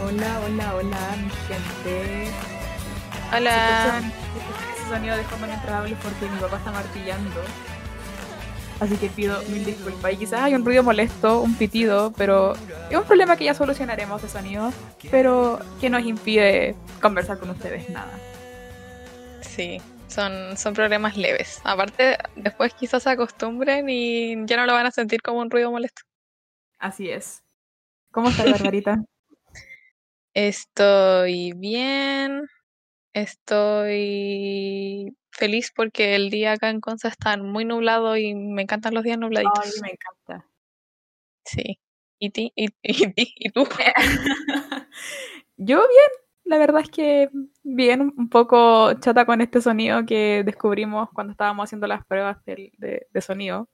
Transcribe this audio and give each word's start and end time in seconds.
Hola, 0.00 0.40
hola, 0.44 0.74
hola, 0.76 1.16
mi 1.22 1.30
gente. 1.48 2.30
Hola. 3.36 4.00
Ese 4.76 4.88
sonido 4.88 5.16
de 5.16 5.24
fondo 5.24 5.48
mientras 5.48 5.72
hablo 5.72 5.96
porque 6.00 6.26
mi 6.26 6.38
papá 6.38 6.58
está 6.58 6.70
martillando. 6.70 7.40
Así 8.78 8.96
que 8.96 9.08
pido 9.08 9.42
mil 9.48 9.64
disculpas. 9.64 10.12
Y 10.12 10.18
quizás 10.18 10.42
hay 10.42 10.54
un 10.54 10.64
ruido 10.64 10.84
molesto, 10.84 11.40
un 11.40 11.56
pitido, 11.56 12.12
pero 12.16 12.54
es 12.88 12.96
un 12.96 13.02
problema 13.04 13.36
que 13.36 13.44
ya 13.44 13.54
solucionaremos 13.54 14.22
de 14.22 14.28
sonido, 14.28 14.72
pero 15.10 15.58
que 15.80 15.90
nos 15.90 16.04
impide 16.04 16.76
conversar 17.02 17.40
con 17.40 17.50
ustedes 17.50 17.90
nada. 17.90 18.12
Sí, 19.40 19.82
son, 20.06 20.56
son 20.56 20.74
problemas 20.74 21.16
leves. 21.16 21.60
Aparte, 21.64 22.18
después 22.36 22.72
quizás 22.74 23.02
se 23.02 23.10
acostumbren 23.10 23.88
y 23.88 24.46
ya 24.46 24.56
no 24.56 24.66
lo 24.66 24.74
van 24.74 24.86
a 24.86 24.92
sentir 24.92 25.22
como 25.22 25.40
un 25.40 25.50
ruido 25.50 25.72
molesto. 25.72 26.02
Así 26.78 27.10
es. 27.10 27.42
¿Cómo 28.12 28.28
estás, 28.28 28.48
Barbarita? 28.48 29.02
Estoy 30.38 31.52
bien. 31.56 32.46
Estoy 33.12 35.16
feliz 35.32 35.72
porque 35.74 36.14
el 36.14 36.30
día 36.30 36.52
acá 36.52 36.70
en 36.70 36.80
Conza 36.80 37.08
está 37.08 37.36
muy 37.36 37.64
nublado 37.64 38.16
y 38.16 38.36
me 38.36 38.62
encantan 38.62 38.94
los 38.94 39.02
días 39.02 39.18
nubladitos. 39.18 39.64
Ay, 39.64 39.72
me 39.82 39.90
encanta. 39.90 40.48
Sí. 41.44 41.80
¿Y 42.20 42.30
ti? 42.30 42.52
¿Y, 42.54 42.68
y, 42.84 43.12
ti? 43.14 43.34
¿Y 43.34 43.50
tú? 43.50 43.66
Yo 45.56 45.78
bien, 45.78 46.10
la 46.44 46.58
verdad 46.58 46.82
es 46.82 46.90
que 46.90 47.30
bien, 47.64 48.14
un 48.16 48.28
poco 48.28 48.92
chata 49.00 49.26
con 49.26 49.40
este 49.40 49.60
sonido 49.60 50.06
que 50.06 50.44
descubrimos 50.44 51.08
cuando 51.12 51.32
estábamos 51.32 51.64
haciendo 51.64 51.88
las 51.88 52.06
pruebas 52.06 52.36
de, 52.44 52.70
de, 52.78 53.08
de 53.10 53.20
sonido. 53.20 53.68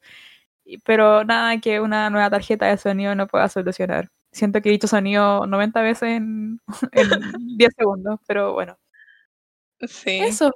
Pero 0.87 1.25
nada 1.25 1.61
que 1.61 1.83
una 1.83 2.09
nueva 2.09 2.31
tarjeta 2.31 2.69
de 2.69 2.79
sonido 2.79 3.15
no 3.15 3.27
pueda 3.27 3.51
solucionar. 3.51 4.09
Siento 4.35 4.61
que 4.61 4.69
he 4.69 4.73
dicho 4.73 4.89
sonido 4.89 5.47
90 5.47 5.81
veces 5.81 6.09
en, 6.11 6.61
en 6.93 7.57
10 7.57 7.73
segundos, 7.79 8.19
pero 8.27 8.53
bueno. 8.53 8.77
Sí. 9.81 10.19
Eso. 10.21 10.51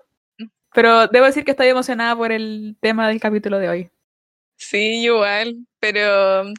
Pero 0.74 1.06
debo 1.06 1.26
decir 1.26 1.44
que 1.44 1.52
estoy 1.52 1.68
emocionada 1.68 2.16
por 2.16 2.32
el 2.32 2.76
tema 2.80 3.08
del 3.08 3.20
capítulo 3.20 3.58
de 3.58 3.68
hoy. 3.68 3.90
Sí, 4.56 5.04
igual, 5.04 5.54
pero 5.78 6.44
mm, 6.44 6.54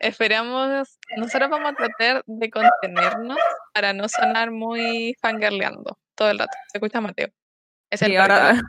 esperamos, 0.00 0.98
nosotros 1.16 1.48
vamos 1.48 1.70
a 1.70 1.74
tratar 1.74 2.24
de 2.26 2.50
contenernos 2.50 3.38
para 3.72 3.92
no 3.92 4.08
sonar 4.08 4.50
muy 4.50 5.14
fangirleando 5.20 5.96
todo 6.16 6.30
el 6.30 6.40
rato. 6.40 6.56
Se 6.72 6.78
escucha 6.78 7.00
Mateo. 7.00 7.28
Es 7.88 8.02
el 8.02 8.16
ahora, 8.16 8.60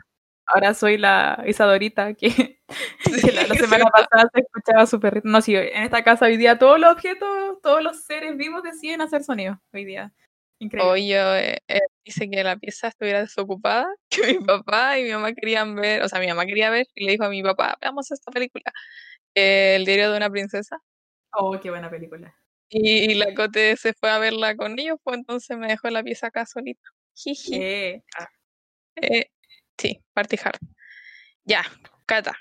ahora 0.46 0.74
soy 0.74 0.98
la 0.98 1.42
Isadorita 1.46 2.14
que, 2.14 2.60
que 3.04 3.32
la, 3.32 3.46
la 3.46 3.54
semana 3.54 3.84
sí. 3.84 3.90
pasada 3.92 4.30
se 4.32 4.40
escuchaba 4.40 5.00
perrito. 5.00 5.28
No, 5.28 5.40
sí, 5.40 5.56
en 5.56 5.82
esta 5.82 6.02
casa 6.02 6.26
hoy 6.26 6.36
día 6.36 6.58
todos 6.58 6.78
los 6.78 6.92
objetos, 6.92 7.60
todos 7.62 7.82
los 7.82 8.04
seres 8.04 8.36
vivos 8.36 8.62
deciden 8.62 9.00
hacer 9.00 9.24
sonido 9.24 9.60
hoy 9.72 9.84
día. 9.84 10.12
Increíble. 10.58 10.90
Hoy 10.90 11.08
yo, 11.08 11.34
eh, 11.36 11.58
eh, 11.68 11.80
dice 12.04 12.30
que 12.30 12.42
la 12.42 12.56
pieza 12.56 12.88
estuviera 12.88 13.20
desocupada, 13.20 13.86
que 14.08 14.26
mi 14.26 14.44
papá 14.44 14.98
y 14.98 15.04
mi 15.04 15.10
mamá 15.10 15.34
querían 15.34 15.74
ver, 15.74 16.02
o 16.02 16.08
sea, 16.08 16.18
mi 16.18 16.28
mamá 16.28 16.46
quería 16.46 16.70
ver 16.70 16.86
y 16.94 17.04
le 17.04 17.12
dijo 17.12 17.24
a 17.24 17.28
mi 17.28 17.42
papá, 17.42 17.76
veamos 17.80 18.10
esta 18.10 18.32
película, 18.32 18.72
eh, 19.34 19.76
El 19.76 19.84
diario 19.84 20.10
de 20.10 20.16
una 20.16 20.30
princesa. 20.30 20.78
Oh, 21.32 21.58
qué 21.60 21.68
buena 21.68 21.90
película. 21.90 22.34
Y, 22.68 23.14
la 23.14 23.32
Cote 23.34 23.76
se 23.76 23.92
fue 23.92 24.10
a 24.10 24.18
verla 24.18 24.56
con 24.56 24.78
ellos, 24.78 24.98
pues 25.04 25.18
entonces 25.18 25.56
me 25.56 25.68
dejó 25.68 25.88
la 25.90 26.02
pieza 26.02 26.28
acá 26.28 26.46
solita. 26.46 26.88
Jiji. 27.14 27.54
Eh, 27.54 28.04
ah, 28.18 28.28
Eh, 28.96 29.30
sí, 29.78 30.02
party 30.14 30.36
hard. 30.42 30.58
Ya, 31.44 31.62
Cata, 32.06 32.36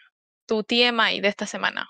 tu 0.45 0.64
TMI 0.64 1.22
de 1.22 1.28
esta 1.28 1.45
semana. 1.45 1.89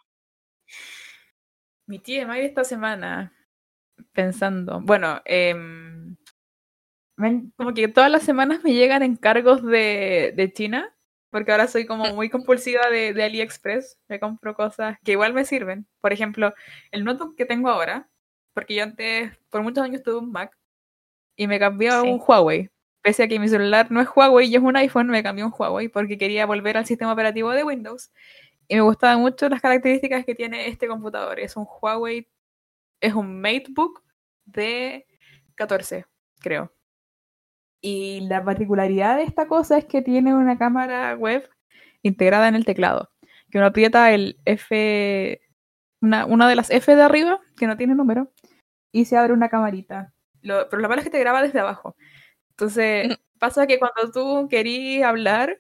mi 1.88 2.00
tía 2.00 2.26
May 2.26 2.46
esta 2.46 2.64
semana 2.64 3.32
pensando, 4.12 4.82
bueno, 4.82 5.22
em, 5.26 6.16
como 7.56 7.74
que 7.74 7.88
todas 7.88 8.10
las 8.12 8.24
semanas 8.24 8.64
me 8.64 8.74
llegan 8.74 9.04
encargos 9.04 9.64
de, 9.64 10.34
de 10.36 10.52
China, 10.52 10.94
porque 11.30 11.52
ahora 11.52 11.68
soy 11.68 11.86
como 11.86 12.14
muy 12.14 12.30
compulsiva 12.30 12.90
de, 12.90 13.14
de 13.14 13.24
AliExpress, 13.24 14.00
me 14.08 14.20
compro 14.20 14.56
cosas 14.56 14.98
que 15.04 15.12
igual 15.14 15.34
me 15.34 15.46
sirven. 15.46 15.88
Por 16.02 16.12
ejemplo, 16.12 16.54
el 16.92 17.04
notebook 17.04 17.36
que 17.36 17.46
tengo 17.46 17.70
ahora, 17.70 18.10
porque 18.54 18.76
yo 18.76 18.84
antes, 18.84 19.38
por 19.50 19.62
muchos 19.62 19.84
años 19.84 20.02
tuve 20.02 20.18
un 20.18 20.32
Mac 20.32 20.58
y 21.38 21.48
me 21.48 21.60
cambié 21.60 21.90
a 21.90 22.02
Sí. 22.02 22.10
un 22.10 22.22
Huawei. 22.26 22.70
Pese 23.06 23.24
a 23.24 23.28
que 23.28 23.40
mi 23.40 23.48
celular 23.48 23.92
no 23.92 24.02
es 24.02 24.08
Huawei 24.16 24.48
y 24.50 24.56
es 24.56 24.62
un 24.64 24.76
iPhone, 24.76 25.08
me 25.10 25.22
cambié 25.24 25.46
un 25.46 25.54
Huawei 25.58 25.90
porque 25.90 26.18
quería 26.18 26.48
volver 26.48 26.76
al 26.78 26.88
sistema 26.88 27.14
operativo 27.14 27.52
de 27.52 27.64
Windows. 27.64 28.12
Y 28.68 28.76
me 28.76 28.82
gustaban 28.82 29.22
mucho 29.22 29.48
las 29.48 29.62
características 29.62 30.26
que 30.26 30.34
tiene 30.34 30.68
este 30.70 30.88
computador. 30.88 31.40
Es 31.40 31.56
un 31.56 31.68
Huawei, 31.82 32.28
es 33.02 33.14
un 33.14 33.42
MateBook 33.42 34.04
de 34.46 35.06
14, 35.56 36.06
creo. 36.42 36.74
Y 37.82 38.22
la 38.28 38.44
particularidad 38.44 39.18
de 39.18 39.24
esta 39.24 39.48
cosa 39.48 39.78
es 39.78 39.86
que 39.86 40.02
tiene 40.02 40.34
una 40.34 40.58
cámara 40.58 41.16
web 41.16 41.48
integrada 42.02 42.48
en 42.48 42.56
el 42.56 42.66
teclado. 42.66 43.12
Que 43.52 43.60
uno 43.60 43.68
aprieta 43.68 44.12
el 44.14 44.40
F, 44.46 45.42
una, 46.02 46.26
una 46.26 46.50
de 46.50 46.56
las 46.56 46.72
F 46.72 46.96
de 46.96 47.04
arriba, 47.04 47.40
que 47.58 47.68
no 47.68 47.78
tiene 47.78 47.94
número, 47.96 48.32
y 48.92 49.06
se 49.06 49.18
abre 49.18 49.34
una 49.34 49.50
camarita. 49.50 50.14
Lo- 50.42 50.68
pero 50.70 50.82
lo 50.82 50.90
malo 50.90 51.00
es 51.02 51.06
que 51.06 51.12
te 51.12 51.20
graba 51.20 51.44
desde 51.44 51.60
abajo. 51.60 51.96
Entonces, 52.58 53.18
pasa 53.40 53.68
que 53.68 53.80
cuando 53.80 54.12
tú 54.12 54.48
querís 54.50 55.04
hablar 55.04 55.60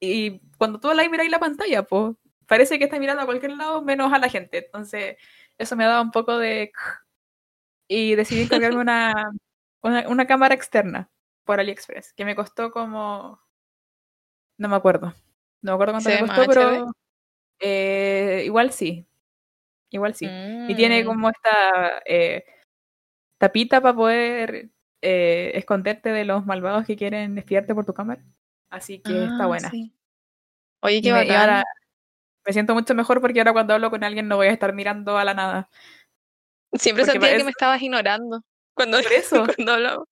y 0.00 0.40
cuando 0.58 0.80
tú 0.80 0.88
hablas 0.88 1.06
y 1.06 1.10
miráis 1.10 1.30
la 1.30 1.38
pantalla, 1.40 1.82
pues 1.84 2.16
parece 2.46 2.78
que 2.78 2.84
estás 2.84 3.00
mirando 3.00 3.22
a 3.22 3.26
cualquier 3.26 3.52
lado 3.52 3.82
menos 3.82 4.12
a 4.12 4.18
la 4.18 4.28
gente. 4.28 4.58
Entonces, 4.64 5.16
eso 5.58 5.76
me 5.76 5.84
daba 5.84 6.00
un 6.02 6.10
poco 6.10 6.38
de... 6.38 6.72
Y 7.88 8.14
decidí 8.14 8.48
cargarme 8.48 8.80
una, 8.80 9.30
una, 9.82 10.08
una 10.08 10.26
cámara 10.26 10.54
externa 10.54 11.10
por 11.44 11.60
AliExpress, 11.60 12.12
que 12.14 12.24
me 12.24 12.36
costó 12.36 12.70
como... 12.70 13.40
No 14.58 14.68
me 14.68 14.76
acuerdo. 14.76 15.14
No 15.62 15.72
me 15.72 15.74
acuerdo 15.74 15.94
cuánto 15.94 16.10
me 16.10 16.18
costó, 16.20 16.46
pero 16.46 16.92
eh, 17.60 18.42
igual 18.46 18.72
sí. 18.72 19.06
Igual 19.90 20.14
sí. 20.14 20.26
Y 20.26 20.74
tiene 20.74 21.02
Mm, 21.02 21.06
como 21.06 21.30
esta 21.30 22.02
eh, 22.06 22.44
tapita 23.38 23.80
para 23.80 23.94
poder 23.94 24.70
eh, 25.02 25.52
esconderte 25.54 26.10
de 26.10 26.24
los 26.24 26.46
malvados 26.46 26.86
que 26.86 26.96
quieren 26.96 27.38
espiarte 27.38 27.74
por 27.74 27.86
tu 27.86 27.94
cámara. 27.94 28.22
Así 28.70 29.00
que 29.00 29.24
está 29.24 29.44
ah, 29.44 29.46
buena. 29.46 29.70
sí. 29.70 29.94
Oye, 30.82 31.02
qué 31.02 31.12
bacán. 31.12 31.36
ahora 31.36 31.64
me 32.46 32.52
siento 32.52 32.74
mucho 32.74 32.94
mejor 32.94 33.20
porque 33.20 33.40
ahora 33.40 33.52
cuando 33.52 33.74
hablo 33.74 33.90
con 33.90 34.02
alguien 34.02 34.28
no 34.28 34.36
voy 34.36 34.46
a 34.46 34.52
estar 34.52 34.72
mirando 34.72 35.18
a 35.18 35.24
la 35.24 35.34
nada. 35.34 35.68
Siempre 36.72 37.04
porque 37.04 37.18
sentía 37.18 37.36
que 37.36 37.44
me 37.44 37.50
estabas 37.50 37.82
ignorando 37.82 38.42
cuando, 38.74 38.98
eso. 38.98 39.46
cuando 39.56 39.72
hablamos. 39.72 40.08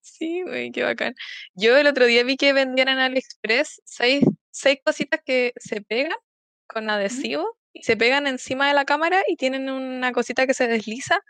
Sí, 0.00 0.44
qué 0.74 0.82
bacán. 0.82 1.14
Yo 1.54 1.76
el 1.76 1.86
otro 1.86 2.06
día 2.06 2.22
vi 2.24 2.36
que 2.36 2.52
vendían 2.52 2.88
en 2.88 2.98
AliExpress 2.98 3.80
seis, 3.84 4.24
seis 4.50 4.78
cositas 4.84 5.20
que 5.24 5.52
se 5.56 5.80
pegan 5.80 6.18
con 6.66 6.90
adhesivo 6.90 7.58
y 7.72 7.82
se 7.82 7.96
pegan 7.96 8.26
encima 8.26 8.68
de 8.68 8.74
la 8.74 8.84
cámara 8.84 9.22
y 9.26 9.36
tienen 9.36 9.70
una 9.70 10.12
cosita 10.12 10.46
que 10.46 10.54
se 10.54 10.68
desliza 10.68 11.20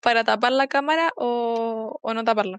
para 0.00 0.24
tapar 0.24 0.52
la 0.52 0.66
cámara 0.68 1.12
o, 1.16 1.98
o 2.02 2.14
no 2.14 2.24
taparla. 2.24 2.58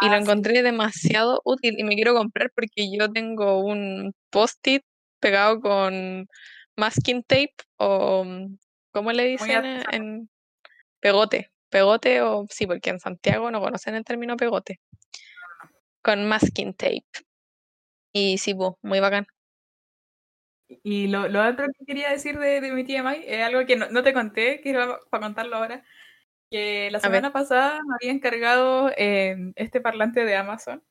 y 0.00 0.08
lo 0.08 0.16
Ah, 0.16 0.20
sí. 0.22 0.22
encontré 0.22 0.62
demasiado 0.62 1.40
útil 1.44 1.74
y 1.78 1.84
me 1.84 1.94
quiero 1.94 2.14
comprar 2.14 2.50
porque 2.54 2.90
yo 2.96 3.10
tengo 3.12 3.60
un 3.60 4.14
post-it 4.30 4.84
pegado 5.20 5.60
con 5.60 6.26
masking 6.76 7.22
tape 7.22 7.54
o 7.76 8.24
mm, 8.24 8.56
¿cómo 8.92 9.12
le 9.12 9.26
dicen 9.26 9.64
en, 9.92 10.30
pegote? 11.00 11.50
Pegote 11.70 12.22
o 12.22 12.46
sí, 12.50 12.66
porque 12.66 12.90
en 12.90 13.00
Santiago 13.00 13.50
no 13.50 13.60
conocen 13.60 13.94
el 13.94 14.04
término 14.04 14.36
pegote. 14.36 14.80
Con 16.02 16.26
masking 16.28 16.74
tape. 16.74 17.04
Y 18.12 18.38
sí, 18.38 18.54
muy 18.82 19.00
bacán. 19.00 19.26
Y 20.82 21.08
lo, 21.08 21.28
lo 21.28 21.46
otro 21.46 21.66
que 21.78 21.84
quería 21.84 22.10
decir 22.10 22.38
de, 22.38 22.60
de 22.60 22.72
mi 22.72 22.84
TMI 22.84 23.24
es 23.26 23.42
algo 23.44 23.66
que 23.66 23.76
no, 23.76 23.88
no 23.90 24.02
te 24.02 24.12
conté, 24.14 24.60
que 24.60 24.70
era 24.70 24.98
para 25.10 25.22
contarlo 25.24 25.56
ahora. 25.56 25.84
Que 26.52 26.90
la 26.90 27.00
semana 27.00 27.32
pasada 27.32 27.80
me 27.86 27.94
había 27.94 28.12
encargado 28.12 28.90
eh, 28.98 29.36
este 29.56 29.80
parlante 29.80 30.26
de 30.26 30.36
Amazon. 30.36 30.84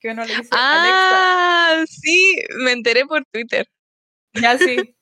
Que 0.00 0.10
uno 0.10 0.24
le 0.24 0.34
dice 0.34 0.48
Alexa. 0.50 0.52
Ah, 0.52 1.84
sí, 1.86 2.42
me 2.58 2.72
enteré 2.72 3.06
por 3.06 3.24
Twitter. 3.26 3.68
Ya 4.32 4.58
sí. 4.58 4.96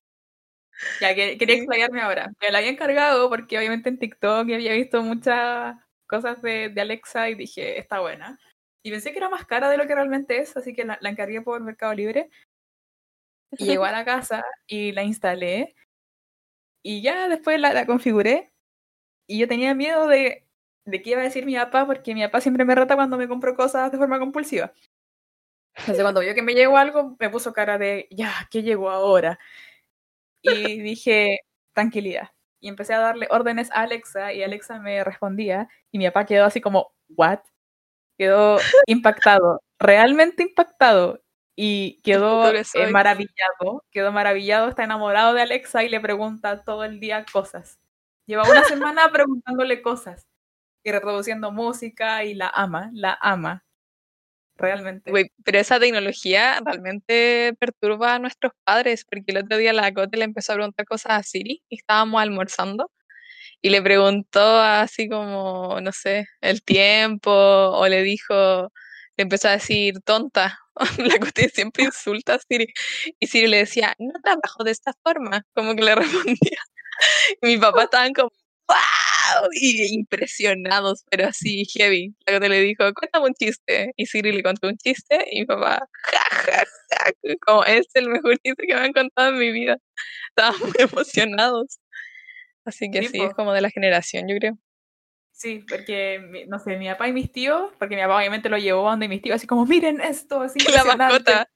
Ya 1.00 1.14
que, 1.14 1.38
quería 1.38 1.56
explayarme 1.56 2.02
ahora. 2.02 2.30
Me 2.38 2.50
la 2.50 2.58
había 2.58 2.70
encargado 2.70 3.30
porque 3.30 3.56
obviamente 3.56 3.88
en 3.88 3.98
TikTok 3.98 4.40
había 4.40 4.74
visto 4.74 5.02
muchas 5.02 5.76
cosas 6.06 6.42
de, 6.42 6.68
de 6.68 6.80
Alexa 6.80 7.30
y 7.30 7.34
dije, 7.34 7.78
está 7.78 8.00
buena. 8.00 8.38
Y 8.84 8.90
pensé 8.90 9.12
que 9.12 9.18
era 9.18 9.30
más 9.30 9.46
cara 9.46 9.70
de 9.70 9.78
lo 9.78 9.86
que 9.86 9.94
realmente 9.94 10.38
es, 10.38 10.54
así 10.54 10.74
que 10.74 10.84
la, 10.84 10.98
la 11.00 11.08
encargué 11.08 11.40
por 11.40 11.62
Mercado 11.62 11.94
Libre. 11.94 12.28
Y 13.52 13.64
llegó 13.64 13.84
a 13.84 13.92
la 13.92 14.04
casa 14.04 14.44
y 14.66 14.92
la 14.92 15.02
instalé. 15.02 15.74
Y 16.84 17.00
ya 17.00 17.28
después 17.28 17.58
la, 17.58 17.72
la 17.72 17.86
configuré. 17.86 18.51
Y 19.26 19.38
yo 19.38 19.48
tenía 19.48 19.74
miedo 19.74 20.06
de, 20.08 20.46
de 20.84 21.02
qué 21.02 21.10
iba 21.10 21.20
a 21.20 21.24
decir 21.24 21.46
mi 21.46 21.56
papá, 21.56 21.86
porque 21.86 22.14
mi 22.14 22.22
papá 22.22 22.40
siempre 22.40 22.64
me 22.64 22.74
reta 22.74 22.96
cuando 22.96 23.16
me 23.16 23.28
compro 23.28 23.54
cosas 23.56 23.90
de 23.92 23.98
forma 23.98 24.18
compulsiva. 24.18 24.72
Entonces 25.76 26.02
cuando 26.02 26.20
vio 26.20 26.34
que 26.34 26.42
me 26.42 26.54
llegó 26.54 26.76
algo, 26.76 27.16
me 27.18 27.30
puso 27.30 27.52
cara 27.52 27.78
de, 27.78 28.08
ya, 28.10 28.32
¿qué 28.50 28.62
llegó 28.62 28.90
ahora? 28.90 29.38
Y 30.42 30.80
dije, 30.82 31.40
tranquilidad. 31.74 32.30
y 32.60 32.68
empecé 32.68 32.94
a 32.94 33.00
darle 33.00 33.26
órdenes 33.30 33.70
a 33.72 33.82
Alexa 33.82 34.32
y 34.32 34.42
Alexa 34.42 34.78
me 34.80 35.04
respondía 35.04 35.68
y 35.92 35.98
mi 35.98 36.06
papá 36.06 36.26
quedó 36.26 36.44
así 36.46 36.60
como, 36.60 36.94
¿what? 37.08 37.40
Quedó 38.18 38.58
impactado, 38.86 39.62
realmente 39.80 40.44
impactado 40.44 41.22
y 41.56 42.00
quedó 42.02 42.52
eh, 42.52 42.64
maravillado, 42.92 43.84
quedó 43.92 44.12
maravillado, 44.12 44.68
está 44.68 44.84
enamorado 44.84 45.34
de 45.34 45.42
Alexa 45.42 45.84
y 45.84 45.90
le 45.90 46.00
pregunta 46.00 46.64
todo 46.64 46.84
el 46.84 47.00
día 47.00 47.26
cosas. 47.32 47.80
Lleva 48.26 48.44
una 48.48 48.64
semana 48.64 49.10
preguntándole 49.10 49.82
cosas 49.82 50.26
y 50.84 50.92
reproduciendo 50.92 51.52
música 51.52 52.24
y 52.24 52.34
la 52.34 52.48
ama, 52.48 52.90
la 52.92 53.18
ama. 53.20 53.64
Realmente. 54.56 55.10
pero 55.44 55.58
esa 55.58 55.80
tecnología 55.80 56.60
realmente 56.64 57.54
perturba 57.58 58.14
a 58.14 58.18
nuestros 58.18 58.52
padres, 58.64 59.04
porque 59.04 59.32
el 59.32 59.38
otro 59.38 59.56
día 59.56 59.72
la 59.72 59.92
Cote 59.92 60.18
le 60.18 60.24
empezó 60.24 60.52
a 60.52 60.56
preguntar 60.56 60.86
cosas 60.86 61.12
a 61.12 61.22
Siri 61.22 61.62
y 61.68 61.76
estábamos 61.76 62.20
almorzando 62.22 62.90
y 63.62 63.70
le 63.70 63.82
preguntó 63.82 64.40
así 64.60 65.08
como, 65.08 65.80
no 65.80 65.92
sé, 65.92 66.26
el 66.40 66.62
tiempo 66.62 67.30
o 67.32 67.88
le 67.88 68.02
dijo, 68.02 68.34
le 69.16 69.22
empezó 69.24 69.48
a 69.48 69.52
decir 69.52 70.00
tonta. 70.04 70.58
La 70.98 71.18
Cote 71.18 71.48
siempre 71.50 71.84
insulta 71.84 72.34
a 72.34 72.38
Siri 72.40 72.66
y 73.20 73.26
Siri 73.28 73.48
le 73.48 73.58
decía, 73.58 73.94
no 73.98 74.12
trabajo 74.22 74.64
de 74.64 74.72
esta 74.72 74.92
forma, 75.04 75.44
como 75.54 75.74
que 75.76 75.82
le 75.82 75.94
respondía. 75.96 76.58
Y 77.40 77.46
mi 77.46 77.58
papá 77.58 77.84
estaban 77.84 78.12
como, 78.12 78.30
¡wow! 78.68 79.48
Y 79.52 79.94
impresionados, 79.94 81.04
pero 81.10 81.28
así 81.28 81.64
heavy. 81.64 82.14
Luego 82.26 82.48
le 82.48 82.60
dijo, 82.60 82.92
cuéntame 82.94 83.26
un 83.26 83.34
chiste. 83.34 83.92
Y 83.96 84.06
Siri 84.06 84.32
le 84.32 84.42
contó 84.42 84.68
un 84.68 84.76
chiste 84.76 85.26
y 85.30 85.40
mi 85.40 85.46
papá, 85.46 85.86
ja, 86.04 86.64
como 87.46 87.64
es 87.64 87.86
el 87.94 88.08
mejor 88.08 88.38
chiste 88.38 88.66
que 88.66 88.74
me 88.74 88.80
han 88.80 88.92
contado 88.92 89.30
en 89.30 89.38
mi 89.38 89.52
vida. 89.52 89.76
Estaban 90.30 90.58
muy 90.60 90.72
emocionados. 90.78 91.80
Así 92.64 92.90
que 92.90 93.08
sí, 93.08 93.20
es 93.20 93.34
como 93.34 93.52
de 93.52 93.60
la 93.60 93.70
generación, 93.70 94.28
yo 94.28 94.36
creo. 94.36 94.58
Sí, 95.32 95.64
porque, 95.68 96.46
no 96.46 96.60
sé, 96.60 96.76
mi 96.76 96.86
papá 96.86 97.08
y 97.08 97.12
mis 97.12 97.32
tíos, 97.32 97.72
porque 97.78 97.96
mi 97.96 98.02
papá 98.02 98.18
obviamente 98.18 98.48
lo 98.48 98.58
llevó 98.58 98.86
a 98.86 98.92
donde 98.92 99.08
mis 99.08 99.22
tíos, 99.22 99.36
así 99.36 99.46
como, 99.46 99.66
miren 99.66 100.00
esto, 100.00 100.40
así 100.40 100.58
La 100.84 100.84
mascota. 100.84 101.48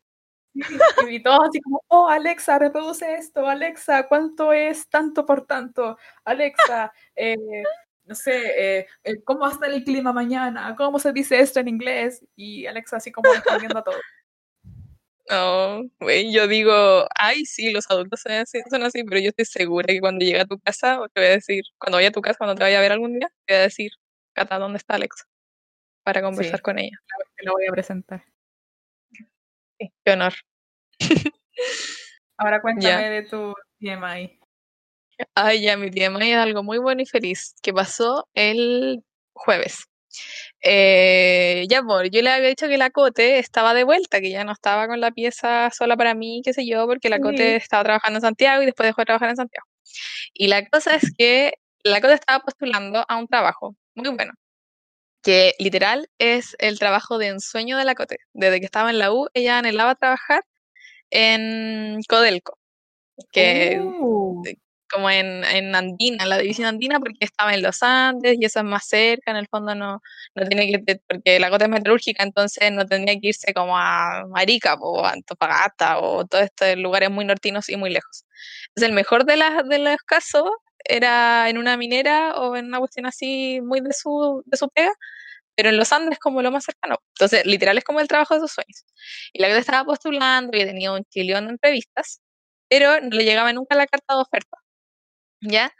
Y 1.10 1.22
todos 1.22 1.48
así 1.48 1.60
como, 1.60 1.82
oh, 1.88 2.08
Alexa, 2.08 2.58
reproduce 2.58 3.14
esto, 3.14 3.46
Alexa, 3.46 4.08
¿cuánto 4.08 4.52
es 4.52 4.88
tanto 4.88 5.26
por 5.26 5.46
tanto? 5.46 5.98
Alexa, 6.24 6.92
eh, 7.14 7.36
no 8.04 8.14
sé, 8.14 8.78
eh, 8.78 8.86
eh, 9.04 9.22
¿cómo 9.24 9.40
va 9.40 9.48
a 9.48 9.66
el 9.66 9.84
clima 9.84 10.12
mañana? 10.12 10.74
¿Cómo 10.76 10.98
se 10.98 11.12
dice 11.12 11.40
esto 11.40 11.60
en 11.60 11.68
inglés? 11.68 12.24
Y 12.36 12.66
Alexa 12.66 12.96
así 12.96 13.12
como 13.12 13.32
respondiendo 13.32 13.78
a 13.78 13.84
todo. 13.84 13.96
No, 15.28 15.82
güey, 15.98 16.32
yo 16.32 16.46
digo, 16.46 17.06
ay, 17.16 17.44
sí, 17.46 17.72
los 17.72 17.90
adultos 17.90 18.20
son 18.20 18.32
así, 18.32 18.60
son 18.70 18.84
así, 18.84 19.02
pero 19.02 19.20
yo 19.20 19.30
estoy 19.30 19.44
segura 19.44 19.86
que 19.88 20.00
cuando 20.00 20.24
llegue 20.24 20.40
a 20.40 20.46
tu 20.46 20.56
casa, 20.60 21.00
o 21.00 21.08
te 21.08 21.20
voy 21.20 21.30
a 21.30 21.32
decir, 21.32 21.64
cuando 21.78 21.98
vaya 21.98 22.10
a 22.10 22.12
tu 22.12 22.22
casa, 22.22 22.38
cuando 22.38 22.54
te 22.54 22.62
vaya 22.62 22.78
a 22.78 22.82
ver 22.82 22.92
algún 22.92 23.18
día, 23.18 23.28
te 23.44 23.54
voy 23.54 23.60
a 23.60 23.62
decir, 23.64 23.90
Cata, 24.34 24.58
¿dónde 24.58 24.78
está 24.78 24.94
Alexa? 24.94 25.24
Para 26.04 26.22
conversar 26.22 26.62
con 26.62 26.78
ella. 26.78 26.96
Lo 27.38 27.54
voy 27.54 27.66
a 27.66 27.72
presentar 27.72 28.24
qué 29.78 30.12
honor. 30.12 30.34
Ahora 32.36 32.60
cuéntame 32.60 33.10
de 33.10 33.22
tu 33.22 33.54
TMI. 33.80 34.38
Ay, 35.34 35.62
ya, 35.62 35.76
mi 35.76 35.90
TMI 35.90 36.32
es 36.32 36.38
algo 36.38 36.62
muy 36.62 36.78
bueno 36.78 37.00
y 37.00 37.06
feliz 37.06 37.54
que 37.62 37.72
pasó 37.72 38.28
el 38.34 39.02
jueves. 39.32 39.86
Eh, 40.62 41.66
ya, 41.68 41.82
por, 41.82 42.08
yo 42.10 42.22
le 42.22 42.30
había 42.30 42.48
dicho 42.48 42.68
que 42.68 42.78
la 42.78 42.90
Cote 42.90 43.38
estaba 43.38 43.74
de 43.74 43.84
vuelta, 43.84 44.20
que 44.20 44.30
ya 44.30 44.44
no 44.44 44.52
estaba 44.52 44.86
con 44.88 45.00
la 45.00 45.10
pieza 45.10 45.70
sola 45.70 45.96
para 45.96 46.14
mí, 46.14 46.42
qué 46.44 46.52
sé 46.52 46.66
yo, 46.66 46.86
porque 46.86 47.08
la 47.08 47.20
Cote 47.20 47.56
estaba 47.56 47.84
trabajando 47.84 48.18
en 48.18 48.22
Santiago 48.22 48.62
y 48.62 48.66
después 48.66 48.86
dejó 48.88 49.02
de 49.02 49.06
trabajar 49.06 49.30
en 49.30 49.36
Santiago. 49.36 49.66
Y 50.34 50.48
la 50.48 50.66
cosa 50.66 50.94
es 50.96 51.12
que 51.16 51.54
la 51.82 52.00
Cote 52.00 52.14
estaba 52.14 52.40
postulando 52.40 53.04
a 53.08 53.16
un 53.16 53.26
trabajo 53.26 53.76
muy 53.94 54.08
bueno, 54.10 54.32
que 55.26 55.56
literal 55.58 56.08
es 56.18 56.54
el 56.60 56.78
trabajo 56.78 57.18
de 57.18 57.26
ensueño 57.26 57.76
de 57.76 57.84
la 57.84 57.96
Cote. 57.96 58.18
Desde 58.32 58.60
que 58.60 58.64
estaba 58.64 58.90
en 58.90 59.00
la 59.00 59.12
U, 59.12 59.26
ella 59.34 59.58
anhelaba 59.58 59.96
trabajar 59.96 60.44
en 61.10 62.00
Codelco, 62.08 62.60
que 63.32 63.80
uh. 63.80 64.44
como 64.88 65.10
en, 65.10 65.42
en, 65.42 65.74
Andina, 65.74 66.26
la 66.26 66.38
división 66.38 66.68
Andina, 66.68 67.00
porque 67.00 67.24
estaba 67.24 67.54
en 67.54 67.62
los 67.62 67.82
Andes 67.82 68.36
y 68.40 68.44
eso 68.44 68.60
es 68.60 68.64
más 68.66 68.86
cerca, 68.86 69.32
en 69.32 69.38
el 69.38 69.48
fondo 69.48 69.74
no, 69.74 70.00
no 70.36 70.46
tiene 70.46 70.70
que, 70.70 71.00
porque 71.08 71.40
la 71.40 71.50
Cote 71.50 71.64
es 71.64 71.70
metalúrgica, 71.70 72.22
entonces 72.22 72.70
no 72.70 72.86
tendría 72.86 73.18
que 73.18 73.26
irse 73.26 73.52
como 73.52 73.76
a 73.76 74.26
Marica 74.28 74.74
o 74.74 75.04
a 75.04 75.10
Antofagasta 75.10 75.98
o 75.98 76.24
todos 76.24 76.44
estos 76.44 76.76
lugares 76.76 77.10
muy 77.10 77.24
nortinos 77.24 77.68
y 77.68 77.76
muy 77.76 77.90
lejos. 77.90 78.24
Entonces 78.68 78.90
el 78.90 78.94
mejor 78.94 79.24
de, 79.24 79.38
las, 79.38 79.68
de 79.68 79.80
los 79.80 79.96
casos 80.06 80.48
era 80.88 81.48
en 81.48 81.58
una 81.58 81.76
minera 81.76 82.34
o 82.36 82.56
en 82.56 82.66
una 82.66 82.78
cuestión 82.78 83.06
así 83.06 83.60
muy 83.62 83.80
de 83.80 83.92
su, 83.92 84.42
de 84.46 84.56
su 84.56 84.68
pega, 84.70 84.92
pero 85.56 85.70
en 85.70 85.78
los 85.78 85.92
Andes 85.92 86.18
como 86.18 86.42
lo 86.42 86.50
más 86.52 86.64
cercano. 86.64 86.96
Entonces, 87.14 87.46
literal 87.46 87.78
es 87.78 87.84
como 87.84 88.00
el 88.00 88.08
trabajo 88.08 88.34
de 88.34 88.40
sus 88.40 88.52
sueños. 88.52 88.84
Y 89.32 89.40
la 89.42 89.48
que 89.48 89.58
estaba 89.58 89.84
postulando 89.84 90.56
y 90.56 90.64
tenía 90.64 90.92
un 90.92 91.04
chillón 91.04 91.46
de 91.46 91.52
entrevistas, 91.52 92.20
pero 92.68 93.00
no 93.00 93.10
le 93.10 93.24
llegaba 93.24 93.52
nunca 93.52 93.76
la 93.76 93.86
carta 93.86 94.14
de 94.14 94.20
oferta. 94.22 94.58
¿Ya? 95.42 95.72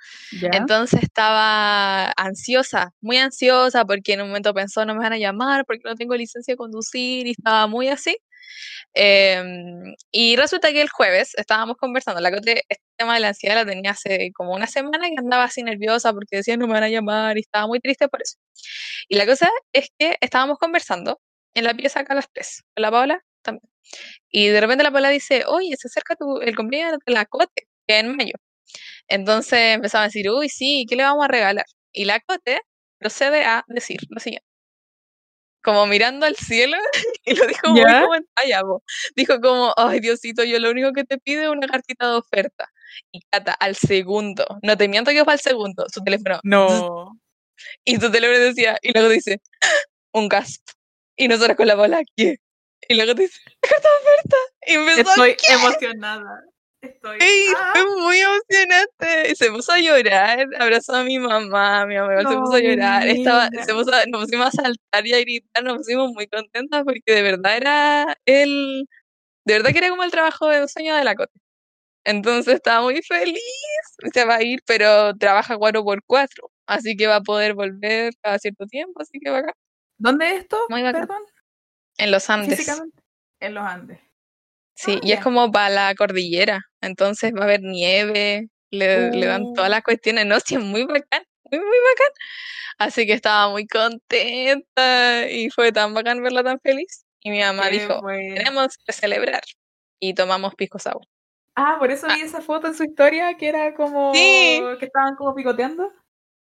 Entonces 0.53 1.03
estaba 1.03 2.13
ansiosa, 2.17 2.93
muy 3.01 3.17
ansiosa, 3.19 3.85
porque 3.85 4.13
en 4.13 4.21
un 4.23 4.29
momento 4.29 4.55
pensó, 4.55 4.85
no 4.85 4.95
me 4.95 5.01
van 5.01 5.15
a 5.15 5.19
llamar, 5.19 5.65
porque 5.67 5.83
no 5.85 5.95
tengo 5.95 6.15
licencia 6.15 6.53
de 6.53 6.59
conducir, 6.59 7.27
y 7.27 7.31
estaba 7.33 7.67
muy 7.67 7.89
así. 7.89 8.17
Em, 8.95 9.95
y 10.11 10.37
resulta 10.37 10.73
que 10.73 10.81
el 10.83 10.89
jueves 10.89 11.35
estábamos 11.37 11.77
conversando, 11.77 12.21
la 12.21 12.31
que 12.31 12.65
este 12.69 12.85
tema 12.97 13.15
de 13.15 13.21
la 13.21 13.29
ansiedad 13.29 13.55
la 13.57 13.67
tenía 13.67 13.91
hace 13.93 14.31
como 14.35 14.55
una 14.55 14.67
semana 14.67 15.09
y 15.09 15.15
andaba 15.19 15.45
así 15.45 15.63
nerviosa 15.63 16.13
porque 16.13 16.37
decía 16.37 16.57
no 16.57 16.67
me 16.67 16.75
van 16.75 16.85
a 16.85 16.89
llamar 16.89 17.37
y 17.37 17.41
estaba 17.43 17.67
muy 17.67 17.81
triste 17.81 18.09
por 18.09 18.23
eso. 18.23 18.37
Y 19.09 19.17
la 19.17 19.27
cosa 19.27 19.51
es 19.73 19.89
que 19.99 20.17
estábamos 20.21 20.59
conversando 20.59 21.21
en 21.55 21.65
la 21.65 21.75
pieza 21.75 22.01
acá 22.01 22.15
a 22.15 22.17
las 22.17 22.31
tres, 22.33 22.63
con 22.75 22.83
la 22.83 22.91
Paula 22.91 23.21
también. 23.43 23.71
Y 24.31 24.49
de 24.49 24.61
repente 24.61 24.85
la 24.85 24.91
Paula 24.93 25.11
dice, 25.11 25.45
oye, 25.47 25.77
se 25.79 25.89
acerca 25.89 26.17
tu, 26.17 26.41
el 26.41 26.57
cumpleaños 26.57 26.99
de 27.07 27.13
la 27.13 27.27
Cote, 27.27 27.69
que 27.87 27.99
es 27.99 28.05
en 28.05 28.17
mayo. 28.17 28.35
Entonces 29.09 29.77
empezaba 29.77 30.05
a 30.05 30.09
decir, 30.09 30.31
uy, 30.31 30.49
sí, 30.49 30.87
¿qué 30.89 30.97
le 30.97 31.05
vamos 31.05 31.25
a 31.25 31.29
regalar? 31.29 31.67
Y 31.93 32.05
la 32.07 32.21
Cote 32.21 32.61
procede 32.99 33.45
a 33.45 33.65
decir 33.69 34.01
lo 34.11 34.21
siguiente 34.21 34.46
como 35.67 35.85
mirando 35.87 36.27
al 36.27 36.37
cielo 36.37 36.77
y 37.25 37.35
lo 37.35 37.45
dijo 37.49 37.71
muy 37.71 37.83
como 37.83 38.15
en 38.15 38.27
Dijo 39.17 39.41
como, 39.41 39.75
ay 39.77 39.99
Diosito, 39.99 40.45
yo 40.45 40.61
lo 40.61 40.71
único 40.71 40.93
que 40.93 41.03
te 41.03 41.19
pido 41.19 41.43
es 41.43 41.49
una 41.49 41.67
cartita 41.67 42.09
de 42.09 42.15
oferta. 42.15 42.71
Y 43.11 43.21
Cata, 43.31 43.53
al 43.53 43.75
segundo, 43.75 44.47
no 44.63 44.77
te 44.77 44.87
miento 44.87 45.11
que 45.11 45.25
fue 45.25 45.33
al 45.33 45.41
segundo, 45.41 45.85
su 45.93 46.05
teléfono. 46.05 46.39
No. 46.45 47.19
Y 47.85 47.97
su 47.97 48.11
teléfono 48.13 48.39
decía, 48.39 48.79
y 48.81 48.93
luego 48.93 49.09
dice, 49.09 49.43
un 50.13 50.29
gasp. 50.29 50.63
Y 51.17 51.27
nosotros 51.27 51.57
con 51.57 51.67
la 51.67 51.75
bola, 51.75 52.01
¿qué? 52.17 52.37
Y 52.89 52.95
luego 52.95 53.15
dice, 53.15 53.41
carta 53.61 53.89
de 53.89 54.05
oferta. 54.07 54.37
Y 54.67 54.75
empezó 54.75 55.01
Estoy 55.01 55.37
emocionada. 55.49 56.45
Estoy... 56.87 57.19
¡Ah! 57.57 57.73
fue 57.75 58.03
muy 58.03 58.19
emocionante. 58.19 59.35
Se 59.35 59.51
puso 59.51 59.73
a 59.73 59.79
llorar, 59.79 60.47
abrazó 60.59 60.95
a 60.95 61.05
mi 61.05 61.19
mamá, 61.19 61.87
mi 61.87 61.97
mamá 61.97 62.19
se 62.19 62.37
puso 62.37 62.55
a 62.55 62.61
llorar. 62.61 63.07
Estaba, 63.07 63.49
se 63.49 63.75
puso 63.75 63.91
nos 64.09 64.25
pusimos 64.25 64.47
a 64.47 64.51
saltar 64.51 65.07
y 65.07 65.15
a 65.15 65.21
gritar, 65.21 65.65
nos 65.65 65.79
pusimos 65.79 66.13
muy 66.13 66.27
contentas 66.27 66.85
porque 66.85 67.13
de 67.13 67.23
verdad 67.23 67.57
era 67.57 68.17
el. 68.25 68.87
De 69.45 69.55
verdad 69.55 69.71
que 69.71 69.79
era 69.79 69.91
como 69.91 70.03
el 70.03 70.11
trabajo 70.11 70.49
de 70.49 70.67
sueño 70.69 70.97
de 70.97 71.05
la 71.05 71.15
Cote. 71.15 71.39
Entonces 72.05 72.55
estaba 72.55 72.83
muy 72.83 73.03
feliz. 73.03 73.41
Se 74.13 74.25
va 74.25 74.37
a 74.37 74.43
ir, 74.43 74.61
pero 74.67 75.15
trabaja 75.17 75.57
4x4. 75.57 76.29
Así 76.67 76.97
que 76.97 77.07
va 77.07 77.17
a 77.17 77.21
poder 77.21 77.55
volver 77.55 78.13
cada 78.23 78.39
cierto 78.39 78.67
tiempo. 78.67 79.03
Así 79.03 79.19
que 79.21 79.31
va 79.31 79.39
acá. 79.39 79.53
¿Dónde 79.99 80.31
es 80.31 80.43
esto? 80.43 80.59
Muy 80.69 80.83
Perdón. 80.83 81.23
En 81.99 82.11
los 82.11 82.29
Andes. 82.31 82.69
En 83.41 83.55
los 83.55 83.65
Andes. 83.65 84.06
Sí, 84.77 85.01
y 85.03 85.13
es 85.13 85.21
como 85.21 85.51
para 85.51 85.71
la 85.71 85.95
cordillera, 85.95 86.61
entonces 86.83 87.33
va 87.35 87.41
a 87.41 87.45
haber 87.45 87.63
nieve, 87.63 88.51
le, 88.71 89.11
dan 89.27 89.55
todas 89.55 89.71
oh. 89.71 89.73
las 89.73 89.83
cuestiones, 89.83 90.27
no, 90.27 90.39
sí, 90.39 90.57
es 90.57 90.61
muy 90.61 90.85
bacán, 90.85 91.23
muy, 91.51 91.61
muy 91.61 91.79
bacán. 91.91 92.13
Así 92.79 93.07
que 93.07 93.15
estaba 93.15 93.51
muy 93.51 93.67
contenta 93.67 95.31
y 95.31 95.49
fue 95.49 95.73
tan 95.73 95.95
bacán 95.95 96.23
verla 96.23 96.45
tan 96.45 96.61
feliz. 96.61 97.07
Y 97.23 97.31
mi 97.31 97.41
mamá 97.41 97.69
dijo, 97.69 98.03
tenemos 98.07 98.77
que 98.77 98.93
celebrar. 98.93 99.43
Y 99.99 100.13
tomamos 100.13 100.55
pisco 100.55 100.79
sour. 100.79 101.07
Ah, 101.55 101.77
por 101.79 101.91
eso 101.91 102.07
vi 102.07 102.21
ah. 102.21 102.25
esa 102.25 102.43
foto 102.43 102.67
en 102.67 102.75
su 102.75 102.85
historia 102.85 103.35
que 103.39 103.49
era 103.49 103.75
como 103.75 104.13
que 104.13 104.77
estaban 104.83 105.17
como 105.17 105.35
picoteando. 105.35 105.91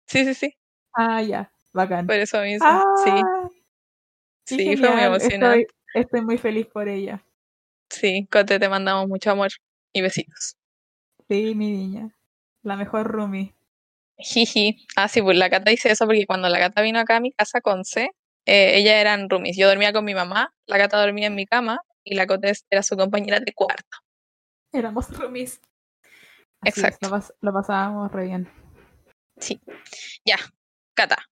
Sí, 0.08 0.24
sí, 0.24 0.34
sí. 0.34 0.56
Ah, 0.92 1.22
ya, 1.22 1.52
bacán. 1.72 2.06
Por 2.06 2.16
eso 2.16 2.40
mismo, 2.40 2.66
sí. 3.04 3.10
Ah, 3.14 3.48
sí, 4.44 4.76
fue 4.76 4.90
muy 4.90 5.02
emocionante. 5.04 5.68
estoy 5.94 6.20
muy 6.20 6.36
feliz 6.36 6.66
por 6.66 6.88
ella. 6.88 7.24
Sí, 7.94 8.26
Cote, 8.30 8.58
te 8.58 8.68
mandamos 8.68 9.08
mucho 9.08 9.30
amor 9.30 9.50
y 9.92 10.02
besitos. 10.02 10.56
Sí, 11.28 11.54
mi 11.54 11.70
niña. 11.70 12.12
La 12.62 12.74
mejor 12.76 13.06
roomie. 13.06 13.54
Jiji. 14.18 14.84
Ah, 14.96 15.06
sí, 15.06 15.22
pues 15.22 15.38
la 15.38 15.48
Cata 15.48 15.70
dice 15.70 15.92
eso 15.92 16.06
porque 16.06 16.26
cuando 16.26 16.48
la 16.48 16.58
Cata 16.58 16.82
vino 16.82 16.98
acá 16.98 17.16
a 17.16 17.20
mi 17.20 17.30
casa 17.30 17.60
con 17.60 17.84
C, 17.84 18.10
eh, 18.46 18.78
ella 18.78 19.00
eran 19.00 19.30
roomies. 19.30 19.56
Yo 19.56 19.68
dormía 19.68 19.92
con 19.92 20.04
mi 20.04 20.14
mamá, 20.14 20.52
la 20.66 20.76
Cata 20.76 21.00
dormía 21.00 21.28
en 21.28 21.36
mi 21.36 21.46
cama 21.46 21.78
y 22.02 22.16
la 22.16 22.26
Cote 22.26 22.52
era 22.68 22.82
su 22.82 22.96
compañera 22.96 23.38
de 23.38 23.52
cuarto. 23.52 23.98
Éramos 24.72 25.16
roomies. 25.16 25.60
Exacto. 26.64 27.08
lo, 27.40 27.52
pasábamos 27.52 28.10
re 28.10 28.26
bien. 28.26 28.48
Sí. 29.38 29.60
Ya, 30.24 30.38
Cata. 30.94 31.28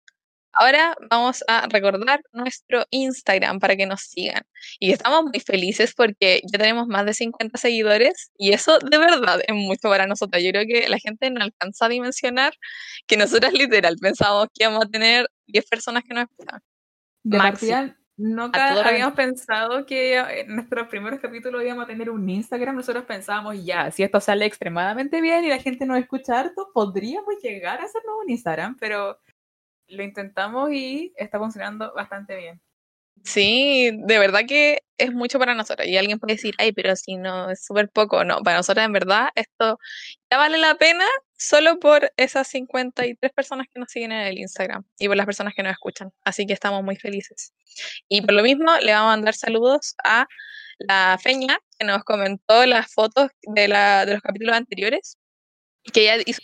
Ahora 0.62 0.94
vamos 1.10 1.42
a 1.48 1.68
recordar 1.68 2.22
nuestro 2.34 2.86
Instagram 2.90 3.62
para 3.62 3.78
que 3.78 3.86
nos 3.86 4.02
sigan. 4.02 4.44
Y 4.78 4.92
estamos 4.92 5.24
muy 5.24 5.40
felices 5.40 5.94
porque 5.96 6.42
ya 6.52 6.60
tenemos 6.60 6.86
más 6.86 7.06
de 7.06 7.14
50 7.14 7.58
seguidores 7.58 8.30
y 8.38 8.52
eso 8.52 8.78
de 8.78 8.98
verdad 8.98 9.40
es 9.48 9.56
mucho 9.56 9.88
para 9.88 10.06
nosotros. 10.06 10.44
Yo 10.44 10.52
creo 10.52 10.66
que 10.68 10.90
la 10.90 11.00
gente 11.00 11.32
no 11.32 11.42
alcanza 11.42 11.86
a 11.86 11.90
dimensionar 11.90 12.52
que 13.08 13.16
nosotras 13.16 13.54
literal 13.54 13.96
pensábamos 14.02 14.50
que 14.54 14.66
íbamos 14.66 14.84
a 14.84 14.90
tener 14.90 15.30
10 15.48 15.66
personas 15.70 16.04
que 16.04 16.14
nos 16.14 16.26
escuchaban. 16.26 16.62
De 17.24 17.38
partida, 17.38 17.98
nunca 18.18 18.86
habíamos 18.86 19.14
pensado 19.14 19.86
que 19.86 20.18
en 20.18 20.56
nuestros 20.56 20.90
primeros 20.90 21.22
capítulos 21.22 21.64
íbamos 21.64 21.86
a 21.86 21.88
tener 21.88 22.10
un 22.10 22.28
Instagram. 22.28 22.76
Nosotros 22.76 23.06
pensábamos, 23.06 23.64
ya, 23.64 23.92
si 23.92 24.04
esto 24.04 24.20
sale 24.20 24.44
extremadamente 24.44 25.22
bien 25.22 25.46
y 25.46 25.48
la 25.48 25.60
gente 25.60 25.86
nos 25.86 26.00
escucha 26.00 26.38
harto, 26.38 26.70
podríamos 26.74 27.36
llegar 27.42 27.80
a 27.80 27.86
hacernos 27.86 28.16
un 28.22 28.30
Instagram, 28.30 28.76
pero 28.78 29.18
lo 29.90 30.04
intentamos 30.04 30.72
y 30.72 31.14
está 31.18 31.40
funcionando 31.40 31.94
bastante 31.94 32.36
bien. 32.36 32.62
Sí, 33.24 33.92
de 33.94 34.18
verdad 34.18 34.42
que 34.48 34.80
es 34.98 35.12
mucho 35.14 35.40
para 35.40 35.54
nosotros. 35.54 35.88
Y 35.88 35.98
alguien 35.98 36.20
puede 36.20 36.36
decir, 36.36 36.56
ay, 36.58 36.72
pero 36.72 36.96
si 36.96 37.18
no, 37.18 37.50
es 37.52 37.66
súper 37.66 37.90
poco. 37.90 38.24
No, 38.24 38.42
para 38.44 38.58
nosotros 38.58 38.86
en 38.86 38.94
verdad 38.94 39.30
esto 39.36 39.78
ya 40.32 40.38
vale 40.38 40.58
la 40.58 40.76
pena 40.76 41.06
solo 41.38 41.80
por 41.80 42.12
esas 42.18 42.48
53 42.48 43.32
personas 43.34 43.68
que 43.74 43.80
nos 43.80 43.92
siguen 43.92 44.12
en 44.12 44.28
el 44.28 44.38
Instagram 44.38 44.84
y 44.98 45.08
por 45.08 45.18
las 45.18 45.26
personas 45.26 45.54
que 45.54 45.64
nos 45.64 45.74
escuchan. 45.74 46.12
Así 46.24 46.46
que 46.46 46.54
estamos 46.54 46.84
muy 46.84 46.96
felices. 46.96 47.54
Y 48.08 48.22
por 48.22 48.34
lo 48.34 48.44
mismo 48.44 48.72
le 48.82 48.94
vamos 48.94 49.14
a 49.14 49.16
mandar 49.18 49.36
saludos 49.36 49.96
a 50.04 50.28
la 50.80 51.18
Feña, 51.22 51.60
que 51.78 51.86
nos 51.86 52.04
comentó 52.04 52.66
las 52.66 52.92
fotos 52.94 53.30
de, 53.42 53.68
la, 53.68 54.06
de 54.06 54.14
los 54.14 54.22
capítulos 54.22 54.56
anteriores, 54.56 55.18
que 55.94 56.02
ella 56.04 56.24
hizo, 56.26 56.42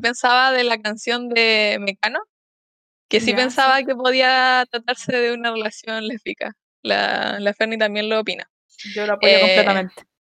pensaba 0.00 0.52
de 0.52 0.64
la 0.64 0.78
canción 0.80 1.28
de 1.28 1.78
Mecano, 1.80 2.20
que 3.08 3.20
sí 3.20 3.30
Ya, 3.30 3.36
pensaba 3.36 3.78
sí. 3.78 3.84
que 3.86 3.94
podía 3.94 4.64
tratarse 4.70 5.16
de 5.16 5.32
una 5.32 5.50
relación 5.52 6.06
lésbica. 6.06 6.52
La, 6.82 7.38
la 7.40 7.54
Ferni 7.54 7.78
también 7.78 8.08
lo 8.08 8.20
opina. 8.20 8.48
Yo 8.94 9.06
lo 9.06 9.14
apoyo 9.14 9.32
Eh, 9.32 9.40
completamente. 9.40 9.94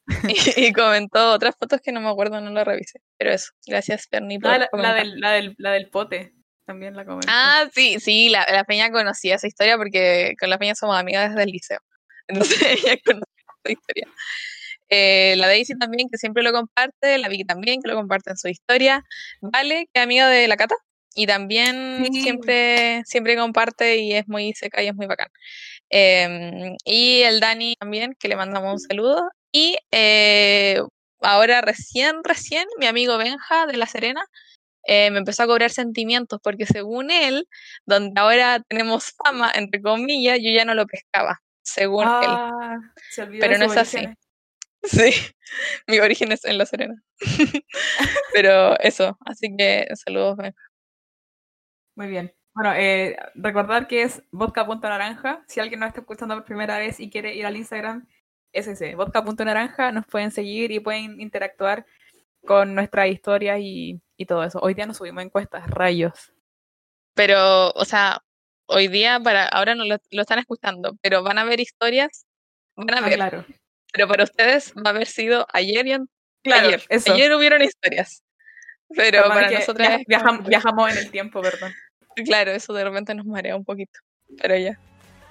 Y, 0.57 0.67
y 0.67 0.73
comentó 0.73 1.33
otras 1.33 1.55
fotos 1.57 1.81
que 1.83 1.93
no 1.93 2.00
me 2.00 2.09
acuerdo, 2.09 2.41
no 2.41 2.50
lo 2.50 2.65
revisé. 2.65 3.00
Pero 3.17 3.33
eso, 3.33 3.50
gracias 3.67 4.07
Ferni 4.11 4.39
por 4.41 4.50
Ah, 4.50 4.59
la, 4.59 4.69
la 4.73 4.95
del, 4.95 5.21
la, 5.21 5.31
del, 5.33 5.55
la 5.59 5.71
del 5.73 5.89
pote, 5.89 6.33
también 6.67 6.97
la 6.97 7.05
comenté. 7.05 7.29
Ah, 7.31 7.69
sí, 7.73 8.00
sí, 8.00 8.29
la, 8.29 8.45
la 8.50 8.65
Peña 8.65 8.91
conocía 8.91 9.37
esa 9.37 9.47
historia 9.47 9.77
porque 9.77 10.35
con 10.41 10.50
la 10.50 10.59
Peña 10.59 10.75
somos 10.75 10.99
amigas 10.99 11.31
desde 11.31 11.45
el 11.45 11.50
liceo. 11.50 11.79
Entonces 12.29 12.61
ella 12.62 12.99
conocía 13.05 13.45
esa 13.65 13.73
historia. 13.73 14.09
Eh, 14.89 15.35
la 15.37 15.47
Daisy 15.47 15.79
también, 15.79 16.09
que 16.11 16.19
siempre 16.19 16.43
lo 16.43 16.53
comparte, 16.53 17.17
la 17.19 17.29
Vicky 17.29 17.45
también, 17.45 17.81
que 17.81 17.89
lo 17.89 17.95
comparte 17.95 18.31
en 18.31 18.37
su 18.37 18.49
historia. 18.49 19.05
Vale, 19.41 19.89
que 19.95 20.00
amiga 20.00 20.29
de 20.29 20.49
la 20.49 20.57
Cata, 20.57 20.75
y 21.14 21.26
también 21.26 22.07
Sí. 22.12 22.23
siempre, 22.23 23.02
siempre 23.05 23.37
comparte 23.37 23.99
y 23.99 24.12
es 24.14 24.29
muy 24.29 24.52
seca 24.55 24.83
y 24.83 24.88
es 24.88 24.95
muy 24.95 25.07
bacán. 25.07 25.29
Em, 25.90 26.76
y 26.85 27.23
el 27.23 27.40
Dani 27.40 27.75
también, 27.79 28.14
que 28.19 28.29
le 28.29 28.37
mandamos 28.37 28.73
un 28.75 28.81
saludo. 28.81 29.29
Y 29.52 29.76
eh, 29.90 30.81
ahora 31.21 31.61
recién, 31.61 32.23
recién, 32.23 32.67
mi 32.79 32.87
amigo 32.87 33.19
Benja 33.19 33.67
de 33.67 33.76
La 33.76 33.87
Serena 33.87 34.25
eh, 34.85 35.11
me 35.11 35.19
empezó 35.19 35.43
a 35.43 35.47
cobrar 35.47 35.71
sentimientos, 35.71 36.40
porque 36.43 36.67
según 36.67 37.11
él, 37.11 37.47
donde 37.85 38.19
ahora 38.21 38.61
tenemos 38.67 39.12
fama, 39.25 39.50
entre 39.55 39.83
comillas, 39.83 40.38
yo 40.40 40.50
ya 40.50 40.64
no 40.64 40.75
lo 40.75 40.87
pescaba, 40.87 41.43
según 41.62 42.05
él. 42.05 42.31
Ah, 42.31 42.79
se 43.11 43.23
olvidó 43.23 43.40
Pero 43.40 43.59
no 43.59 43.67
es 43.67 43.76
así. 43.76 43.99
Sí, 44.83 45.12
mi 45.87 45.99
origen 45.99 46.33
es 46.33 46.47
en 46.47 46.57
La 46.57 46.64
Serena. 46.64 46.95
Pero 48.33 48.81
eso, 48.81 49.19
así 49.26 49.55
que 49.55 49.87
saludos, 49.95 50.38
Benja. 50.38 50.70
Muy 52.00 52.09
bien. 52.09 52.35
Bueno, 52.54 52.73
eh, 52.75 53.14
recordar 53.35 53.87
que 53.87 54.04
es 54.04 54.23
vodka.naranja. 54.30 55.45
Si 55.47 55.61
alguien 55.61 55.80
nos 55.80 55.88
está 55.88 56.00
escuchando 56.00 56.35
por 56.35 56.47
primera 56.47 56.78
vez 56.78 56.99
y 56.99 57.11
quiere 57.11 57.35
ir 57.35 57.45
al 57.45 57.59
Instagram, 57.59 58.07
es 58.54 58.66
ese, 58.69 58.95
vodka.naranja. 58.95 59.92
Nos 59.92 60.07
pueden 60.07 60.30
seguir 60.30 60.71
y 60.73 60.80
pueden 60.80 61.21
interactuar 61.21 61.85
con 62.47 62.75
nuestras 62.75 63.09
historias 63.09 63.59
y, 63.61 64.00
y 64.16 64.25
todo 64.25 64.42
eso. 64.45 64.59
Hoy 64.62 64.73
día 64.73 64.87
nos 64.87 64.97
subimos 64.97 65.23
encuestas, 65.23 65.69
rayos. 65.69 66.33
Pero, 67.14 67.69
o 67.73 67.85
sea, 67.85 68.23
hoy 68.66 68.88
día, 68.88 69.21
para 69.21 69.45
ahora 69.47 69.75
no 69.75 69.85
lo, 69.85 69.99
lo 70.11 70.23
están 70.23 70.38
escuchando, 70.38 70.97
pero 71.02 71.23
van 71.23 71.37
a 71.37 71.45
ver 71.45 71.61
historias, 71.61 72.25
van 72.76 72.95
a 72.95 72.99
Ah, 72.99 73.00
ver, 73.02 73.14
claro. 73.16 73.45
pero 73.92 74.09
para 74.09 74.25
ustedes 74.25 74.73
va 74.75 74.85
a 74.87 74.88
haber 74.95 75.07
sido 75.07 75.47
ayer 75.52 75.87
y 75.87 75.99
Claro, 76.45 76.69
ayer. 76.69 76.83
eso. 76.88 77.12
Ayer 77.12 77.35
hubieron 77.35 77.61
historias. 77.61 78.23
Pero 78.97 79.28
para 79.28 79.49
como 79.66 79.78
viajam- 79.78 80.47
viajamos 80.49 80.92
en 80.92 80.97
el 80.99 81.11
tiempo, 81.11 81.42
perdón. 81.42 81.75
Claro, 82.25 82.50
eso 82.50 82.73
de 82.73 82.85
repente 82.85 83.14
nos 83.14 83.26
marea 83.26 83.57
un 83.57 83.64
poquito. 83.64 83.99
Pero 84.40 84.57
ya. 84.57 84.79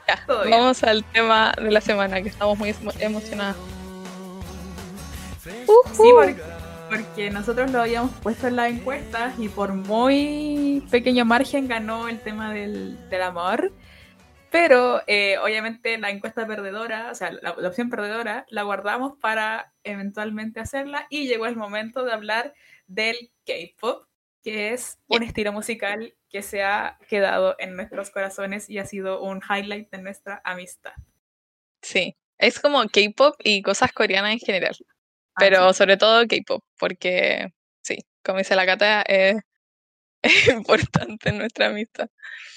Ya, 0.08 0.24
Todo 0.26 0.44
bien. 0.46 0.58
vamos 0.58 0.84
al 0.84 1.04
tema 1.06 1.54
de 1.58 1.70
la 1.72 1.82
semana, 1.82 2.22
que 2.22 2.30
estamos 2.30 2.58
muy 2.58 2.70
emo- 2.72 2.94
emocionadas. 3.00 3.56
Sí, 5.44 5.52
porque, 6.14 6.42
porque 6.90 7.30
nosotros 7.30 7.72
lo 7.72 7.82
habíamos 7.82 8.12
puesto 8.22 8.48
en 8.48 8.56
las 8.56 8.72
encuestas 8.72 9.34
y 9.38 9.50
por 9.50 9.74
muy 9.74 10.86
pequeño 10.92 11.26
margen 11.26 11.68
ganó 11.68 12.08
el 12.08 12.20
tema 12.20 12.54
del, 12.54 12.98
del 13.10 13.22
amor. 13.22 13.72
Pero 14.52 15.02
eh, 15.06 15.38
obviamente 15.44 15.96
la 16.00 16.10
encuesta 16.10 16.48
perdedora, 16.48 17.12
o 17.12 17.16
sea, 17.16 17.32
la, 17.32 17.54
la 17.56 17.68
opción 17.68 17.92
perdedora, 17.92 18.46
la 18.50 18.64
guardamos 18.64 19.14
para 19.22 19.74
eventualmente 19.84 20.60
hacerla 20.60 21.06
y 21.12 21.28
llegó 21.28 21.46
el 21.46 21.56
momento 21.56 22.04
de 22.04 22.14
hablar 22.14 22.54
del 22.88 23.16
K-pop, 23.46 24.08
que 24.52 24.74
es 24.74 24.98
un 25.08 25.22
estilo 25.24 25.54
musical 25.54 26.16
que 26.30 26.42
se 26.42 26.64
ha 26.64 26.98
quedado 27.08 27.56
en 27.60 27.76
nuestros 27.76 28.10
corazones 28.10 28.70
y 28.70 28.80
ha 28.80 28.86
sido 28.86 29.22
un 29.22 29.42
highlight 29.48 29.92
de 29.92 30.00
nuestra 30.00 30.42
amistad. 30.44 30.94
Sí, 31.82 32.16
es 32.38 32.60
como 32.60 32.82
K-pop 32.88 33.36
y 33.44 33.62
cosas 33.62 33.92
coreanas 33.92 34.34
en 34.34 34.40
general, 34.40 34.76
Ah, 35.36 35.40
pero 35.40 35.72
sí. 35.72 35.78
sobre 35.78 35.98
todo 35.98 36.28
K-pop, 36.28 36.64
porque 36.80 37.54
sí, 37.82 38.00
como 38.24 38.40
dice 38.40 38.56
la 38.56 38.66
Cata, 38.66 39.04
es, 39.04 39.38
es 40.24 40.48
importante 40.48 41.30
en 41.30 41.38
nuestra 41.38 41.68
amistad. 41.68 42.10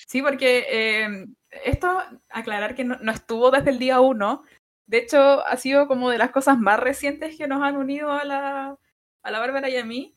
Sí, 0.06 0.22
porque 0.22 0.66
eh, 0.68 1.26
esto, 1.64 2.02
aclarar 2.30 2.74
que 2.74 2.84
no, 2.84 2.96
no 3.00 3.12
estuvo 3.12 3.50
desde 3.50 3.70
el 3.70 3.78
día 3.78 4.00
uno. 4.00 4.44
De 4.86 4.98
hecho, 4.98 5.46
ha 5.46 5.56
sido 5.58 5.86
como 5.88 6.10
de 6.10 6.18
las 6.18 6.30
cosas 6.30 6.58
más 6.58 6.80
recientes 6.80 7.36
que 7.36 7.46
nos 7.46 7.62
han 7.62 7.76
unido 7.76 8.10
a 8.10 8.24
la, 8.24 8.78
a 9.22 9.30
la 9.30 9.38
Bárbara 9.38 9.68
y 9.68 9.76
a 9.76 9.84
mí. 9.84 10.14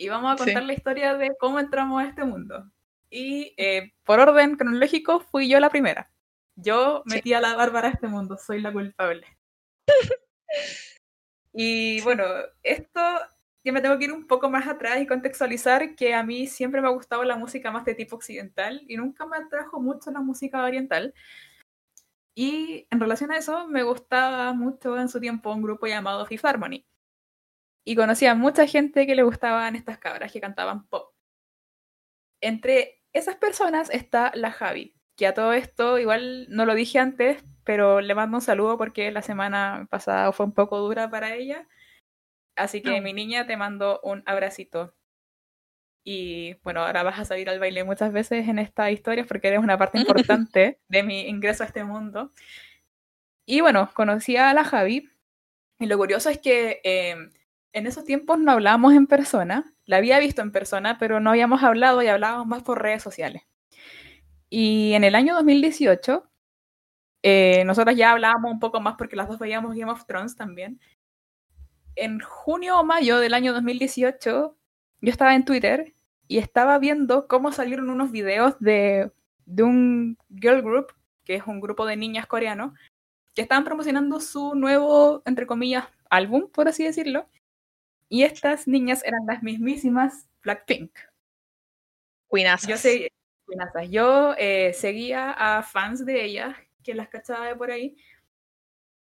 Y 0.00 0.08
vamos 0.08 0.32
a 0.32 0.38
Sí. 0.38 0.44
contar 0.44 0.62
la 0.62 0.72
historia 0.72 1.14
de 1.14 1.36
cómo 1.38 1.60
entramos 1.60 2.02
a 2.02 2.06
este 2.06 2.24
mundo. 2.24 2.64
Y 3.10 3.52
eh, 3.58 3.92
por 4.04 4.18
orden 4.18 4.56
cronológico, 4.56 5.20
fui 5.20 5.46
yo 5.46 5.60
la 5.60 5.68
primera. 5.68 6.10
Yo 6.56 7.02
Sí. 7.06 7.16
metí 7.16 7.34
a 7.34 7.40
la 7.40 7.54
Bárbara 7.54 7.88
a 7.88 7.90
este 7.90 8.08
mundo, 8.08 8.38
soy 8.38 8.62
la 8.62 8.72
culpable. 8.72 9.26
y 11.52 12.00
bueno, 12.00 12.24
esto 12.62 13.00
yo 13.62 13.74
me 13.74 13.82
tengo 13.82 13.98
que 13.98 14.04
ir 14.04 14.12
un 14.12 14.26
poco 14.26 14.48
más 14.48 14.66
atrás 14.66 15.02
y 15.02 15.06
contextualizar 15.06 15.94
que 15.96 16.14
a 16.14 16.22
mí 16.22 16.46
siempre 16.46 16.80
me 16.80 16.88
ha 16.88 16.92
gustado 16.92 17.22
la 17.24 17.36
música 17.36 17.70
más 17.70 17.84
de 17.84 17.94
tipo 17.94 18.16
occidental 18.16 18.82
y 18.88 18.96
nunca 18.96 19.26
me 19.26 19.36
atrajo 19.36 19.80
mucho 19.80 20.10
la 20.10 20.20
música 20.20 20.64
oriental. 20.64 21.12
Y 22.34 22.86
en 22.88 23.00
relación 23.00 23.32
a 23.32 23.36
eso, 23.36 23.66
me 23.68 23.82
gustaba 23.82 24.54
mucho 24.54 24.98
en 24.98 25.10
su 25.10 25.20
tiempo 25.20 25.52
un 25.52 25.60
grupo 25.60 25.86
llamado 25.86 26.24
Fifth 26.24 26.46
Harmony. 26.46 26.86
Y 27.84 27.96
conocía 27.96 28.32
a 28.32 28.34
mucha 28.34 28.66
gente 28.66 29.06
que 29.06 29.14
le 29.14 29.22
gustaban 29.22 29.76
estas 29.76 29.98
cabras 29.98 30.32
que 30.32 30.40
cantaban 30.40 30.86
pop. 30.86 31.14
Entre 32.42 33.02
esas 33.12 33.36
personas 33.36 33.90
está 33.90 34.32
la 34.34 34.50
Javi, 34.50 34.94
que 35.16 35.26
a 35.26 35.34
todo 35.34 35.52
esto 35.52 35.98
igual 35.98 36.46
no 36.48 36.64
lo 36.66 36.74
dije 36.74 36.98
antes, 36.98 37.44
pero 37.64 38.00
le 38.00 38.14
mando 38.14 38.38
un 38.38 38.42
saludo 38.42 38.78
porque 38.78 39.10
la 39.10 39.22
semana 39.22 39.86
pasada 39.90 40.32
fue 40.32 40.46
un 40.46 40.52
poco 40.52 40.78
dura 40.78 41.10
para 41.10 41.34
ella. 41.34 41.68
Así 42.56 42.82
que 42.82 43.00
mi 43.00 43.12
niña 43.12 43.46
te 43.46 43.56
mando 43.56 44.00
un 44.02 44.22
abracito. 44.26 44.94
Y 46.04 46.54
bueno, 46.62 46.80
ahora 46.82 47.02
vas 47.02 47.18
a 47.18 47.24
salir 47.24 47.48
al 47.48 47.58
baile 47.58 47.84
muchas 47.84 48.12
veces 48.12 48.48
en 48.48 48.58
esta 48.58 48.90
historia 48.90 49.24
porque 49.24 49.48
eres 49.48 49.60
una 49.60 49.78
parte 49.78 49.98
importante 50.00 50.80
de 50.88 51.02
mi 51.02 51.28
ingreso 51.28 51.62
a 51.62 51.66
este 51.66 51.84
mundo. 51.84 52.32
Y 53.46 53.60
bueno, 53.60 53.90
conocí 53.94 54.36
a 54.36 54.54
la 54.54 54.64
Javi. 54.64 55.10
Y 55.78 55.86
lo 55.86 55.96
curioso 55.96 56.28
es 56.30 56.38
que 56.38 56.80
eh, 56.84 57.16
en 57.72 57.86
esos 57.86 58.04
tiempos 58.04 58.38
no 58.38 58.52
hablábamos 58.52 58.94
en 58.94 59.06
persona. 59.06 59.74
La 59.86 59.96
había 59.96 60.18
visto 60.18 60.42
en 60.42 60.52
persona, 60.52 60.98
pero 60.98 61.20
no 61.20 61.30
habíamos 61.30 61.62
hablado 61.62 62.02
y 62.02 62.08
hablábamos 62.08 62.46
más 62.46 62.62
por 62.62 62.82
redes 62.82 63.02
sociales. 63.02 63.42
Y 64.48 64.92
en 64.94 65.04
el 65.04 65.14
año 65.14 65.34
2018, 65.34 66.28
eh, 67.22 67.64
nosotras 67.64 67.96
ya 67.96 68.12
hablábamos 68.12 68.50
un 68.52 68.60
poco 68.60 68.80
más 68.80 68.96
porque 68.96 69.16
las 69.16 69.28
dos 69.28 69.38
veíamos 69.38 69.76
Game 69.76 69.90
of 69.90 70.06
Thrones 70.06 70.36
también. 70.36 70.80
En 71.94 72.20
junio 72.20 72.78
o 72.80 72.84
mayo 72.84 73.18
del 73.18 73.34
año 73.34 73.52
2018, 73.52 74.56
yo 75.00 75.10
estaba 75.10 75.34
en 75.34 75.44
Twitter 75.44 75.94
y 76.28 76.38
estaba 76.38 76.78
viendo 76.78 77.26
cómo 77.28 77.52
salieron 77.52 77.90
unos 77.90 78.10
videos 78.10 78.58
de, 78.60 79.12
de 79.46 79.62
un 79.62 80.18
girl 80.30 80.62
group, 80.62 80.92
que 81.24 81.36
es 81.36 81.46
un 81.46 81.60
grupo 81.60 81.86
de 81.86 81.96
niñas 81.96 82.26
coreanos, 82.26 82.72
que 83.34 83.42
estaban 83.42 83.64
promocionando 83.64 84.20
su 84.20 84.54
nuevo, 84.54 85.22
entre 85.26 85.46
comillas, 85.46 85.84
álbum, 86.08 86.48
por 86.50 86.68
así 86.68 86.84
decirlo. 86.84 87.26
Y 88.12 88.24
estas 88.24 88.66
niñas 88.66 89.04
eran 89.04 89.24
las 89.24 89.40
mismísimas 89.40 90.28
Blackpink. 90.42 90.90
Queenazas. 92.28 92.82
Yo, 93.88 94.34
eh, 94.36 94.72
seguía 94.74 95.30
a 95.30 95.62
fans 95.62 96.04
de 96.04 96.24
ella, 96.24 96.56
que 96.82 96.94
las 96.94 97.08
cachaba 97.08 97.46
de 97.46 97.54
por 97.54 97.70
ahí, 97.70 97.96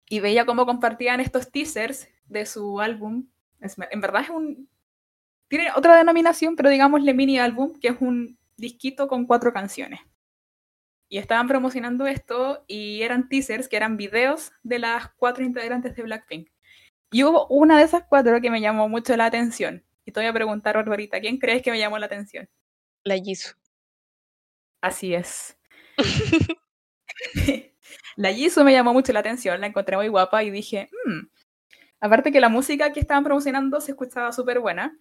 y 0.10 0.19
veía 0.19 0.45
cómo 0.45 0.65
compartían 0.65 1.21
estos 1.21 1.50
teasers 1.51 2.10
de 2.25 2.45
su 2.45 2.81
álbum. 2.81 3.29
en 3.60 4.01
verdad 4.01 4.24
es 4.24 4.29
un... 4.29 4.69
Tiene 5.48 5.71
otra 5.74 5.95
denominación, 5.95 6.57
pero 6.57 6.69
digámosle 6.69 7.13
mini 7.13 7.39
álbum, 7.39 7.79
que 7.79 7.89
es 7.89 7.95
un 8.01 8.38
disquito 8.57 9.07
con 9.07 9.25
cuatro 9.25 9.53
canciones. 9.53 10.01
Y 11.07 11.17
estaban 11.17 11.48
promocionando 11.48 12.07
esto 12.07 12.65
y 12.67 13.03
eran 13.03 13.29
teasers, 13.29 13.69
que 13.69 13.77
eran 13.77 13.95
videos 13.95 14.51
de 14.63 14.79
las 14.79 15.10
cuatro 15.15 15.45
integrantes 15.45 15.95
de 15.95 16.03
Blackpink. 16.03 16.50
Y 17.11 17.23
hubo 17.23 17.45
una 17.47 17.77
de 17.77 17.83
esas 17.83 18.03
cuatro 18.07 18.39
que 18.39 18.49
me 18.49 18.61
llamó 18.61 18.87
mucho 18.87 19.15
la 19.17 19.25
atención. 19.25 19.83
Y 20.05 20.11
te 20.13 20.21
voy 20.21 20.27
a 20.27 20.33
preguntar, 20.33 20.75
Barbarita, 20.75 21.19
¿quién 21.19 21.37
crees 21.37 21.61
que 21.61 21.71
me 21.71 21.77
llamó 21.77 21.99
la 21.99 22.05
atención? 22.05 22.49
La 23.03 23.17
Jisoo. 23.17 23.53
Así 24.81 25.13
es. 25.13 25.57
la 28.15 28.33
Jisoo 28.33 28.63
me 28.63 28.71
llamó 28.71 28.93
mucho 28.93 29.11
la 29.11 29.19
atención, 29.19 29.59
la 29.59 29.67
encontré 29.67 29.97
muy 29.97 30.07
guapa 30.07 30.43
y 30.43 30.51
dije, 30.51 30.89
hmm". 31.05 31.27
aparte 31.99 32.31
que 32.31 32.39
la 32.39 32.49
música 32.49 32.93
que 32.93 33.01
estaban 33.01 33.25
promocionando 33.25 33.81
se 33.81 33.91
escuchaba 33.91 34.31
súper 34.31 34.59
buena. 34.59 34.97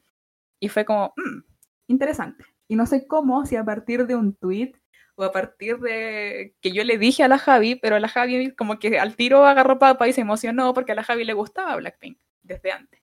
Y 0.58 0.68
fue 0.68 0.84
como, 0.84 1.14
hmm, 1.16 1.42
interesante. 1.86 2.44
Y 2.68 2.76
no 2.76 2.86
sé 2.86 3.06
cómo, 3.06 3.46
si 3.46 3.56
a 3.56 3.64
partir 3.64 4.06
de 4.06 4.16
un 4.16 4.34
tweet 4.34 4.72
o 5.20 5.24
a 5.24 5.32
partir 5.32 5.78
de 5.80 6.54
que 6.62 6.72
yo 6.72 6.82
le 6.82 6.96
dije 6.96 7.22
a 7.22 7.28
la 7.28 7.36
Javi, 7.36 7.74
pero 7.74 7.98
la 7.98 8.08
Javi 8.08 8.54
como 8.54 8.78
que 8.78 8.98
al 8.98 9.16
tiro 9.16 9.44
agarró 9.44 9.78
papa 9.78 10.08
y 10.08 10.14
se 10.14 10.22
emocionó 10.22 10.72
porque 10.72 10.92
a 10.92 10.94
la 10.94 11.04
Javi 11.04 11.24
le 11.24 11.34
gustaba 11.34 11.76
Blackpink 11.76 12.18
desde 12.42 12.72
antes. 12.72 13.02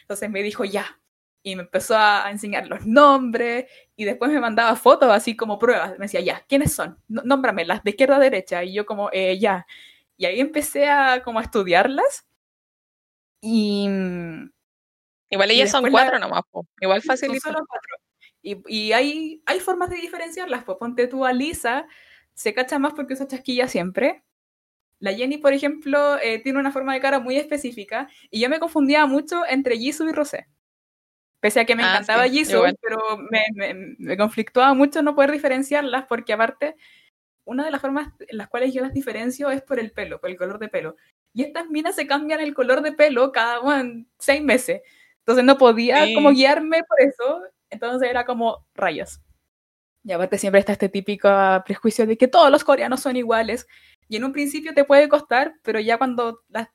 Entonces 0.00 0.28
me 0.28 0.42
dijo, 0.42 0.64
ya. 0.64 0.98
Y 1.44 1.54
me 1.54 1.62
empezó 1.62 1.96
a 1.96 2.28
enseñar 2.32 2.66
los 2.66 2.84
nombres 2.84 3.66
y 3.94 4.04
después 4.04 4.32
me 4.32 4.40
mandaba 4.40 4.74
fotos 4.74 5.10
así 5.10 5.36
como 5.36 5.60
pruebas. 5.60 5.92
Me 5.92 6.06
decía, 6.06 6.20
ya, 6.20 6.44
¿quiénes 6.48 6.72
son? 6.72 6.98
Nómbramelas 7.06 7.84
de 7.84 7.90
izquierda 7.90 8.16
a 8.16 8.20
derecha. 8.20 8.64
Y 8.64 8.72
yo 8.72 8.84
como, 8.84 9.10
eh, 9.12 9.38
ya. 9.38 9.64
Y 10.16 10.26
ahí 10.26 10.40
empecé 10.40 10.88
a 10.88 11.22
como 11.22 11.38
a 11.38 11.42
estudiarlas. 11.42 12.26
Y... 13.40 13.88
Igual 15.30 15.50
ellas 15.50 15.70
son 15.70 15.88
cuatro 15.90 16.18
nomás, 16.18 16.42
igual 16.80 17.02
facilito. 17.02 17.40
Son 17.40 17.52
solo 17.52 17.64
cuatro. 17.66 18.01
Y, 18.42 18.92
hay, 18.92 19.42
hay 19.46 19.60
formas 19.60 19.88
de 19.90 19.96
diferenciarlas. 19.96 20.64
Pues 20.64 20.78
ponte 20.78 21.06
tú 21.06 21.24
a 21.24 21.32
Lisa, 21.32 21.86
se 22.34 22.52
cacha 22.52 22.78
más 22.78 22.92
porque 22.94 23.14
usa 23.14 23.28
chasquilla 23.28 23.68
siempre. 23.68 24.24
La 24.98 25.12
Jenny, 25.12 25.38
por 25.38 25.52
ejemplo, 25.52 26.18
eh, 26.18 26.40
tiene 26.40 26.58
una 26.58 26.72
forma 26.72 26.94
de 26.94 27.00
cara 27.00 27.20
muy 27.20 27.36
específica 27.36 28.08
y 28.30 28.40
yo 28.40 28.48
me 28.48 28.60
confundía 28.60 29.06
mucho 29.06 29.42
entre 29.48 29.76
Jisoo 29.76 30.08
y 30.08 30.12
Rosé. 30.12 30.48
Pese 31.40 31.60
a 31.60 31.64
que 31.64 31.74
me 31.74 31.82
ah, 31.82 31.90
encantaba 31.90 32.28
Jisoo, 32.28 32.64
pero 32.80 33.00
me, 33.18 33.96
me, 33.98 34.16
conflictuaba 34.16 34.74
mucho 34.74 35.02
no 35.02 35.16
poder 35.16 35.32
diferenciarlas 35.32 36.04
porque 36.08 36.32
aparte, 36.32 36.76
una 37.44 37.64
de 37.64 37.72
las 37.72 37.80
formas 37.80 38.12
en 38.20 38.38
las 38.38 38.48
cuales 38.48 38.72
yo 38.72 38.80
las 38.80 38.92
diferencio 38.92 39.50
es 39.50 39.60
por 39.62 39.80
el 39.80 39.90
pelo, 39.90 40.20
por 40.20 40.30
el 40.30 40.36
color 40.36 40.60
de 40.60 40.68
pelo. 40.68 40.96
Y 41.32 41.42
estas 41.42 41.68
minas 41.68 41.96
se 41.96 42.06
cambian 42.06 42.40
el 42.40 42.54
color 42.54 42.82
de 42.82 42.92
pelo 42.92 43.32
cada 43.32 43.60
seis 44.18 44.42
meses. 44.42 44.82
Entonces 45.18 45.44
no 45.44 45.58
podía 45.58 46.06
como 46.14 46.30
guiarme 46.30 46.82
por 46.84 47.00
eso 47.00 47.42
entonces 47.72 48.08
era 48.08 48.24
como 48.24 48.66
rayos. 48.74 49.20
Y 50.04 50.12
aparte 50.12 50.38
siempre 50.38 50.60
está 50.60 50.72
este 50.72 50.88
típico 50.88 51.28
prejuicio 51.64 52.06
de 52.06 52.16
que 52.16 52.28
todos 52.28 52.50
los 52.50 52.64
coreanos 52.64 53.00
son 53.00 53.16
iguales. 53.16 53.66
Y 54.08 54.16
en 54.16 54.24
un 54.24 54.32
principio 54.32 54.74
te 54.74 54.84
puede 54.84 55.08
costar, 55.08 55.54
pero 55.62 55.80
ya 55.80 55.96
cuando 55.96 56.42
las, 56.48 56.68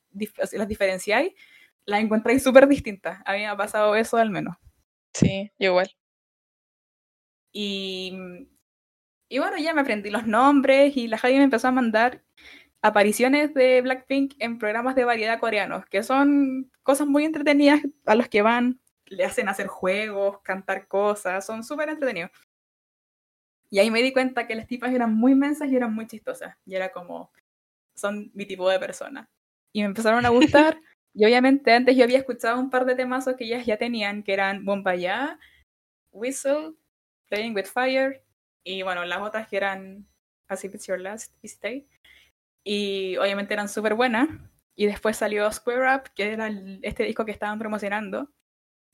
las 0.53 0.67
diferenciáis, 0.67 1.33
las 1.85 2.01
encontráis 2.01 2.43
súper 2.43 2.67
distintas. 2.67 3.19
A 3.25 3.33
mí 3.33 3.39
me 3.39 3.47
ha 3.47 3.57
pasado 3.57 3.95
eso 3.95 4.17
al 4.17 4.29
menos. 4.29 4.55
Sí, 5.13 5.51
igual. 5.57 5.89
Y, 7.51 8.13
y 9.29 9.39
bueno, 9.39 9.57
ya 9.57 9.73
me 9.73 9.81
aprendí 9.81 10.09
los 10.09 10.25
nombres 10.25 10.95
y 10.95 11.07
la 11.07 11.17
Javi 11.17 11.35
me 11.35 11.43
empezó 11.43 11.67
a 11.67 11.71
mandar 11.71 12.23
apariciones 12.81 13.53
de 13.53 13.81
Blackpink 13.81 14.35
en 14.39 14.57
programas 14.57 14.95
de 14.95 15.03
variedad 15.03 15.39
coreanos, 15.39 15.85
que 15.87 16.03
son 16.03 16.71
cosas 16.83 17.07
muy 17.07 17.25
entretenidas 17.25 17.81
a 18.05 18.15
los 18.15 18.29
que 18.29 18.41
van 18.41 18.79
le 19.07 19.25
hacen 19.25 19.49
hacer 19.49 19.67
juegos, 19.67 20.41
cantar 20.41 20.87
cosas, 20.87 21.45
son 21.45 21.63
súper 21.63 21.89
entretenidos. 21.89 22.31
Y 23.69 23.79
ahí 23.79 23.91
me 23.91 24.01
di 24.01 24.13
cuenta 24.13 24.47
que 24.47 24.55
las 24.55 24.67
tipas 24.67 24.93
eran 24.93 25.13
muy 25.13 25.35
mensas 25.35 25.69
y 25.69 25.75
eran 25.75 25.93
muy 25.93 26.07
chistosas. 26.07 26.55
Y 26.65 26.75
era 26.75 26.91
como, 26.91 27.31
son 27.95 28.31
mi 28.33 28.45
tipo 28.45 28.69
de 28.69 28.79
persona. 28.79 29.29
Y 29.73 29.81
me 29.81 29.87
empezaron 29.87 30.25
a 30.25 30.29
gustar. 30.29 30.79
y 31.13 31.25
obviamente 31.25 31.73
antes 31.73 31.95
yo 31.95 32.03
había 32.03 32.19
escuchado 32.19 32.59
un 32.59 32.69
par 32.69 32.85
de 32.85 32.95
temazos 32.95 33.35
que 33.35 33.45
ellas 33.45 33.65
ya 33.65 33.77
tenían, 33.77 34.23
que 34.23 34.33
eran 34.33 34.63
Bombaya, 34.63 35.39
Whistle, 36.11 36.73
Playing 37.27 37.55
with 37.55 37.65
Fire, 37.65 38.23
y 38.67 38.81
bueno, 38.81 39.05
las 39.05 39.21
otras 39.21 39.47
que 39.47 39.55
eran 39.55 40.05
As 40.49 40.65
If 40.65 40.75
It's 40.75 40.87
Your 40.87 40.99
Last, 40.99 41.33
Stay. 41.41 41.87
Y 42.65 43.15
obviamente 43.15 43.53
eran 43.53 43.69
súper 43.69 43.93
buenas. 43.93 44.27
Y 44.75 44.87
después 44.87 45.15
salió 45.15 45.49
Square 45.49 45.95
Up, 45.95 46.01
que 46.13 46.33
era 46.33 46.49
este 46.81 47.03
disco 47.03 47.23
que 47.23 47.31
estaban 47.31 47.59
promocionando. 47.59 48.29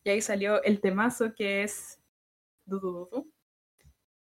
Y 0.03 0.09
ahí 0.09 0.21
salió 0.21 0.61
el 0.63 0.81
temazo 0.81 1.33
que 1.33 1.63
es 1.63 1.99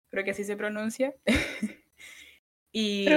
Creo 0.09 0.23
que 0.23 0.31
así 0.31 0.43
se 0.43 0.57
pronuncia. 0.57 1.13
y 2.71 3.07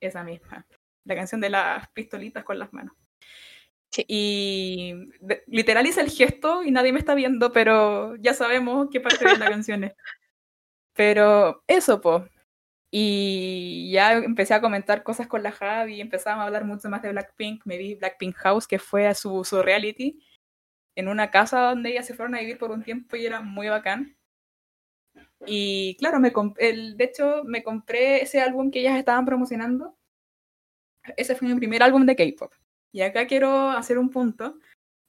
esa 0.00 0.24
misma. 0.24 0.66
La 1.04 1.14
canción 1.14 1.40
de 1.40 1.50
las 1.50 1.88
pistolitas 1.90 2.44
con 2.44 2.58
las 2.58 2.72
manos. 2.72 2.94
Y 4.08 4.92
literaliza 5.46 6.00
el 6.00 6.10
gesto 6.10 6.64
y 6.64 6.72
nadie 6.72 6.92
me 6.92 6.98
está 6.98 7.14
viendo, 7.14 7.52
pero 7.52 8.16
ya 8.16 8.34
sabemos 8.34 8.88
qué 8.90 9.00
parte 9.00 9.24
de 9.24 9.36
la 9.36 9.48
canción 9.48 9.84
es. 9.84 9.94
Pero 10.94 11.62
eso, 11.68 12.00
po. 12.00 12.26
Y 12.90 13.90
ya 13.92 14.14
empecé 14.14 14.54
a 14.54 14.60
comentar 14.60 15.02
cosas 15.02 15.26
con 15.26 15.42
la 15.42 15.52
Javi, 15.52 16.00
empezamos 16.00 16.42
a 16.42 16.46
hablar 16.46 16.64
mucho 16.64 16.88
más 16.88 17.02
de 17.02 17.10
Blackpink. 17.10 17.66
Me 17.66 17.76
vi 17.76 17.94
Blackpink 17.94 18.36
House, 18.36 18.66
que 18.66 18.78
fue 18.78 19.06
a 19.06 19.14
su, 19.14 19.44
su 19.44 19.62
reality 19.62 20.20
en 20.96 21.08
una 21.08 21.30
casa 21.30 21.60
donde 21.70 21.90
ellas 21.90 22.06
se 22.06 22.14
fueron 22.14 22.34
a 22.34 22.40
vivir 22.40 22.58
por 22.58 22.70
un 22.70 22.82
tiempo 22.82 23.16
y 23.16 23.26
era 23.26 23.40
muy 23.40 23.68
bacán. 23.68 24.16
Y 25.46 25.96
claro, 25.96 26.20
me 26.20 26.32
el, 26.58 26.96
de 26.96 27.04
hecho 27.04 27.42
me 27.44 27.62
compré 27.62 28.22
ese 28.22 28.40
álbum 28.40 28.70
que 28.70 28.80
ellas 28.80 28.96
estaban 28.96 29.24
promocionando. 29.24 29.96
Ese 31.16 31.34
fue 31.34 31.48
mi 31.48 31.54
primer 31.54 31.82
álbum 31.82 32.06
de 32.06 32.16
K-Pop. 32.16 32.52
Y 32.92 33.02
acá 33.02 33.26
quiero 33.26 33.70
hacer 33.70 33.98
un 33.98 34.08
punto, 34.08 34.58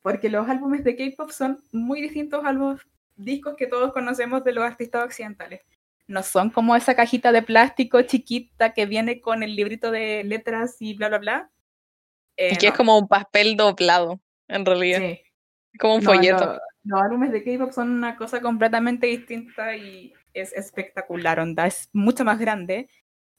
porque 0.02 0.30
los 0.30 0.50
álbumes 0.50 0.84
de 0.84 0.96
K-Pop 0.96 1.30
son 1.30 1.64
muy 1.72 2.02
distintos 2.02 2.44
a 2.44 2.52
los 2.52 2.82
discos 3.16 3.56
que 3.56 3.68
todos 3.68 3.94
conocemos 3.94 4.44
de 4.44 4.52
los 4.52 4.64
artistas 4.64 5.06
occidentales. 5.06 5.62
No 6.08 6.22
son 6.22 6.50
como 6.50 6.76
esa 6.76 6.96
cajita 6.96 7.32
de 7.32 7.42
plástico 7.42 8.02
chiquita 8.02 8.74
que 8.74 8.86
viene 8.86 9.22
con 9.22 9.42
el 9.42 9.56
librito 9.56 9.92
de 9.92 10.24
letras 10.24 10.76
y 10.80 10.94
bla, 10.96 11.10
bla, 11.10 11.18
bla. 11.18 11.52
Eh, 12.38 12.54
y 12.54 12.58
que 12.58 12.68
es 12.68 12.74
como 12.74 12.98
un 12.98 13.08
papel 13.08 13.56
doblado, 13.56 14.20
en 14.48 14.66
realidad. 14.66 15.00
Sí. 15.00 15.25
Como 15.80 15.96
un 15.96 16.02
folleto. 16.02 16.60
los 16.84 17.02
álbumes 17.02 17.32
de 17.32 17.44
K-pop 17.44 17.72
son 17.72 17.92
una 17.92 18.16
cosa 18.16 18.42
completamente 18.42 19.08
distinta 19.08 19.76
y 19.76 20.14
es 20.34 20.54
espectacular, 20.54 21.40
onda, 21.40 21.66
es 21.68 21.90
mucho 21.94 22.24
más 22.24 22.40
grande. 22.40 22.90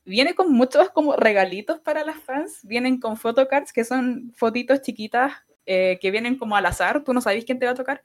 Viene 0.05 0.35
con 0.35 0.53
muchos 0.53 0.91
como 0.91 1.17
regalitos 1.17 1.81
para 1.81 2.05
las 2.05 2.21
fans, 2.21 2.61
vienen 2.63 3.01
con 3.01 3.17
photocards 3.17 3.73
que 3.73 3.85
son 3.85 4.33
fotitos 4.37 4.83
chiquitas 4.83 5.33
eh, 5.67 5.99
que 6.01 6.11
vienen 6.11 6.37
como 6.39 6.57
al 6.57 6.67
azar, 6.67 7.03
tú 7.03 7.13
no 7.13 7.21
sabes 7.21 7.45
quién 7.45 7.59
te 7.59 7.67
va 7.67 7.73
a 7.73 7.77
tocar, 7.77 8.03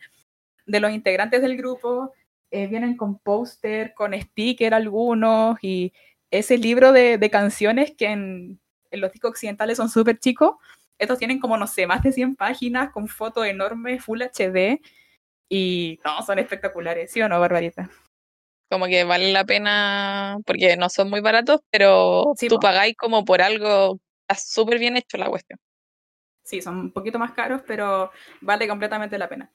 de 0.66 0.80
los 0.80 0.92
integrantes 0.92 1.42
del 1.42 1.58
grupo, 1.58 2.12
eh, 2.50 2.68
vienen 2.68 2.98
con 2.98 3.20
póster, 3.20 3.94
con 3.94 4.20
sticker 4.20 4.74
algunos 4.74 5.58
y 5.62 5.94
ese 6.32 6.58
libro 6.58 6.92
de, 6.92 7.18
de 7.18 7.30
canciones 7.30 7.94
que 7.96 8.08
en, 8.08 8.60
en 8.90 9.02
los 9.02 9.12
discos 9.12 9.32
occidentales 9.32 9.78
son 9.78 9.90
súper 9.90 10.20
chicos, 10.20 10.56
estos 10.98 11.18
tienen 11.18 11.40
como, 11.40 11.58
no 11.58 11.68
sé, 11.68 11.88
más 11.88 12.04
de 12.04 12.12
100 12.12 12.36
páginas 12.36 12.92
con 12.92 13.08
fotos 13.08 13.46
enormes, 13.46 14.04
Full 14.04 14.22
HD. 14.22 14.82
Y 15.50 16.00
no, 16.06 16.22
son 16.22 16.40
espectaculares, 16.40 17.12
¿sí 17.12 17.22
o 17.22 17.28
no, 17.28 17.40
Barbarita? 17.40 17.90
Como 18.70 18.86
que 18.86 19.04
vale 19.04 19.34
la 19.34 19.44
pena, 19.44 20.38
porque 20.46 20.78
no 20.78 20.90
son 20.90 21.10
muy 21.10 21.20
baratos, 21.20 21.60
pero 21.70 22.34
tú 22.48 22.58
pagáis 22.60 22.96
como 22.96 23.26
por 23.26 23.42
algo, 23.42 24.00
está 24.22 24.42
súper 24.42 24.80
bien 24.80 24.96
hecho 24.96 25.18
la 25.18 25.30
cuestión. 25.30 25.60
Sí, 26.44 26.62
son 26.62 26.78
un 26.78 26.92
poquito 26.92 27.20
más 27.20 27.34
caros, 27.34 27.62
pero 27.68 28.12
vale 28.40 28.68
completamente 28.68 29.18
la 29.18 29.28
pena. 29.28 29.52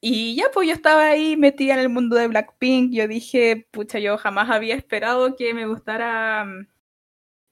Y 0.00 0.36
ya, 0.36 0.44
pues 0.52 0.68
yo 0.68 0.74
estaba 0.74 1.06
ahí 1.06 1.36
metida 1.36 1.74
en 1.74 1.80
el 1.80 1.88
mundo 1.88 2.16
de 2.16 2.28
Blackpink. 2.28 2.92
Yo 2.92 3.08
dije, 3.08 3.66
pucha, 3.72 3.98
yo 3.98 4.16
jamás 4.16 4.48
había 4.50 4.76
esperado 4.76 5.34
que 5.34 5.52
me 5.54 5.66
gustara 5.66 6.44
mm, 6.44 6.66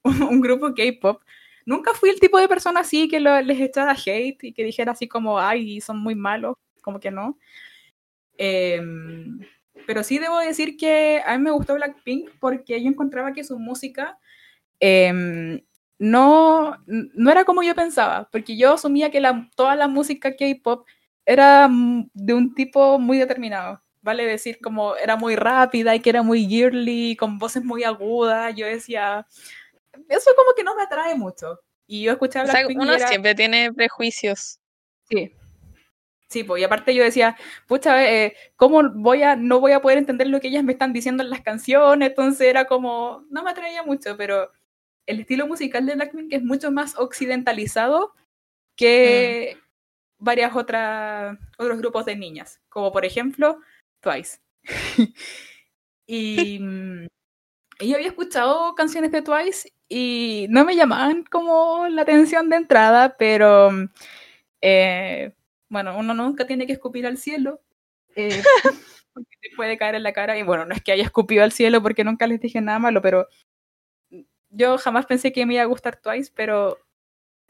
un 0.29 0.41
grupo 0.41 0.73
K-pop 0.73 1.21
nunca 1.67 1.93
fui 1.93 2.09
el 2.09 2.19
tipo 2.19 2.39
de 2.39 2.47
persona 2.47 2.79
así 2.79 3.09
que 3.09 3.19
les 3.19 3.59
echara 3.59 3.91
hate 3.91 4.41
y 4.45 4.53
que 4.53 4.63
dijera 4.63 4.93
así 4.93 5.07
como, 5.07 5.37
ay, 5.37 5.81
son 5.81 5.99
muy 5.99 6.15
malos, 6.15 6.55
como 6.81 6.99
que 6.99 7.11
no. 7.11 7.37
Em, 8.37 9.39
pero 9.85 10.03
sí 10.03 10.17
debo 10.17 10.39
decir 10.39 10.77
que 10.77 11.21
a 11.25 11.37
mí 11.37 11.43
me 11.43 11.51
gustó 11.51 11.75
Blackpink 11.75 12.31
porque 12.39 12.81
yo 12.81 12.89
encontraba 12.89 13.33
que 13.33 13.43
su 13.43 13.59
música 13.59 14.17
em, 14.79 15.61
no, 15.99 16.77
no 16.85 17.31
era 17.31 17.43
como 17.45 17.63
yo 17.63 17.75
pensaba, 17.75 18.29
porque 18.31 18.57
yo 18.57 18.75
asumía 18.75 19.11
que 19.11 19.19
la, 19.19 19.49
toda 19.55 19.75
la 19.75 19.87
música 19.89 20.35
K-pop 20.35 20.87
era 21.25 21.69
de 22.13 22.33
un 22.33 22.53
tipo 22.55 22.97
muy 22.99 23.17
determinado. 23.17 23.81
vale 24.01 24.25
decir 24.25 24.59
como 24.61 24.95
era 24.95 25.17
muy 25.17 25.35
rápida 25.35 25.95
y 25.95 25.99
que 25.99 26.09
era 26.11 26.23
muy 26.23 26.47
girly, 26.47 27.17
con 27.17 27.39
voces 27.39 27.63
muy 27.65 27.83
agudas, 27.83 28.55
yo 28.55 28.65
decía, 28.65 29.27
eso 30.09 30.31
como 30.35 30.53
que 30.55 30.63
no 30.63 30.75
me 30.75 30.83
atrae 30.83 31.15
mucho. 31.15 31.59
Y 31.87 32.03
yo 32.03 32.11
escuchaba 32.11 32.49
o 32.49 32.51
sea, 32.51 32.67
uno 32.67 32.99
siempre 32.99 33.33
tiene 33.33 33.71
prejuicios. 33.73 34.59
Sí. 35.09 35.33
Sí, 36.29 36.43
pues, 36.43 36.61
y 36.61 36.65
aparte 36.65 36.93
yo 36.93 37.03
decía, 37.03 37.37
pucha, 37.67 38.05
eh, 38.11 38.35
¿cómo 38.57 38.89
voy 38.93 39.23
a, 39.23 39.37
no 39.37 39.61
voy 39.61 39.71
a 39.71 39.81
poder 39.81 39.97
entender 39.97 40.27
lo 40.27 40.41
que 40.41 40.49
ellas 40.49 40.63
me 40.63 40.73
están 40.73 40.91
diciendo 40.91 41.23
en 41.23 41.29
las 41.29 41.41
canciones? 41.41 42.09
Entonces 42.09 42.47
era 42.47 42.65
como, 42.65 43.25
no 43.29 43.43
me 43.43 43.51
atraía 43.51 43.83
mucho, 43.83 44.17
pero 44.17 44.51
el 45.05 45.21
estilo 45.21 45.47
musical 45.47 45.85
de 45.85 45.95
Blackpink 45.95 46.33
es 46.33 46.43
mucho 46.43 46.69
más 46.69 46.97
occidentalizado 46.97 48.13
que 48.75 49.55
mm. 49.55 50.23
varias 50.25 50.53
otras, 50.53 51.37
otros 51.57 51.77
grupos 51.77 52.05
de 52.05 52.17
niñas, 52.17 52.59
como 52.67 52.91
por 52.91 53.05
ejemplo 53.05 53.61
Twice. 54.01 54.39
y, 56.05 56.59
mm, 56.59 57.07
y 57.79 57.89
yo 57.89 57.95
había 57.95 58.09
escuchado 58.09 58.75
canciones 58.75 59.13
de 59.13 59.21
Twice 59.21 59.71
y 59.89 60.47
no 60.49 60.65
me 60.65 60.75
llamaban 60.75 61.23
como 61.23 61.87
la 61.89 62.01
atención 62.01 62.49
de 62.49 62.57
entrada, 62.57 63.15
pero 63.17 63.69
eh, 64.61 65.33
bueno, 65.69 65.97
uno 65.97 66.13
nunca 66.13 66.45
tiene 66.47 66.67
que 66.67 66.73
escupir 66.73 67.05
al 67.07 67.17
cielo. 67.17 67.61
Eh, 68.15 68.41
porque 69.13 69.37
te 69.41 69.49
puede 69.55 69.77
caer 69.77 69.95
en 69.95 70.03
la 70.03 70.13
cara. 70.13 70.37
Y 70.37 70.43
bueno, 70.43 70.65
no 70.65 70.73
es 70.75 70.83
que 70.83 70.91
haya 70.91 71.03
escupido 71.03 71.43
al 71.43 71.51
cielo 71.51 71.81
porque 71.81 72.03
nunca 72.03 72.27
les 72.27 72.39
dije 72.39 72.61
nada 72.61 72.79
malo, 72.79 73.01
pero 73.01 73.27
yo 74.49 74.77
jamás 74.77 75.05
pensé 75.05 75.31
que 75.31 75.45
me 75.45 75.55
iba 75.55 75.63
a 75.63 75.67
gustar 75.67 75.97
Twice, 75.99 76.31
pero 76.35 76.77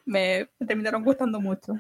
me, 0.06 0.50
terminaron 0.66 1.04
gustando 1.04 1.40
mucho. 1.40 1.74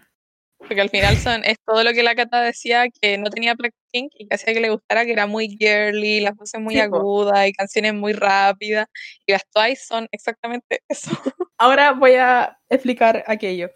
Porque 0.57 0.81
al 0.81 0.89
final 0.89 1.15
son, 1.17 1.43
es 1.45 1.57
todo 1.65 1.83
lo 1.83 1.93
que 1.93 2.03
la 2.03 2.15
Cata 2.15 2.41
decía 2.41 2.85
que 2.89 3.17
no 3.17 3.29
tenía 3.29 3.53
Blackpink 3.53 4.11
y 4.17 4.27
que 4.27 4.35
hacía 4.35 4.53
que 4.53 4.59
le 4.59 4.71
gustara, 4.71 5.05
que 5.05 5.11
era 5.11 5.27
muy 5.27 5.49
girly, 5.49 6.19
las 6.19 6.35
voces 6.35 6.59
muy 6.59 6.79
agudas 6.79 7.47
y 7.47 7.53
canciones 7.53 7.93
muy 7.93 8.13
rápidas. 8.13 8.87
Y 9.25 9.33
las 9.33 9.47
Twice 9.49 9.85
son 9.85 10.07
exactamente 10.11 10.81
eso. 10.89 11.11
Ahora 11.57 11.91
voy 11.91 12.13
a 12.15 12.57
explicar 12.69 13.23
aquello. 13.27 13.71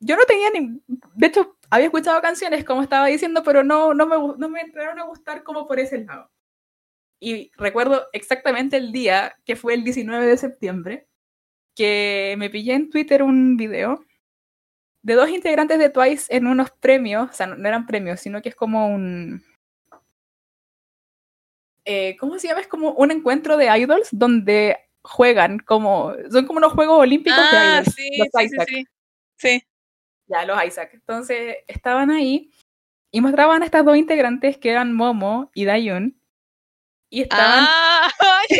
Yo 0.00 0.16
no 0.16 0.24
tenía 0.24 0.50
ni. 0.50 0.80
De 1.14 1.26
hecho, 1.26 1.56
había 1.70 1.86
escuchado 1.86 2.20
canciones, 2.20 2.64
como 2.64 2.82
estaba 2.82 3.06
diciendo, 3.06 3.42
pero 3.42 3.64
no, 3.64 3.94
no, 3.94 4.06
me, 4.06 4.16
no 4.38 4.48
me 4.48 4.60
entraron 4.60 4.98
a 4.98 5.04
gustar 5.04 5.42
como 5.42 5.66
por 5.66 5.80
ese 5.80 6.04
lado. 6.04 6.30
Y 7.20 7.50
recuerdo 7.56 8.06
exactamente 8.12 8.76
el 8.76 8.92
día, 8.92 9.36
que 9.44 9.56
fue 9.56 9.74
el 9.74 9.82
19 9.84 10.26
de 10.26 10.36
septiembre, 10.36 11.08
que 11.74 12.36
me 12.38 12.50
pillé 12.50 12.74
en 12.74 12.90
Twitter 12.90 13.22
un 13.22 13.56
video 13.56 14.04
de 15.08 15.14
dos 15.14 15.30
integrantes 15.30 15.78
de 15.78 15.88
Twice 15.88 16.26
en 16.36 16.46
unos 16.46 16.70
premios, 16.70 17.30
o 17.30 17.32
sea, 17.32 17.46
no 17.46 17.66
eran 17.66 17.86
premios, 17.86 18.20
sino 18.20 18.42
que 18.42 18.50
es 18.50 18.54
como 18.54 18.88
un... 18.88 19.42
Eh, 21.86 22.14
¿Cómo 22.20 22.38
se 22.38 22.46
llama? 22.46 22.60
Es 22.60 22.68
como 22.68 22.92
un 22.92 23.10
encuentro 23.10 23.56
de 23.56 23.74
idols 23.78 24.10
donde 24.12 24.76
juegan 25.00 25.60
como... 25.60 26.12
Son 26.30 26.46
como 26.46 26.58
unos 26.58 26.74
Juegos 26.74 27.00
Olímpicos 27.00 27.38
de 27.38 27.56
ah, 27.56 27.80
idols. 27.80 27.94
Sí, 27.94 28.10
sí, 28.10 28.48
sí, 28.66 28.86
sí. 29.38 29.62
Ya, 30.26 30.44
los 30.44 30.62
Isaac. 30.62 30.90
Entonces, 30.92 31.56
estaban 31.66 32.10
ahí 32.10 32.50
y 33.10 33.22
mostraban 33.22 33.62
a 33.62 33.64
estas 33.64 33.86
dos 33.86 33.96
integrantes 33.96 34.58
que 34.58 34.70
eran 34.70 34.92
Momo 34.92 35.50
y 35.54 35.64
Dayun. 35.64 36.20
Y 37.08 37.22
estaban... 37.22 37.64
Ah, 37.66 38.10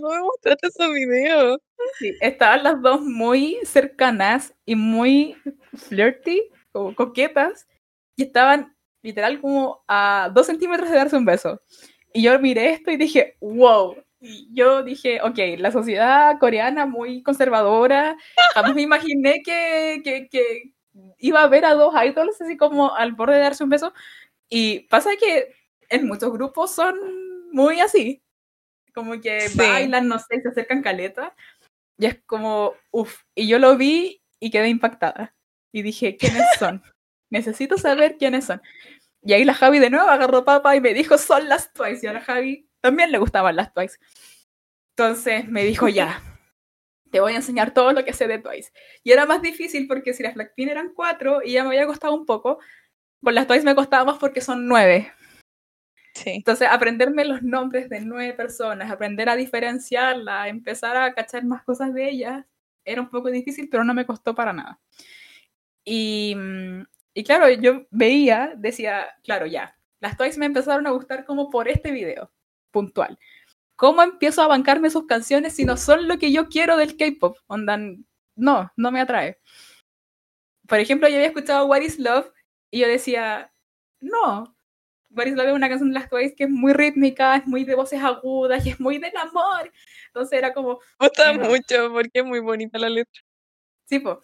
no 0.00 0.08
me 0.10 0.20
mostraste 0.20 0.68
esos 0.68 0.92
videos. 0.92 1.58
Sí, 1.98 2.12
estaban 2.20 2.64
las 2.64 2.80
dos 2.80 3.02
muy 3.02 3.58
cercanas 3.64 4.54
y 4.64 4.74
muy 4.74 5.36
flirty, 5.76 6.42
como 6.72 6.94
coquetas, 6.94 7.66
y 8.16 8.24
estaban 8.24 8.74
literal 9.02 9.40
como 9.40 9.84
a 9.86 10.30
dos 10.34 10.46
centímetros 10.46 10.90
de 10.90 10.96
darse 10.96 11.16
un 11.16 11.24
beso. 11.24 11.60
Y 12.12 12.22
yo 12.22 12.38
miré 12.38 12.70
esto 12.70 12.90
y 12.90 12.96
dije, 12.96 13.36
wow. 13.40 13.96
Y 14.20 14.48
yo 14.54 14.82
dije, 14.82 15.20
ok, 15.20 15.38
la 15.58 15.70
sociedad 15.70 16.38
coreana 16.38 16.86
muy 16.86 17.22
conservadora, 17.22 18.16
jamás 18.54 18.74
me 18.74 18.82
imaginé 18.82 19.42
que, 19.44 20.00
que, 20.02 20.28
que 20.28 20.72
iba 21.18 21.42
a 21.42 21.48
ver 21.48 21.66
a 21.66 21.74
dos 21.74 21.94
idols 22.02 22.40
así 22.40 22.56
como 22.56 22.94
al 22.94 23.12
borde 23.12 23.34
de 23.34 23.40
darse 23.42 23.64
un 23.64 23.70
beso. 23.70 23.92
Y 24.48 24.80
pasa 24.88 25.10
que 25.16 25.54
en 25.90 26.06
muchos 26.06 26.32
grupos 26.32 26.70
son 26.70 26.96
muy 27.52 27.80
así, 27.80 28.23
como 28.94 29.20
que 29.20 29.48
bailan, 29.54 30.08
no 30.08 30.18
sé, 30.18 30.40
se 30.40 30.48
acercan 30.48 30.82
caleta. 30.82 31.34
Y 31.98 32.06
es 32.06 32.20
como, 32.26 32.74
uff, 32.90 33.22
y 33.34 33.46
yo 33.46 33.58
lo 33.58 33.76
vi 33.76 34.22
y 34.40 34.50
quedé 34.50 34.68
impactada. 34.68 35.34
Y 35.72 35.82
dije, 35.82 36.16
¿quiénes 36.16 36.44
son? 36.58 36.82
Necesito 37.30 37.76
saber 37.78 38.16
quiénes 38.16 38.44
son. 38.46 38.62
Y 39.22 39.32
ahí 39.32 39.44
la 39.44 39.54
Javi 39.54 39.78
de 39.78 39.90
nuevo 39.90 40.08
agarró 40.08 40.44
papa 40.44 40.76
y 40.76 40.80
me 40.80 40.94
dijo, 40.94 41.18
son 41.18 41.48
las 41.48 41.72
Twice. 41.72 42.04
Y 42.04 42.08
a 42.08 42.12
la 42.12 42.20
Javi 42.20 42.68
también 42.80 43.10
le 43.10 43.18
gustaban 43.18 43.56
las 43.56 43.72
Twice. 43.72 43.98
Entonces 44.96 45.48
me 45.48 45.64
dijo, 45.64 45.88
ya, 45.88 46.22
te 47.10 47.20
voy 47.20 47.32
a 47.32 47.36
enseñar 47.36 47.72
todo 47.72 47.92
lo 47.92 48.04
que 48.04 48.12
sé 48.12 48.28
de 48.28 48.38
Twice. 48.38 48.72
Y 49.02 49.12
era 49.12 49.26
más 49.26 49.42
difícil 49.42 49.88
porque 49.88 50.12
si 50.12 50.22
las 50.22 50.34
Blackpink 50.34 50.68
eran 50.68 50.92
cuatro 50.94 51.40
y 51.42 51.52
ya 51.52 51.62
me 51.62 51.70
había 51.70 51.86
costado 51.86 52.14
un 52.14 52.26
poco, 52.26 52.58
con 53.22 53.34
las 53.34 53.46
Twice 53.46 53.64
me 53.64 53.74
costaba 53.74 54.04
más 54.04 54.18
porque 54.18 54.40
son 54.40 54.68
nueve. 54.68 55.12
Entonces, 56.24 56.68
aprenderme 56.70 57.24
los 57.24 57.42
nombres 57.42 57.88
de 57.88 58.00
nueve 58.00 58.32
personas, 58.34 58.90
aprender 58.90 59.28
a 59.28 59.36
diferenciarla, 59.36 60.48
empezar 60.48 60.96
a 60.96 61.12
cachar 61.14 61.44
más 61.44 61.64
cosas 61.64 61.92
de 61.92 62.08
ellas, 62.08 62.44
era 62.84 63.00
un 63.00 63.10
poco 63.10 63.30
difícil, 63.30 63.68
pero 63.68 63.84
no 63.84 63.94
me 63.94 64.06
costó 64.06 64.34
para 64.34 64.52
nada. 64.52 64.80
Y, 65.84 66.34
mm, 66.36 66.84
y 67.14 67.24
claro, 67.24 67.48
yo 67.50 67.86
veía, 67.90 68.54
decía, 68.56 69.06
claro, 69.22 69.46
ya, 69.46 69.76
las 70.00 70.16
Toys 70.16 70.38
me 70.38 70.46
empezaron 70.46 70.86
a 70.86 70.90
gustar 70.90 71.24
como 71.24 71.50
por 71.50 71.68
este 71.68 71.90
video, 71.90 72.30
puntual. 72.70 73.18
¿Cómo 73.76 74.02
empiezo 74.02 74.42
a 74.42 74.48
bancarme 74.48 74.90
sus 74.90 75.06
canciones 75.06 75.54
si 75.56 75.64
no 75.64 75.76
son 75.76 76.08
lo 76.08 76.18
que 76.18 76.32
yo 76.32 76.48
quiero 76.48 76.76
del 76.76 76.96
K-pop? 76.96 77.36
No, 78.36 78.72
no 78.76 78.90
me 78.92 79.00
atrae. 79.00 79.38
Por 80.66 80.78
ejemplo, 80.78 81.08
yo 81.08 81.16
había 81.16 81.28
escuchado 81.28 81.66
What 81.66 81.82
is 81.82 81.98
Love 81.98 82.30
y 82.70 82.80
yo 82.80 82.88
decía, 82.88 83.52
no, 84.00 84.53
Boris 85.14 85.34
Love 85.34 85.48
es 85.48 85.54
una 85.54 85.68
canción 85.68 85.90
de 85.90 85.98
las 85.98 86.08
Twice 86.08 86.34
que 86.34 86.44
es 86.44 86.50
muy 86.50 86.72
rítmica, 86.72 87.36
es 87.36 87.46
muy 87.46 87.64
de 87.64 87.74
voces 87.74 88.02
agudas 88.02 88.64
y 88.66 88.70
es 88.70 88.80
muy 88.80 88.98
del 88.98 89.16
amor. 89.16 89.70
Entonces 90.08 90.38
era 90.38 90.52
como... 90.52 90.80
Me 91.00 91.08
gusta 91.08 91.32
mucho 91.34 91.92
porque 91.92 92.20
es 92.20 92.24
muy 92.24 92.40
bonita 92.40 92.78
la 92.78 92.88
letra. 92.88 93.22
Sí, 93.86 93.98
pues. 93.98 94.18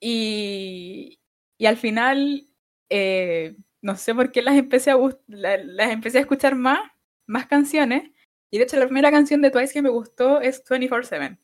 Y, 0.00 1.18
y 1.58 1.66
al 1.66 1.76
final, 1.76 2.46
eh, 2.90 3.56
no 3.82 3.96
sé 3.96 4.14
por 4.14 4.32
qué 4.32 4.42
las 4.42 4.56
empecé 4.56 4.90
a, 4.90 4.98
las 5.26 5.90
empecé 5.90 6.18
a 6.18 6.22
escuchar 6.22 6.54
más, 6.54 6.80
más 7.26 7.46
canciones. 7.46 8.10
Y 8.50 8.58
de 8.58 8.64
hecho 8.64 8.76
la 8.76 8.86
primera 8.86 9.10
canción 9.10 9.42
de 9.42 9.50
Twice 9.50 9.72
que 9.72 9.82
me 9.82 9.88
gustó 9.88 10.40
es 10.40 10.64
24-7. 10.64 11.38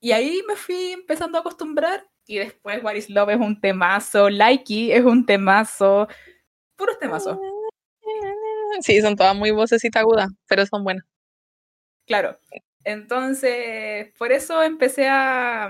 Y 0.00 0.12
ahí 0.12 0.42
me 0.48 0.56
fui 0.56 0.92
empezando 0.92 1.38
a 1.38 1.42
acostumbrar. 1.42 2.08
Y 2.26 2.38
después 2.38 2.82
What 2.82 2.94
is 2.94 3.10
Love 3.10 3.30
es 3.30 3.40
un 3.40 3.60
temazo, 3.60 4.30
Likey 4.30 4.92
es 4.92 5.04
un 5.04 5.26
temazo, 5.26 6.08
puros 6.76 6.98
temazos. 6.98 7.38
Sí, 8.80 9.00
son 9.02 9.16
todas 9.16 9.36
muy 9.36 9.50
vocecitas 9.50 10.00
agudas, 10.00 10.30
pero 10.48 10.64
son 10.64 10.82
buenas. 10.82 11.04
Claro. 12.06 12.38
Entonces, 12.84 14.12
por 14.18 14.32
eso 14.32 14.62
empecé 14.62 15.08
a. 15.08 15.68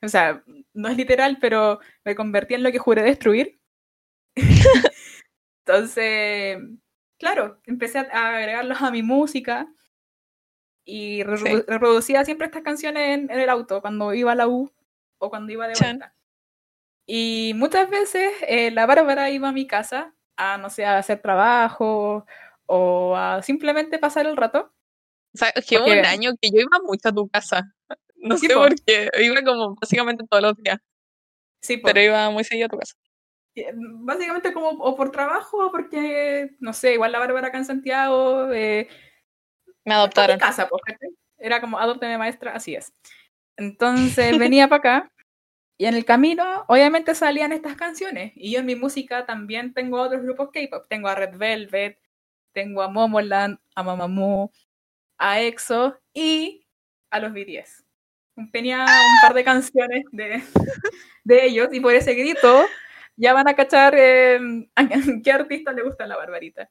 O 0.00 0.08
sea, 0.08 0.42
no 0.72 0.88
es 0.88 0.96
literal, 0.96 1.38
pero 1.40 1.80
me 2.04 2.14
convertí 2.14 2.54
en 2.54 2.62
lo 2.62 2.70
que 2.70 2.78
juré 2.78 3.02
destruir. 3.02 3.60
Entonces, 5.66 6.58
claro, 7.18 7.60
empecé 7.64 7.98
a 7.98 8.36
agregarlos 8.36 8.80
a 8.80 8.90
mi 8.90 9.02
música 9.02 9.66
y 10.84 11.22
reproducía 11.22 12.24
siempre 12.24 12.46
estas 12.46 12.62
canciones 12.62 13.18
en, 13.18 13.30
el 13.30 13.48
auto 13.48 13.80
cuando 13.80 14.12
iba 14.12 14.32
a 14.32 14.34
la 14.34 14.48
U 14.48 14.70
o 15.18 15.30
cuando 15.30 15.52
iba 15.52 15.66
de 15.66 15.74
vuelta. 15.80 16.14
Y 17.06 17.52
muchas 17.54 17.90
veces 17.90 18.32
eh, 18.48 18.70
la 18.70 18.86
Bárbara 18.86 19.30
iba 19.30 19.48
a 19.48 19.52
mi 19.52 19.66
casa 19.66 20.14
a, 20.36 20.56
no 20.58 20.70
sé, 20.70 20.84
a 20.84 20.98
hacer 20.98 21.20
trabajo 21.20 22.26
o 22.66 23.16
a 23.16 23.42
simplemente 23.42 23.98
pasar 23.98 24.26
el 24.26 24.36
rato. 24.36 24.72
O 25.34 25.38
sea, 25.38 25.52
que 25.52 25.78
hubo 25.78 25.86
un 25.86 26.06
año 26.06 26.32
que 26.40 26.50
yo 26.50 26.60
iba 26.60 26.78
mucho 26.84 27.08
a 27.08 27.12
tu 27.12 27.28
casa. 27.28 27.72
No 28.16 28.38
sé 28.38 28.48
por 28.54 28.74
qué. 28.86 29.10
Iba 29.20 29.42
como 29.42 29.74
básicamente 29.74 30.24
todos 30.26 30.42
los 30.42 30.56
días. 30.56 30.78
Sí, 31.60 31.76
pero 31.76 32.00
iba 32.00 32.30
muy 32.30 32.42
seguido 32.42 32.66
a 32.66 32.68
tu 32.70 32.78
casa. 32.78 32.94
Básicamente 33.74 34.54
como 34.54 34.70
o 34.70 34.96
por 34.96 35.10
trabajo 35.10 35.66
o 35.66 35.70
porque, 35.70 36.56
no 36.58 36.72
sé, 36.72 36.94
igual 36.94 37.12
la 37.12 37.18
Bárbara 37.18 37.48
acá 37.48 37.58
en 37.58 37.66
Santiago. 37.66 38.50
Eh, 38.50 38.88
Me 39.84 39.92
adoptaron. 39.92 40.38
casa, 40.38 40.66
Era 41.36 41.60
como 41.60 41.78
adopteme 41.78 42.16
maestra, 42.16 42.52
así 42.54 42.74
es. 42.74 42.94
Entonces 43.58 44.38
venía 44.38 44.68
para 44.68 44.78
acá 44.78 45.12
y 45.76 45.86
en 45.86 45.94
el 45.94 46.04
camino, 46.04 46.64
obviamente 46.68 47.14
salían 47.14 47.52
estas 47.52 47.76
canciones. 47.76 48.32
Y 48.36 48.52
yo 48.52 48.60
en 48.60 48.66
mi 48.66 48.76
música 48.76 49.26
también 49.26 49.74
tengo 49.74 50.00
otros 50.00 50.22
grupos 50.22 50.50
K-pop. 50.52 50.86
Tengo 50.88 51.08
a 51.08 51.14
Red 51.14 51.36
Velvet, 51.36 51.98
tengo 52.52 52.82
a 52.82 52.88
Momoland, 52.88 53.58
a 53.74 53.82
Mamamoo, 53.82 54.52
a 55.18 55.40
EXO 55.40 55.98
y 56.12 56.64
a 57.10 57.18
los 57.18 57.32
BTS. 57.32 57.84
Tenía 58.52 58.80
un 58.84 59.20
par 59.22 59.34
de 59.34 59.44
canciones 59.44 60.04
de, 60.12 60.42
de 61.24 61.44
ellos 61.46 61.68
y 61.72 61.80
por 61.80 61.94
ese 61.94 62.14
grito 62.14 62.64
ya 63.16 63.32
van 63.32 63.48
a 63.48 63.54
cachar 63.54 63.94
eh, 63.96 64.38
a 64.74 64.88
qué 65.24 65.32
artista 65.32 65.72
le 65.72 65.82
gusta 65.82 66.06
la 66.06 66.16
Barbarita. 66.16 66.70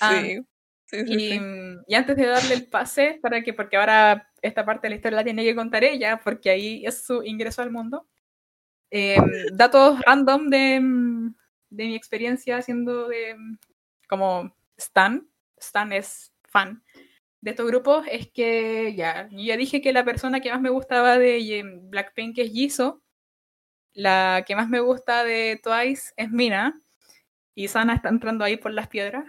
Ah, 0.00 0.20
Sí. 0.20 0.40
Sí, 0.86 1.06
sí, 1.06 1.14
y, 1.14 1.30
sí. 1.30 1.40
y 1.86 1.94
antes 1.94 2.16
de 2.16 2.26
darle 2.26 2.52
el 2.52 2.66
pase, 2.66 3.20
para 3.22 3.42
que, 3.42 3.54
porque 3.54 3.76
ahora 3.76 4.29
esta 4.42 4.64
parte 4.64 4.86
de 4.86 4.90
la 4.90 4.96
historia 4.96 5.16
la 5.18 5.24
tiene 5.24 5.44
que 5.44 5.54
contar 5.54 5.84
ella, 5.84 6.20
porque 6.24 6.50
ahí 6.50 6.84
es 6.86 7.04
su 7.04 7.22
ingreso 7.24 7.62
al 7.62 7.70
mundo. 7.72 8.06
eh, 8.90 9.18
datos 9.54 10.00
random 10.06 10.48
de, 10.50 10.80
mm, 10.80 11.34
de 11.70 11.84
mi 11.86 11.94
experiencia 11.96 12.56
haciendo 12.58 13.08
de 13.08 13.34
mm, 13.36 13.58
como 14.08 14.54
Stan. 14.76 15.28
Stan 15.58 15.92
es 15.92 16.32
fan 16.44 16.82
de 17.42 17.50
estos 17.52 17.66
grupos. 17.68 18.06
Es 18.10 18.30
que 18.32 18.94
ya, 18.96 19.28
ya 19.32 19.56
dije 19.58 19.80
que 19.82 19.92
la 19.92 20.04
persona 20.04 20.40
que 20.40 20.50
más 20.52 20.60
me 20.62 20.70
gustaba 20.70 21.18
de 21.18 21.44
Ye- 21.44 21.64
Blackpink 21.90 22.38
es 22.38 22.52
Jisoo. 22.52 23.02
La 23.94 24.44
que 24.46 24.56
más 24.56 24.68
me 24.68 24.80
gusta 24.80 25.24
de 25.24 25.60
Twice 25.62 26.12
es 26.16 26.30
Mina. 26.30 26.80
Y 27.56 27.68
Sana 27.68 27.94
está 27.94 28.08
entrando 28.10 28.44
ahí 28.44 28.56
por 28.58 28.72
las 28.72 28.88
piedras. 28.88 29.24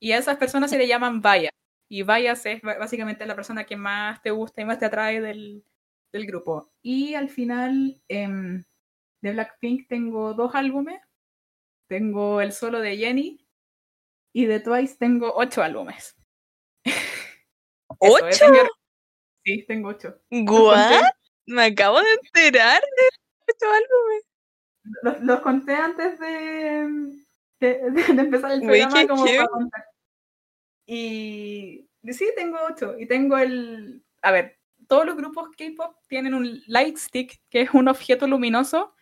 Y 0.00 0.12
a 0.12 0.18
esas 0.18 0.36
personas 0.36 0.70
se 0.70 0.78
le 0.78 0.88
llaman 0.88 1.20
bias. 1.22 1.52
Y 1.92 2.04
bias 2.04 2.46
es 2.46 2.62
básicamente 2.62 3.26
la 3.26 3.34
persona 3.34 3.64
que 3.64 3.76
más 3.76 4.22
te 4.22 4.30
gusta 4.30 4.62
y 4.62 4.64
más 4.64 4.78
te 4.78 4.84
atrae 4.84 5.20
del, 5.20 5.64
del 6.12 6.24
grupo. 6.24 6.70
Y 6.82 7.14
al 7.14 7.28
final, 7.28 8.00
em, 8.06 8.62
de 9.20 9.32
Blackpink 9.32 9.88
tengo 9.88 10.32
dos 10.34 10.54
álbumes. 10.54 11.02
Tengo 11.88 12.40
el 12.40 12.52
solo 12.52 12.80
de 12.80 12.96
Jenny. 12.96 13.44
Y 14.32 14.46
de 14.46 14.60
Twice 14.60 14.98
tengo 14.98 15.32
ocho 15.34 15.64
álbumes. 15.64 16.16
¿Ocho? 17.98 18.26
es 18.28 18.40
Sí, 19.44 19.64
tengo 19.66 19.88
ocho. 19.88 20.16
¿What? 20.30 21.02
Me 21.46 21.64
acabo 21.64 22.00
de 22.00 22.12
enterar 22.12 22.80
de 22.80 23.08
estos 23.48 23.68
álbumes. 23.68 24.24
los, 25.02 25.20
los 25.22 25.40
conté 25.40 25.74
antes 25.74 26.20
de, 26.20 27.24
de, 27.58 27.90
de 27.90 28.22
empezar 28.22 28.52
el 28.52 28.60
programa 28.60 29.06
como 29.08 29.24
para 29.24 29.46
contar. 29.48 29.84
Y 30.92 31.86
y 32.02 32.12
sí, 32.14 32.26
tengo 32.34 32.58
ocho. 32.68 32.98
Y 32.98 33.06
tengo 33.06 33.36
el... 33.38 34.02
A 34.22 34.32
ver, 34.32 34.58
todos 34.88 35.04
los 35.06 35.16
grupos 35.16 35.50
K-pop 35.56 35.94
tienen 36.08 36.34
un 36.34 36.62
light 36.66 36.96
stick, 36.96 37.40
que 37.50 37.60
es 37.60 37.70
un 37.74 37.88
objeto 37.88 38.26
luminoso 38.26 38.94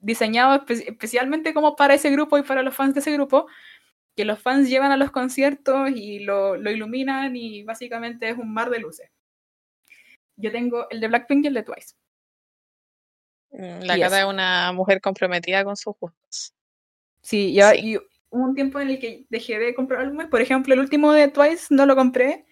diseñado 0.00 0.60
espe- 0.66 0.84
especialmente 0.86 1.54
como 1.54 1.76
para 1.76 1.94
ese 1.94 2.10
grupo 2.10 2.36
y 2.36 2.42
para 2.42 2.62
los 2.62 2.74
fans 2.74 2.92
de 2.92 3.00
ese 3.00 3.12
grupo, 3.12 3.46
que 4.16 4.24
los 4.26 4.38
fans 4.38 4.68
llevan 4.68 4.92
a 4.92 4.96
los 4.98 5.10
conciertos 5.12 5.90
y 5.94 6.18
lo, 6.18 6.56
lo 6.56 6.70
iluminan 6.70 7.34
y 7.36 7.62
básicamente 7.62 8.28
es 8.28 8.36
un 8.36 8.52
mar 8.52 8.68
de 8.68 8.80
luces. 8.80 9.08
Yo 10.36 10.52
tengo 10.52 10.90
el 10.90 11.00
de 11.00 11.08
Blackpink 11.08 11.44
y 11.44 11.48
el 11.48 11.54
de 11.54 11.62
Twice. 11.62 11.94
Mm, 13.52 13.80
La 13.84 13.96
Y 13.96 14.00
Cata 14.00 14.20
es 14.20 14.26
una 14.26 14.72
mujer 14.72 15.00
comprometida 15.00 15.64
con 15.64 15.76
sus 15.76 15.94
gustos. 15.98 16.52
Sí, 17.22 17.54
ya, 17.54 17.70
Sí. 17.70 17.98
Un 18.34 18.54
tiempo 18.54 18.80
en 18.80 18.90
el 18.90 18.98
que 18.98 19.26
dejé 19.30 19.58
de 19.58 19.74
comprar 19.74 20.00
álbumes. 20.00 20.28
Por 20.28 20.40
ejemplo, 20.40 20.74
el 20.74 20.80
último 20.80 21.12
de 21.12 21.28
Twice 21.28 21.66
no 21.70 21.86
lo 21.86 21.96
compré. 21.96 22.44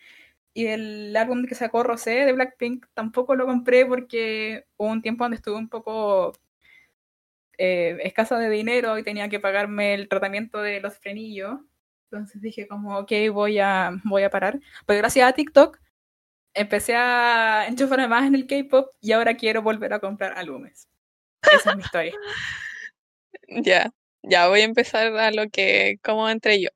Y 0.55 0.67
el 0.67 1.17
álbum 1.17 1.47
que 1.47 1.55
sacó 1.55 1.83
Rosé 1.83 2.11
de 2.25 2.33
Blackpink 2.33 2.87
tampoco 2.95 3.35
lo 3.35 3.47
compré 3.47 3.87
porque 3.87 4.67
hubo 4.77 4.91
un 4.91 5.03
tiempo 5.03 5.25
donde 5.25 5.37
estuve 5.37 5.57
un 5.57 5.69
poco 5.69 6.33
eh, 7.59 7.99
escasa 8.03 8.39
de 8.39 8.51
dinero 8.51 8.99
y 8.99 9.03
tenía 9.03 9.29
que 9.29 9.41
pagarme 9.41 9.95
el 9.95 10.09
tratamiento 10.09 10.61
de 10.61 10.81
los 10.81 10.99
frenillos. 10.99 11.61
Entonces 12.11 12.41
dije 12.43 12.69
como, 12.69 12.99
ok, 12.99 13.13
voy 13.33 13.59
a, 13.59 13.93
voy 14.05 14.23
a 14.25 14.31
parar. 14.31 14.61
Pero 14.87 14.99
gracias 14.99 15.29
a 15.29 15.33
TikTok 15.33 15.79
empecé 16.55 16.95
a 16.97 17.67
enchufarme 17.67 18.09
más 18.09 18.27
en 18.27 18.35
el 18.35 18.47
K-pop 18.47 18.91
y 19.01 19.13
ahora 19.13 19.37
quiero 19.37 19.63
volver 19.63 19.95
a 19.95 20.01
comprar 20.01 20.37
álbumes. 20.37 20.89
Esa 21.51 21.71
es 21.71 21.77
mi 21.77 21.83
historia. 21.83 22.15
Ya, 23.49 23.93
ya 24.23 24.49
voy 24.49 24.61
a 24.61 24.65
empezar 24.65 25.17
a 25.17 25.31
lo 25.33 25.49
que, 25.51 25.97
cómo 26.03 26.29
entré 26.29 26.61
yo. 26.61 26.69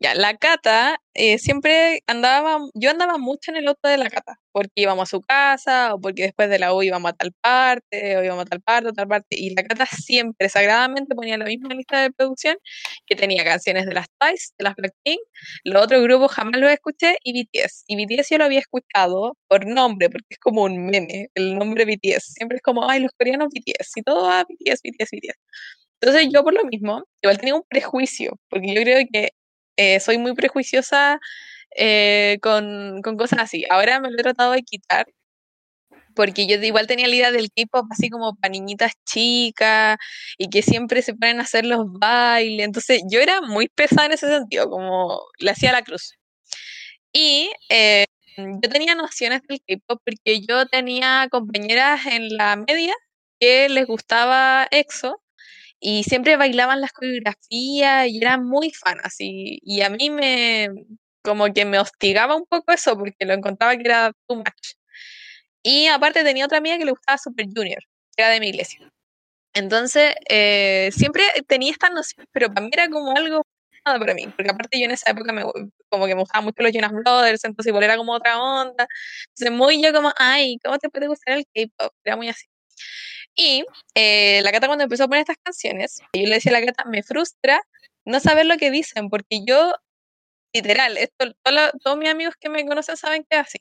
Ya, 0.00 0.14
la 0.14 0.36
Cata 0.36 1.00
eh, 1.14 1.38
siempre 1.38 2.02
andaba, 2.06 2.58
yo 2.74 2.90
andaba 2.90 3.18
mucho 3.18 3.50
en 3.50 3.58
el 3.58 3.68
auto 3.68 3.88
de 3.88 3.98
la 3.98 4.10
Cata, 4.10 4.40
porque 4.52 4.72
íbamos 4.76 5.04
a 5.08 5.10
su 5.10 5.20
casa, 5.20 5.94
o 5.94 6.00
porque 6.00 6.24
después 6.24 6.48
de 6.50 6.58
la 6.58 6.74
U 6.74 6.82
íbamos 6.82 7.10
a 7.12 7.14
tal 7.14 7.32
parte, 7.40 8.16
o 8.16 8.24
íbamos 8.24 8.42
a 8.46 8.48
tal 8.48 8.60
parte, 8.62 8.88
o 8.90 8.92
tal 8.92 9.08
parte, 9.08 9.28
y 9.30 9.54
la 9.54 9.62
Cata 9.64 9.86
siempre 9.86 10.48
sagradamente 10.48 11.14
ponía 11.14 11.38
la 11.38 11.44
misma 11.46 11.74
lista 11.74 12.00
de 12.02 12.12
producción 12.12 12.56
que 13.06 13.16
tenía 13.16 13.44
canciones 13.44 13.86
de 13.86 13.94
las 13.94 14.06
Twice, 14.18 14.52
de 14.58 14.64
las 14.64 14.74
Blackpink, 14.76 15.20
los 15.64 15.82
otros 15.84 16.02
grupos 16.02 16.32
jamás 16.32 16.60
los 16.60 16.70
escuché, 16.70 17.16
y 17.24 17.42
BTS. 17.44 17.84
Y 17.88 17.96
BTS 18.04 18.30
yo 18.30 18.38
lo 18.38 18.44
había 18.44 18.60
escuchado 18.60 19.36
por 19.48 19.66
nombre, 19.66 20.10
porque 20.10 20.26
es 20.30 20.38
como 20.38 20.64
un 20.64 20.86
meme, 20.86 21.28
el 21.34 21.56
nombre 21.56 21.84
BTS. 21.84 22.34
Siempre 22.34 22.56
es 22.56 22.62
como, 22.62 22.88
ay, 22.88 23.00
los 23.00 23.12
coreanos 23.18 23.48
BTS, 23.48 23.92
y 23.96 24.02
todo, 24.02 24.28
ah, 24.28 24.44
BTS, 24.48 24.80
BTS, 24.82 25.10
BTS. 25.12 25.38
Entonces 26.00 26.28
yo 26.32 26.42
por 26.44 26.54
lo 26.54 26.64
mismo, 26.64 27.04
igual 27.22 27.38
tenía 27.38 27.54
un 27.56 27.64
prejuicio, 27.68 28.38
porque 28.48 28.74
yo 28.74 28.82
creo 28.82 29.06
que 29.12 29.30
eh, 29.76 30.00
soy 30.00 30.18
muy 30.18 30.34
prejuiciosa 30.34 31.20
eh, 31.76 32.38
con, 32.42 33.02
con 33.02 33.16
cosas 33.16 33.40
así. 33.40 33.64
Ahora 33.70 34.00
me 34.00 34.10
lo 34.10 34.18
he 34.18 34.22
tratado 34.22 34.52
de 34.52 34.62
quitar, 34.62 35.06
porque 36.14 36.46
yo 36.46 36.56
igual 36.56 36.86
tenía 36.86 37.08
la 37.08 37.14
idea 37.14 37.30
del 37.32 37.50
K-pop 37.54 37.86
así 37.90 38.10
como 38.10 38.34
para 38.36 38.52
niñitas 38.52 38.92
chicas 39.06 39.96
y 40.38 40.50
que 40.50 40.62
siempre 40.62 41.02
se 41.02 41.14
ponen 41.14 41.40
a 41.40 41.42
hacer 41.44 41.64
los 41.66 41.84
bailes. 41.92 42.66
Entonces 42.66 43.02
yo 43.10 43.20
era 43.20 43.40
muy 43.40 43.68
pesada 43.68 44.06
en 44.06 44.12
ese 44.12 44.28
sentido, 44.28 44.68
como 44.70 45.20
le 45.38 45.50
hacía 45.50 45.72
la 45.72 45.82
cruz. 45.82 46.14
Y 47.12 47.50
eh, 47.68 48.06
yo 48.36 48.70
tenía 48.70 48.94
nociones 48.94 49.42
del 49.48 49.60
K-pop 49.66 50.00
porque 50.04 50.40
yo 50.46 50.66
tenía 50.66 51.28
compañeras 51.30 52.06
en 52.06 52.36
la 52.36 52.56
media 52.56 52.94
que 53.40 53.68
les 53.68 53.86
gustaba 53.86 54.68
EXO 54.70 55.20
y 55.80 56.04
siempre 56.04 56.36
bailaban 56.36 56.80
las 56.80 56.92
coreografías 56.92 58.08
y 58.08 58.18
eran 58.18 58.44
muy 58.46 58.70
fanas 58.72 59.16
y, 59.18 59.60
y 59.62 59.82
a 59.82 59.90
mí 59.90 60.10
me 60.10 60.68
como 61.22 61.52
que 61.52 61.64
me 61.64 61.78
hostigaba 61.78 62.36
un 62.36 62.46
poco 62.46 62.72
eso 62.72 62.96
porque 62.96 63.26
lo 63.26 63.34
encontraba 63.34 63.76
que 63.76 63.82
era 63.84 64.12
too 64.28 64.36
much. 64.36 64.74
Y 65.62 65.86
aparte 65.88 66.24
tenía 66.24 66.46
otra 66.46 66.58
amiga 66.58 66.78
que 66.78 66.84
le 66.84 66.92
gustaba 66.92 67.18
Super 67.18 67.46
Junior, 67.54 67.82
que 68.16 68.22
era 68.22 68.30
de 68.30 68.40
mi 68.40 68.48
iglesia. 68.48 68.90
Entonces, 69.54 70.14
eh, 70.28 70.90
siempre 70.92 71.24
tenía 71.48 71.72
estas 71.72 71.90
nociones, 71.92 72.28
pero 72.32 72.48
para 72.52 72.62
mí 72.66 72.70
era 72.72 72.88
como 72.88 73.12
algo 73.16 73.42
nada 73.86 73.98
para 73.98 74.14
mí, 74.14 74.26
porque 74.36 74.50
aparte 74.50 74.78
yo 74.78 74.84
en 74.86 74.92
esa 74.92 75.10
época 75.10 75.32
me, 75.32 75.42
como 75.88 76.06
que 76.06 76.14
me 76.14 76.20
gustaban 76.20 76.44
mucho 76.44 76.62
los 76.62 76.72
Jonas 76.72 76.92
Brothers, 76.92 77.44
entonces 77.44 77.70
igual 77.70 77.84
era 77.84 77.96
como 77.96 78.12
otra 78.12 78.38
onda. 78.40 78.86
Entonces, 79.30 79.52
muy 79.56 79.82
yo 79.82 79.92
como, 79.92 80.12
ay, 80.18 80.58
¿cómo 80.64 80.78
te 80.78 80.90
puede 80.90 81.08
gustar 81.08 81.38
el 81.38 81.44
K-pop? 81.54 81.92
Era 82.04 82.16
muy 82.16 82.28
así. 82.28 82.46
Y 83.42 83.64
eh, 83.94 84.42
la 84.42 84.52
Cata 84.52 84.66
cuando 84.66 84.84
empezó 84.84 85.04
a 85.04 85.08
poner 85.08 85.22
estas 85.22 85.38
canciones, 85.42 86.00
yo 86.12 86.26
le 86.26 86.34
decía 86.34 86.52
a 86.54 86.60
la 86.60 86.66
Cata, 86.66 86.84
me 86.84 87.02
frustra 87.02 87.62
no 88.04 88.20
saber 88.20 88.44
lo 88.44 88.58
que 88.58 88.70
dicen, 88.70 89.08
porque 89.08 89.40
yo, 89.46 89.74
literal, 90.54 90.98
esto, 90.98 91.32
todo 91.42 91.70
todos 91.82 91.96
mis 91.96 92.10
amigos 92.10 92.34
que 92.38 92.50
me 92.50 92.66
conocen 92.66 92.98
saben 92.98 93.24
que 93.24 93.38
es 93.38 93.46
así. 93.46 93.58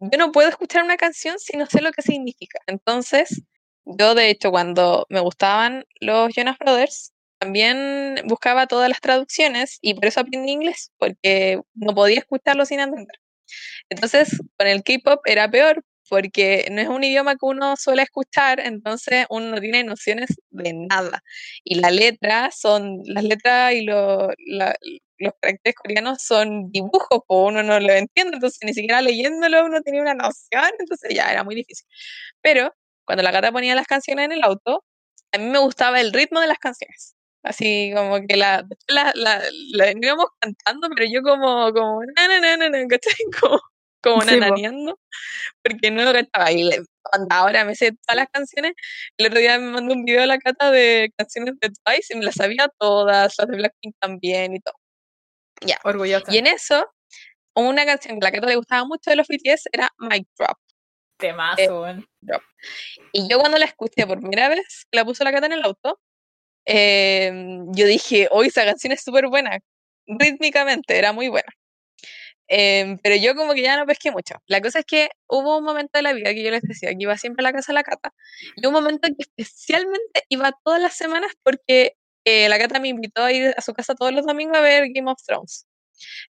Yo 0.00 0.18
no 0.18 0.32
puedo 0.32 0.48
escuchar 0.48 0.82
una 0.82 0.96
canción 0.96 1.38
si 1.38 1.56
no 1.56 1.66
sé 1.66 1.82
lo 1.82 1.92
que 1.92 2.02
significa. 2.02 2.58
Entonces, 2.66 3.42
yo 3.84 4.16
de 4.16 4.28
hecho 4.30 4.50
cuando 4.50 5.06
me 5.08 5.20
gustaban 5.20 5.84
los 6.00 6.34
Jonas 6.34 6.58
Brothers, 6.58 7.12
también 7.38 8.16
buscaba 8.26 8.66
todas 8.66 8.88
las 8.88 9.00
traducciones 9.00 9.78
y 9.80 9.94
por 9.94 10.06
eso 10.06 10.20
aprendí 10.20 10.50
inglés, 10.50 10.90
porque 10.98 11.60
no 11.74 11.94
podía 11.94 12.18
escucharlo 12.18 12.66
sin 12.66 12.80
entender. 12.80 13.20
Entonces, 13.88 14.36
con 14.58 14.66
el 14.66 14.82
K-pop 14.82 15.20
era 15.26 15.48
peor 15.48 15.84
porque 16.10 16.66
no 16.72 16.80
es 16.80 16.88
un 16.88 17.04
idioma 17.04 17.34
que 17.36 17.46
uno 17.46 17.76
suele 17.76 18.02
escuchar, 18.02 18.60
entonces 18.60 19.26
uno 19.30 19.46
no 19.54 19.60
tiene 19.60 19.84
nociones 19.84 20.30
de 20.50 20.74
nada. 20.74 21.22
Y 21.64 21.76
la 21.76 21.90
letra 21.92 22.50
son, 22.52 23.00
las 23.04 23.24
letras 23.24 23.72
y 23.74 23.82
los 23.84 24.34
caracteres 25.40 25.76
coreanos 25.76 26.22
son 26.22 26.70
dibujos, 26.72 27.20
pues 27.26 27.40
uno 27.52 27.62
no 27.62 27.78
lo 27.78 27.92
entiende, 27.92 28.36
entonces 28.36 28.58
ni 28.64 28.74
siquiera 28.74 29.00
leyéndolo 29.02 29.64
uno 29.66 29.80
tenía 29.82 30.02
una 30.02 30.14
noción, 30.14 30.64
entonces 30.80 31.14
ya 31.14 31.30
era 31.30 31.44
muy 31.44 31.54
difícil. 31.54 31.86
Pero 32.42 32.74
cuando 33.04 33.22
la 33.22 33.30
gata 33.32 33.52
ponía 33.52 33.74
las 33.76 33.86
canciones 33.86 34.26
en 34.26 34.32
el 34.32 34.42
auto, 34.44 34.84
a 35.32 35.38
mí 35.38 35.46
me 35.46 35.58
gustaba 35.60 36.00
el 36.00 36.12
ritmo 36.12 36.40
de 36.40 36.48
las 36.48 36.58
canciones. 36.58 37.14
Así 37.42 37.92
como 37.94 38.18
que 38.26 38.36
la, 38.36 38.66
la, 38.88 39.42
íbamos 40.02 40.26
cantando, 40.40 40.88
pero 40.94 41.06
yo 41.10 41.22
como, 41.22 41.72
como, 41.72 42.02
na, 42.16 42.56
na, 42.56 42.88
¿cachai? 42.88 43.14
Como, 43.40 43.60
como 44.02 44.22
Sí, 44.22 44.28
po. 44.28 44.34
nananeando, 44.36 44.98
porque 45.62 45.90
no 45.90 46.02
lo 46.04 46.12
cantaba. 46.12 46.50
Y 46.52 46.64
le- 46.64 46.82
ahora 47.30 47.64
me 47.64 47.74
sé 47.74 47.92
todas 47.92 48.16
las 48.16 48.28
canciones, 48.32 48.72
el 49.16 49.26
otro 49.26 49.38
día 49.40 49.58
me 49.58 49.70
mandó 49.70 49.94
un 49.94 50.04
video 50.04 50.22
a 50.22 50.26
la 50.26 50.38
cata 50.38 50.70
de 50.70 51.12
canciones 51.16 51.54
de 51.60 51.70
Twice 51.84 52.14
y 52.14 52.18
me 52.18 52.24
las 52.24 52.34
sabía 52.34 52.68
todas, 52.78 53.34
las 53.38 53.48
de 53.48 53.56
Blackpink 53.56 53.94
también 54.00 54.54
y 54.54 54.60
todo. 54.60 54.74
Ya. 55.62 55.78
Orgullosa. 55.84 56.32
Y 56.32 56.38
en 56.38 56.46
eso, 56.46 56.86
una 57.54 57.84
canción 57.84 58.18
que 58.18 58.26
a 58.26 58.30
la 58.30 58.34
cata 58.34 58.46
le 58.46 58.56
gustaba 58.56 58.84
mucho 58.84 59.10
de 59.10 59.16
los 59.16 59.26
BTS 59.28 59.68
era 59.72 59.90
Mic 59.98 60.26
Drop. 60.38 60.56
Temazo, 61.18 61.82
weón. 61.82 62.06
Y 63.12 63.28
yo 63.28 63.38
cuando 63.38 63.58
la 63.58 63.66
escuché 63.66 64.06
por 64.06 64.18
primera 64.20 64.48
vez, 64.48 64.86
la 64.90 65.04
puso 65.04 65.22
la 65.24 65.32
cata 65.32 65.46
en 65.46 65.52
el 65.52 65.62
auto, 65.64 66.00
eh, 66.66 67.58
yo 67.72 67.86
dije, 67.86 68.28
hoy 68.30 68.46
esa 68.48 68.64
canción 68.64 68.92
es 68.92 69.02
súper 69.02 69.26
buena, 69.28 69.58
rítmicamente, 70.06 70.96
era 70.96 71.12
muy 71.12 71.28
buena. 71.28 71.48
Em, 72.52 72.98
pero 72.98 73.14
yo 73.14 73.36
como 73.36 73.54
que 73.54 73.62
ya 73.62 73.76
no 73.76 73.86
pesqué 73.86 74.10
mucho. 74.10 74.34
La 74.48 74.60
cosa 74.60 74.80
es 74.80 74.84
que 74.84 75.10
hubo 75.28 75.58
un 75.58 75.64
momento 75.64 75.92
de 75.94 76.02
la 76.02 76.12
vida 76.12 76.34
que 76.34 76.42
yo 76.42 76.50
les 76.50 76.62
decía 76.62 76.90
que 76.90 76.96
iba 76.98 77.16
siempre 77.16 77.42
a 77.44 77.48
la 77.48 77.52
casa 77.52 77.72
de 77.72 77.74
la 77.74 77.84
Cata. 77.84 78.12
Y 78.56 78.66
un 78.66 78.72
momento 78.72 79.06
en 79.06 79.14
que 79.14 79.22
especialmente 79.36 80.24
iba 80.28 80.52
todas 80.64 80.82
las 80.82 80.96
semanas 80.96 81.30
porque 81.44 81.94
eh, 82.24 82.48
la 82.48 82.58
Cata 82.58 82.80
me 82.80 82.88
invitó 82.88 83.22
a 83.22 83.32
ir 83.32 83.54
a 83.56 83.60
su 83.62 83.72
casa 83.72 83.94
todos 83.94 84.12
los 84.12 84.26
domingos 84.26 84.58
a 84.58 84.62
ver 84.62 84.88
Game 84.92 85.08
of 85.10 85.22
Thrones. 85.24 85.66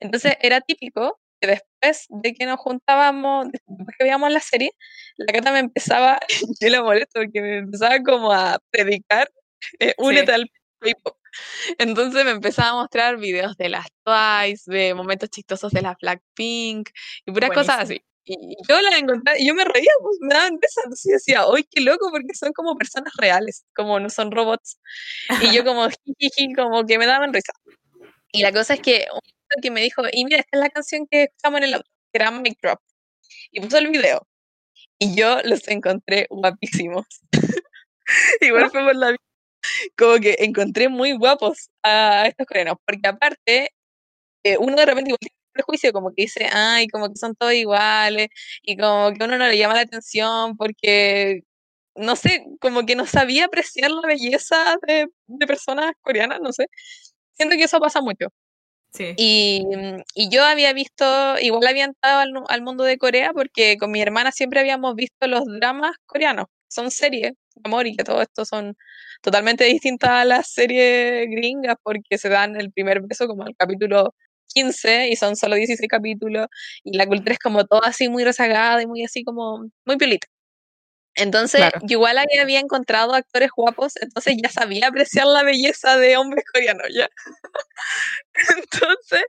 Entonces 0.01 0.36
era 0.41 0.60
típico 0.60 1.19
que 1.39 1.47
después 1.47 2.05
de 2.10 2.34
que 2.34 2.45
nos 2.45 2.60
juntábamos, 2.60 3.49
después 3.51 3.95
que 3.97 4.03
veíamos 4.03 4.29
la 4.32 4.41
serie, 4.41 4.71
la 5.17 5.34
Cata 5.34 5.53
me 5.53 5.60
empezaba, 5.60 6.19
yo 6.62 6.69
la 6.69 6.84
molesto 6.84 7.21
porque 7.21 7.41
me 7.41 7.58
empezaba 7.60 7.97
como 8.03 8.34
a 8.34 8.60
predicar, 8.71 9.32
eh, 9.79 9.93
únete 9.97 10.34
al 10.34 10.51
K-pop. 10.82 11.18
Entonces 11.77 12.25
me 12.25 12.31
empezaba 12.31 12.69
a 12.69 12.73
mostrar 12.73 13.17
videos 13.17 13.57
de 13.57 13.69
las 13.69 13.85
Twice, 14.03 14.71
de 14.71 14.93
momentos 14.93 15.29
chistosos 15.29 15.71
de 15.71 15.81
las 15.81 15.97
Blackpink 16.01 16.89
y 17.25 17.31
puras 17.31 17.51
cosas 17.51 17.79
así. 17.79 18.01
Y 18.25 18.55
yo 18.67 18.79
la 18.81 18.95
encontré, 18.97 19.41
y 19.41 19.47
yo 19.47 19.55
me 19.55 19.65
reía, 19.65 19.89
pues 20.03 20.17
me 20.21 20.35
daban 20.35 20.59
risa, 20.61 20.81
entonces 20.83 21.13
decía, 21.13 21.43
¡ay, 21.51 21.63
qué 21.63 21.81
loco! 21.81 22.11
Porque 22.11 22.35
son 22.35 22.53
como 22.53 22.75
personas 22.77 23.11
reales, 23.17 23.65
como 23.75 23.99
no 23.99 24.09
son 24.11 24.31
robots. 24.31 24.79
Y 25.41 25.51
yo 25.51 25.63
como, 25.65 25.87
como 26.55 26.85
que 26.85 26.99
me 26.99 27.07
daban 27.07 27.33
risa. 27.33 27.53
Y 28.31 28.43
la 28.43 28.51
cosa 28.53 28.75
es 28.75 28.81
que 28.81 29.07
un 29.11 29.21
que 29.61 29.71
me 29.71 29.81
dijo, 29.81 30.03
y 30.11 30.25
mira, 30.25 30.37
esta 30.37 30.57
es 30.57 30.59
la 30.59 30.69
canción 30.69 31.07
que 31.09 31.23
escuchamos 31.23 31.57
en 31.59 31.63
el 31.65 31.73
auto, 31.75 31.89
que 32.13 32.19
era 32.21 32.29
Mic 32.29 32.59
Drop. 32.61 32.79
Y 33.51 33.61
puso 33.61 33.79
el 33.79 33.87
video. 33.89 34.27
Y 34.99 35.15
yo 35.15 35.39
los 35.43 35.67
encontré 35.67 36.27
guapísimos. 36.29 37.05
Igual 38.41 38.69
fue 38.71 38.83
por 38.83 38.95
la 38.95 39.11
vida 39.11 39.28
como 39.97 40.17
que 40.19 40.36
encontré 40.39 40.89
muy 40.89 41.13
guapos 41.13 41.69
a 41.84 42.25
estos 42.27 42.47
coreanos, 42.47 42.77
porque 42.86 43.08
aparte, 43.08 43.69
eh, 44.43 44.58
uno 44.60 44.75
de 44.77 44.86
repente 44.86 45.15
tiene 45.19 45.36
prejuicio, 45.53 45.93
como 45.93 46.10
que 46.10 46.23
dice, 46.23 46.49
ay, 46.51 46.88
como 46.88 47.10
que 47.10 47.17
son 47.17 47.36
todos 47.36 47.53
iguales, 47.53 48.29
y 48.63 48.77
como 48.77 49.13
que 49.13 49.23
uno 49.25 49.38
no 49.38 49.47
le 49.47 49.58
llama 49.58 49.75
la 49.75 49.82
atención 49.82 50.58
porque, 50.58 51.43
no 51.95 52.15
sé, 52.15 52.45
como 52.62 52.86
que 52.86 52.95
no 52.95 53.05
sabía 53.05 53.45
apreciar 53.45 53.91
la 53.91 54.08
belleza 54.08 54.77
de, 54.88 55.08
de 55.27 55.47
personas 55.47 55.93
coreanas, 56.01 56.39
no 56.41 56.53
sé. 56.53 56.67
Siento 57.34 57.55
que 57.58 57.63
eso 57.65 57.79
pasa 57.79 58.01
mucho. 58.01 58.27
Sí. 58.91 59.13
Y, 59.17 59.65
y, 60.15 60.29
yo 60.29 60.43
había 60.43 60.73
visto, 60.73 61.05
igual 61.39 61.67
había 61.67 61.86
entrado 61.86 62.19
al, 62.21 62.34
al, 62.47 62.62
mundo 62.63 62.84
de 62.84 62.97
Corea 62.97 63.34
porque 63.34 63.77
con 63.77 63.91
mi 63.91 64.01
hermana 64.01 64.32
siempre 64.32 64.60
habíamos 64.62 64.95
visto 64.95 65.27
los 65.27 65.43
dramas 65.45 65.95
coreanos. 66.08 66.47
Son 66.67 66.89
series, 66.91 67.34
amor, 67.63 67.88
y 67.88 67.95
que 67.95 68.04
todo 68.04 68.22
esto 68.22 68.45
son 68.45 68.76
totalmente 69.22 69.65
distintas 69.65 70.10
a 70.10 70.26
las 70.26 70.52
series 70.52 71.28
gringas 71.30 71.76
porque 71.84 72.17
se 72.17 72.30
dan 72.30 72.56
el 72.60 72.72
primer 72.72 73.02
beso 73.02 73.28
como 73.28 73.45
el 73.45 73.56
capítulo 73.56 74.13
15 74.54 75.10
y 75.10 75.15
son 75.15 75.36
solo 75.36 75.56
16 75.56 75.89
capítulos 75.89 76.48
y 76.84 76.98
la 76.98 77.06
cultura 77.06 77.34
es 77.34 77.39
como 77.39 77.65
todo 77.65 77.84
así 77.84 78.10
muy 78.10 78.24
rezagada 78.24 78.82
y 78.82 78.88
muy 78.88 79.04
así 79.04 79.24
como 79.24 79.69
muy 79.86 79.98
piolita. 79.98 80.28
Entonces, 81.15 81.62
yo 81.82 81.98
igual 81.98 82.17
había 82.17 82.60
encontrado 82.60 83.13
actores 83.13 83.50
guapos, 83.56 83.98
entonces 83.98 84.38
ya 84.41 84.50
sabía 84.50 84.88
apreciar 84.88 85.28
la 85.28 85.43
belleza 85.43 85.98
de 85.98 86.15
hombres 86.15 86.45
coreanos, 86.54 86.88
¿ya? 86.93 87.10
entonces, 88.58 89.24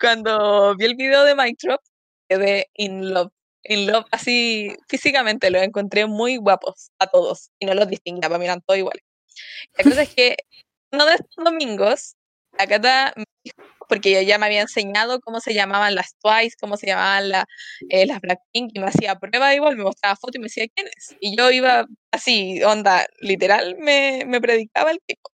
cuando 0.00 0.74
vi 0.76 0.86
el 0.86 0.96
video 0.96 1.24
de 1.24 1.36
Mike 1.36 1.58
Drop, 1.62 1.80
quedé 2.28 2.68
in 2.74 3.10
love. 3.14 3.30
In 3.64 3.86
love, 3.86 4.06
así 4.10 4.74
físicamente 4.88 5.50
los 5.50 5.62
encontré 5.62 6.06
muy 6.06 6.36
guapos 6.36 6.90
a 6.98 7.06
todos 7.06 7.50
y 7.58 7.66
no 7.66 7.74
los 7.74 7.88
distinguía, 7.88 8.28
para 8.28 8.38
mí 8.38 8.46
eran 8.46 8.62
todos 8.62 8.78
iguales. 8.78 9.02
La 9.76 9.84
cosa 9.84 10.02
es 10.02 10.14
que 10.14 10.36
uno 10.92 11.06
de 11.06 11.14
estos 11.14 11.44
domingos, 11.44 12.16
la 12.58 12.66
Cata 12.66 13.14
porque 13.90 14.10
ella 14.10 14.22
ya 14.22 14.38
me 14.38 14.46
había 14.46 14.60
enseñado 14.62 15.20
cómo 15.20 15.40
se 15.40 15.52
llamaban 15.52 15.96
las 15.96 16.14
Twice, 16.22 16.56
cómo 16.60 16.76
se 16.76 16.86
llamaban 16.86 17.28
la, 17.28 17.44
eh, 17.90 18.06
las 18.06 18.20
Blackpink, 18.20 18.70
y 18.72 18.78
me 18.78 18.86
hacía 18.86 19.16
prueba 19.16 19.52
igual, 19.52 19.76
me 19.76 19.82
mostraba 19.82 20.14
foto 20.16 20.38
y 20.38 20.40
me 20.40 20.44
decía 20.44 20.66
quién 20.74 20.86
es. 20.96 21.16
Y 21.20 21.36
yo 21.36 21.50
iba 21.50 21.86
así, 22.12 22.62
onda, 22.62 23.04
literal, 23.18 23.76
me, 23.78 24.22
me 24.26 24.40
predicaba 24.40 24.92
el 24.92 25.00
tipo. 25.04 25.30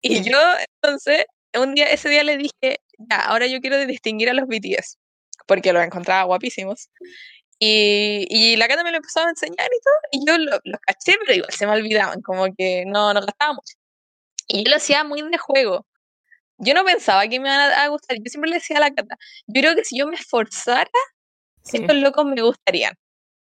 Y 0.00 0.22
yo, 0.22 0.38
entonces, 0.80 1.24
un 1.54 1.74
día, 1.74 1.86
ese 1.90 2.08
día 2.08 2.22
le 2.22 2.36
dije, 2.36 2.80
ya, 2.98 3.16
ahora 3.16 3.48
yo 3.48 3.60
quiero 3.60 3.84
distinguir 3.84 4.30
a 4.30 4.34
los 4.34 4.46
BTS, 4.46 4.96
porque 5.48 5.72
los 5.72 5.82
encontraba 5.82 6.22
guapísimos. 6.22 6.90
Y, 7.58 8.26
y 8.30 8.56
la 8.56 8.68
Cata 8.68 8.84
me 8.84 8.90
lo 8.92 8.98
empezó 8.98 9.20
a 9.20 9.30
enseñar 9.30 9.66
y 9.66 9.80
todo, 9.82 9.94
y 10.12 10.26
yo 10.26 10.38
los 10.38 10.60
lo 10.64 10.78
caché, 10.78 11.16
pero 11.20 11.34
igual 11.34 11.52
se 11.52 11.66
me 11.66 11.72
olvidaban, 11.72 12.22
como 12.22 12.46
que 12.56 12.84
no, 12.86 13.12
no 13.12 13.20
gastaba 13.20 13.54
mucho. 13.54 13.74
Y 14.48 14.64
yo 14.64 14.70
lo 14.70 14.76
hacía 14.76 15.04
muy 15.04 15.22
de 15.22 15.38
juego. 15.38 15.86
Yo 16.58 16.74
no 16.74 16.84
pensaba 16.84 17.22
que 17.28 17.40
me 17.40 17.48
iban 17.48 17.72
a, 17.72 17.88
gustar. 17.88 18.18
Yo 18.18 18.24
siempre 18.26 18.50
le 18.50 18.56
decía 18.56 18.78
a 18.78 18.80
la 18.80 18.90
Cata, 18.94 19.16
yo 19.46 19.60
creo 19.62 19.74
que 19.76 19.84
si 19.84 19.98
yo 19.98 20.06
me 20.06 20.16
esforzara, 20.16 20.90
estos 21.72 21.96
locos 21.96 22.26
me 22.26 22.42
gustarían. 22.42 22.94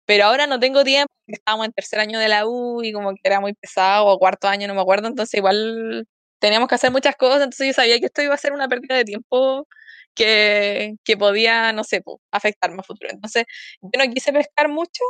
Pero 0.06 0.26
ahora 0.26 0.47
no 0.47 0.60
tengo 0.60 0.84
tiempo, 0.84 1.13
porque 1.26 1.38
estábamos 1.38 1.67
en 1.67 1.74
tercer 1.74 2.00
año 2.00 2.19
de 2.19 2.28
la 2.30 2.47
U 2.47 2.84
y 2.84 2.93
como 2.93 3.12
que 3.13 3.21
era 3.24 3.39
muy 3.39 3.54
pesado, 3.54 4.08
o 4.08 4.19
cuarto 4.19 4.47
año, 4.47 4.67
no 4.67 4.76
me 4.76 4.82
acuerdo, 4.82 5.08
entonces 5.08 5.36
igual 5.36 6.08
teníamos 6.39 6.67
que 6.69 6.76
hacer 6.76 6.91
muchas 6.91 7.15
cosas, 7.15 7.43
entonces 7.43 7.67
yo 7.67 7.74
sabía 7.74 8.00
que 8.00 8.08
esto 8.08 8.21
iba 8.21 8.34
a 8.34 8.38
ser 8.38 8.54
una 8.54 8.67
pérdida 8.67 8.95
de 8.95 9.06
tiempo 9.06 9.67
que, 10.15 10.95
que 11.04 11.17
podía, 11.17 11.74
no 11.74 11.84
sé, 11.84 12.04
afectarme 12.32 12.80
a 12.82 12.84
futuro. 12.84 13.10
Entonces, 13.12 13.45
yo 13.82 13.89
no 13.97 14.13
quise 14.13 14.34
pescar 14.34 14.69
mucho 14.69 15.04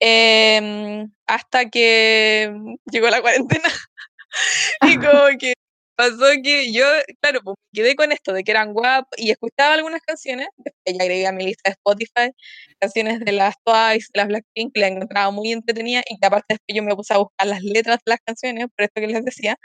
em, 0.00 1.10
hasta 1.26 1.70
que 1.70 2.52
llegó 2.90 3.08
la 3.10 3.20
cuarentena. 3.22 3.68
y 4.82 4.96
como 4.98 5.38
que 5.38 5.54
pasó 5.96 6.26
que 6.42 6.72
yo, 6.72 6.84
claro, 7.20 7.40
pues 7.42 7.56
quedé 7.72 7.96
con 7.96 8.12
esto 8.12 8.32
de 8.32 8.44
que 8.44 8.52
eran 8.52 8.72
guapos 8.74 9.18
y 9.18 9.30
escuchaba 9.30 9.74
algunas 9.74 10.02
canciones, 10.02 10.48
después 10.56 10.96
ya 10.98 11.02
agregué 11.04 11.26
a 11.26 11.32
mi 11.32 11.44
lista 11.44 11.70
de 11.70 11.72
Spotify, 11.72 12.32
canciones 12.78 13.20
de 13.20 13.32
las 13.32 13.54
Twice, 13.64 14.08
de 14.12 14.18
las 14.20 14.28
Blackpink, 14.28 14.74
que 14.74 14.80
la 14.80 14.88
encontraba 14.88 15.30
muy 15.30 15.52
entretenida 15.52 16.02
y 16.08 16.18
que 16.18 16.26
aparte 16.26 16.46
después 16.50 16.76
yo 16.76 16.82
me 16.82 16.94
puse 16.94 17.14
a 17.14 17.18
buscar 17.18 17.46
las 17.48 17.62
letras 17.62 17.98
de 18.04 18.10
las 18.12 18.20
canciones, 18.24 18.66
por 18.76 18.84
esto 18.84 19.00
que 19.00 19.06
les 19.08 19.24
decía, 19.24 19.56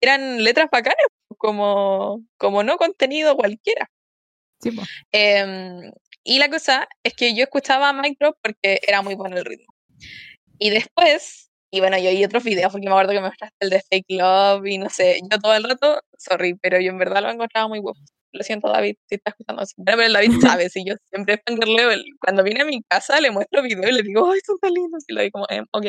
eran 0.00 0.42
letras 0.44 0.68
bacanas, 0.72 0.96
como, 1.38 2.22
como 2.38 2.62
no 2.62 2.76
contenido 2.78 3.36
cualquiera. 3.36 3.90
Em, 5.12 5.90
y 6.24 6.38
la 6.38 6.48
cosa 6.50 6.88
es 7.02 7.14
que 7.14 7.34
yo 7.34 7.44
escuchaba 7.44 7.88
a 7.88 7.92
Mike 7.92 8.16
Drop 8.20 8.36
porque 8.42 8.80
era 8.86 9.02
muy 9.02 9.14
bueno 9.14 9.36
el 9.36 9.44
ritmo. 9.44 9.72
Y 10.58 10.70
después, 10.70 11.50
y 11.70 11.80
bueno, 11.80 11.98
yo 11.98 12.10
vi 12.10 12.24
otros 12.24 12.44
videos 12.44 12.72
porque 12.72 12.86
me 12.86 12.92
acuerdo 12.92 13.12
que 13.12 13.20
me 13.20 13.28
mostraste 13.28 13.56
el 13.60 13.70
de 13.70 13.82
Fake 13.82 14.06
Love 14.08 14.66
y 14.66 14.78
no 14.78 14.88
sé, 14.90 15.20
yo 15.30 15.38
todo 15.38 15.54
el 15.54 15.64
rato, 15.64 16.00
sorry, 16.18 16.54
pero 16.60 16.80
yo 16.80 16.90
en 16.90 16.98
verdad 16.98 17.22
lo 17.22 17.30
encontraba 17.30 17.68
muy 17.68 17.78
guapo. 17.80 18.00
Lo 18.32 18.42
siento, 18.42 18.68
David, 18.68 18.96
si 19.08 19.14
estás 19.16 19.32
escuchando 19.32 19.62
Pero 19.84 20.02
el 20.02 20.12
David 20.12 20.32
sabe, 20.40 20.68
si 20.70 20.84
yo 20.84 20.94
siempre 21.10 21.42
fangirleo, 21.46 21.90
cuando 22.20 22.42
viene 22.42 22.62
a 22.62 22.64
mi 22.66 22.82
casa 22.82 23.20
le 23.20 23.30
muestro 23.30 23.62
videos 23.62 23.90
y 23.90 23.92
le 23.94 24.02
digo, 24.02 24.30
¡ay, 24.30 24.40
son 24.44 24.58
tan 24.58 24.72
lindos! 24.72 25.04
Y 25.08 25.14
lo 25.14 25.22
digo 25.22 25.32
como, 25.32 25.46
eh, 25.50 25.62
ok. 25.72 25.86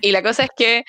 Y 0.00 0.12
la 0.12 0.22
cosa 0.22 0.44
es 0.44 0.50
que, 0.56 0.84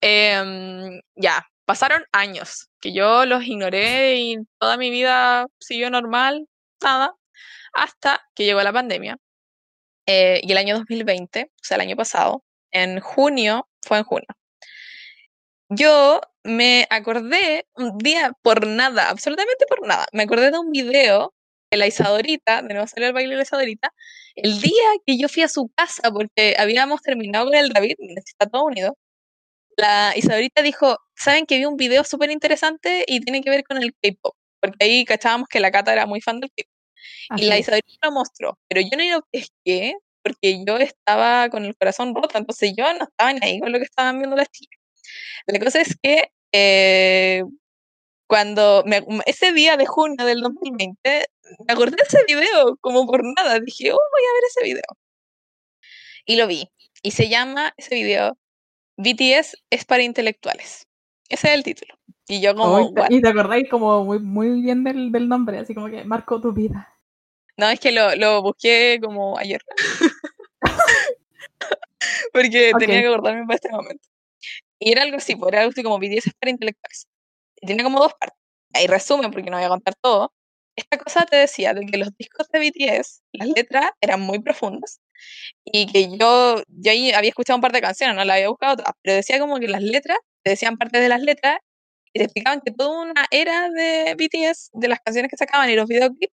em, 0.00 1.00
ya, 1.16 1.44
pasaron 1.66 2.04
años 2.12 2.70
que 2.80 2.92
yo 2.94 3.26
los 3.26 3.44
ignoré 3.44 4.16
y 4.16 4.38
toda 4.58 4.76
mi 4.78 4.90
vida 4.90 5.46
siguió 5.60 5.90
normal, 5.90 6.46
nada, 6.82 7.14
hasta 7.74 8.22
que 8.34 8.44
llegó 8.46 8.62
la 8.62 8.72
pandemia. 8.72 9.18
Eh, 10.06 10.40
y 10.44 10.52
el 10.52 10.58
año 10.58 10.76
2020, 10.78 11.50
o 11.52 11.64
sea, 11.64 11.76
el 11.76 11.82
año 11.82 11.96
pasado, 11.96 12.44
en 12.72 13.00
junio, 13.00 13.68
fue 13.82 13.98
en 13.98 14.04
junio. 14.04 14.28
Yo 15.68 16.20
me 16.44 16.86
acordé 16.90 17.66
un 17.74 17.98
día 17.98 18.32
por 18.42 18.66
nada, 18.66 19.10
absolutamente 19.10 19.66
por 19.68 19.86
nada, 19.86 20.06
me 20.12 20.22
acordé 20.22 20.50
de 20.52 20.58
un 20.58 20.70
video 20.70 21.34
de 21.70 21.76
la 21.78 21.88
Isadorita, 21.88 22.62
de 22.62 22.74
nuevo 22.74 22.86
salió 22.86 23.08
el 23.08 23.14
baile 23.14 23.30
de 23.30 23.36
la 23.38 23.42
Isadorita, 23.42 23.92
el 24.36 24.60
día 24.60 24.84
que 25.04 25.18
yo 25.18 25.28
fui 25.28 25.42
a 25.42 25.48
su 25.48 25.68
casa 25.74 26.12
porque 26.12 26.54
habíamos 26.58 27.02
terminado 27.02 27.46
con 27.46 27.56
el 27.56 27.70
David, 27.70 27.96
está 28.24 28.46
todo 28.46 28.64
unido, 28.66 28.96
la 29.76 30.12
Isabelita 30.16 30.62
dijo, 30.62 30.98
¿saben 31.14 31.46
que 31.46 31.58
vi 31.58 31.64
un 31.66 31.76
video 31.76 32.04
súper 32.04 32.30
interesante 32.30 33.04
y 33.06 33.20
tiene 33.20 33.42
que 33.42 33.50
ver 33.50 33.64
con 33.64 33.78
el 33.78 33.94
K-pop? 34.02 34.34
Porque 34.60 34.84
ahí 34.84 35.04
cachábamos 35.04 35.48
que 35.48 35.60
la 35.60 35.70
Cata 35.70 35.92
era 35.92 36.06
muy 36.06 36.20
fan 36.20 36.40
del 36.40 36.50
K-pop. 36.50 37.38
Y 37.38 37.46
la 37.46 37.58
Isabelita 37.58 38.06
lo 38.06 38.12
mostró, 38.12 38.58
pero 38.68 38.80
yo 38.80 38.96
no 38.96 39.04
lo 39.04 39.26
pesqué 39.30 39.94
porque 40.22 40.64
yo 40.66 40.76
estaba 40.78 41.48
con 41.50 41.64
el 41.64 41.76
corazón 41.76 42.14
roto, 42.14 42.36
entonces 42.38 42.72
yo 42.76 42.84
no 42.94 43.04
estaba 43.04 43.32
ni 43.32 43.40
ahí 43.42 43.60
con 43.60 43.70
lo 43.70 43.78
que 43.78 43.84
estaban 43.84 44.18
viendo 44.18 44.36
las 44.36 44.48
chicas. 44.50 44.80
La 45.46 45.60
cosa 45.60 45.80
es 45.80 45.96
que 46.02 46.30
eh, 46.52 47.44
cuando 48.26 48.84
ese 49.26 49.52
día 49.52 49.76
de 49.76 49.86
junio 49.86 50.24
del 50.24 50.40
2020, 50.40 51.26
me 51.66 51.72
acordé 51.72 51.96
de 51.96 52.02
ese 52.02 52.24
video 52.26 52.76
como 52.80 53.06
por 53.06 53.22
nada, 53.24 53.60
dije, 53.60 53.92
oh, 53.92 53.96
voy 53.96 54.22
a 54.22 54.34
ver 54.34 54.42
ese 54.48 54.64
video. 54.64 54.82
Y 56.24 56.36
lo 56.36 56.46
vi. 56.46 56.68
Y 57.02 57.12
se 57.12 57.28
llama 57.28 57.72
ese 57.76 57.94
video 57.94 58.36
BTS 58.96 59.56
es 59.70 59.84
para 59.84 60.02
intelectuales. 60.02 60.88
Ese 61.28 61.48
es 61.48 61.54
el 61.54 61.62
título. 61.62 61.94
Y 62.28 62.40
yo 62.40 62.54
como... 62.54 62.92
y 63.08 63.20
te 63.20 63.28
acordáis 63.28 63.68
como 63.68 64.04
muy, 64.04 64.18
muy 64.18 64.62
bien 64.62 64.82
del, 64.84 65.12
del, 65.12 65.28
nombre, 65.28 65.58
así 65.58 65.74
como 65.74 65.88
que 65.88 66.04
marcó 66.04 66.40
tu 66.40 66.52
vida. 66.52 66.92
No, 67.56 67.68
es 67.68 67.78
que 67.80 67.92
lo, 67.92 68.14
lo 68.16 68.42
busqué 68.42 68.98
como 69.02 69.38
ayer. 69.38 69.60
Porque 72.32 72.72
tenía 72.78 73.00
que 73.00 73.06
acordarme 73.06 73.46
para 73.46 73.54
este 73.56 73.70
momento. 73.70 74.08
Y 74.78 74.92
era 74.92 75.02
algo 75.02 75.16
así, 75.16 75.36
pues 75.36 75.52
era 75.52 75.62
algo 75.62 75.72
así 75.72 75.82
como 75.82 75.98
BTS 75.98 76.26
es 76.28 76.34
para 76.34 76.50
intelectuales. 76.50 77.06
Y 77.56 77.66
tiene 77.66 77.82
como 77.82 78.00
dos 78.00 78.12
partes. 78.14 78.38
Ahí 78.74 78.86
resumen, 78.86 79.30
porque 79.30 79.50
no 79.50 79.56
voy 79.56 79.64
a 79.64 79.70
contar 79.70 79.94
todo. 80.00 80.32
esta 80.76 80.98
cosa 80.98 81.24
te 81.24 81.36
decía 81.36 81.72
de 81.72 81.86
que 81.86 81.96
los 81.96 82.14
discos 82.16 82.48
de 82.48 82.60
BTS, 82.60 83.22
las 83.32 83.48
letras 83.48 83.90
eran 84.00 84.20
muy 84.20 84.40
profundas 84.40 85.00
y 85.64 85.86
que 85.86 86.16
yo, 86.16 86.62
yo 86.68 86.92
ahí 86.92 87.12
había 87.12 87.30
escuchado 87.30 87.56
un 87.56 87.62
par 87.62 87.72
de 87.72 87.80
canciones, 87.80 88.16
no 88.16 88.24
la 88.24 88.34
había 88.34 88.48
buscado 88.48 88.76
todas, 88.76 88.92
pero 89.02 89.16
decía 89.16 89.38
como 89.38 89.58
que 89.58 89.68
las 89.68 89.82
letras, 89.82 90.18
te 90.42 90.50
decían 90.50 90.76
parte 90.76 91.00
de 91.00 91.08
las 91.08 91.20
letras 91.20 91.58
y 92.12 92.18
te 92.18 92.24
explicaban 92.24 92.60
que 92.64 92.72
toda 92.72 93.02
una 93.02 93.26
era 93.30 93.68
de 93.70 94.14
BTS, 94.14 94.70
de 94.72 94.88
las 94.88 95.00
canciones 95.00 95.30
que 95.30 95.36
sacaban 95.36 95.68
y 95.70 95.76
los 95.76 95.86
videoclips, 95.86 96.32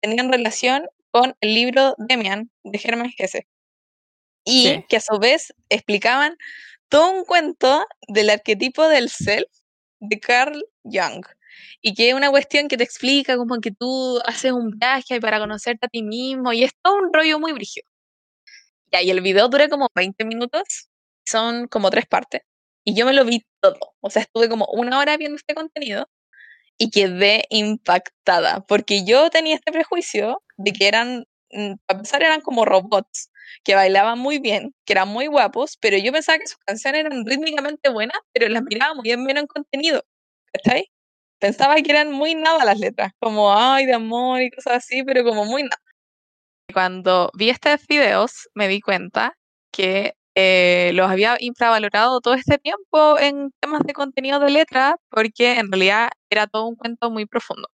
tenían 0.00 0.30
relación 0.30 0.86
con 1.10 1.34
el 1.40 1.54
libro 1.54 1.94
Demian 1.98 2.50
de 2.64 2.80
Hermann 2.82 3.12
Hesse. 3.16 3.46
Y 4.44 4.82
que 4.88 4.96
a 4.96 5.00
su 5.00 5.18
vez 5.20 5.54
explicaban 5.68 6.36
todo 6.88 7.12
un 7.12 7.24
cuento 7.24 7.86
del 8.08 8.30
arquetipo 8.30 8.88
del 8.88 9.08
self 9.08 9.48
de 10.00 10.18
Carl 10.18 10.64
Jung. 10.82 11.24
Y 11.80 11.94
que 11.94 12.08
es 12.08 12.14
una 12.14 12.30
cuestión 12.30 12.68
que 12.68 12.76
te 12.76 12.84
explica 12.84 13.36
como 13.36 13.60
que 13.60 13.70
tú 13.70 14.20
haces 14.26 14.52
un 14.52 14.70
viaje 14.78 15.20
para 15.20 15.38
conocerte 15.38 15.86
a 15.86 15.88
ti 15.88 16.02
mismo 16.02 16.52
y 16.52 16.64
es 16.64 16.72
todo 16.82 16.96
un 16.96 17.12
rollo 17.12 17.38
muy 17.38 17.52
brígido. 17.52 17.86
Y 19.00 19.10
el 19.10 19.20
video 19.20 19.48
dura 19.48 19.68
como 19.68 19.88
20 19.94 20.24
minutos, 20.24 20.88
son 21.26 21.66
como 21.68 21.90
tres 21.90 22.06
partes. 22.06 22.42
Y 22.84 22.94
yo 22.94 23.06
me 23.06 23.12
lo 23.12 23.24
vi 23.24 23.42
todo. 23.60 23.78
O 24.00 24.10
sea, 24.10 24.22
estuve 24.22 24.48
como 24.48 24.66
una 24.72 24.98
hora 24.98 25.16
viendo 25.16 25.36
este 25.36 25.54
contenido 25.54 26.08
y 26.78 26.90
quedé 26.90 27.44
impactada, 27.50 28.60
porque 28.68 29.04
yo 29.04 29.30
tenía 29.30 29.54
este 29.56 29.72
prejuicio 29.72 30.42
de 30.58 30.72
que 30.72 30.88
eran, 30.88 31.26
mm, 31.52 31.74
a 31.88 31.98
pesar 31.98 32.22
eran 32.22 32.40
como 32.42 32.64
robots, 32.64 33.30
que 33.64 33.74
bailaban 33.76 34.18
muy 34.18 34.38
bien, 34.38 34.74
que 34.86 34.94
eran 34.94 35.08
muy 35.08 35.26
guapos, 35.26 35.76
pero 35.80 35.98
yo 35.98 36.12
pensaba 36.12 36.38
que 36.38 36.46
sus 36.46 36.58
canciones 36.66 37.04
eran 37.06 37.26
rítmicamente 37.26 37.90
buenas, 37.90 38.18
pero 38.32 38.48
las 38.48 38.62
miraba 38.64 38.94
muy 38.94 39.04
bien 39.04 39.22
menos 39.24 39.42
en 39.42 39.46
contenido, 39.48 40.04
¿cachai? 40.52 40.86
Pensaba 41.40 41.76
que 41.82 41.90
eran 41.92 42.12
muy 42.12 42.34
nada 42.36 42.64
las 42.64 42.78
letras, 42.80 43.12
como 43.20 43.52
ay 43.54 43.86
de 43.86 43.94
amor 43.94 44.42
y 44.42 44.50
cosas 44.52 44.74
así, 44.78 45.02
pero 45.04 45.24
como 45.24 45.44
muy 45.46 45.64
nada. 45.64 45.81
Cuando 46.72 47.30
vi 47.34 47.50
estos 47.50 47.86
videos 47.86 48.48
me 48.54 48.68
di 48.68 48.80
cuenta 48.80 49.36
que 49.72 50.14
eh, 50.34 50.92
los 50.94 51.10
había 51.10 51.36
infravalorado 51.40 52.20
todo 52.20 52.34
este 52.34 52.58
tiempo 52.58 53.18
en 53.18 53.52
temas 53.60 53.82
de 53.84 53.92
contenido 53.92 54.40
de 54.40 54.50
letra, 54.50 54.96
porque 55.10 55.58
en 55.58 55.70
realidad 55.70 56.10
era 56.30 56.46
todo 56.46 56.66
un 56.66 56.76
cuento 56.76 57.10
muy 57.10 57.26
profundo. 57.26 57.68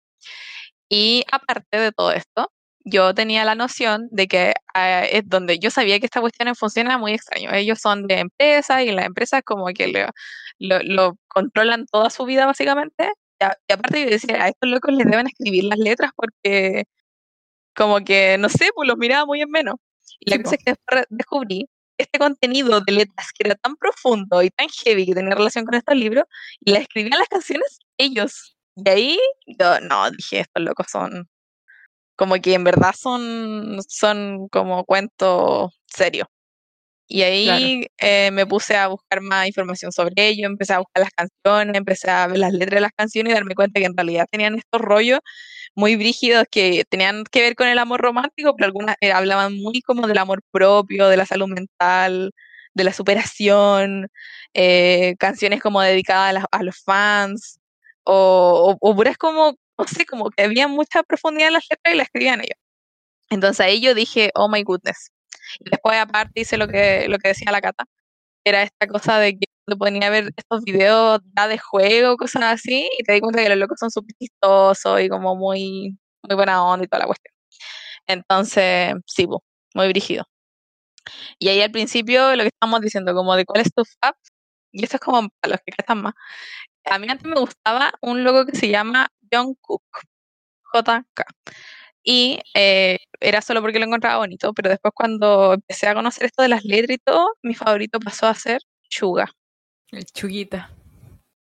Y 0.89 1.25
aparte 1.33 1.79
de 1.79 1.93
todo 1.93 2.13
esto, 2.13 2.51
yo 2.85 3.15
tenía 3.15 3.45
la 3.45 3.55
noción 3.57 4.09
de 4.13 4.29
que 4.29 4.55
ah, 4.75 5.05
es 5.05 5.29
donde 5.29 5.59
yo 5.59 5.71
sabía 5.71 5.99
que 6.01 6.07
esta 6.07 6.21
cuestión 6.21 6.55
funciona 6.55 6.99
muy 6.99 7.13
extraño. 7.15 7.53
Ellos 7.53 7.81
son 7.81 8.07
de 8.07 8.21
empresas 8.21 8.83
y 8.83 8.93
las 8.93 9.07
empresas 9.07 9.43
como 9.45 9.67
que 9.69 9.93
lo, 10.59 11.19
controlan 11.29 11.87
toda 11.87 12.11
su 12.11 12.25
vida 12.25 12.47
básicamente. 12.47 13.11
Y, 13.41 13.73
aparte 13.73 14.05
yo 14.05 14.11
decía, 14.11 14.45
a 14.45 14.49
estos 14.49 14.71
locos 14.71 14.95
les 14.95 15.07
deben 15.07 15.27
escribir 15.27 15.65
las 15.65 15.79
letras 15.79 16.13
porque 16.17 16.85
como 17.77 18.01
que, 18.01 18.37
no 18.39 18.49
sé, 18.49 18.71
pues 18.75 18.89
los 18.89 18.97
miraba 18.97 19.27
muy 19.27 19.43
en 19.43 19.51
menos. 19.51 19.77
Y 20.21 20.31
la 20.31 20.43
cosa 20.43 20.57
es 20.57 20.65
que 20.65 21.05
descubrí 21.11 21.69
este 21.99 22.19
contenido 22.19 22.81
de 22.81 22.93
letras 22.93 23.29
que 23.33 23.49
era 23.49 23.55
tan 23.57 23.77
profundo 23.77 24.43
y 24.43 24.51
tan 24.51 24.69
heavy 24.69 25.07
que 25.07 25.15
tenía 25.15 25.35
relación 25.35 25.65
con 25.65 25.75
estos 25.75 25.97
libros, 25.97 26.25
y 26.61 26.73
la 26.73 26.81
escribían 26.81 27.19
las 27.19 27.29
canciones 27.29 27.79
ellos. 27.99 28.57
Y 28.77 28.89
ahí 28.89 29.19
yo, 29.47 29.81
no, 29.81 30.11
dije, 30.11 30.41
estos 30.41 30.63
locos 30.63 30.87
son 30.91 31.29
como 32.17 32.35
que 32.37 32.55
en 32.55 32.65
verdad 32.65 32.95
son, 32.99 33.79
son 33.89 34.49
como 34.49 34.85
cuentos 34.85 35.79
serios. 35.87 36.29
Y 37.09 37.23
ahí 37.23 37.87
eh, 37.99 38.31
me 38.33 38.47
puse 38.47 38.77
a 38.77 38.89
buscar 38.89 39.21
más 39.21 39.47
información 39.47 39.93
sobre 39.93 40.29
ello, 40.29 40.47
empecé 40.47 40.73
a 40.75 40.79
buscar 40.81 41.05
las 41.05 41.13
canciones, 41.13 41.77
empecé 41.77 42.11
a 42.11 42.27
ver 42.27 42.39
las 42.39 42.53
letras 42.53 42.79
de 42.79 42.81
las 42.81 42.93
canciones 42.97 43.31
y 43.31 43.35
darme 43.35 43.55
cuenta 43.55 43.79
que 43.81 43.87
en 43.87 43.97
realidad 43.97 44.27
tenían 44.31 44.57
estos 44.57 44.81
rollos 44.81 45.21
muy 45.77 45.97
brígidos 45.97 46.45
que 46.51 46.85
tenían 46.89 47.25
que 47.25 47.43
ver 47.43 47.55
con 47.57 47.69
el 47.69 47.79
amor 47.79 48.01
romántico, 48.01 48.55
pero 48.57 48.67
algunas 48.67 48.97
eh, 49.01 49.13
hablaban 49.13 49.55
muy 49.57 49.83
como 49.83 50.07
del 50.09 50.19
amor 50.19 50.43
propio, 50.51 51.09
de 51.09 51.17
la 51.17 51.27
salud 51.27 51.49
mental, 51.49 52.33
de 52.75 52.85
la 52.85 52.93
superación, 52.93 54.09
eh, 54.55 55.17
canciones 55.19 55.61
como 55.63 55.81
dedicadas 55.83 56.45
a, 56.51 56.63
los 56.63 56.83
fans, 56.83 57.61
o, 58.05 58.77
o, 58.81 58.97
puras 58.97 59.19
como, 59.19 59.57
no 59.79 59.87
sé, 59.87 60.07
como 60.07 60.31
que 60.31 60.45
había 60.45 60.69
mucha 60.69 61.03
profundidad 61.03 61.49
en 61.49 61.55
las 61.55 61.67
letras 61.71 61.95
y 61.95 61.99
las 61.99 62.07
escribían 62.07 62.41
ellos. 62.41 62.59
Entonces 63.31 63.61
ahí 63.61 63.81
yo 63.81 63.95
dije, 63.95 64.31
oh 64.35 64.49
my 64.49 64.63
goodness. 64.63 65.11
Y 65.61 65.71
después 65.71 65.99
aparte 65.99 66.41
hice 66.41 66.57
lo 66.57 66.69
que, 66.69 67.09
lo 67.09 67.19
que 67.19 67.29
decía 67.29 67.53
la 67.53 67.61
Cata, 67.61 67.85
era 68.45 68.63
esta 68.63 68.87
cosa 68.89 69.19
de 69.19 69.39
que 69.39 69.47
cuando 69.65 69.79
ponía 69.79 70.09
a 70.09 70.11
ver 70.11 70.33
estos 70.37 70.63
videos 70.65 71.21
de 71.25 71.59
juego, 71.59 72.17
cosas 72.17 72.45
así, 72.45 72.89
y 72.99 73.05
te 73.05 73.15
di 73.15 73.21
cuenta 73.21 73.43
que 73.43 73.49
los 73.51 73.59
locos 73.59 73.79
son 73.81 73.91
súper 73.91 74.15
chistosos 74.19 75.01
y 75.01 75.09
como 75.09 75.37
muy, 75.37 75.99
muy 76.23 76.37
buena 76.37 76.65
onda 76.65 76.85
y 76.85 76.89
toda 76.89 77.01
la 77.01 77.07
cuestión. 77.07 77.35
Entonces, 78.07 78.95
sí, 79.07 79.27
muy 79.75 79.89
brígido. 79.89 80.25
Y 81.39 81.49
ahí 81.49 81.61
al 81.63 81.71
principio 81.71 82.35
lo 82.37 82.43
que 82.43 82.49
estábamos 82.49 82.81
diciendo, 82.81 83.15
como 83.15 83.37
de 83.37 83.45
cuál 83.45 83.63
es 83.63 83.73
tu 83.75 83.85
fab, 84.01 84.15
y 84.73 84.85
eso 84.85 84.97
es 84.97 85.01
como 85.01 85.29
para 85.41 85.53
los 85.53 85.61
que 85.65 85.75
están 85.79 86.03
más. 86.03 86.15
A 86.85 86.99
mí 86.99 87.09
antes 87.11 87.27
me 87.27 87.41
gustaba 87.41 87.93
un 88.03 88.25
logo 88.25 88.47
que 88.47 88.57
se 88.57 88.69
llama 88.69 89.09
John 89.33 89.55
Cook, 89.61 89.83
JK. 90.75 91.25
Y 92.09 92.39
eh, 92.55 92.99
era 93.19 93.43
solo 93.43 93.61
porque 93.61 93.81
lo 93.81 93.87
encontraba 93.87 94.19
bonito, 94.19 94.55
pero 94.55 94.71
después 94.71 94.93
cuando 94.95 95.55
empecé 95.55 95.89
a 95.89 95.95
conocer 95.95 96.27
esto 96.27 96.43
de 96.43 96.49
las 96.49 96.65
letras 96.65 96.97
y 96.97 96.99
todo, 96.99 97.35
mi 97.43 97.55
favorito 97.55 97.99
pasó 97.99 98.29
a 98.29 98.35
ser 98.35 98.61
Chuga. 98.89 99.29
El 99.91 100.05
Chuguita. 100.07 100.71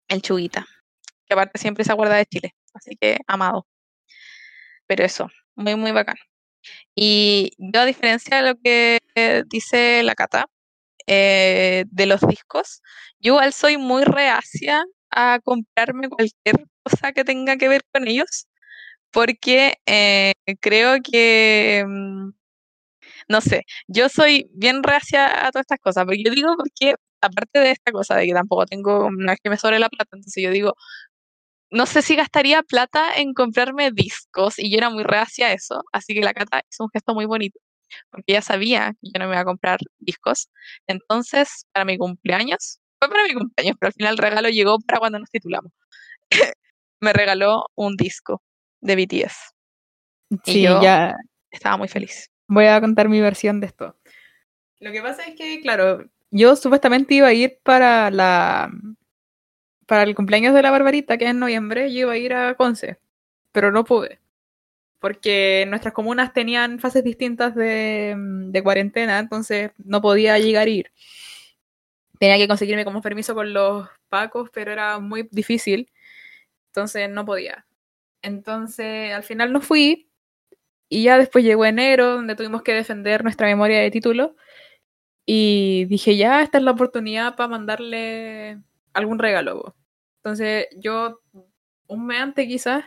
El 0.06 0.22
Chuguita. 0.22 0.64
Que 1.26 1.34
aparte 1.34 1.58
siempre 1.58 1.84
se 1.84 1.90
acuerda 1.92 2.16
de 2.16 2.26
Chile. 2.26 2.54
Así 2.72 2.96
que 3.00 3.18
amado. 3.26 3.66
Pero 4.86 5.04
eso, 5.04 5.28
muy, 5.56 5.74
muy 5.74 5.90
bacán. 5.90 6.16
Y 6.94 7.52
yo, 7.58 7.80
a 7.80 7.86
diferencia 7.86 8.36
de 8.42 8.50
lo 8.50 8.56
que 8.62 9.00
dice 9.48 10.04
la 10.04 10.14
Cata, 10.14 10.46
eh, 11.06 11.84
de 11.88 12.06
los 12.06 12.20
discos, 12.22 12.80
yo 13.18 13.34
igual 13.34 13.52
soy 13.52 13.76
muy 13.78 14.04
reacia 14.04 14.84
a 15.10 15.40
comprarme 15.44 16.08
cualquier 16.08 16.66
cosa 16.84 17.12
que 17.12 17.24
tenga 17.24 17.56
que 17.56 17.68
ver 17.68 17.82
con 17.92 18.06
ellos, 18.08 18.46
porque 19.14 19.74
eh, 19.86 20.34
creo 20.60 20.96
que, 21.02 21.84
mm, 21.86 22.32
no 23.28 23.40
sé, 23.40 23.64
yo 23.88 24.08
soy 24.08 24.50
bien 24.54 24.82
reacia 24.82 25.46
a 25.46 25.52
todas 25.52 25.64
estas 25.64 25.80
cosas, 25.80 26.04
pero 26.06 26.20
yo 26.22 26.32
digo 26.32 26.54
porque 26.56 26.96
aparte 27.20 27.60
de 27.60 27.70
esta 27.72 27.92
cosa 27.92 28.16
de 28.16 28.26
que 28.26 28.34
tampoco 28.34 28.66
tengo, 28.66 29.10
no 29.10 29.32
es 29.32 29.38
que 29.42 29.50
me 29.50 29.56
sobre 29.58 29.78
la 29.78 29.88
plata, 29.88 30.10
entonces 30.16 30.42
yo 30.42 30.50
digo, 30.50 30.74
no 31.70 31.86
sé 31.86 32.02
si 32.02 32.16
gastaría 32.16 32.62
plata 32.62 33.14
en 33.16 33.34
comprarme 33.34 33.90
discos 33.92 34.58
y 34.58 34.70
yo 34.70 34.78
era 34.78 34.90
muy 34.90 35.04
reacia 35.04 35.48
a 35.48 35.52
eso, 35.54 35.82
así 35.92 36.14
que 36.14 36.20
la 36.22 36.34
Cata 36.34 36.62
hizo 36.70 36.84
un 36.84 36.90
gesto 36.92 37.14
muy 37.14 37.26
bonito, 37.26 37.60
porque 38.10 38.24
ella 38.28 38.42
sabía 38.42 38.92
que 39.00 39.10
yo 39.12 39.18
no 39.20 39.26
me 39.28 39.34
iba 39.34 39.42
a 39.42 39.44
comprar 39.44 39.80
discos. 39.98 40.48
Entonces, 40.86 41.66
para 41.72 41.84
mi 41.86 41.98
cumpleaños, 41.98 42.80
fue 43.00 43.08
para 43.10 43.24
mi 43.24 43.34
cumpleaños, 43.34 43.76
pero 43.80 43.88
al 43.88 43.94
final 43.94 44.12
el 44.14 44.18
regalo 44.18 44.48
llegó 44.50 44.78
para 44.80 45.00
cuando 45.00 45.18
nos 45.20 45.30
titulamos. 45.30 45.72
me 47.00 47.12
regaló 47.12 47.66
un 47.76 47.96
disco 47.96 48.42
de 48.84 48.96
BTS. 48.96 49.54
Sí, 50.44 50.60
y 50.60 50.62
yo 50.62 50.80
ya 50.80 51.16
estaba 51.50 51.76
muy 51.76 51.88
feliz. 51.88 52.30
Voy 52.46 52.66
a 52.66 52.80
contar 52.80 53.08
mi 53.08 53.20
versión 53.20 53.60
de 53.60 53.66
esto. 53.66 53.96
Lo 54.80 54.92
que 54.92 55.00
pasa 55.00 55.24
es 55.24 55.34
que, 55.34 55.60
claro, 55.60 56.04
yo 56.30 56.54
supuestamente 56.56 57.14
iba 57.14 57.28
a 57.28 57.32
ir 57.32 57.58
para 57.62 58.10
la 58.10 58.70
para 59.86 60.04
el 60.04 60.14
cumpleaños 60.14 60.54
de 60.54 60.62
la 60.62 60.70
Barbarita, 60.70 61.18
que 61.18 61.24
es 61.24 61.30
en 61.30 61.38
noviembre, 61.38 61.92
yo 61.92 62.00
iba 62.00 62.12
a 62.12 62.16
ir 62.16 62.32
a 62.32 62.54
Conce, 62.54 62.98
pero 63.52 63.70
no 63.70 63.84
pude. 63.84 64.18
Porque 64.98 65.66
nuestras 65.68 65.92
comunas 65.92 66.32
tenían 66.32 66.78
fases 66.78 67.04
distintas 67.04 67.54
de, 67.54 68.14
de 68.16 68.62
cuarentena, 68.62 69.18
entonces 69.18 69.72
no 69.76 70.00
podía 70.00 70.38
llegar 70.38 70.66
a 70.66 70.70
ir. 70.70 70.90
Tenía 72.18 72.38
que 72.38 72.48
conseguirme 72.48 72.84
como 72.86 73.02
permiso 73.02 73.34
con 73.34 73.52
los 73.52 73.88
pacos, 74.08 74.48
pero 74.52 74.72
era 74.72 74.98
muy 75.00 75.28
difícil, 75.30 75.90
entonces 76.68 77.10
no 77.10 77.26
podía. 77.26 77.66
Entonces 78.24 79.12
al 79.12 79.22
final 79.22 79.52
no 79.52 79.60
fui, 79.60 80.08
y 80.88 81.04
ya 81.04 81.18
después 81.18 81.44
llegó 81.44 81.64
enero, 81.66 82.14
donde 82.14 82.36
tuvimos 82.36 82.62
que 82.62 82.72
defender 82.74 83.24
nuestra 83.24 83.46
memoria 83.46 83.80
de 83.80 83.90
título. 83.90 84.36
Y 85.26 85.86
dije, 85.86 86.16
ya, 86.16 86.42
esta 86.42 86.58
es 86.58 86.64
la 86.64 86.72
oportunidad 86.72 87.36
para 87.36 87.48
mandarle 87.48 88.60
algún 88.92 89.18
regalo. 89.18 89.76
Entonces 90.18 90.68
yo, 90.76 91.20
un 91.88 92.06
mes 92.06 92.20
antes 92.20 92.46
quizás, 92.46 92.84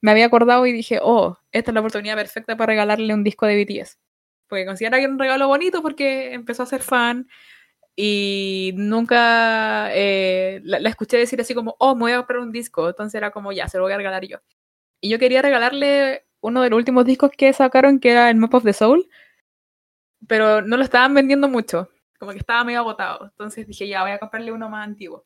me 0.00 0.10
había 0.12 0.26
acordado 0.26 0.66
y 0.66 0.72
dije, 0.72 1.00
oh, 1.02 1.38
esta 1.52 1.70
es 1.70 1.74
la 1.74 1.80
oportunidad 1.80 2.16
perfecta 2.16 2.56
para 2.56 2.72
regalarle 2.72 3.14
un 3.14 3.24
disco 3.24 3.46
de 3.46 3.64
BTS. 3.64 3.98
Porque 4.48 4.66
considera 4.66 4.98
que 4.98 5.04
era 5.04 5.12
un 5.12 5.18
regalo 5.18 5.48
bonito 5.48 5.82
porque 5.82 6.34
empezó 6.34 6.64
a 6.64 6.66
ser 6.66 6.82
fan 6.82 7.28
y 7.96 8.72
nunca 8.76 9.90
eh, 9.94 10.60
la, 10.64 10.80
la, 10.80 10.90
escuché 10.90 11.18
decir 11.18 11.40
así 11.40 11.54
como, 11.54 11.76
oh, 11.80 11.94
me 11.94 12.02
voy 12.02 12.12
a 12.12 12.18
comprar 12.18 12.40
un 12.40 12.52
disco. 12.52 12.88
Entonces 12.88 13.16
era 13.16 13.30
como, 13.30 13.52
ya, 13.52 13.68
se 13.68 13.78
lo 13.78 13.84
voy 13.84 13.92
a 13.92 13.96
regalar 13.98 14.24
yo. 14.26 14.38
Y 15.00 15.10
yo 15.10 15.18
quería 15.18 15.42
regalarle 15.42 16.26
uno 16.40 16.62
de 16.62 16.70
los 16.70 16.76
últimos 16.78 17.04
discos 17.04 17.30
que 17.36 17.52
sacaron, 17.52 18.00
que 18.00 18.10
era 18.10 18.30
el 18.30 18.36
Map 18.36 18.54
of 18.54 18.64
the 18.64 18.72
Soul, 18.72 19.08
pero 20.26 20.62
no 20.62 20.76
lo 20.76 20.84
estaban 20.84 21.14
vendiendo 21.14 21.48
mucho, 21.48 21.88
como 22.18 22.32
que 22.32 22.38
estaba 22.38 22.64
medio 22.64 22.80
agotado. 22.80 23.26
Entonces 23.26 23.66
dije, 23.66 23.88
ya, 23.88 24.02
voy 24.02 24.12
a 24.12 24.18
comprarle 24.18 24.52
uno 24.52 24.68
más 24.68 24.86
antiguo. 24.86 25.24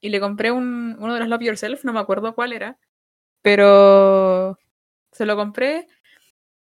Y 0.00 0.10
le 0.10 0.20
compré 0.20 0.50
un, 0.52 0.96
uno 0.98 1.14
de 1.14 1.20
los 1.20 1.28
Love 1.28 1.42
Yourself, 1.42 1.84
no 1.84 1.92
me 1.92 2.00
acuerdo 2.00 2.34
cuál 2.34 2.52
era, 2.52 2.78
pero 3.42 4.58
Se 5.12 5.26
lo 5.26 5.36
compré 5.36 5.88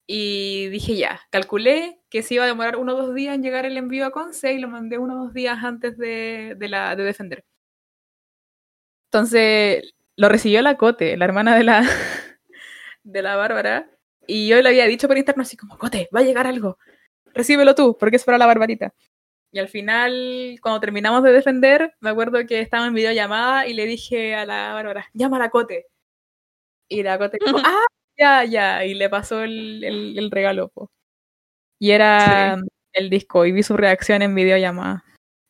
y 0.07 0.69
dije 0.71 0.97
ya, 0.97 1.21
calculé 1.31 2.01
que 2.11 2.23
se 2.23 2.35
iba 2.35 2.45
a 2.45 2.49
demorar 2.49 2.77
uno 2.77 2.95
o 2.95 2.97
dos 3.07 3.15
días 3.15 3.35
en 3.35 3.43
llegar 3.43 3.67
el 3.67 3.77
envío 3.77 4.07
a 4.07 4.11
Conce 4.13 4.53
y 4.55 4.59
lo 4.61 4.69
mandé 4.69 4.99
uno 4.99 5.15
o 5.15 5.25
dos 5.27 5.35
días 5.35 5.63
antes 5.65 5.97
de, 5.99 6.57
de, 6.59 6.69
la, 6.69 6.97
de 6.97 7.05
defender. 7.05 7.45
Entonces 9.07 9.95
lo 10.21 10.29
recibió 10.29 10.61
la 10.61 10.77
Cote, 10.77 11.17
la 11.17 11.25
hermana 11.25 11.57
de 11.57 11.65
la, 11.65 11.81
de 13.05 13.23
la 13.23 13.37
Bárbara, 13.37 13.91
y 14.27 14.49
yo 14.49 14.61
le 14.61 14.69
había 14.69 14.85
dicho 14.85 15.09
por 15.09 15.17
interno 15.17 15.43
así 15.43 15.57
como, 15.57 15.79
Cote, 15.79 16.11
va 16.15 16.21
a 16.21 16.23
llegar 16.23 16.47
algo, 16.47 16.77
recíbelo 17.33 17.75
tú, 17.75 17.97
porque 17.99 18.17
es 18.17 18.25
para 18.25 18.37
la 18.37 18.45
Barbarita. 18.45 18.93
Y 19.51 19.61
al 19.61 19.69
final, 19.69 20.59
cuando 20.61 20.79
terminamos 20.79 21.23
de 21.23 21.33
defender, 21.33 21.95
me 22.01 22.11
acuerdo 22.11 22.47
que 22.47 22.61
estaba 22.61 22.87
en 22.87 22.93
videollamada 22.93 23.67
y 23.67 23.73
le 23.73 23.87
dije 23.87 24.35
a 24.35 24.45
la 24.45 24.75
Bárbara, 24.75 25.09
llama 25.15 25.39
a 25.39 25.41
la 25.41 25.49
Cote. 25.49 25.87
Y 26.87 27.03
la 27.03 27.17
Cote 27.17 27.39
dijo, 27.43 27.57
ah, 27.65 27.87
ya, 28.19 28.45
ya, 28.45 28.85
y 28.85 28.93
le 28.93 29.09
pasó 29.09 29.43
el, 29.43 29.83
el, 29.83 30.19
el 30.19 30.31
regalo. 30.31 30.69
Po. 30.69 30.91
Y 31.79 31.93
era 31.93 32.59
sí. 32.59 32.69
el 32.93 33.09
disco, 33.09 33.47
y 33.47 33.53
vi 33.53 33.63
su 33.63 33.75
reacción 33.75 34.21
en 34.21 34.35
videollamada. 34.35 35.03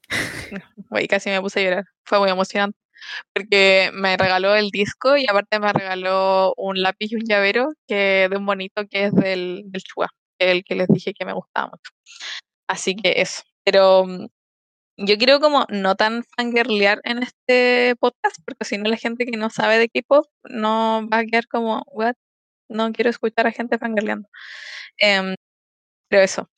Güey, 0.91 1.09
casi 1.09 1.29
me 1.29 1.41
puse 1.41 1.59
a 1.59 1.64
llorar, 1.64 1.85
fue 2.05 2.21
muy 2.21 2.31
emocionante. 2.31 2.79
Porque 3.35 3.91
me 3.95 4.17
regaló 4.17 4.55
el 4.55 4.71
disco 4.71 5.17
y 5.17 5.27
aparte 5.29 5.59
me 5.61 5.73
regaló 5.73 6.55
un 6.57 6.83
lápiz 6.83 7.13
y 7.13 7.17
un 7.17 7.25
llavero 7.25 7.73
que 7.87 8.29
de 8.31 8.37
un 8.37 8.47
bonito 8.47 8.87
que 8.89 9.07
es 9.07 9.15
del, 9.15 9.63
del 9.67 9.83
Chua, 9.83 10.09
el 10.39 10.65
que 10.65 10.75
les 10.75 10.89
dije 10.89 11.15
que 11.15 11.25
me 11.25 11.33
gustaba 11.33 11.69
mucho. 11.69 11.91
Así 12.69 12.97
que 12.97 13.15
eso. 13.21 13.43
Pero 13.65 14.07
yo 14.97 15.19
quiero 15.19 15.41
como 15.41 15.67
no 15.71 15.97
tan 15.97 16.25
fangirlear 16.37 17.01
en 17.05 17.23
este 17.23 17.97
podcast, 18.01 18.37
porque 18.45 18.65
si 18.65 18.79
no 18.79 18.91
la 18.91 18.97
gente 18.97 19.27
que 19.27 19.37
no 19.37 19.51
sabe 19.51 19.79
de 19.79 19.89
K-pop 19.89 20.27
no 20.45 21.09
va 21.13 21.19
a 21.19 21.25
quedar 21.25 21.47
como, 21.49 21.85
what? 21.93 22.15
No 22.69 22.93
quiero 22.93 23.11
escuchar 23.11 23.47
a 23.47 23.53
gente 23.53 23.79
fangirleando. 23.79 24.29
Eh, 24.99 25.35
pero 26.09 26.23
eso. 26.23 26.51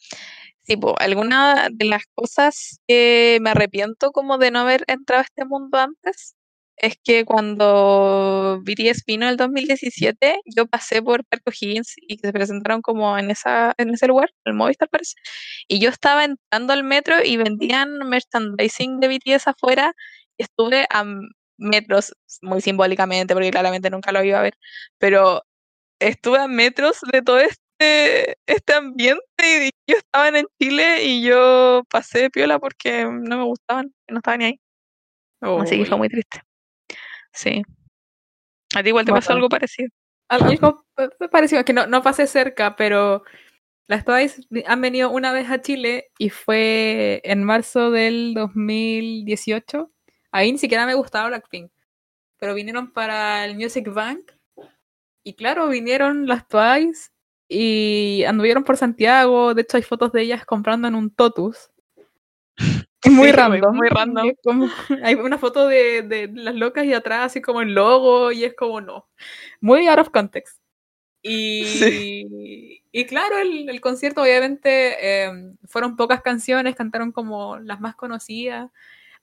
Sí, 0.64 0.76
pues, 0.76 0.94
alguna 0.98 1.68
de 1.72 1.86
las 1.86 2.04
cosas 2.14 2.80
que 2.86 3.38
me 3.42 3.50
arrepiento 3.50 4.12
como 4.12 4.38
de 4.38 4.50
no 4.52 4.60
haber 4.60 4.84
entrado 4.88 5.20
a 5.22 5.24
este 5.24 5.44
mundo 5.44 5.78
antes 5.78 6.36
es 6.82 6.96
que 7.02 7.24
cuando 7.24 8.60
BTS 8.64 9.04
vino 9.06 9.28
el 9.28 9.36
2017, 9.36 10.40
yo 10.44 10.66
pasé 10.66 11.00
por 11.00 11.24
Parque 11.24 11.50
O'Higgins 11.50 11.94
y 11.96 12.18
se 12.18 12.32
presentaron 12.32 12.82
como 12.82 13.16
en 13.16 13.30
esa 13.30 13.72
en 13.78 13.90
ese 13.90 14.08
lugar, 14.08 14.30
el 14.44 14.54
Movistar 14.54 14.88
parece, 14.88 15.14
y 15.68 15.78
yo 15.78 15.88
estaba 15.90 16.24
entrando 16.24 16.72
al 16.72 16.82
metro 16.82 17.16
y 17.24 17.36
vendían 17.36 17.98
merchandising 17.98 18.98
de 19.00 19.08
BTS 19.08 19.46
afuera 19.48 19.94
y 20.36 20.42
estuve 20.42 20.86
a 20.90 21.04
metros, 21.56 22.14
muy 22.42 22.60
simbólicamente, 22.60 23.34
porque 23.34 23.52
claramente 23.52 23.88
nunca 23.88 24.10
lo 24.10 24.24
iba 24.24 24.40
a 24.40 24.42
ver, 24.42 24.54
pero 24.98 25.42
estuve 26.00 26.38
a 26.38 26.48
metros 26.48 26.98
de 27.12 27.22
todo 27.22 27.38
este, 27.38 28.36
este 28.46 28.74
ambiente 28.74 29.22
y 29.40 29.70
yo 29.86 29.98
estaba 29.98 30.28
en 30.28 30.46
Chile 30.60 31.04
y 31.04 31.22
yo 31.22 31.84
pasé 31.88 32.22
de 32.22 32.30
piola 32.30 32.58
porque 32.58 33.04
no 33.04 33.38
me 33.38 33.44
gustaban, 33.44 33.94
no 34.08 34.18
estaban 34.18 34.42
ahí. 34.42 34.60
Oh, 35.42 35.60
Así 35.60 35.78
que 35.78 35.86
fue 35.86 35.98
muy 35.98 36.08
triste. 36.08 36.42
Sí. 37.32 37.62
A 38.74 38.82
ti 38.82 38.88
igual 38.88 39.04
te 39.04 39.12
bueno, 39.12 39.20
pasó 39.20 39.32
algo 39.32 39.48
parecido. 39.48 39.88
Algo 40.28 40.84
parecido, 41.30 41.60
es 41.60 41.66
que 41.66 41.72
no, 41.72 41.86
no 41.86 42.02
pasé 42.02 42.26
cerca, 42.26 42.76
pero 42.76 43.22
las 43.86 44.04
Twice 44.04 44.42
han 44.66 44.80
venido 44.80 45.10
una 45.10 45.32
vez 45.32 45.50
a 45.50 45.60
Chile 45.60 46.10
y 46.18 46.30
fue 46.30 47.20
en 47.24 47.44
marzo 47.44 47.90
del 47.90 48.32
2018. 48.34 49.90
Ahí 50.30 50.52
ni 50.52 50.58
siquiera 50.58 50.86
me 50.86 50.94
gustaba 50.94 51.28
Blackpink, 51.28 51.70
pero 52.38 52.54
vinieron 52.54 52.92
para 52.92 53.44
el 53.44 53.56
Music 53.56 53.92
Bank 53.92 54.32
y 55.24 55.34
claro, 55.34 55.68
vinieron 55.68 56.26
las 56.26 56.48
Twice 56.48 57.10
y 57.48 58.24
anduvieron 58.24 58.64
por 58.64 58.76
Santiago. 58.76 59.54
De 59.54 59.62
hecho, 59.62 59.76
hay 59.76 59.82
fotos 59.82 60.12
de 60.12 60.22
ellas 60.22 60.44
comprando 60.44 60.88
en 60.88 60.94
un 60.94 61.14
Totus. 61.14 61.70
Muy 63.10 63.28
sí, 63.28 63.32
random. 63.32 63.76
Muy 63.76 63.88
random. 63.88 64.34
Como, 64.42 64.68
hay 65.02 65.14
una 65.14 65.38
foto 65.38 65.66
de, 65.66 66.02
de, 66.02 66.30
las 66.32 66.54
locas 66.54 66.84
y 66.84 66.94
atrás 66.94 67.26
así 67.26 67.42
como 67.42 67.62
el 67.62 67.74
logo 67.74 68.32
y 68.32 68.44
es 68.44 68.54
como 68.54 68.80
no. 68.80 69.08
Muy 69.60 69.86
out 69.88 69.98
of 69.98 70.10
context. 70.10 70.58
Y, 71.24 71.64
sí. 71.66 72.82
y 72.90 73.04
claro, 73.06 73.38
el, 73.38 73.68
el, 73.68 73.80
concierto 73.80 74.22
obviamente 74.22 74.96
eh, 75.00 75.54
fueron 75.66 75.96
pocas 75.96 76.20
canciones, 76.20 76.74
cantaron 76.74 77.12
como 77.12 77.58
las 77.58 77.80
más 77.80 77.94
conocidas, 77.94 78.70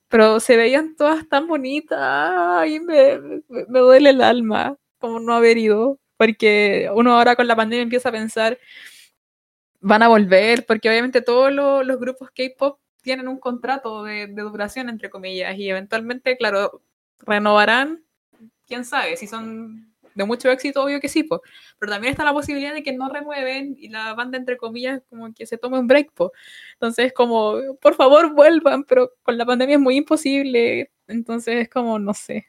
pero 0.08 0.40
se 0.40 0.56
veían 0.56 0.96
todas 0.96 1.28
tan 1.28 1.48
bonitas 1.48 2.66
y 2.68 2.80
me, 2.80 3.20
me, 3.20 3.42
me 3.68 3.80
duele 3.80 4.12
el 4.12 4.22
alma 4.22 4.78
como 4.98 5.20
no 5.20 5.34
haber 5.34 5.58
ido, 5.58 6.00
porque 6.18 6.90
uno 6.94 7.18
ahora 7.18 7.36
con 7.36 7.48
la 7.48 7.56
pandemia 7.56 7.84
empieza 7.84 8.10
a 8.10 8.14
pensar, 8.14 8.60
van 9.82 10.04
a 10.04 10.08
volver, 10.08 10.66
porque 10.66 10.90
obviamente 10.90 11.22
todos 11.22 11.52
los, 11.52 11.86
los 11.86 12.00
grupos 12.00 12.30
K-Pop 12.32 12.80
tienen 13.02 13.28
un 13.28 13.39
contrato 13.39 14.04
de, 14.04 14.28
de, 14.28 14.41
duración, 14.41 14.89
entre 14.89 15.10
comillas, 15.10 15.58
y 15.58 15.70
eventualmente, 15.70 16.38
claro, 16.38 16.82
renovarán, 17.20 18.04
quién 18.68 18.86
sabe, 18.86 19.18
si 19.18 19.28
son 19.28 19.89
de 20.16 20.26
mucho 20.26 20.50
éxito, 20.50 20.84
obvio 20.84 21.00
que 21.00 21.08
sí, 21.08 21.24
po. 21.24 21.41
pero 21.80 21.91
también 21.91 22.12
está 22.12 22.26
la 22.26 22.34
posibilidad 22.34 22.74
de 22.74 22.84
que 22.84 22.93
no 22.93 23.10
renueven 23.10 23.76
y 23.80 23.89
la 23.89 24.14
banda, 24.14 24.38
entre 24.38 24.58
comillas, 24.58 25.02
como 25.10 25.34
que 25.34 25.45
se 25.45 25.58
tome 25.58 25.80
un 25.80 25.88
break, 25.88 26.12
po. 26.14 26.32
entonces 26.74 27.14
como, 27.14 27.76
por 27.82 27.95
favor 27.95 28.34
vuelvan, 28.34 28.84
pero 28.84 29.14
con 29.24 29.38
la 29.38 29.45
pandemia 29.45 29.76
es 29.76 29.82
muy 29.82 29.95
imposible, 29.95 30.91
entonces 31.08 31.56
es 31.56 31.70
como, 31.70 32.00
no 32.00 32.14
sé. 32.14 32.47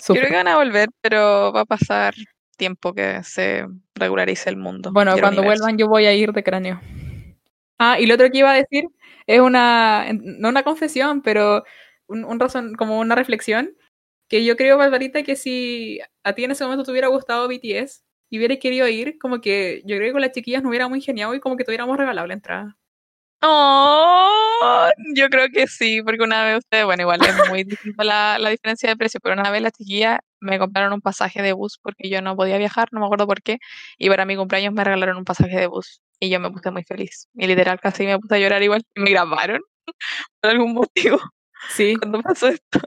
Super. 0.00 0.22
Creo 0.22 0.30
que 0.30 0.36
van 0.36 0.48
a 0.48 0.56
volver, 0.56 0.88
pero 1.00 1.52
va 1.52 1.60
a 1.60 1.66
pasar 1.66 2.14
tiempo 2.56 2.92
que 2.92 3.22
se 3.22 3.66
regularice 3.94 4.50
el 4.50 4.56
mundo. 4.56 4.90
Bueno, 4.92 5.14
cuando 5.18 5.42
vuelvan 5.42 5.78
yo 5.78 5.88
voy 5.88 6.06
a 6.06 6.14
ir 6.14 6.32
de 6.32 6.42
cráneo. 6.42 6.80
Ah, 7.78 7.98
y 7.98 8.06
lo 8.06 8.14
otro 8.14 8.30
que 8.30 8.38
iba 8.38 8.50
a 8.50 8.56
decir 8.56 8.84
es 9.30 9.40
una, 9.40 10.08
no 10.12 10.48
una 10.48 10.64
confesión, 10.64 11.22
pero 11.22 11.62
un, 12.08 12.40
razón, 12.40 12.74
como 12.74 12.98
una 12.98 13.14
reflexión, 13.14 13.76
que 14.28 14.44
yo 14.44 14.56
creo, 14.56 14.76
Barbarita, 14.76 15.22
que 15.22 15.36
si 15.36 16.00
a 16.24 16.32
ti 16.34 16.44
en 16.44 16.50
ese 16.50 16.64
momento 16.64 16.84
te 16.84 16.90
hubiera 16.90 17.06
gustado 17.08 17.46
BTS 17.48 18.04
y 18.28 18.38
hubieras 18.38 18.58
querido 18.58 18.88
ir, 18.88 19.18
como 19.18 19.40
que 19.40 19.82
yo 19.86 19.96
creo 19.96 20.08
que 20.08 20.12
con 20.12 20.20
las 20.20 20.32
chiquillas 20.32 20.64
no 20.64 20.68
hubiera 20.70 20.88
muy 20.88 21.00
genial 21.00 21.34
y 21.36 21.40
como 21.40 21.56
que 21.56 21.64
tuviéramos 21.64 21.96
regalado 21.96 22.26
la 22.26 22.34
entrada. 22.34 22.76
Oh, 23.42 24.90
yo 25.14 25.28
creo 25.30 25.48
que 25.48 25.66
sí, 25.68 26.02
porque 26.02 26.24
una 26.24 26.44
vez 26.44 26.58
ustedes, 26.58 26.84
bueno, 26.84 27.02
igual 27.02 27.20
es 27.22 27.48
muy 27.48 27.62
distinta 27.64 28.04
la, 28.04 28.36
la, 28.38 28.50
diferencia 28.50 28.88
de 28.88 28.96
precio, 28.96 29.20
pero 29.22 29.40
una 29.40 29.50
vez 29.50 29.62
las 29.62 29.72
chiquillas 29.72 30.18
me 30.40 30.58
compraron 30.58 30.92
un 30.92 31.00
pasaje 31.00 31.40
de 31.40 31.52
bus 31.52 31.78
porque 31.80 32.10
yo 32.10 32.20
no 32.20 32.36
podía 32.36 32.58
viajar, 32.58 32.88
no 32.92 33.00
me 33.00 33.06
acuerdo 33.06 33.26
por 33.26 33.42
qué, 33.42 33.58
y 33.96 34.08
para 34.08 34.26
mi 34.26 34.36
cumpleaños 34.36 34.74
me 34.74 34.84
regalaron 34.84 35.16
un 35.16 35.24
pasaje 35.24 35.56
de 35.56 35.68
bus 35.68 36.02
y 36.20 36.30
yo 36.30 36.38
me 36.40 36.50
puse 36.50 36.70
muy 36.70 36.84
feliz. 36.84 37.28
Y 37.34 37.46
literal 37.46 37.80
casi 37.80 38.04
me 38.04 38.18
puse 38.18 38.36
a 38.36 38.38
llorar 38.38 38.62
igual 38.62 38.82
me 38.94 39.10
grabaron 39.10 39.60
por 40.40 40.50
algún 40.50 40.74
motivo. 40.74 41.18
Sí. 41.70 41.96
Cuando 41.96 42.22
pasó 42.22 42.48
esto. 42.48 42.80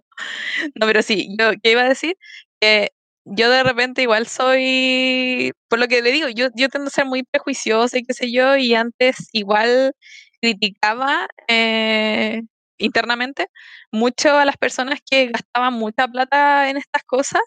No, 0.75 0.87
pero 0.87 1.01
sí, 1.01 1.35
yo 1.37 1.51
¿qué 1.61 1.71
iba 1.71 1.81
a 1.81 1.89
decir? 1.89 2.15
Que 2.61 2.91
yo 3.25 3.49
de 3.49 3.63
repente 3.63 4.01
igual 4.01 4.27
soy, 4.27 5.53
por 5.69 5.79
lo 5.79 5.87
que 5.87 6.01
le 6.01 6.11
digo, 6.11 6.27
yo, 6.29 6.47
yo 6.55 6.69
tendo 6.69 6.87
a 6.87 6.91
ser 6.91 7.05
muy 7.05 7.23
prejuiciosa 7.23 7.97
y 7.97 8.03
qué 8.03 8.13
sé 8.13 8.31
yo, 8.31 8.57
y 8.57 8.75
antes 8.75 9.29
igual 9.31 9.93
criticaba 10.41 11.27
eh, 11.47 12.41
internamente 12.77 13.47
mucho 13.91 14.37
a 14.37 14.45
las 14.45 14.57
personas 14.57 14.99
que 15.09 15.27
gastaban 15.27 15.73
mucha 15.73 16.07
plata 16.07 16.69
en 16.69 16.77
estas 16.77 17.03
cosas, 17.03 17.41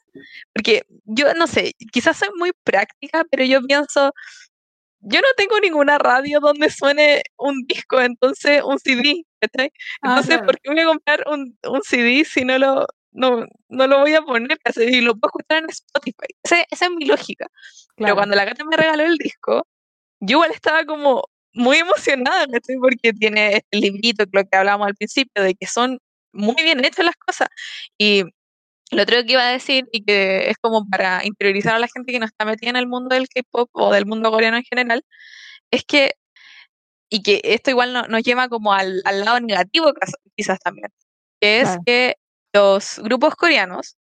porque 0.54 0.82
yo 1.04 1.34
no 1.34 1.46
sé, 1.46 1.74
quizás 1.92 2.18
soy 2.18 2.30
muy 2.36 2.52
práctica, 2.64 3.24
pero 3.30 3.44
yo 3.44 3.60
pienso, 3.62 4.12
yo 5.08 5.20
no 5.20 5.28
tengo 5.36 5.58
ninguna 5.60 5.98
radio 5.98 6.40
donde 6.40 6.68
suene 6.68 7.22
un 7.36 7.64
disco, 7.66 8.00
entonces 8.00 8.62
un 8.64 8.78
CD, 8.78 9.24
¿cachai? 9.40 9.70
Entonces, 10.02 10.34
ah, 10.34 10.38
claro. 10.38 10.46
¿por 10.46 10.60
qué 10.60 10.70
voy 10.70 10.80
a 10.80 10.86
comprar 10.86 11.24
un, 11.30 11.56
un, 11.62 11.82
CD 11.82 12.24
si 12.24 12.44
no 12.44 12.58
lo, 12.58 12.86
no, 13.12 13.46
no 13.68 13.86
lo 13.86 14.00
voy 14.00 14.14
a 14.14 14.22
poner 14.22 14.58
y 14.78 15.00
lo 15.00 15.14
puedo 15.14 15.30
escuchar 15.30 15.62
en 15.62 15.70
Spotify? 15.70 16.34
Ese, 16.42 16.66
esa 16.70 16.86
es 16.86 16.90
mi 16.90 17.04
lógica. 17.04 17.46
Claro. 17.46 17.94
Pero 17.96 18.14
cuando 18.16 18.34
la 18.36 18.44
gata 18.44 18.64
me 18.64 18.76
regaló 18.76 19.04
el 19.04 19.16
disco, 19.16 19.66
yo 20.18 20.38
igual 20.38 20.50
estaba 20.50 20.84
como 20.84 21.22
muy 21.52 21.78
emocionada, 21.78 22.46
¿cachai? 22.48 22.76
Porque 22.80 23.12
tiene 23.12 23.58
este 23.58 23.78
librito, 23.78 24.24
lo 24.32 24.44
que 24.44 24.56
hablábamos 24.56 24.88
al 24.88 24.96
principio, 24.96 25.42
de 25.42 25.54
que 25.54 25.68
son 25.68 25.98
muy 26.32 26.56
bien 26.56 26.84
hechas 26.84 27.04
las 27.04 27.16
cosas. 27.16 27.48
Y 27.96 28.24
lo 28.92 29.02
otro 29.02 29.16
que 29.24 29.32
iba 29.32 29.48
a 29.48 29.52
decir, 29.52 29.88
y 29.92 30.04
que 30.04 30.50
es 30.50 30.56
como 30.58 30.88
para 30.88 31.24
interiorizar 31.24 31.74
a 31.74 31.78
la 31.78 31.88
gente 31.88 32.12
que 32.12 32.20
no 32.20 32.26
está 32.26 32.44
metida 32.44 32.70
en 32.70 32.76
el 32.76 32.86
mundo 32.86 33.14
del 33.14 33.28
K-pop 33.28 33.68
o 33.72 33.92
del 33.92 34.06
mundo 34.06 34.30
coreano 34.30 34.56
en 34.56 34.64
general, 34.64 35.04
es 35.70 35.84
que, 35.84 36.14
y 37.10 37.22
que 37.22 37.40
esto 37.44 37.70
igual 37.70 37.92
no, 37.92 38.04
nos 38.04 38.22
lleva 38.22 38.48
como 38.48 38.72
al, 38.72 39.02
al, 39.04 39.24
lado 39.24 39.40
negativo 39.40 39.92
quizás 40.36 40.58
también, 40.60 40.88
que 41.40 41.60
es 41.60 41.78
que 41.84 42.16
los 42.52 43.00
grupos 43.00 43.34
coreanos 43.36 43.96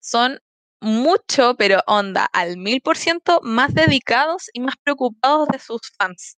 son 0.00 0.40
mucho, 0.80 1.54
pero 1.56 1.80
onda, 1.86 2.26
al 2.32 2.56
mil 2.56 2.80
por 2.80 2.96
ciento 2.96 3.40
más 3.42 3.72
dedicados 3.74 4.50
y 4.52 4.60
más 4.60 4.74
preocupados 4.82 5.48
de 5.48 5.58
sus 5.58 5.80
fans. 5.96 6.36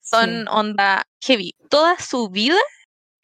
Son 0.00 0.30
sí. 0.30 0.44
onda 0.50 1.06
heavy. 1.20 1.54
Toda 1.68 1.98
su 1.98 2.30
vida 2.30 2.56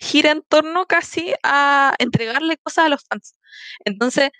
gira 0.04 0.30
en 0.32 0.42
torno 0.42 0.86
casi 0.86 1.34
a 1.42 1.94
entregarle 1.98 2.56
cosas 2.58 2.86
a 2.86 2.88
los 2.90 3.02
fans. 3.08 3.36
Entonces, 3.84 4.30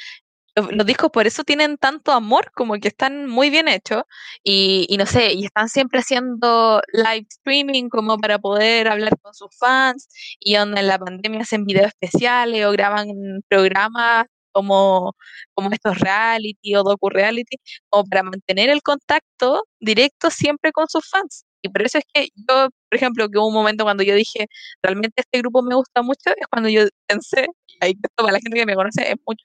los, 0.56 0.86
discos 0.86 1.10
por 1.10 1.26
eso 1.26 1.44
tienen 1.44 1.78
tanto 1.78 2.12
amor, 2.12 2.52
como 2.54 2.74
que 2.74 2.88
están 2.88 3.26
muy 3.26 3.50
bien 3.50 3.68
hechos 3.68 4.04
y, 4.44 4.94
no 4.98 5.06
sé, 5.06 5.32
y 5.34 5.44
están 5.46 5.68
siempre 5.68 6.00
haciendo 6.00 6.80
live 6.92 7.26
streaming 7.30 7.88
como 7.88 8.18
para 8.18 8.38
poder 8.38 8.88
hablar 8.88 9.18
con 9.20 9.34
sus 9.34 9.48
fans 9.58 10.08
y 10.40 10.54
donde 10.56 10.80
en 10.80 10.88
la 10.88 10.98
pandemia 10.98 11.40
hacen 11.42 11.64
videos 11.66 11.88
especiales 11.88 12.64
o 12.66 12.72
graban 12.72 13.08
programas 13.48 14.26
como, 14.52 15.14
como 15.54 15.70
estos 15.72 15.98
reality 15.98 16.76
o 16.76 16.84
docu-reality, 16.84 17.56
o 17.90 18.04
para 18.04 18.22
mantener 18.22 18.70
el 18.70 18.82
contacto 18.82 19.64
directo 19.80 20.30
siempre 20.30 20.72
con 20.72 20.88
sus 20.88 21.08
fans. 21.08 21.44
Y 21.64 21.70
por 21.70 21.82
eso 21.82 21.98
es 21.98 22.04
que 22.12 22.28
yo, 22.34 22.68
por 22.90 22.96
ejemplo, 22.96 23.28
que 23.30 23.38
hubo 23.38 23.48
un 23.48 23.54
momento 23.54 23.84
cuando 23.84 24.02
yo 24.04 24.14
dije, 24.14 24.48
realmente 24.82 25.22
este 25.22 25.38
grupo 25.38 25.62
me 25.62 25.74
gusta 25.74 26.02
mucho, 26.02 26.30
es 26.36 26.46
cuando 26.50 26.68
yo 26.68 26.82
pensé, 27.06 27.46
y 27.66 27.76
ahí 27.80 27.94
para 28.16 28.32
la 28.32 28.40
gente 28.40 28.58
que 28.58 28.66
me 28.66 28.74
conoce 28.74 29.10
es 29.10 29.16
mucho, 29.26 29.44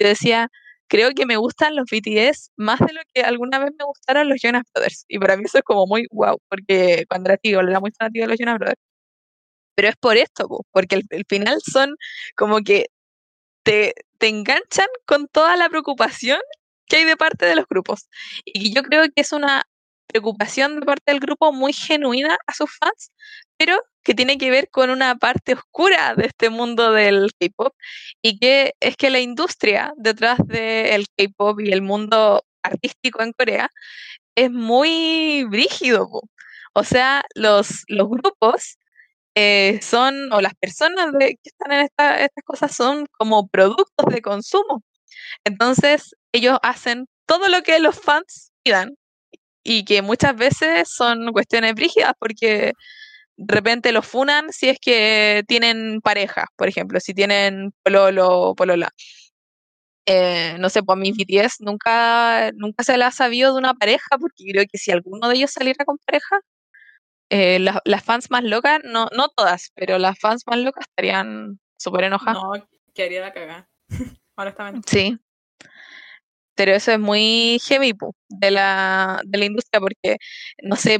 yo 0.00 0.08
decía, 0.08 0.50
creo 0.88 1.12
que 1.12 1.26
me 1.26 1.36
gustan 1.36 1.76
los 1.76 1.86
BTS 1.90 2.50
más 2.56 2.80
de 2.80 2.92
lo 2.92 3.00
que 3.14 3.22
alguna 3.22 3.60
vez 3.60 3.70
me 3.78 3.84
gustaron 3.84 4.28
los 4.28 4.40
Jonas 4.42 4.64
Brothers. 4.74 5.04
Y 5.08 5.18
para 5.20 5.36
mí 5.36 5.44
eso 5.46 5.58
es 5.58 5.64
como 5.64 5.86
muy 5.86 6.06
wow, 6.10 6.38
porque 6.48 7.04
cuando 7.08 7.30
era 7.30 7.38
chico 7.38 7.60
era 7.60 7.80
muy 7.80 7.92
fanático 7.98 8.24
de 8.24 8.28
los 8.30 8.38
Jonas 8.38 8.58
Brothers. 8.58 8.80
Pero 9.76 9.88
es 9.88 9.96
por 9.96 10.16
esto, 10.16 10.48
porque 10.72 11.00
el 11.10 11.24
final 11.28 11.58
son 11.64 11.96
como 12.36 12.60
que 12.62 12.86
te, 13.64 13.94
te 14.18 14.28
enganchan 14.28 14.88
con 15.06 15.28
toda 15.28 15.56
la 15.56 15.68
preocupación 15.68 16.40
que 16.86 16.96
hay 16.98 17.04
de 17.04 17.16
parte 17.16 17.46
de 17.46 17.56
los 17.56 17.66
grupos. 17.66 18.08
Y 18.44 18.74
yo 18.74 18.82
creo 18.82 19.04
que 19.04 19.22
es 19.22 19.32
una 19.32 19.64
preocupación 20.14 20.78
de 20.78 20.86
parte 20.86 21.10
del 21.10 21.18
grupo 21.18 21.52
muy 21.52 21.72
genuina 21.72 22.38
a 22.46 22.54
sus 22.54 22.70
fans, 22.78 23.10
pero 23.56 23.76
que 24.04 24.14
tiene 24.14 24.38
que 24.38 24.50
ver 24.50 24.68
con 24.70 24.90
una 24.90 25.16
parte 25.16 25.54
oscura 25.54 26.14
de 26.14 26.26
este 26.26 26.50
mundo 26.50 26.92
del 26.92 27.32
K-pop 27.40 27.74
y 28.22 28.38
que 28.38 28.74
es 28.78 28.96
que 28.96 29.10
la 29.10 29.18
industria 29.18 29.92
detrás 29.96 30.38
del 30.46 31.06
K-pop 31.16 31.60
y 31.60 31.72
el 31.72 31.82
mundo 31.82 32.44
artístico 32.62 33.22
en 33.22 33.32
Corea 33.32 33.68
es 34.36 34.50
muy 34.52 35.44
brígido. 35.50 36.08
O 36.74 36.84
sea, 36.84 37.22
los, 37.34 37.82
los 37.88 38.08
grupos 38.08 38.78
eh, 39.34 39.80
son, 39.82 40.32
o 40.32 40.40
las 40.40 40.54
personas 40.54 41.10
que 41.18 41.38
están 41.42 41.72
en 41.72 41.88
estas 41.96 42.28
cosas 42.44 42.74
son 42.76 43.06
como 43.18 43.48
productos 43.48 44.06
de 44.08 44.22
consumo. 44.22 44.84
Entonces, 45.44 46.14
ellos 46.32 46.58
hacen 46.62 47.06
todo 47.26 47.48
lo 47.48 47.62
que 47.62 47.78
los 47.80 47.98
fans 47.98 48.52
pidan 48.62 48.96
y 49.64 49.84
que 49.84 50.02
muchas 50.02 50.36
veces 50.36 50.88
son 50.94 51.32
cuestiones 51.32 51.74
brígidas 51.74 52.12
porque 52.18 52.74
de 53.36 53.54
repente 53.54 53.90
los 53.92 54.06
funan 54.06 54.52
si 54.52 54.68
es 54.68 54.78
que 54.78 55.42
tienen 55.48 56.00
pareja, 56.02 56.46
por 56.56 56.68
ejemplo, 56.68 57.00
si 57.00 57.14
tienen 57.14 57.72
pololo 57.82 58.28
o 58.28 58.54
polola. 58.54 58.90
Eh, 60.06 60.56
no 60.58 60.68
sé, 60.68 60.82
pues 60.82 60.96
a 60.96 61.00
mis 61.00 61.16
BTS 61.16 61.60
nunca, 61.60 62.52
nunca 62.52 62.84
se 62.84 62.96
les 62.98 63.06
ha 63.06 63.10
sabido 63.10 63.52
de 63.54 63.58
una 63.58 63.72
pareja, 63.72 64.18
porque 64.20 64.44
creo 64.52 64.64
que 64.70 64.78
si 64.78 64.90
alguno 64.90 65.28
de 65.28 65.36
ellos 65.36 65.50
saliera 65.50 65.84
con 65.86 65.96
pareja, 65.98 66.40
eh, 67.30 67.58
las 67.58 68.04
fans 68.04 68.30
más 68.30 68.44
locas, 68.44 68.80
no, 68.84 69.08
no 69.16 69.28
todas, 69.30 69.72
pero 69.74 69.98
las 69.98 70.18
fans 70.18 70.44
más 70.46 70.58
locas 70.58 70.86
estarían 70.86 71.58
súper 71.78 72.04
enojadas. 72.04 72.42
No, 72.42 72.68
quedaría 72.94 73.22
la 73.22 73.32
cagada, 73.32 73.68
honestamente. 74.36 74.90
Sí. 74.90 75.18
Pero 76.54 76.72
eso 76.72 76.92
es 76.92 76.98
muy 77.00 77.60
heavy 77.66 77.92
de, 78.28 78.50
la, 78.50 79.20
de 79.24 79.38
la 79.38 79.44
industria, 79.46 79.80
porque, 79.80 80.16
no 80.62 80.76
sé, 80.76 80.98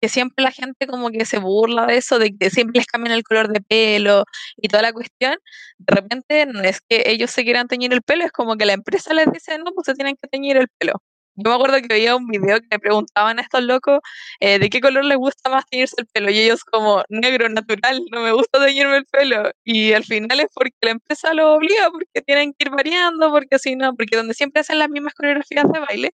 que 0.00 0.08
siempre 0.08 0.42
la 0.44 0.50
gente 0.52 0.86
como 0.86 1.10
que 1.10 1.24
se 1.24 1.38
burla 1.38 1.86
de 1.86 1.96
eso, 1.98 2.18
de 2.18 2.34
que 2.36 2.50
siempre 2.50 2.78
les 2.80 2.86
cambian 2.86 3.14
el 3.14 3.22
color 3.22 3.48
de 3.52 3.60
pelo 3.60 4.24
y 4.56 4.68
toda 4.68 4.82
la 4.82 4.92
cuestión. 4.92 5.36
De 5.78 5.94
repente 5.94 6.46
no 6.46 6.60
es 6.62 6.80
que 6.80 7.04
ellos 7.06 7.30
se 7.30 7.44
quieran 7.44 7.68
teñir 7.68 7.92
el 7.92 8.02
pelo, 8.02 8.24
es 8.24 8.32
como 8.32 8.56
que 8.56 8.66
la 8.66 8.74
empresa 8.74 9.14
les 9.14 9.30
dice, 9.32 9.58
no, 9.58 9.72
pues 9.74 9.86
se 9.86 9.94
tienen 9.94 10.16
que 10.20 10.28
teñir 10.28 10.56
el 10.56 10.68
pelo. 10.78 10.94
Yo 11.40 11.50
me 11.50 11.54
acuerdo 11.54 11.80
que 11.80 11.86
veía 11.88 12.16
un 12.16 12.26
video 12.26 12.60
que 12.60 12.66
le 12.68 12.78
preguntaban 12.80 13.38
a 13.38 13.42
estos 13.42 13.62
locos 13.62 14.00
eh, 14.40 14.58
de 14.58 14.68
qué 14.70 14.80
color 14.80 15.04
les 15.04 15.16
gusta 15.18 15.48
más 15.50 15.64
teñirse 15.70 15.94
el 15.98 16.06
pelo 16.06 16.30
y 16.30 16.38
ellos 16.40 16.64
como 16.64 17.04
negro, 17.08 17.48
natural, 17.48 18.02
no 18.10 18.22
me 18.22 18.32
gusta 18.32 18.64
teñirme 18.64 18.96
el 18.98 19.06
pelo. 19.06 19.50
Y 19.64 19.92
al 19.92 20.02
final 20.04 20.40
es 20.40 20.48
porque 20.52 20.74
la 20.80 20.90
empresa 20.92 21.32
lo 21.34 21.54
obliga, 21.54 21.90
porque 21.92 22.22
tienen 22.26 22.52
que 22.54 22.64
ir 22.66 22.70
variando, 22.70 23.30
porque 23.30 23.58
si 23.60 23.76
no, 23.76 23.94
porque 23.94 24.16
donde 24.16 24.34
siempre 24.34 24.60
hacen 24.62 24.80
las 24.80 24.88
mismas 24.90 25.14
coreografías 25.14 25.64
de 25.72 25.78
baile, 25.80 26.10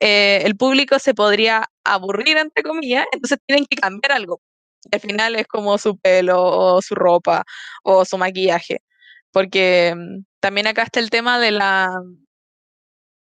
eh, 0.00 0.42
el 0.44 0.56
público 0.56 0.98
se 1.00 1.14
podría 1.14 1.68
aburrir, 1.84 2.36
entre 2.38 2.62
comillas, 2.62 3.06
entonces 3.12 3.38
tienen 3.46 3.66
que 3.66 3.76
cambiar 3.76 4.12
algo. 4.12 4.40
Al 4.92 5.00
final 5.00 5.36
es 5.36 5.46
como 5.48 5.78
su 5.78 5.98
pelo 5.98 6.42
o 6.44 6.82
su 6.82 6.94
ropa 6.94 7.44
o 7.82 8.04
su 8.04 8.18
maquillaje. 8.18 8.82
Porque 9.32 9.94
mm, 9.96 10.24
también 10.40 10.66
acá 10.68 10.84
está 10.84 11.00
el 11.00 11.10
tema 11.10 11.38
de 11.40 11.52
la 11.52 11.90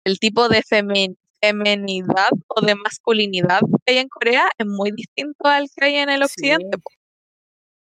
el 0.05 0.19
tipo 0.19 0.49
de 0.49 0.63
feminidad 0.63 2.31
o 2.49 2.61
de 2.61 2.75
masculinidad 2.75 3.61
que 3.85 3.93
hay 3.93 3.99
en 3.99 4.09
Corea 4.09 4.51
es 4.59 4.67
muy 4.67 4.93
distinto 4.93 5.49
al 5.49 5.69
que 5.75 5.85
hay 5.85 5.97
en 5.97 6.11
el 6.11 6.23
occidente. 6.23 6.79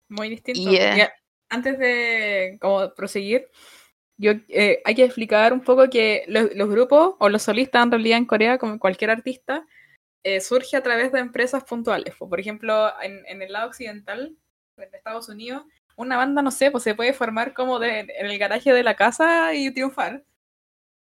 Muy 0.08 0.30
distinto. 0.30 0.70
Antes 1.50 1.78
de 1.78 2.58
como, 2.60 2.92
proseguir, 2.94 3.48
yo 4.18 4.32
eh, 4.48 4.82
hay 4.84 4.94
que 4.94 5.04
explicar 5.04 5.52
un 5.52 5.62
poco 5.62 5.88
que 5.88 6.24
los, 6.28 6.68
grupos 6.68 7.14
o 7.18 7.28
los 7.28 7.42
solistas 7.42 7.84
en 7.84 7.90
realidad 7.90 8.18
en 8.18 8.26
Corea, 8.26 8.58
como 8.58 8.78
cualquier 8.78 9.10
artista, 9.10 9.66
eh, 10.24 10.40
surge 10.40 10.76
a 10.76 10.82
través 10.82 11.12
de 11.12 11.20
empresas 11.20 11.64
puntuales. 11.64 12.14
Por 12.16 12.38
ejemplo, 12.38 12.92
en, 13.00 13.24
en, 13.26 13.40
el 13.40 13.52
lado 13.52 13.68
occidental, 13.68 14.36
en 14.76 14.94
Estados 14.94 15.28
Unidos, 15.28 15.62
una 15.96 16.16
banda, 16.16 16.42
no 16.42 16.50
sé, 16.50 16.70
pues 16.70 16.84
se 16.84 16.94
puede 16.94 17.12
formar 17.12 17.54
como 17.54 17.78
de, 17.78 18.00
en 18.00 18.26
el 18.26 18.38
garaje 18.38 18.72
de 18.72 18.82
la 18.82 18.94
casa 18.94 19.54
y 19.54 19.72
triunfar. 19.72 20.24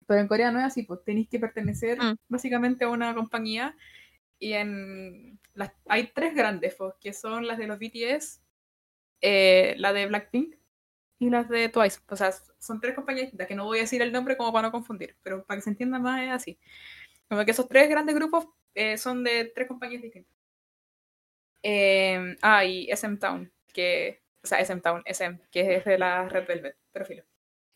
Pero 0.09 0.22
en 0.22 0.28
Corea 0.28 0.50
no 0.50 0.59
es 0.59 0.64
así, 0.64 0.84
pues 0.84 1.04
tenéis 1.04 1.28
que 1.28 1.38
pertenecer 1.38 2.02
mm. 2.02 2.16
básicamente 2.28 2.84
a 2.84 2.88
una 2.88 3.14
compañía. 3.14 3.76
Y 4.38 4.54
en 4.54 5.38
las, 5.52 5.70
hay 5.86 6.09
tres 6.14 6.34
grandes, 6.34 6.74
pues, 6.76 6.94
que 6.98 7.12
son 7.12 7.46
las 7.46 7.59
de 7.59 7.66
los 7.66 7.78
BTS, 7.78 8.40
eh, 9.20 9.74
la 9.76 9.92
de 9.92 10.06
Blackpink 10.06 10.56
y 11.18 11.28
las 11.28 11.48
de 11.50 11.68
Twice. 11.68 12.00
O 12.09 12.16
sea, 12.16 12.32
son 12.59 12.80
tres 12.80 12.94
compañías 12.94 13.32
que 13.46 13.54
no 13.54 13.66
voy 13.66 13.78
a 13.78 13.82
decir 13.82 14.00
el 14.00 14.12
nombre 14.12 14.38
como 14.38 14.50
para 14.52 14.68
no 14.68 14.72
confundir, 14.72 15.14
pero 15.22 15.44
para 15.44 15.59
que 15.59 15.62
se 15.64 15.70
entienda 15.70 15.98
más 15.98 16.22
es 16.22 16.30
así. 16.30 16.59
Como 17.28 17.44
que 17.44 17.50
esos 17.50 17.68
tres 17.68 17.90
grandes 17.90 18.14
grupos 18.14 18.48
eh, 18.74 18.96
son 18.96 19.22
de 19.24 19.52
tres 19.54 19.68
compañías 19.68 20.02
distintas. 20.02 20.32
Eh, 21.62 22.34
ah, 22.40 22.64
y 22.64 22.88
SM 22.90 23.18
Town, 23.18 23.52
que, 23.74 24.22
o 24.42 24.46
sea, 24.46 24.61
SM 24.61 24.80
Town, 24.80 25.02
SM, 25.04 25.38
que 25.50 25.76
es 25.76 25.84
de 25.84 25.98
la 25.98 26.28
Red 26.30 26.46
Velvet, 26.46 26.76
pero 26.92 27.04
filo. 27.04 27.24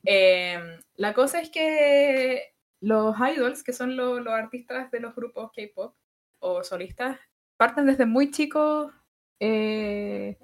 Em, 0.05 0.81
la 0.97 1.15
cosa 1.15 1.41
es 1.41 1.51
que 1.51 2.55
los 2.81 3.15
idols, 3.17 3.63
que 3.63 3.73
son 3.73 3.97
los 3.97 4.27
artistas 4.27 4.91
de 4.91 5.01
los 5.01 5.15
grupos 5.15 5.53
K-pop 5.55 5.95
o 6.41 6.65
solistas, 6.65 7.19
parten 7.57 7.87
desde 7.87 8.07
muy 8.07 8.31
chicos 8.31 8.93
eh, 9.39 10.39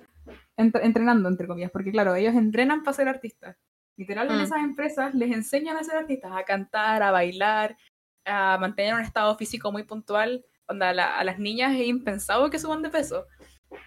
entrenando, 0.57 1.29
entre 1.29 1.47
comillas, 1.47 1.71
porque 1.71 1.91
claro, 1.91 2.15
ellos 2.15 2.35
entrenan 2.35 2.83
para 2.83 2.97
ser 2.97 3.09
artistas. 3.09 3.57
Literalmente 3.97 4.43
mm. 4.43 4.47
esas 4.47 4.61
empresas 4.61 5.15
les 5.15 5.33
enseñan 5.33 5.77
a 5.77 5.85
ser 5.85 5.97
artistas, 5.97 6.31
a 6.33 6.45
cantar, 6.45 7.03
a 7.03 7.11
bailar, 7.11 7.77
a 8.25 8.57
mantener 8.59 8.95
un 8.95 9.01
estado 9.01 9.37
físico 9.37 9.73
muy 9.73 9.83
puntual. 9.83 10.45
Onda, 10.67 10.91
a, 10.91 11.25
las 11.25 11.39
niñas 11.39 11.75
es 11.75 11.87
impensado 11.87 12.51
que 12.51 12.59
suban 12.59 12.83
de 12.83 12.91
peso, 12.91 13.27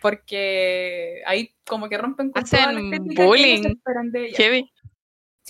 porque 0.01 1.21
ahí 1.25 1.55
como 1.65 1.87
que 1.87 1.97
rompen 1.97 2.31
con 2.31 2.43
Hacen 2.43 2.91
bullying. 3.15 3.75
Heavy. 4.35 4.69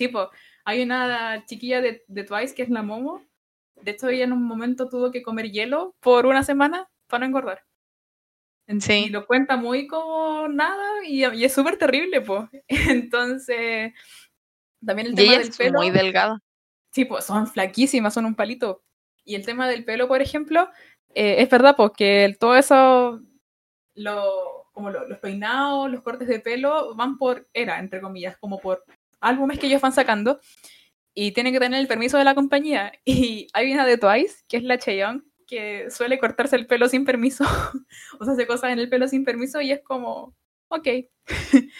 Sí, 0.02 0.08
pues 0.08 0.30
hay 0.66 0.82
una 0.82 1.46
chiquilla 1.46 1.80
de, 1.80 2.04
de, 2.08 2.24
Twice 2.24 2.56
que 2.56 2.64
es 2.64 2.72
la 2.72 2.82
Momo. 2.82 3.24
De 3.84 3.92
hecho, 3.92 4.10
ella 4.10 4.24
en 4.24 4.34
un 4.34 4.44
momento 4.44 4.90
tuvo 4.90 5.12
que 5.12 5.22
comer 5.22 5.52
hielo 5.52 5.96
por 6.00 6.26
una 6.26 6.42
semana 6.44 6.90
para 7.06 7.20
no 7.20 7.26
engordar. 7.28 7.64
Sí. 8.80 8.94
Y 8.94 9.10
lo 9.10 9.28
cuenta 9.28 9.58
muy 9.58 9.86
como 9.86 10.48
nada 10.48 11.06
y, 11.06 11.24
es 11.24 11.54
súper 11.54 11.78
terrible, 11.78 12.22
pues. 12.22 12.50
Entonces, 12.68 13.94
también 14.84 15.10
el 15.10 15.14
tema 15.14 15.38
del 15.38 15.52
pelo. 15.56 15.78
muy 15.78 15.92
delgada. 15.92 16.40
Sí, 16.90 17.06
pues 17.06 17.24
son 17.26 17.46
flaquísimas, 17.46 18.16
son 18.16 18.26
un 18.26 18.34
palito. 18.34 18.84
Y 19.24 19.36
el 19.36 19.46
tema 19.46 19.70
del 19.70 19.86
pelo, 19.86 20.08
por 20.08 20.24
ejemplo, 20.24 20.68
eh, 21.14 21.44
es 21.44 21.50
verdad, 21.52 21.76
porque 21.78 22.36
todo 22.40 22.56
eso, 22.56 23.22
lo, 23.94 24.68
como 24.74 24.90
los 24.90 25.20
peinados, 25.20 25.92
los 25.92 26.02
cortes 26.02 26.28
de 26.28 26.40
pelo, 26.40 26.96
van 26.96 27.20
por 27.20 27.48
era, 27.54 27.78
entre 27.78 28.02
comillas, 28.02 28.36
como 28.40 28.58
por 28.58 28.84
álbumes 29.22 29.60
que 29.60 29.68
ellos 29.68 29.82
van 29.82 29.94
sacando 29.94 30.40
y 31.14 31.32
tienen 31.32 31.54
que 31.54 31.60
tener 31.60 31.80
el 31.80 31.88
permiso 31.88 32.18
de 32.18 32.24
la 32.24 32.36
compañía. 32.36 32.92
Y 33.06 33.48
hay 33.54 33.74
una 33.74 33.86
de 33.86 33.98
Twice, 33.98 34.44
que 34.48 34.58
es 34.58 34.64
la 34.64 34.78
Cheyoung, 34.78 35.24
que 35.48 35.90
suele 35.90 36.20
cortarse 36.20 36.56
el 36.56 36.68
pelo 36.68 36.88
sin 36.88 37.06
permiso, 37.06 37.44
o 38.20 38.26
sea, 38.26 38.34
hace 38.34 38.48
cosas 38.48 38.72
en 38.72 38.80
el 38.80 38.90
pelo 38.90 39.08
sin 39.08 39.26
permiso 39.26 39.62
y 39.62 39.72
es 39.72 39.82
como, 39.84 40.36
ok. 40.70 40.88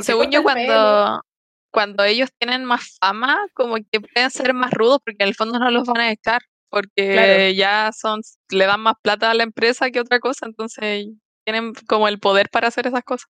según 0.00 0.30
yo, 0.30 0.42
cuando, 0.42 1.22
cuando 1.70 2.04
ellos 2.04 2.30
tienen 2.38 2.64
más 2.64 2.96
fama, 3.00 3.38
como 3.54 3.76
que 3.76 4.00
pueden 4.00 4.30
ser 4.30 4.54
más 4.54 4.72
rudos 4.72 5.00
porque 5.04 5.22
en 5.24 5.28
el 5.28 5.34
fondo 5.34 5.58
no 5.58 5.70
los 5.70 5.86
van 5.86 6.00
a 6.00 6.10
echar, 6.10 6.40
porque 6.70 7.54
ya 7.54 7.90
son, 7.92 8.20
le 8.50 8.64
dan 8.64 8.80
más 8.80 8.94
plata 9.02 9.30
a 9.30 9.34
la 9.34 9.42
empresa 9.42 9.90
que 9.90 10.00
otra 10.00 10.18
cosa, 10.18 10.46
entonces 10.46 11.06
tienen 11.44 11.74
como 11.86 12.08
el 12.08 12.18
poder 12.18 12.48
para 12.48 12.68
hacer 12.68 12.86
esas 12.86 13.04
cosas. 13.04 13.28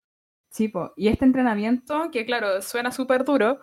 Sí, 0.52 0.70
y 0.96 1.08
este 1.08 1.24
entrenamiento, 1.24 2.10
que 2.10 2.26
claro, 2.26 2.60
suena 2.60 2.92
súper 2.92 3.24
duro, 3.24 3.60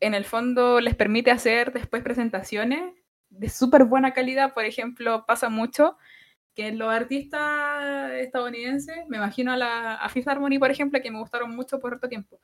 en 0.00 0.14
el 0.14 0.24
fondo 0.24 0.80
les 0.80 0.94
permite 0.94 1.30
hacer 1.30 1.70
después 1.70 2.02
presentaciones 2.02 2.94
de 3.28 3.48
súper 3.50 3.84
buena 3.84 4.14
calidad. 4.14 4.54
Por 4.54 4.64
ejemplo, 4.64 5.26
pasa 5.26 5.50
mucho 5.50 5.98
que 6.54 6.72
los 6.72 6.88
artistas 6.90 8.12
estadounidenses, 8.12 9.06
me 9.08 9.18
imagino 9.18 9.52
a, 9.52 9.58
la, 9.58 9.94
a 9.96 10.08
Fifth 10.08 10.26
Harmony, 10.26 10.58
por 10.58 10.70
ejemplo, 10.70 10.98
que 11.02 11.10
me 11.10 11.18
gustaron 11.18 11.54
mucho 11.54 11.78
por 11.78 11.92
otro 11.92 12.08
tiempo. 12.08 12.40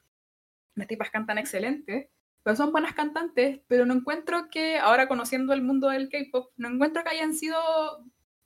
Las 0.74 0.86
tipas 0.86 1.08
cantan 1.08 1.38
excelente, 1.38 2.10
pero 2.42 2.56
son 2.56 2.72
buenas 2.72 2.92
cantantes, 2.92 3.60
pero 3.66 3.86
no 3.86 3.94
encuentro 3.94 4.48
que, 4.50 4.78
ahora 4.78 5.08
conociendo 5.08 5.54
el 5.54 5.62
mundo 5.62 5.88
del 5.88 6.10
K-pop, 6.10 6.52
no 6.58 6.68
encuentro 6.68 7.02
que 7.02 7.10
hayan 7.10 7.32
sido 7.32 7.56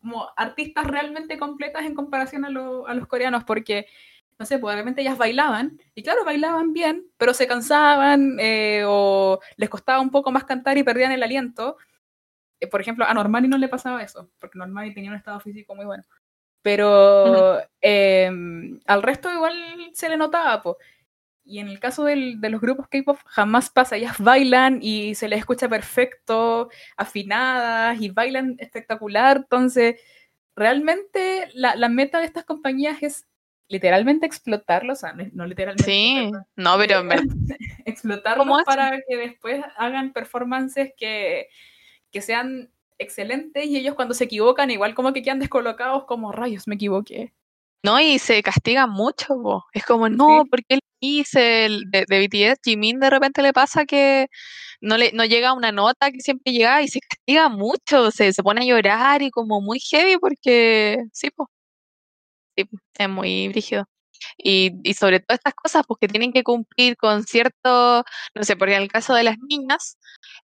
como 0.00 0.28
artistas 0.36 0.86
realmente 0.86 1.38
completas 1.38 1.84
en 1.86 1.94
comparación 1.94 2.44
a, 2.44 2.48
a 2.48 2.94
los 2.94 3.06
coreanos, 3.08 3.42
porque 3.42 3.86
no 4.38 4.46
sé, 4.46 4.58
probablemente 4.58 5.00
ellas 5.00 5.18
bailaban, 5.18 5.80
y 5.94 6.02
claro, 6.02 6.24
bailaban 6.24 6.72
bien, 6.72 7.06
pero 7.16 7.34
se 7.34 7.46
cansaban 7.46 8.36
eh, 8.40 8.84
o 8.86 9.40
les 9.56 9.68
costaba 9.68 10.00
un 10.00 10.10
poco 10.10 10.30
más 10.32 10.44
cantar 10.44 10.76
y 10.78 10.82
perdían 10.82 11.12
el 11.12 11.22
aliento. 11.22 11.76
Eh, 12.60 12.66
por 12.66 12.80
ejemplo, 12.80 13.04
a 13.04 13.14
Normani 13.14 13.48
no 13.48 13.58
le 13.58 13.68
pasaba 13.68 14.02
eso, 14.02 14.30
porque 14.38 14.58
Normani 14.58 14.92
tenía 14.94 15.10
un 15.10 15.16
estado 15.16 15.40
físico 15.40 15.74
muy 15.74 15.84
bueno. 15.86 16.04
Pero 16.62 17.60
em, 17.80 18.80
al 18.86 19.02
resto 19.02 19.30
igual 19.32 19.54
se 19.92 20.08
le 20.08 20.16
notaba, 20.16 20.62
pues. 20.62 20.76
Y 21.44 21.58
en 21.58 21.68
el 21.68 21.78
caso 21.78 22.04
del, 22.04 22.40
de 22.40 22.48
los 22.48 22.60
grupos 22.60 22.88
K-pop 22.88 23.18
jamás 23.26 23.68
pasa, 23.68 23.96
ellas 23.96 24.16
bailan 24.18 24.78
y 24.80 25.14
se 25.14 25.28
les 25.28 25.40
escucha 25.40 25.68
perfecto, 25.68 26.70
afinadas 26.96 28.00
y 28.00 28.08
bailan 28.10 28.56
espectacular. 28.58 29.38
Entonces, 29.38 30.00
realmente 30.56 31.50
la, 31.54 31.76
la 31.76 31.90
meta 31.90 32.18
de 32.20 32.26
estas 32.26 32.44
compañías 32.44 33.02
es 33.02 33.26
literalmente 33.68 34.26
explotarlos, 34.26 34.98
o 34.98 35.00
sea, 35.00 35.14
no 35.32 35.46
literalmente. 35.46 35.84
Sí, 35.84 36.30
no, 36.56 36.76
pero 36.78 37.00
en 37.00 37.08
explotarlos 37.84 38.64
para 38.64 39.00
que 39.08 39.16
después 39.16 39.62
hagan 39.76 40.12
performances 40.12 40.92
que, 40.96 41.48
que 42.10 42.20
sean 42.20 42.70
excelentes 42.98 43.66
y 43.66 43.76
ellos 43.76 43.94
cuando 43.94 44.14
se 44.14 44.24
equivocan 44.24 44.70
igual 44.70 44.94
como 44.94 45.12
que 45.12 45.22
quedan 45.22 45.38
descolocados 45.38 46.04
como 46.04 46.32
rayos, 46.32 46.68
me 46.68 46.76
equivoqué. 46.76 47.32
No, 47.82 48.00
y 48.00 48.18
se 48.18 48.42
castiga 48.42 48.86
mucho, 48.86 49.64
es 49.74 49.84
como, 49.84 50.08
no, 50.08 50.44
porque 50.50 50.64
él 50.74 50.80
dice 51.02 51.68
de, 51.90 52.06
de, 52.08 52.26
BTS, 52.26 52.60
Jimin 52.64 52.98
de 52.98 53.10
repente 53.10 53.42
le 53.42 53.52
pasa 53.52 53.84
que 53.84 54.28
no 54.80 54.96
le 54.96 55.12
no 55.12 55.26
llega 55.26 55.52
una 55.52 55.70
nota 55.70 56.10
que 56.10 56.20
siempre 56.20 56.54
llega 56.54 56.80
y 56.80 56.88
se 56.88 57.00
castiga 57.00 57.50
mucho, 57.50 58.10
se, 58.10 58.32
se 58.32 58.42
pone 58.42 58.62
a 58.62 58.64
llorar 58.64 59.20
y 59.20 59.30
como 59.30 59.60
muy 59.60 59.80
heavy 59.80 60.16
porque, 60.16 61.04
sí, 61.12 61.28
pues, 61.30 61.46
sí, 62.56 62.68
es 62.98 63.08
muy 63.08 63.48
brígido. 63.48 63.86
Y, 64.38 64.72
y, 64.84 64.94
sobre 64.94 65.20
todo 65.20 65.34
estas 65.34 65.54
cosas, 65.54 65.84
pues 65.86 65.98
que 66.00 66.08
tienen 66.08 66.32
que 66.32 66.42
cumplir 66.44 66.96
con 66.96 67.24
cierto, 67.24 68.04
no 68.34 68.44
sé, 68.44 68.56
porque 68.56 68.74
en 68.74 68.82
el 68.82 68.88
caso 68.90 69.14
de 69.14 69.22
las 69.24 69.36
niñas, 69.48 69.98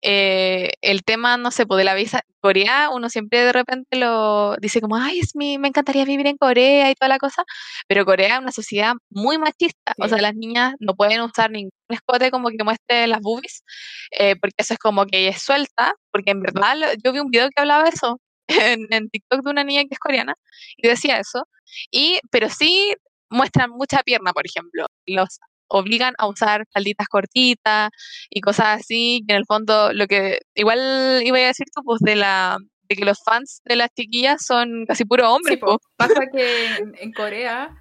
eh, 0.01 0.73
el 0.81 1.03
tema, 1.03 1.37
no 1.37 1.51
sé, 1.51 1.65
pues 1.65 1.79
de 1.79 1.83
la 1.83 1.93
visa 1.95 2.21
Corea, 2.39 2.89
uno 2.91 3.09
siempre 3.09 3.41
de 3.41 3.51
repente 3.51 3.97
lo 3.97 4.55
dice 4.57 4.81
como, 4.81 4.95
ay, 4.95 5.19
es 5.19 5.35
mi, 5.35 5.57
me 5.57 5.67
encantaría 5.69 6.05
vivir 6.05 6.27
en 6.27 6.37
Corea 6.37 6.89
y 6.91 6.95
toda 6.95 7.09
la 7.09 7.17
cosa, 7.19 7.43
pero 7.87 8.05
Corea 8.05 8.35
es 8.35 8.41
una 8.41 8.51
sociedad 8.51 8.93
muy 9.09 9.37
machista, 9.37 9.93
o 9.99 10.07
sea, 10.07 10.19
las 10.19 10.35
niñas 10.35 10.75
no 10.79 10.95
pueden 10.95 11.21
usar 11.21 11.51
ningún 11.51 11.71
escote 11.89 12.31
como 12.31 12.49
que 12.49 12.63
muestre 12.63 13.07
las 13.07 13.21
boobies, 13.21 13.63
eh, 14.11 14.35
porque 14.35 14.55
eso 14.57 14.73
es 14.73 14.79
como 14.79 15.05
que 15.05 15.27
es 15.27 15.41
suelta, 15.41 15.93
porque 16.11 16.31
en 16.31 16.41
verdad 16.41 16.75
yo 17.03 17.11
vi 17.11 17.19
un 17.19 17.29
video 17.29 17.49
que 17.49 17.61
hablaba 17.61 17.83
de 17.83 17.89
eso, 17.89 18.19
en, 18.47 18.87
en 18.91 19.09
TikTok 19.09 19.43
de 19.43 19.49
una 19.49 19.63
niña 19.63 19.81
que 19.81 19.93
es 19.93 19.99
coreana, 19.99 20.35
y 20.77 20.87
decía 20.87 21.19
eso, 21.19 21.47
y, 21.91 22.19
pero 22.31 22.49
sí 22.49 22.95
muestran 23.29 23.71
mucha 23.71 24.03
pierna, 24.03 24.33
por 24.33 24.45
ejemplo. 24.45 24.85
Los 25.05 25.39
obligan 25.69 26.13
a 26.17 26.27
usar 26.27 26.65
falditas 26.71 27.07
cortitas 27.07 27.89
y 28.29 28.41
cosas 28.41 28.79
así, 28.79 29.23
que 29.27 29.33
en 29.33 29.39
el 29.39 29.45
fondo 29.45 29.91
lo 29.93 30.07
que 30.07 30.39
igual 30.55 31.21
iba 31.23 31.37
a 31.37 31.41
decir 31.41 31.67
tú, 31.73 31.83
pues 31.83 31.99
de 32.01 32.15
la 32.15 32.57
de 32.89 32.95
que 32.95 33.03
los 33.03 33.21
fans 33.21 33.61
de 33.65 33.75
las 33.75 33.89
chiquillas 33.93 34.45
son 34.45 34.85
casi 34.87 35.03
puro 35.03 35.29
hombres. 35.29 35.59
Sí, 35.59 35.77
pasa 35.97 36.21
que 36.31 36.65
en, 37.01 37.11
Corea, 37.11 37.75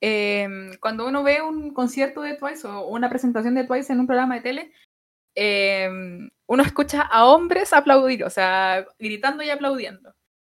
em, 0.00 0.72
cuando 0.80 1.06
uno 1.06 1.22
ve 1.22 1.40
un 1.40 1.72
concierto 1.72 2.22
de 2.22 2.34
Twice 2.34 2.66
o 2.66 2.88
una 2.88 3.08
presentación 3.08 3.54
de 3.54 3.64
Twice 3.64 3.92
en 3.92 4.00
un 4.00 4.08
programa 4.08 4.34
de 4.34 4.40
tele, 4.40 4.72
em, 5.34 6.30
uno 6.46 6.62
escucha 6.62 7.02
a 7.02 7.26
hombres 7.26 7.72
aplaudir, 7.72 8.24
o 8.24 8.30
sea, 8.30 8.86
gritando 8.98 9.42
y 9.42 9.50
aplaudiendo. 9.50 10.14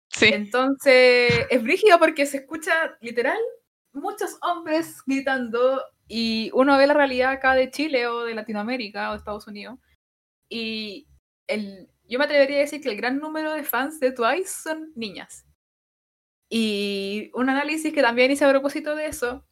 Sí. 0.10 0.28
Entonces, 0.34 1.32
es 1.50 1.64
brígido 1.64 2.00
porque 2.00 2.26
se 2.26 2.38
escucha 2.38 2.98
literal 3.02 3.38
muchos 3.94 4.38
hombres 4.42 5.02
gritando 5.06 5.82
y 6.08 6.52
uno 6.54 6.78
ve 6.78 6.88
la 6.88 6.94
realidad 6.94 7.32
acá 7.32 7.56
de 7.56 7.72
Chile 7.72 8.08
o 8.08 8.24
de 8.24 8.36
Latinoamérica 8.36 9.10
o 9.10 9.12
de 9.14 9.18
Estados 9.20 9.48
Unidos 9.48 9.80
y 10.50 11.08
el, 11.48 11.90
yo 12.08 12.20
me 12.20 12.26
atrevería 12.26 12.58
a 12.58 12.62
decir 12.62 12.82
que 12.82 12.90
el 12.90 12.98
gran 12.98 13.20
número 13.20 13.54
de 13.54 13.64
fans 13.64 14.00
de 14.00 14.12
Twice 14.12 14.62
son 14.64 14.92
niñas. 14.96 15.46
Y 16.50 17.32
un 17.34 17.50
análisis 17.50 17.92
que 17.94 18.02
también 18.02 18.32
hice 18.32 18.46
a 18.46 18.50
propósito 18.50 18.96
de 18.96 19.08
eso 19.08 19.44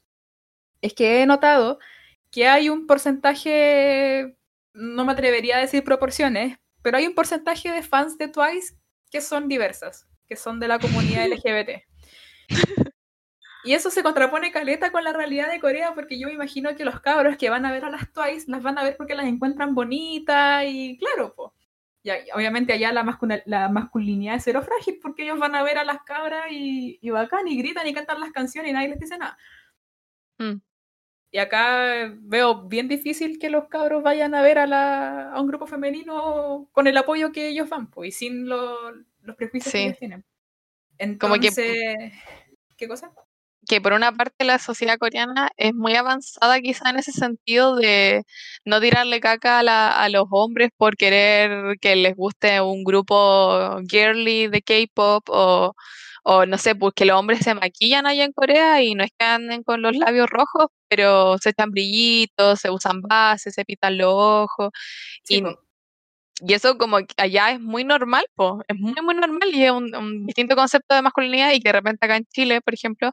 es 0.82 0.94
que 0.94 1.22
he 1.22 1.26
notado 1.26 1.80
que 2.30 2.48
hay 2.48 2.70
un 2.70 2.88
porcentaje, 2.88 4.38
no 4.74 5.06
me 5.06 5.12
atrevería 5.12 5.58
a 5.58 5.62
decir 5.62 5.84
proporciones, 5.84 6.58
pero 6.82 6.98
hay 6.98 7.08
un 7.08 7.16
porcentaje 7.16 7.72
de 7.72 7.84
fans 7.84 8.18
de 8.18 8.28
Twice 8.28 8.76
que 9.10 9.22
son 9.22 9.48
diversas, 9.48 10.08
que 10.28 10.36
son 10.36 10.60
de 10.60 10.68
la 10.68 10.80
comunidad 10.80 11.28
LGBT. 11.30 11.84
Y 13.64 13.74
eso 13.74 13.92
se 13.92 14.02
contrapone 14.02 14.52
caleta 14.52 14.92
con 14.92 15.04
la 15.04 15.14
realidad 15.14 15.52
de 15.52 15.60
Corea, 15.60 15.94
porque 15.94 16.20
yo 16.20 16.28
me 16.28 16.34
imagino 16.34 16.76
que 16.76 16.86
los 16.86 17.00
cabros 17.00 17.38
que 17.38 17.50
van 17.50 17.66
a 17.66 17.72
ver 17.72 17.86
a 17.86 17.92
las 17.92 18.12
Twice 18.12 18.50
las 18.50 18.64
van 18.64 18.78
a 18.80 18.84
ver 18.84 18.98
porque 18.98 19.14
las 19.14 19.28
encuentran 19.28 19.76
bonitas 19.76 20.64
y 20.68 20.98
claro, 20.98 21.34
pues. 21.36 21.52
Y 22.04 22.10
obviamente 22.34 22.74
allá 22.74 22.92
la, 22.92 23.06
la, 23.46 23.70
masculinidad 23.70 24.36
es 24.36 24.44
cero 24.44 24.64
frágil 24.64 24.98
porque 25.00 25.22
ellos 25.22 25.38
van 25.38 25.54
a 25.54 25.62
ver 25.62 25.78
a 25.78 25.84
las 25.84 26.02
cabras 26.02 26.48
y, 26.50 26.98
y 27.00 27.10
bacán 27.12 27.48
y 27.48 27.56
gritan 27.60 27.86
y 27.86 27.94
cantan 27.94 28.20
las 28.20 28.32
canciones 28.32 28.72
y 28.72 28.74
nadie 28.74 28.90
les 28.90 29.00
dice 29.00 29.20
nada. 29.20 29.38
Mm. 30.40 30.62
Y 31.32 31.38
acá 31.38 32.14
veo 32.20 32.64
bien 32.64 32.88
difícil 32.88 33.40
que 33.40 33.50
los 33.50 33.70
cabros 33.70 34.04
vayan 34.04 34.36
a 34.36 34.42
ver 34.42 34.60
a, 34.60 34.68
la, 34.68 35.32
a 35.32 35.40
un 35.40 35.48
grupo 35.48 35.66
femenino 35.66 36.68
con 36.74 36.88
el 36.88 36.98
apoyo 36.98 37.32
que 37.32 37.48
ellos 37.48 37.70
van, 37.70 37.90
pues, 37.90 38.10
y 38.10 38.12
sin 38.12 38.50
los 38.50 39.36
prejuicios 39.38 39.72
que 39.72 39.84
ellos 39.86 39.98
tienen. 39.98 40.26
Entonces, 40.98 41.56
que... 41.56 42.12
¿qué 42.76 42.88
cosa? 42.88 43.14
que 43.68 43.80
por 43.80 43.94
una 43.94 44.12
parte 44.12 44.44
la 44.44 44.60
sociedad 44.60 44.98
coreana 44.98 45.50
es 45.58 45.74
muy 45.74 45.96
avanzada 45.96 46.60
quizá 46.62 46.90
en 46.90 46.98
ese 46.98 47.12
sentido 47.12 47.76
de 47.76 48.24
no 48.66 48.82
tirarle 48.82 49.20
caca 49.20 49.60
a, 49.60 50.10
los 50.10 50.26
hombres 50.32 50.72
por 50.76 50.98
querer 50.98 51.78
que 51.80 51.96
les 51.96 52.16
guste 52.16 52.60
un 52.62 52.84
grupo 52.84 53.80
girly 53.88 54.48
de 54.48 54.62
K-pop 54.62 55.24
o, 55.30 55.74
o 56.24 56.46
no 56.46 56.58
sé, 56.58 56.76
pues 56.76 56.94
que 56.96 57.06
los 57.06 57.18
hombres 57.18 57.40
se 57.40 57.54
maquillan 57.56 58.06
allá 58.06 58.24
en 58.24 58.34
Corea 58.34 58.82
y 58.84 58.96
no 58.96 59.04
es 59.04 59.12
que 59.18 59.26
anden 59.26 59.64
con 59.64 59.82
los 59.82 59.96
labios 59.96 60.28
rojos, 60.30 60.68
pero 60.88 61.38
se 61.40 61.50
echan 61.52 61.72
brillitos, 61.72 62.60
se 62.60 62.70
usan 62.70 63.02
bases, 63.02 63.54
se 63.54 63.66
pitan 63.66 63.98
los 63.98 64.14
ojos. 64.14 64.70
y, 65.30 65.44
y 66.44 66.54
eso 66.54 66.78
como 66.78 66.98
allá 67.18 67.52
es 67.52 67.60
muy 67.60 67.84
normal, 67.84 68.26
pues, 68.36 68.54
es 68.68 68.76
muy, 68.78 68.94
muy 69.04 69.16
normal 69.16 69.50
y 69.54 69.64
es 69.64 69.72
un, 69.72 70.26
distinto 70.26 70.56
concepto 70.56 70.96
de 70.96 71.02
masculinidad 71.04 71.54
y 71.54 71.60
que 71.60 71.70
de 71.70 71.74
repente 71.74 72.06
acá 72.06 72.18
en 72.18 72.26
Chile, 72.26 72.62
por 72.62 72.74
ejemplo, 72.74 73.12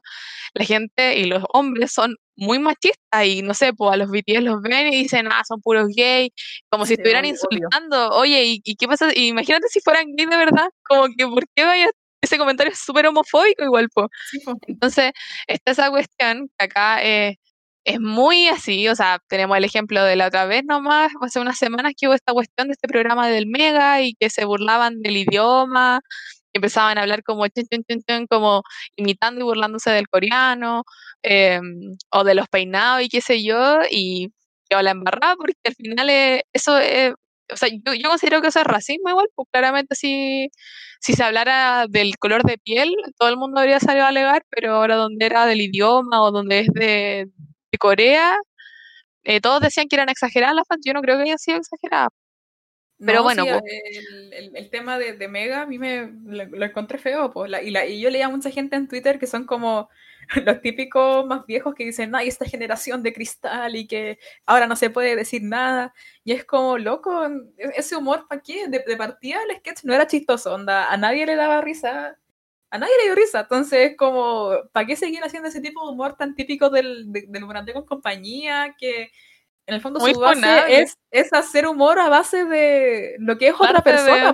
la 0.53 0.65
gente 0.65 1.17
y 1.19 1.25
los 1.25 1.43
hombres 1.53 1.91
son 1.91 2.15
muy 2.35 2.57
machistas 2.59 3.25
y 3.25 3.41
no 3.41 3.53
sé, 3.53 3.73
pues 3.73 3.93
a 3.93 3.97
los 3.97 4.09
BTS 4.09 4.41
los 4.41 4.61
ven 4.61 4.87
y 4.93 5.03
dicen, 5.03 5.27
ah, 5.31 5.43
son 5.47 5.61
puros 5.61 5.87
gays, 5.95 6.31
como 6.69 6.85
si 6.85 6.93
estuvieran 6.93 7.25
insultando, 7.25 8.09
oye, 8.11 8.43
¿y, 8.63 8.75
qué 8.75 8.87
pasa? 8.87 9.09
imagínate 9.15 9.67
si 9.69 9.79
fueran 9.81 10.05
gays 10.15 10.29
de 10.29 10.37
verdad, 10.37 10.69
como 10.83 11.07
que, 11.15 11.27
¿por 11.27 11.43
qué 11.55 11.65
vaya? 11.65 11.89
Ese 12.21 12.37
comentario 12.37 12.73
es 12.73 12.79
súper 12.79 13.07
homofóbico 13.07 13.63
igual, 13.63 13.87
pues. 13.93 14.07
Entonces, 14.67 15.11
está 15.47 15.71
esa 15.71 15.89
cuestión 15.89 16.49
que 16.57 16.65
acá 16.65 17.01
es 17.03 17.37
es 17.85 17.99
muy 17.99 18.47
así, 18.49 18.87
o 18.89 18.95
sea, 18.95 19.19
tenemos 19.29 19.57
el 19.57 19.63
ejemplo 19.63 20.03
de 20.03 20.15
la 20.15 20.27
otra 20.27 20.45
vez 20.45 20.63
nomás, 20.65 21.11
hace 21.21 21.39
unas 21.39 21.57
semanas 21.57 21.93
que 21.97 22.07
hubo 22.07 22.13
esta 22.13 22.33
cuestión 22.33 22.67
de 22.67 22.73
este 22.73 22.87
programa 22.87 23.27
del 23.29 23.47
Mega 23.47 24.01
y 24.01 24.13
que 24.19 24.29
se 24.29 24.45
burlaban 24.45 25.01
del 25.01 25.17
idioma, 25.17 26.01
empezaban 26.53 26.97
a 26.97 27.01
hablar 27.03 27.23
como 27.23 27.45
como 28.29 28.63
imitando 28.97 29.41
y 29.41 29.43
burlándose 29.43 29.91
del 29.91 30.07
coreano, 30.09 30.83
em, 31.23 31.97
o 32.11 32.23
de 32.23 32.35
los 32.35 32.47
peinados 32.49 33.01
y 33.03 33.09
qué 33.09 33.21
sé 33.21 33.43
yo, 33.43 33.79
y 33.89 34.29
yo 34.69 34.81
la 34.81 34.91
embarraba 34.91 35.35
porque 35.37 35.55
al 35.65 35.75
final 35.75 36.09
eso 36.53 36.77
es, 36.79 37.13
o 37.51 37.57
sea, 37.57 37.69
yo, 37.69 38.09
considero 38.09 38.41
que 38.41 38.49
eso 38.49 38.59
es 38.59 38.65
racismo 38.65 39.09
igual, 39.09 39.27
pues 39.35 39.47
claramente 39.51 39.95
si, 39.95 40.49
si 40.99 41.13
se 41.13 41.23
hablara 41.23 41.85
del 41.89 42.17
color 42.17 42.43
de 42.43 42.57
piel, 42.57 42.93
todo 43.17 43.29
el 43.29 43.37
mundo 43.37 43.59
habría 43.59 43.79
salido 43.79 44.05
a 44.05 44.09
alegar, 44.09 44.43
pero 44.49 44.75
ahora 44.75 44.95
donde 44.95 45.25
era 45.25 45.45
del 45.45 45.61
idioma 45.61 46.21
o 46.21 46.31
donde 46.31 46.59
es 46.61 46.67
de, 46.73 47.27
de 47.71 47.77
Corea, 47.79 48.37
eh, 49.23 49.41
todos 49.41 49.61
decían 49.61 49.87
que 49.87 49.95
eran 49.97 50.09
exageradas 50.09 50.55
las 50.55 50.67
fans, 50.67 50.81
yo 50.85 50.93
no 50.93 51.01
creo 51.01 51.17
que 51.17 51.23
hayan 51.23 51.39
sido 51.39 51.57
exageradas. 51.57 52.09
Pero 53.03 53.23
bueno, 53.23 53.45
el, 53.45 54.69
tema 54.69 54.99
de, 54.99 55.27
Mega 55.27 55.61
a 55.61 55.65
mí 55.65 55.79
me 55.79 56.11
lo, 56.25 56.65
encontré 56.65 56.97
feo, 56.97 57.31
y, 57.61 57.71
la, 57.71 57.85
y 57.85 58.01
yo 58.01 58.09
leía 58.09 58.25
a 58.25 58.29
mucha 58.29 58.51
gente 58.51 58.75
en 58.75 58.87
Twitter 58.87 59.19
que 59.19 59.27
son 59.27 59.45
como, 59.45 59.89
los 60.45 60.61
típicos 60.61 61.25
más 61.25 61.45
viejos 61.45 61.73
que 61.75 61.85
dicen, 61.85 62.13
ay, 62.15 62.27
esta 62.27 62.45
generación 62.45 63.03
de 63.03 63.13
cristal 63.13 63.75
y 63.75 63.87
que 63.87 64.19
ahora 64.45 64.67
no 64.67 64.75
se 64.75 64.89
puede 64.89 65.15
decir 65.15 65.41
nada. 65.43 65.93
Y 66.23 66.33
es 66.33 66.45
como, 66.45 66.77
loco, 66.77 67.25
e-, 67.25 67.71
ese 67.75 67.95
humor, 67.95 68.27
¿para 68.27 68.41
qué? 68.41 68.67
De, 68.67 68.79
partida 68.97 69.39
el 69.49 69.57
sketch 69.57 69.83
no 69.83 69.93
era 69.93 70.07
chistoso, 70.07 70.53
onda, 70.53 70.91
a 70.91 70.97
nadie 70.97 71.25
le 71.25 71.35
daba 71.35 71.61
risa, 71.61 72.17
a 72.69 72.77
nadie 72.77 72.93
le 72.99 73.05
dio 73.05 73.15
risa. 73.15 73.41
Entonces, 73.41 73.95
como, 73.97 74.51
¿para 74.71 74.85
qué 74.85 74.95
seguir 74.95 75.23
haciendo 75.23 75.49
ese 75.49 75.61
tipo 75.61 75.85
de 75.85 75.93
humor 75.93 76.15
tan 76.15 76.35
típico 76.35 76.69
del, 76.69 77.11
del 77.11 77.73
con 77.73 77.85
compañía? 77.85 78.75
Que 78.77 79.11
en 79.69 79.75
el 79.75 79.81
fondo 79.81 79.99
su 79.99 80.19
base 80.19 80.81
es, 80.81 80.97
es, 81.11 81.31
hacer 81.31 81.67
humor 81.67 81.99
a 81.99 82.09
base 82.09 82.45
de 82.45 83.15
lo 83.19 83.37
que 83.37 83.49
es 83.49 83.55
otra 83.57 83.81
persona, 83.81 84.33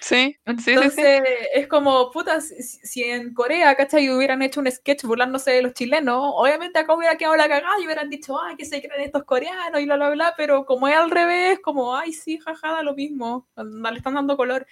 Sí, 0.00 0.36
Entonces, 0.44 1.22
es 1.54 1.66
como, 1.66 2.10
puta, 2.12 2.40
si, 2.40 3.02
en 3.02 3.34
Corea, 3.34 3.74
¿cachai? 3.74 4.08
Hubieran 4.10 4.42
hecho 4.42 4.60
un 4.60 4.70
sketch 4.70 5.02
burlándose 5.04 5.50
de 5.50 5.62
los 5.62 5.72
chilenos, 5.72 6.32
obviamente 6.36 6.78
acá 6.78 6.94
hubiera 6.94 7.16
quedado 7.16 7.34
la 7.36 7.48
cagada 7.48 7.80
y 7.80 7.86
hubieran 7.86 8.08
dicho, 8.08 8.40
ay, 8.40 8.56
que 8.56 8.66
se 8.66 8.80
creen 8.80 9.02
estos 9.02 9.24
coreanos 9.24 9.80
y 9.80 9.84
bla, 9.84 9.96
bla, 9.96 10.10
bla, 10.10 10.34
pero 10.36 10.64
como 10.64 10.86
es 10.86 10.94
al 10.94 11.10
revés, 11.10 11.58
como, 11.60 11.96
ay, 11.96 12.12
sí, 12.12 12.38
jajada, 12.38 12.82
lo 12.82 12.94
mismo, 12.94 13.48
le 13.56 13.96
están 13.96 14.14
dando 14.14 14.36
color. 14.36 14.66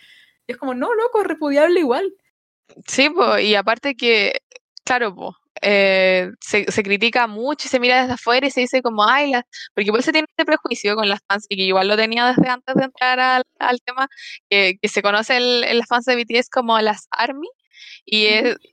Y 0.46 0.52
es 0.52 0.58
como, 0.58 0.74
no, 0.74 0.94
loco, 0.94 1.22
es 1.22 1.26
repudiable 1.26 1.80
igual. 1.80 2.14
Sí, 2.86 3.10
pues, 3.10 3.44
y 3.44 3.54
aparte 3.54 3.96
que, 3.96 4.40
claro, 4.84 5.14
pues, 5.16 5.34
eh, 5.62 6.30
se, 6.40 6.64
critica 6.82 7.26
mucho 7.26 7.66
y 7.66 7.70
se 7.70 7.80
mira 7.80 8.02
desde 8.02 8.14
afuera 8.14 8.46
y 8.46 8.50
se 8.50 8.60
dice 8.60 8.82
como, 8.82 9.08
ay, 9.08 9.32
porque 9.74 9.86
igual 9.88 10.02
se 10.02 10.12
tiene 10.12 10.26
este 10.28 10.44
prejuicio 10.44 10.96
con 10.96 11.08
las 11.08 11.20
fans 11.28 11.46
y 11.48 11.56
que 11.56 11.62
igual 11.62 11.88
lo 11.88 11.96
tenía 11.96 12.26
desde 12.26 12.48
antes 12.48 12.74
de 12.74 12.84
entrar 12.84 13.20
al, 13.20 13.80
tema, 13.84 14.08
que, 14.50 14.78
se 14.84 15.02
conoce 15.02 15.36
en 15.36 15.78
las 15.78 15.88
fans 15.88 16.04
de 16.04 16.16
BTS 16.16 16.50
como 16.50 16.78
las 16.80 17.06
ARMY 17.10 17.48
y 18.04 18.28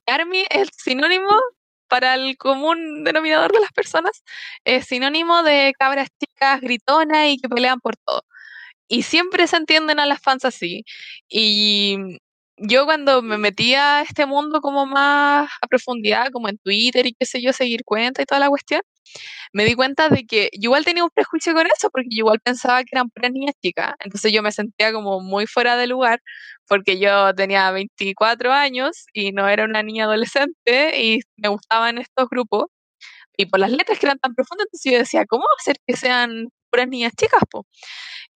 ARMY 0.08 0.46
es 0.50 0.70
sinónimo 0.78 1.32
para 1.88 2.16
el 2.16 2.38
común 2.38 3.04
denominador 3.04 3.52
de 3.52 3.60
las 3.60 3.72
personas, 3.74 4.24
es 4.64 4.86
sinónimo 4.88 5.44
de 5.44 5.74
cabras 5.78 6.10
chicas 6.20 6.62
gritonas 6.62 7.28
y 7.28 7.38
que 7.38 7.50
pelean 7.50 7.80
por 7.82 7.98
todo. 7.98 8.24
Y 8.88 9.04
siempre 9.04 9.48
se 9.48 9.58
entienden 9.58 10.00
a 10.00 10.06
las 10.06 10.22
fans 10.22 10.46
así. 10.46 10.86
Y 11.30 11.98
yo 12.62 12.86
cuando 12.86 13.22
me 13.22 13.38
metía 13.38 14.00
a 14.00 14.02
este 14.04 14.26
mundo 14.26 14.62
como 14.62 14.86
más 14.86 15.50
a 15.62 15.68
profundidad, 15.68 16.32
como 16.32 16.50
en 16.50 16.58
Twitter 16.60 17.06
y 17.08 17.14
qué 17.14 17.26
sé 17.26 17.42
yo, 17.42 17.54
seguir 17.54 17.84
cuenta 17.86 18.22
y 18.22 18.26
toda 18.26 18.40
la 18.40 18.50
cuestión, 18.50 18.82
me 19.54 19.66
di 19.66 19.76
cuenta 19.76 20.10
de 20.10 20.26
que 20.26 20.50
yo 20.54 20.70
igual 20.70 20.86
tenía 20.86 21.04
un 21.04 21.10
prejuicio 21.12 21.54
con 21.54 21.68
eso, 21.68 21.90
porque 21.92 22.10
yo 22.12 22.20
igual 22.20 22.40
pensaba 22.42 22.84
que 22.84 22.90
eran 22.94 23.10
puras 23.10 23.32
niñas 23.32 23.56
chicas. 23.62 23.94
Entonces 24.00 24.32
yo 24.34 24.44
me 24.44 24.52
sentía 24.52 24.94
como 24.94 25.22
muy 25.22 25.48
fuera 25.48 25.76
de 25.78 25.88
lugar, 25.88 26.22
porque 26.68 27.00
yo 27.00 27.34
tenía 27.36 27.72
24 27.72 28.52
años 28.54 29.06
y 29.14 29.32
no 29.32 29.48
era 29.50 29.66
una 29.66 29.84
niña 29.84 30.06
adolescente 30.06 31.02
y 31.04 31.22
me 31.38 31.50
gustaban 31.50 31.98
estos 31.98 32.30
grupos. 32.30 32.66
Y 33.38 33.48
por 33.48 33.60
las 33.60 33.72
letras 33.72 34.00
que 34.00 34.06
eran 34.08 34.20
tan 34.20 34.36
profundas, 34.36 34.68
entonces 34.68 34.92
yo 34.92 35.00
decía, 35.00 35.26
¿cómo 35.28 35.46
hacer 35.60 35.78
que 35.88 35.96
sean 35.98 36.50
puras 36.70 36.88
niñas 36.90 37.14
chicas? 37.18 37.42
Po? 37.50 37.66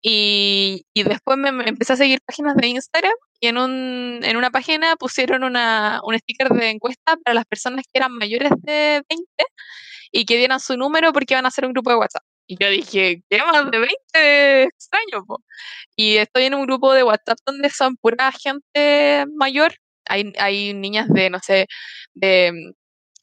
Y, 0.02 0.86
y 0.94 1.02
después 1.04 1.38
me, 1.38 1.50
empecé 1.68 1.94
a 1.94 1.96
seguir 1.96 2.20
páginas 2.26 2.56
de 2.56 2.68
Instagram 2.68 3.14
y 3.40 3.48
en, 3.48 3.58
un, 3.58 4.20
en 4.22 4.36
una 4.36 4.50
página 4.50 4.96
pusieron 4.96 5.44
una, 5.44 6.00
un 6.04 6.18
sticker 6.18 6.48
de 6.50 6.70
encuesta 6.70 7.16
para 7.24 7.34
las 7.34 7.44
personas 7.44 7.84
que 7.84 7.98
eran 7.98 8.12
mayores 8.12 8.50
de 8.62 9.02
20 9.08 9.26
y 10.12 10.24
que 10.24 10.36
dieran 10.36 10.60
su 10.60 10.76
número 10.76 11.12
porque 11.12 11.34
iban 11.34 11.44
a 11.44 11.48
hacer 11.48 11.66
un 11.66 11.72
grupo 11.72 11.90
de 11.90 11.96
WhatsApp. 11.96 12.22
Y 12.46 12.56
yo 12.60 12.70
dije, 12.70 13.22
¿qué 13.28 13.38
más 13.38 13.70
de 13.70 13.78
20? 13.78 14.62
Extraño, 14.64 15.24
po. 15.26 15.42
Y 15.96 16.16
estoy 16.16 16.44
en 16.44 16.54
un 16.54 16.66
grupo 16.66 16.92
de 16.94 17.02
WhatsApp 17.02 17.38
donde 17.44 17.70
son 17.70 17.96
pura 17.96 18.30
gente 18.32 19.26
mayor. 19.34 19.74
Hay, 20.06 20.32
hay 20.38 20.72
niñas 20.74 21.08
de, 21.08 21.30
no 21.30 21.40
sé, 21.40 21.66
de 22.14 22.52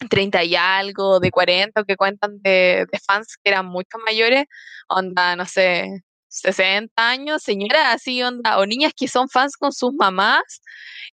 30 0.09 0.43
y 0.43 0.55
algo, 0.55 1.19
de 1.19 1.31
40, 1.31 1.83
que 1.85 1.95
cuentan 1.95 2.39
de, 2.41 2.85
de 2.91 2.99
fans 2.99 3.37
que 3.41 3.51
eran 3.51 3.65
mucho 3.67 3.97
mayores. 4.05 4.45
Onda, 4.89 5.35
no 5.35 5.45
sé, 5.45 6.03
60 6.33 6.91
años, 6.95 7.43
señoras 7.43 7.95
así 7.95 8.21
onda, 8.23 8.59
o 8.59 8.65
niñas 8.65 8.93
que 8.95 9.07
son 9.07 9.29
fans 9.29 9.55
con 9.57 9.71
sus 9.71 9.93
mamás, 9.93 10.61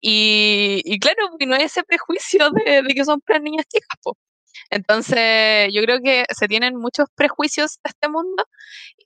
y, 0.00 0.82
y 0.84 0.98
claro, 0.98 1.30
no 1.46 1.54
hay 1.54 1.62
ese 1.64 1.82
prejuicio 1.84 2.50
de, 2.50 2.82
que 2.94 3.04
son 3.04 3.20
niñas 3.42 3.66
chicas, 3.72 3.98
po. 4.02 4.16
Entonces, 4.70 5.68
yo 5.72 5.82
creo 5.82 6.00
que 6.02 6.24
se 6.36 6.48
tienen 6.48 6.76
muchos 6.76 7.06
prejuicios 7.14 7.78
de 7.84 7.90
este 7.90 8.08
mundo 8.08 8.44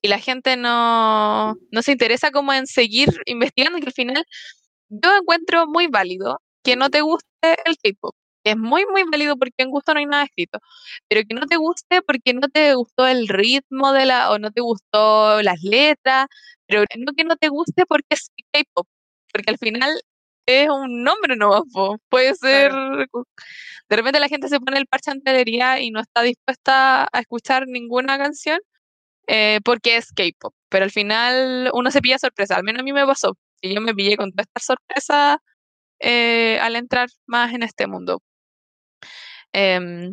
y 0.02 0.08
la 0.08 0.18
gente 0.18 0.56
no, 0.56 1.56
no 1.70 1.82
se 1.82 1.92
interesa 1.92 2.30
como 2.30 2.52
en 2.52 2.66
seguir 2.66 3.10
investigando, 3.26 3.78
que 3.80 3.86
al 3.86 3.92
final 3.92 4.24
yo 4.88 5.16
encuentro 5.16 5.66
muy 5.66 5.88
válido 5.88 6.40
que 6.62 6.76
no 6.76 6.90
te 6.90 7.02
guste 7.02 7.56
el 7.64 7.76
K-pop 7.82 8.14
es 8.50 8.56
muy, 8.56 8.84
muy 8.86 9.04
válido 9.10 9.36
porque 9.36 9.54
en 9.64 9.70
gusto 9.70 9.94
no 9.94 10.00
hay 10.00 10.06
nada 10.06 10.24
escrito, 10.24 10.58
pero 11.08 11.22
que 11.28 11.34
no 11.34 11.46
te 11.46 11.56
guste 11.56 12.02
porque 12.02 12.34
no 12.34 12.48
te 12.48 12.74
gustó 12.74 13.06
el 13.06 13.28
ritmo 13.28 13.92
de 13.92 14.06
la, 14.06 14.30
o 14.30 14.38
no 14.38 14.50
te 14.50 14.60
gustó 14.60 15.42
las 15.42 15.62
letras, 15.62 16.26
pero 16.66 16.84
no 16.98 17.12
que 17.14 17.24
no 17.24 17.36
te 17.36 17.48
guste 17.48 17.84
porque 17.86 18.06
es 18.10 18.30
K-pop, 18.52 18.86
porque 19.32 19.50
al 19.50 19.58
final 19.58 20.00
es 20.46 20.68
un 20.70 21.02
nombre 21.04 21.36
nuevo, 21.36 21.98
puede 22.08 22.34
ser, 22.34 22.72
de 22.72 23.96
repente 23.96 24.20
la 24.20 24.28
gente 24.28 24.48
se 24.48 24.60
pone 24.60 24.78
el 24.78 24.86
parche 24.86 25.10
anterior 25.10 25.78
y 25.80 25.90
no 25.90 26.00
está 26.00 26.22
dispuesta 26.22 27.04
a 27.12 27.20
escuchar 27.20 27.66
ninguna 27.66 28.18
canción 28.18 28.58
eh, 29.28 29.60
porque 29.64 29.96
es 29.98 30.12
K-pop, 30.12 30.54
pero 30.70 30.84
al 30.84 30.90
final 30.92 31.70
uno 31.74 31.90
se 31.90 32.00
pilla 32.02 32.18
sorpresa, 32.18 32.56
al 32.56 32.64
menos 32.64 32.80
a 32.80 32.84
mí 32.84 32.92
me 32.92 33.06
pasó, 33.06 33.36
y 33.60 33.74
yo 33.74 33.80
me 33.80 33.94
pillé 33.94 34.16
con 34.16 34.32
toda 34.32 34.44
esta 34.44 34.60
sorpresa 34.74 35.42
eh, 36.00 36.58
al 36.60 36.76
entrar 36.76 37.08
más 37.26 37.52
en 37.54 37.62
este 37.62 37.86
mundo. 37.86 38.22
Eh, 39.52 40.10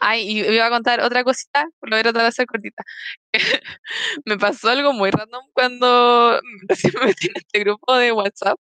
ay, 0.00 0.22
y 0.22 0.40
iba 0.40 0.66
a 0.66 0.70
contar 0.70 1.00
otra 1.00 1.24
cosita, 1.24 1.66
lo 1.82 1.90
voy 1.90 2.00
a 2.00 2.02
tratar 2.02 2.22
de 2.22 2.28
hacer 2.28 2.46
cortita. 2.46 2.82
me 4.24 4.38
pasó 4.38 4.68
algo 4.68 4.92
muy 4.92 5.10
random 5.10 5.44
cuando 5.52 6.40
recién 6.68 6.92
me 7.00 7.06
metí 7.06 7.28
en 7.28 7.36
este 7.36 7.60
grupo 7.60 7.96
de 7.96 8.12
WhatsApp 8.12 8.58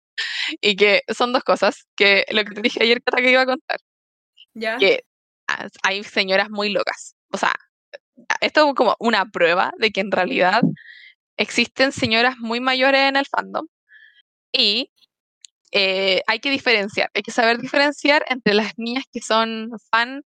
y 0.60 0.76
que 0.76 1.02
son 1.14 1.32
dos 1.32 1.44
cosas, 1.44 1.86
que 1.96 2.24
lo 2.30 2.44
que 2.44 2.54
te 2.54 2.62
dije 2.62 2.82
ayer 2.82 3.00
que 3.02 3.30
iba 3.30 3.42
a 3.42 3.46
contar. 3.46 3.78
¿Ya? 4.54 4.78
Que 4.78 5.04
hay 5.82 6.04
señoras 6.04 6.50
muy 6.50 6.70
locas. 6.70 7.14
O 7.32 7.38
sea, 7.38 7.54
esto 8.40 8.68
es 8.68 8.74
como 8.74 8.96
una 8.98 9.26
prueba 9.26 9.72
de 9.78 9.90
que 9.90 10.00
en 10.00 10.10
realidad 10.10 10.62
existen 11.36 11.92
señoras 11.92 12.36
muy 12.38 12.60
mayores 12.60 13.02
en 13.02 13.16
el 13.16 13.26
fandom 13.26 13.66
y 14.52 14.90
eh, 15.72 16.22
hay 16.26 16.40
que 16.40 16.50
diferenciar, 16.50 17.10
hay 17.14 17.22
que 17.22 17.30
saber 17.30 17.58
diferenciar 17.58 18.24
entre 18.28 18.54
las 18.54 18.72
niñas 18.78 19.04
que 19.12 19.20
son 19.20 19.70
fan 19.90 20.22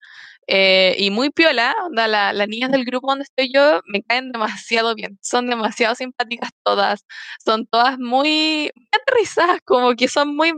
eh, 0.46 0.96
y 0.98 1.10
muy 1.10 1.30
piola, 1.30 1.74
onda, 1.86 2.08
las 2.08 2.48
niñas 2.48 2.70
del 2.72 2.84
grupo 2.84 3.08
donde 3.08 3.24
estoy 3.24 3.52
yo 3.52 3.80
me 3.86 4.02
caen 4.02 4.32
demasiado 4.32 4.94
bien, 4.94 5.18
son 5.22 5.48
demasiado 5.48 5.94
simpáticas 5.94 6.50
todas, 6.64 7.04
son 7.44 7.66
todas 7.66 7.98
muy 7.98 8.70
aterrizadas, 8.92 9.60
como 9.64 9.94
que 9.94 10.08
son 10.08 10.34
muy 10.34 10.52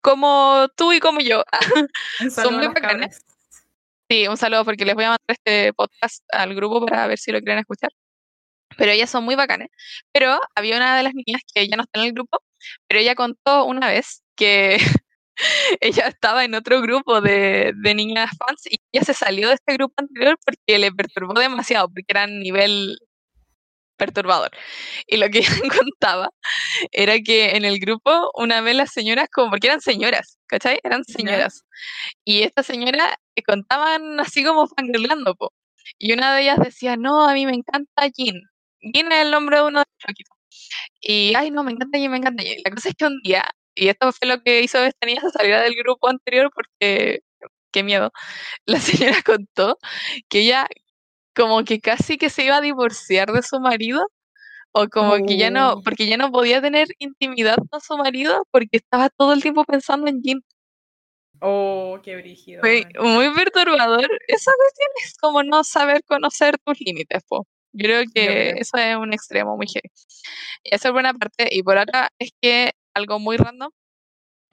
como 0.00 0.68
tú 0.76 0.92
y 0.92 1.00
como 1.00 1.20
yo, 1.20 1.42
son 2.30 2.56
muy 2.56 2.66
bacanas. 2.68 3.20
Sí, 4.10 4.26
un 4.26 4.36
saludo 4.38 4.64
porque 4.64 4.84
les 4.86 4.94
voy 4.94 5.04
a 5.04 5.08
mandar 5.08 5.20
este 5.28 5.72
podcast 5.74 6.24
al 6.32 6.54
grupo 6.54 6.86
para 6.86 7.06
ver 7.06 7.18
si 7.18 7.30
lo 7.30 7.40
quieren 7.40 7.58
escuchar. 7.58 7.90
Pero 8.76 8.92
ellas 8.92 9.10
son 9.10 9.24
muy 9.24 9.34
bacanas. 9.34 9.68
Pero 10.12 10.40
había 10.54 10.76
una 10.76 10.96
de 10.96 11.02
las 11.02 11.14
niñas 11.14 11.42
que 11.52 11.68
ya 11.68 11.76
no 11.76 11.82
está 11.82 12.00
en 12.00 12.06
el 12.06 12.12
grupo, 12.12 12.42
pero 12.86 13.00
ella 13.00 13.14
contó 13.14 13.64
una 13.64 13.88
vez 13.88 14.22
que 14.36 14.78
ella 15.80 16.08
estaba 16.08 16.44
en 16.44 16.54
otro 16.54 16.80
grupo 16.80 17.20
de, 17.20 17.72
de, 17.76 17.94
niñas 17.94 18.30
fans 18.38 18.66
y 18.66 18.80
ella 18.92 19.04
se 19.04 19.14
salió 19.14 19.48
de 19.48 19.54
este 19.54 19.74
grupo 19.74 19.94
anterior 19.98 20.38
porque 20.44 20.78
le 20.78 20.92
perturbó 20.92 21.34
demasiado, 21.38 21.88
porque 21.88 22.06
era 22.08 22.26
nivel 22.26 22.98
perturbador. 23.98 24.50
Y 25.06 25.18
lo 25.18 25.28
que 25.28 25.38
ella 25.40 25.60
contaba 25.76 26.30
era 26.92 27.18
que 27.20 27.50
en 27.56 27.64
el 27.66 27.78
grupo 27.78 28.30
una 28.34 28.62
vez 28.62 28.76
las 28.76 28.92
señoras, 28.92 29.28
como 29.30 29.50
porque 29.50 29.66
eran 29.66 29.82
señoras, 29.82 30.38
¿cachai? 30.46 30.80
Eran 30.82 31.04
señoras. 31.04 31.64
Y 32.24 32.42
estas 32.42 32.66
señoras 32.66 33.14
contaban 33.46 34.18
así 34.20 34.44
como 34.44 34.66
fangirlando, 34.68 35.34
po. 35.34 35.52
Y 35.98 36.12
una 36.12 36.34
de 36.34 36.42
ellas 36.42 36.58
decía, 36.58 36.96
no, 36.96 37.28
a 37.28 37.34
mí 37.34 37.46
me 37.46 37.54
encanta 37.54 38.08
Jin. 38.14 38.40
Jin 38.80 39.12
es 39.12 39.22
el 39.22 39.30
nombre 39.30 39.58
de 39.58 39.62
uno 39.64 39.80
de 39.80 39.84
los. 40.06 40.37
Y, 41.00 41.34
ay, 41.34 41.50
no, 41.50 41.64
me 41.64 41.72
encanta 41.72 41.98
Jin, 41.98 42.10
me 42.10 42.18
encanta. 42.18 42.42
La 42.64 42.70
cosa 42.70 42.88
es 42.90 42.94
que 42.94 43.06
un 43.06 43.20
día 43.22 43.44
y 43.78 43.88
esto 43.88 44.12
fue 44.12 44.28
lo 44.28 44.42
que 44.42 44.62
hizo 44.62 44.78
esta 44.84 45.06
niña 45.06 45.22
salir 45.32 45.56
del 45.56 45.74
grupo 45.76 46.08
anterior 46.08 46.50
porque, 46.54 47.20
qué 47.72 47.82
miedo, 47.82 48.12
la 48.66 48.80
señora 48.80 49.22
contó 49.22 49.78
que 50.28 50.40
ella 50.40 50.66
como 51.34 51.64
que 51.64 51.80
casi 51.80 52.18
que 52.18 52.30
se 52.30 52.44
iba 52.44 52.56
a 52.56 52.60
divorciar 52.60 53.32
de 53.32 53.42
su 53.42 53.60
marido 53.60 54.04
o 54.72 54.88
como 54.88 55.16
que 55.26 55.38
ya 55.38 55.50
no, 55.50 55.74
oh. 55.74 55.82
porque 55.82 56.06
ya 56.06 56.16
no 56.16 56.30
podía 56.32 56.60
tener 56.60 56.88
intimidad 56.98 57.56
con 57.70 57.80
su 57.80 57.96
marido 57.96 58.46
porque 58.50 58.78
estaba 58.78 59.08
todo 59.10 59.32
el 59.32 59.42
tiempo 59.42 59.64
pensando 59.64 60.08
en 60.08 60.22
Jin. 60.22 60.44
Oh, 61.40 62.00
qué 62.02 62.16
brígido. 62.16 62.62
muy 62.62 63.32
perturbador. 63.34 64.08
Esa 64.26 64.50
cuestión 64.56 64.88
es 65.04 65.16
como 65.18 65.42
no 65.44 65.62
saber 65.62 66.02
conocer 66.04 66.58
tus 66.64 66.80
límites, 66.80 67.22
po. 67.28 67.46
Yo 67.72 67.84
creo 67.84 68.04
que 68.12 68.50
eso 68.58 68.76
es 68.78 68.96
un 68.96 69.12
extremo 69.12 69.56
muy 69.56 69.66
heavy. 69.66 69.90
Esa 70.64 70.88
es 70.88 70.92
buena 70.92 71.14
parte. 71.14 71.48
Y 71.50 71.62
por 71.62 71.76
otra 71.78 72.10
es 72.18 72.30
que 72.40 72.72
algo 72.94 73.18
muy 73.18 73.36
random 73.36 73.70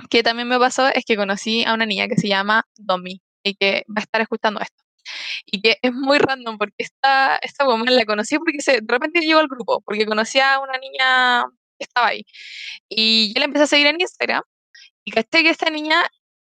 que 0.09 0.23
también 0.23 0.47
me 0.47 0.59
pasó 0.59 0.87
es 0.87 1.05
que 1.05 1.15
conocí 1.17 1.63
a 1.65 1.73
una 1.73 1.85
niña 1.85 2.07
que 2.07 2.17
se 2.17 2.27
llama 2.27 2.65
Domi. 2.77 3.21
y 3.43 3.55
que 3.55 3.85
va 3.89 3.95
a 3.97 4.03
estar 4.03 4.21
escuchando 4.21 4.59
esto. 4.59 4.83
Y 5.45 5.61
que 5.61 5.77
es 5.81 5.93
muy 5.93 6.17
random 6.19 6.57
porque 6.57 6.75
esta, 6.79 7.37
esta 7.37 7.65
woman 7.65 7.95
la 7.95 8.05
conocí 8.05 8.37
porque 8.39 8.61
se, 8.61 8.81
de 8.81 8.85
repente 8.87 9.21
llegó 9.21 9.39
al 9.39 9.47
grupo, 9.47 9.81
porque 9.81 10.05
conocía 10.05 10.55
a 10.55 10.59
una 10.59 10.77
niña 10.79 11.45
que 11.77 11.85
estaba 11.85 12.07
ahí. 12.07 12.25
Y 12.89 13.33
yo 13.33 13.39
la 13.39 13.45
empecé 13.45 13.63
a 13.65 13.67
seguir 13.67 13.87
en 13.87 14.01
Instagram 14.01 14.41
y 15.05 15.11
caché 15.11 15.43
que 15.43 15.49
esta 15.51 15.69
niña 15.69 16.03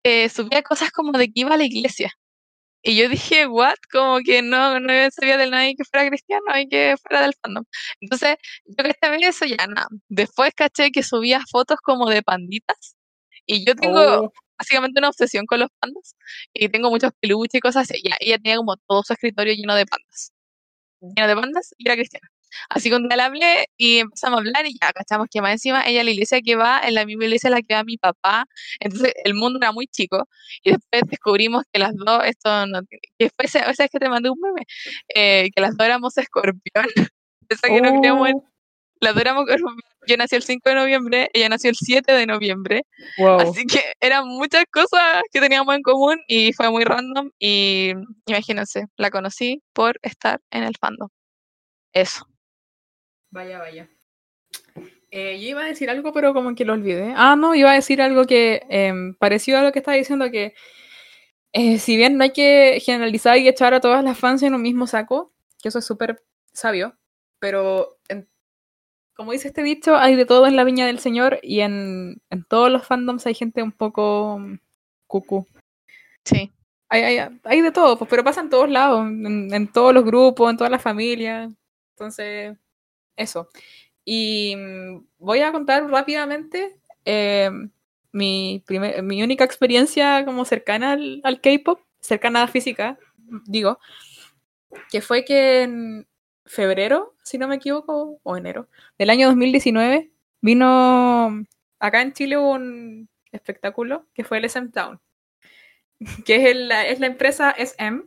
eh, 0.05 0.29
subía 0.31 0.63
cosas 0.63 0.91
como 0.93 1.13
de 1.19 1.27
que 1.27 1.41
iba 1.41 1.55
a 1.55 1.59
la 1.59 1.65
iglesia. 1.65 2.13
Y 2.87 2.95
yo 2.97 3.09
dije, 3.09 3.49
what? 3.49 3.75
Como 3.91 4.21
que 4.21 4.43
no, 4.43 4.79
no 4.79 4.93
sabía 5.11 5.37
del 5.39 5.51
nadie 5.51 5.75
que 5.77 5.85
fuera 5.85 6.09
cristiano 6.09 6.45
y 6.57 6.69
que 6.69 6.95
fuera 7.03 7.23
del 7.23 7.35
fandom. 7.43 7.65
Entonces, 8.01 8.37
yo 8.65 8.85
que 8.85 8.91
estaba 8.91 9.17
eso 9.17 9.45
ya 9.45 9.67
nada. 9.67 9.89
Después 10.09 10.53
caché 10.55 10.93
que 10.93 11.03
subía 11.03 11.41
fotos 11.51 11.79
como 11.83 12.09
de 12.09 12.23
panditas. 12.23 12.97
Y 13.45 13.65
yo 13.67 13.75
tengo 13.75 14.01
Oh. 14.27 14.33
básicamente 14.57 15.01
una 15.01 15.09
obsesión 15.09 15.47
con 15.47 15.59
los 15.61 15.69
pandas. 15.81 16.15
Y 16.55 16.69
tengo 16.69 16.89
muchos 16.91 17.11
peluches 17.21 17.55
y 17.59 17.61
cosas 17.61 17.91
así. 17.91 18.01
Ya, 18.09 18.17
ella 18.21 18.39
tenía 18.39 18.57
como 18.59 18.77
todo 18.77 19.03
su 19.03 19.15
escritorio 19.15 19.53
lleno 19.55 19.75
de 19.75 19.87
pandas. 19.87 20.33
Lleno 21.01 21.27
de 21.29 21.35
pandas 21.35 21.75
y 21.79 21.89
era 21.89 21.97
cristiana. 21.97 22.29
Así 22.69 22.89
que 22.91 22.97
un 22.97 23.09
día 23.09 23.17
le 23.17 23.23
hablé 23.23 23.67
y 23.77 23.99
empezamos 23.99 24.39
a 24.39 24.41
hablar 24.41 24.67
y 24.67 24.77
ya 24.81 24.93
cachamos 24.93 25.27
que 25.31 25.41
más 25.41 25.53
encima 25.53 25.87
ella 25.87 26.05
la 26.05 26.11
iglesia 26.11 26.41
que 26.41 26.57
va, 26.57 26.81
en 26.83 26.95
la 26.95 27.05
misma 27.05 27.25
iglesia 27.25 27.49
en 27.49 27.55
la 27.55 27.63
que 27.63 27.75
va 27.75 27.85
mi 27.85 27.97
papá. 27.99 28.47
Entonces 28.81 29.13
el 29.25 29.35
mundo 29.35 29.59
era 29.61 29.73
muy 29.73 29.87
chico 29.87 30.29
y 30.63 30.71
después 30.73 31.03
descubrimos 31.09 31.65
que 31.73 31.79
las 31.79 31.95
dos, 31.95 32.25
esto 32.25 32.67
no 32.67 32.81
que 33.19 33.31
fue, 33.31 33.47
esa 33.47 33.67
vez 33.67 33.77
que 33.91 33.99
te 33.99 34.09
mandé 34.09 34.31
un 34.31 34.41
meme, 34.41 34.63
eh, 35.15 35.51
que 35.55 35.61
las 35.61 35.77
dos 35.77 35.87
éramos 35.87 36.17
escorpión. 36.19 36.87
Que 37.49 37.81
no 37.81 38.27
en- 38.27 38.37
Oh, 38.37 38.45
las 39.01 39.15
dos 39.15 39.21
éramos 39.21 39.49
escorpión. 39.49 39.77
Yo 40.09 40.17
nací 40.17 40.37
el 40.37 40.43
5 40.43 40.69
de 40.71 40.75
noviembre, 40.77 41.31
ella 41.35 41.49
nació 41.49 41.71
el 41.71 41.77
7 41.77 42.13
de 42.13 42.27
noviembre. 42.27 42.83
wow. 43.19 43.41
Así 43.41 43.67
que 43.67 43.81
eran 44.01 44.27
muchas 44.29 44.65
cosas 44.71 45.23
que 45.33 45.41
teníamos 45.41 45.75
en 45.75 45.83
común 45.83 46.19
y 46.29 46.53
fue 46.53 46.71
muy 46.71 46.85
random. 46.85 47.31
Y 47.39 47.93
imagínense, 48.27 48.87
la 48.97 49.11
conocí 49.11 49.63
por 49.73 49.99
estar 50.03 50.41
en 50.51 50.63
el 50.65 50.77
fandom. 50.81 51.09
Eso. 51.93 52.27
Vaya, 53.37 53.59
vaya. 53.59 53.85
Eh, 55.11 55.39
yo 55.41 55.49
iba 55.49 55.63
a 55.63 55.67
decir 55.67 55.89
algo, 55.91 56.13
pero 56.13 56.35
como 56.35 56.55
que 56.55 56.65
lo 56.65 56.73
olvidé. 56.73 57.13
Ah, 57.17 57.37
no, 57.37 57.55
iba 57.55 57.71
a 57.71 57.75
decir 57.75 58.03
algo 58.03 58.25
que 58.27 58.63
em, 58.69 59.15
parecido 59.15 59.59
a 59.59 59.63
lo 59.63 59.73
que 59.73 59.79
estaba 59.79 59.97
diciendo, 59.97 60.31
que 60.31 60.55
eh, 61.53 61.79
si 61.79 61.97
bien 61.97 62.17
no 62.17 62.25
hay 62.25 62.33
que 62.33 62.81
generalizar 62.85 63.39
y 63.39 63.49
echar 63.49 63.75
a 63.75 63.81
todas 63.81 64.05
las 64.05 64.19
fans 64.19 64.43
en 64.43 64.55
un 64.55 64.63
mismo 64.63 64.87
saco, 64.87 65.33
que 65.63 65.69
eso 65.69 65.79
es 65.79 65.87
súper 65.87 66.23
sabio, 66.53 66.97
pero 67.39 67.99
en- 68.09 68.29
como 69.17 69.33
dice 69.33 69.49
este 69.49 69.63
dicho, 69.63 69.97
hay 69.97 70.17
de 70.17 70.27
todo 70.27 70.47
en 70.47 70.57
la 70.57 70.65
viña 70.65 70.87
del 70.87 70.99
señor 71.01 71.41
y 71.43 71.61
en, 71.61 72.23
en 72.31 72.45
todos 72.45 72.71
los 72.71 72.87
fandoms 72.87 73.27
hay 73.27 73.35
gente 73.35 73.63
un 73.63 73.73
poco 73.73 74.39
mm, 74.41 74.59
cucú. 75.09 75.47
Sí. 76.25 76.53
Hay, 76.91 77.03
hay, 77.03 77.39
hay 77.45 77.63
de 77.63 77.73
todo, 77.73 77.99
pues, 77.99 78.11
pero 78.11 78.25
pasa 78.25 78.41
en 78.43 78.51
todos 78.51 78.71
lados, 78.71 79.07
en, 79.07 79.53
en 79.55 79.69
todos 79.73 79.95
los 79.95 80.05
grupos, 80.05 80.51
en 80.51 80.57
todas 80.59 80.71
las 80.71 80.83
familias. 80.83 81.51
Entonces, 81.97 82.57
eso. 83.17 83.49
Y 84.05 84.57
mm, 84.57 85.07
voy 85.19 85.41
a 85.43 85.53
contar 85.53 85.89
rápidamente 85.91 86.77
eh, 87.05 87.51
mi, 88.13 88.63
primer- 88.67 89.03
mi 89.03 89.23
única 89.23 89.45
experiencia 89.45 90.25
como 90.25 90.45
cercana 90.45 90.93
al, 90.93 91.41
K-pop, 91.43 91.81
cercana 92.01 92.45
a 92.45 92.49
física, 92.49 92.99
digo, 93.47 93.79
que 94.91 95.01
fue 95.01 95.25
que 95.25 95.63
en 95.63 96.07
febrero, 96.45 97.15
si 97.23 97.39
no 97.39 97.49
me 97.49 97.57
equivoco, 97.57 98.21
o 98.23 98.37
enero, 98.37 98.69
del 98.99 99.11
año 99.11 99.29
2019, 99.29 100.11
vino 100.41 101.45
acá 101.79 102.03
en 102.03 102.13
Chile 102.13 102.37
un 102.37 103.09
espectáculo 103.33 104.07
que 104.15 104.25
fue 104.25 104.39
el 104.39 104.45
SM 104.47 104.71
Town, 104.71 105.01
que 106.25 106.37
es, 106.37 106.45
el- 106.47 106.69
la, 106.69 106.87
es 106.87 107.01
la 107.01 107.07
empresa 107.07 107.51
SM, 107.51 108.03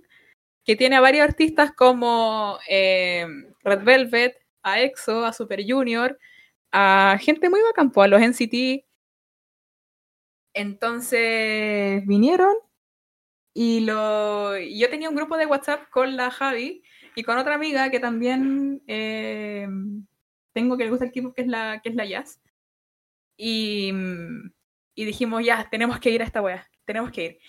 que 0.65 0.75
tiene 0.75 0.95
a 0.95 1.01
varios 1.01 1.23
artistas 1.27 1.71
como 1.73 2.59
eh, 2.69 3.25
Red 3.63 3.83
Velvet, 3.83 4.37
a 4.63 4.81
EXO, 4.81 5.25
a 5.25 5.33
Super 5.33 5.63
Junior, 5.67 6.17
a 6.71 7.17
gente 7.19 7.49
muy 7.49 7.59
pues, 7.93 8.05
a 8.05 8.07
los 8.07 8.21
NCT. 8.21 8.85
Entonces 10.53 12.05
vinieron 12.07 12.55
y 13.53 13.81
lo, 13.81 14.57
yo 14.57 14.89
tenía 14.89 15.09
un 15.09 15.15
grupo 15.15 15.37
de 15.37 15.45
WhatsApp 15.45 15.89
con 15.89 16.15
la 16.15 16.31
Javi 16.31 16.83
y 17.15 17.23
con 17.23 17.37
otra 17.37 17.55
amiga 17.55 17.89
que 17.89 17.99
también 17.99 18.81
eh, 18.87 19.67
tengo 20.53 20.77
que 20.77 20.85
le 20.85 20.89
gusta 20.89 21.05
el 21.05 21.11
K-pop, 21.11 21.35
que 21.35 21.41
es 21.43 21.47
la, 21.47 21.79
que 21.83 21.89
es 21.89 21.95
la 21.95 22.05
Jazz. 22.05 22.41
Y, 23.37 23.91
y 24.95 25.05
dijimos, 25.05 25.43
ya, 25.45 25.67
tenemos 25.69 25.99
que 25.99 26.09
ir 26.09 26.21
a 26.21 26.25
esta 26.25 26.41
wea, 26.41 26.67
tenemos 26.85 27.11
que 27.11 27.25
ir. 27.25 27.39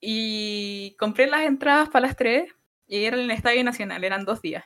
Y 0.00 0.96
compré 0.98 1.26
las 1.26 1.42
entradas 1.42 1.88
para 1.88 2.06
las 2.06 2.16
tres 2.16 2.52
y 2.86 3.04
era 3.04 3.16
en 3.16 3.24
el 3.24 3.30
Estadio 3.30 3.64
Nacional, 3.64 4.04
eran 4.04 4.24
dos 4.24 4.42
días. 4.42 4.64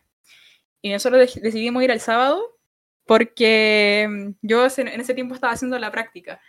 Y 0.83 0.91
nosotros 0.93 1.21
dec- 1.21 1.41
decidimos 1.41 1.83
ir 1.83 1.91
el 1.91 2.01
sábado 2.01 2.59
porque 3.07 4.07
mm, 4.09 4.31
yo 4.43 4.67
en 4.77 5.01
ese 5.01 5.15
tiempo 5.15 5.35
estaba 5.35 5.53
haciendo 5.53 5.79
la 5.79 5.91
práctica 5.91 6.41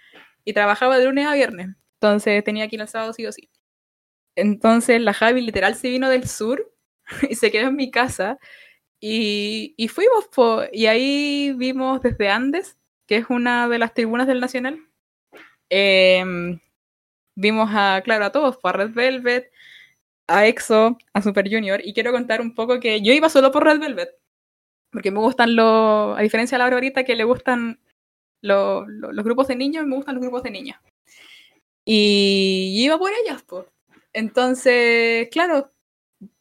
y 0.46 0.54
trabajaba 0.54 0.98
de 0.98 1.06
lunes 1.06 1.26
a 1.28 1.34
viernes. 1.34 1.70
Entonces 1.96 2.44
tenía 2.44 2.68
que 2.68 2.76
ir 2.78 2.82
el 2.82 2.88
sábado 2.88 3.14
sí 3.14 3.26
o 3.26 3.32
sí. 3.32 3.50
Entonces 4.36 5.02
la 5.02 5.14
Javi 5.14 5.42
literal 5.42 5.76
se 5.76 5.90
vino 5.90 6.10
del 6.10 6.28
sur 6.28 6.72
y 7.30 7.36
se 7.36 7.52
quedó 7.52 7.68
en 7.70 7.76
mi 7.76 7.92
casa 7.92 8.38
y, 9.00 9.74
y 9.78 9.88
fuimos, 9.88 10.28
po, 10.34 10.62
y 10.72 10.86
ahí 10.86 11.54
vimos 11.58 12.02
desde 12.02 12.30
Andes, 12.30 12.78
que 13.08 13.18
es 13.18 13.26
una 13.30 13.68
de 13.68 13.80
las 13.80 13.94
tribunas 13.94 14.28
del 14.28 14.40
Nacional. 14.40 14.80
Em, 15.70 16.60
vimos 17.36 17.70
a, 17.74 18.02
claro, 18.04 18.26
a 18.26 18.32
todos, 18.32 18.60
a 18.64 18.72
Red 18.72 18.92
Velvet, 18.94 19.52
a 20.28 20.46
EXO, 20.48 20.98
a 21.14 21.22
Super 21.22 21.50
Junior, 21.50 21.82
y 21.84 21.94
quiero 21.94 22.12
contar 22.12 22.42
un 22.42 22.54
poco 22.56 22.80
que 22.80 23.02
yo 23.02 23.14
iba 23.14 23.30
solo 23.30 23.52
por 23.52 23.64
Red 23.66 23.80
Velvet, 23.80 24.10
porque 24.92 25.12
me 25.12 25.20
gustan 25.20 25.56
los, 25.56 26.18
a 26.18 26.22
diferencia 26.22 26.58
de 26.58 26.64
la 26.64 26.74
ahorita 26.74 27.04
que 27.04 27.16
le 27.16 27.24
gustan 27.24 27.80
lo- 28.42 28.86
lo- 28.88 29.12
los 29.12 29.26
grupos 29.26 29.48
de 29.48 29.56
niños, 29.56 29.86
me 29.86 29.96
gustan 29.96 30.16
los 30.16 30.22
grupos 30.24 30.44
de 30.44 30.52
niñas. 30.52 30.80
Y 31.86 32.74
iba 32.84 32.98
por 32.98 33.12
ellas, 33.24 33.44
pues. 33.44 33.66
Entonces, 34.14 35.30
claro, 35.32 35.72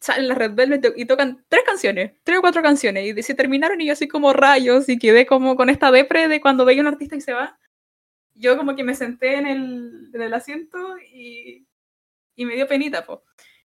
salen 0.00 0.28
las 0.28 0.38
Red 0.38 0.54
Velvet 0.54 0.92
y 0.96 1.04
tocan 1.06 1.44
tres 1.48 1.64
canciones, 1.64 2.12
tres 2.24 2.38
o 2.38 2.40
cuatro 2.42 2.62
canciones, 2.62 3.16
y 3.16 3.22
se 3.22 3.34
terminaron 3.34 3.80
y 3.80 3.86
yo 3.86 3.92
así 3.92 4.08
como 4.08 4.32
rayos, 4.32 4.88
y 4.88 4.98
quedé 4.98 5.26
como 5.26 5.56
con 5.56 5.70
esta 5.70 5.90
depre 5.90 6.28
de 6.28 6.40
cuando 6.40 6.64
veía 6.64 6.82
un 6.82 6.88
artista 6.88 7.16
y 7.16 7.20
se 7.20 7.32
va. 7.32 7.58
Yo 8.34 8.56
como 8.56 8.76
que 8.76 8.84
me 8.84 8.94
senté 8.94 9.36
en 9.36 9.46
el, 9.46 10.10
en 10.14 10.22
el 10.22 10.34
asiento 10.34 10.98
y, 11.12 11.66
y 12.36 12.44
me 12.46 12.54
dio 12.56 12.66
penita, 12.68 13.04
po. 13.04 13.22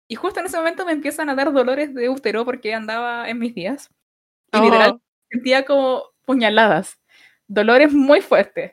Y 0.09 0.17
justo 0.17 0.41
en 0.41 0.47
ese 0.47 0.57
momento 0.59 0.85
me 0.87 0.93
empiezan 0.93 1.29
a 1.31 1.35
dar 1.35 1.53
dolores 1.53 1.95
de 1.95 2.09
útero 2.09 2.45
porque 2.45 2.75
andaba 2.75 3.29
en 3.31 3.39
mis 3.39 3.55
días. 3.55 3.91
Y 4.53 4.59
Oh. 4.59 4.63
literal 4.65 5.01
sentía 5.31 5.65
como 5.65 6.05
puñaladas, 6.27 6.99
dolores 7.47 7.93
muy 7.93 8.21
fuertes. 8.21 8.73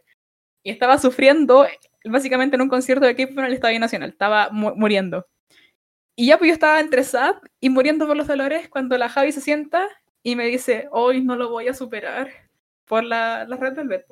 Y 0.63 0.71
estaba 0.71 0.97
sufriendo 0.97 1.65
básicamente 2.05 2.55
en 2.55 2.61
un 2.61 2.69
concierto 2.69 3.05
de 3.05 3.15
K-pop 3.15 3.39
en 3.39 3.45
el 3.45 3.53
Estadio 3.53 3.79
Nacional. 3.79 4.09
Estaba 4.09 4.49
mu- 4.51 4.75
muriendo. 4.75 5.27
Y 6.15 6.27
ya 6.27 6.37
pues 6.37 6.47
yo 6.49 6.53
estaba 6.53 6.79
entre 6.79 7.03
sad 7.03 7.35
y 7.59 7.69
muriendo 7.69 8.07
por 8.07 8.17
los 8.17 8.27
dolores 8.27 8.69
cuando 8.69 8.97
la 8.97 9.07
Javi 9.09 9.31
se 9.31 9.41
sienta 9.41 9.87
y 10.23 10.35
me 10.35 10.45
dice, 10.47 10.87
hoy 10.91 11.21
no 11.21 11.35
lo 11.35 11.49
voy 11.49 11.67
a 11.67 11.73
superar 11.75 12.29
por 12.85 13.03
la, 13.03 13.45
la 13.47 13.55
Red 13.57 13.75
Velvet. 13.75 14.05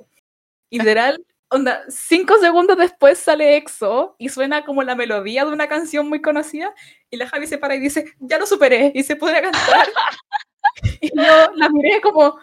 Y 0.70 0.78
literal, 0.80 1.26
onda, 1.50 1.82
cinco 1.90 2.38
segundos 2.40 2.78
después 2.78 3.18
sale 3.18 3.56
EXO 3.58 4.16
y 4.20 4.30
suena 4.30 4.64
como 4.66 4.84
la 4.84 4.96
melodía 4.96 5.46
de 5.46 5.52
una 5.52 5.68
canción 5.68 6.08
muy 6.08 6.22
conocida 6.22 6.74
y 7.10 7.18
la 7.18 7.28
Javi 7.28 7.48
se 7.48 7.58
para 7.58 7.76
y 7.76 7.80
dice, 7.80 8.06
ya 8.20 8.38
lo 8.38 8.46
superé 8.46 8.92
y 8.94 9.02
se 9.04 9.14
a 9.14 9.18
cantar. 9.42 9.88
y 11.02 11.10
yo 11.16 11.52
la 11.56 11.70
miré 11.70 12.02
como, 12.02 12.38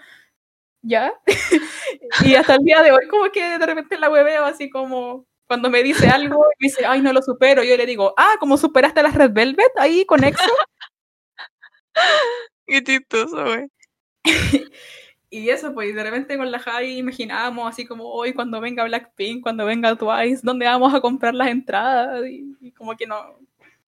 ¿ya? 0.83 1.13
y 2.25 2.35
hasta 2.35 2.55
el 2.55 2.65
día 2.65 2.83
de 2.83 2.93
hoy 2.93 3.09
como 3.09 3.31
que 3.31 3.59
de 3.59 3.67
repente 3.67 3.99
la 3.99 4.11
hueveo 4.11 4.45
así 4.45 4.71
como 4.71 5.27
cuando 5.47 5.69
me 5.69 5.83
dice 5.83 6.09
algo 6.09 6.47
y 6.59 6.67
dice, 6.67 6.87
ay, 6.87 7.03
no 7.03 7.13
lo 7.13 7.21
supero, 7.21 7.63
yo 7.63 7.77
le 7.77 7.85
digo, 7.87 8.15
ah, 8.17 8.37
como 8.41 8.57
superaste 8.57 9.03
las 9.03 9.15
Red 9.15 9.33
Velvet 9.33 9.73
ahí 9.77 10.05
con 10.07 10.25
EXO. 10.25 10.43
Qué 12.67 12.83
chistoso, 12.83 13.45
güey. 13.45 13.69
Y 15.35 15.49
eso, 15.49 15.73
pues, 15.73 15.95
de 15.95 16.03
repente 16.03 16.37
con 16.37 16.51
la 16.51 16.59
Javi 16.59 16.99
imaginábamos 16.99 17.67
así 17.67 17.87
como 17.87 18.05
hoy 18.05 18.35
cuando 18.35 18.61
venga 18.61 18.85
Blackpink, 18.85 19.43
cuando 19.43 19.65
venga 19.65 19.97
Twice, 19.97 20.43
¿dónde 20.43 20.67
vamos 20.67 20.93
a 20.93 21.01
comprar 21.01 21.35
las 21.35 21.49
entradas? 21.49 22.27
Y, 22.27 22.55
y 22.61 22.71
como 22.73 22.95
que 22.95 23.07
no. 23.07 23.39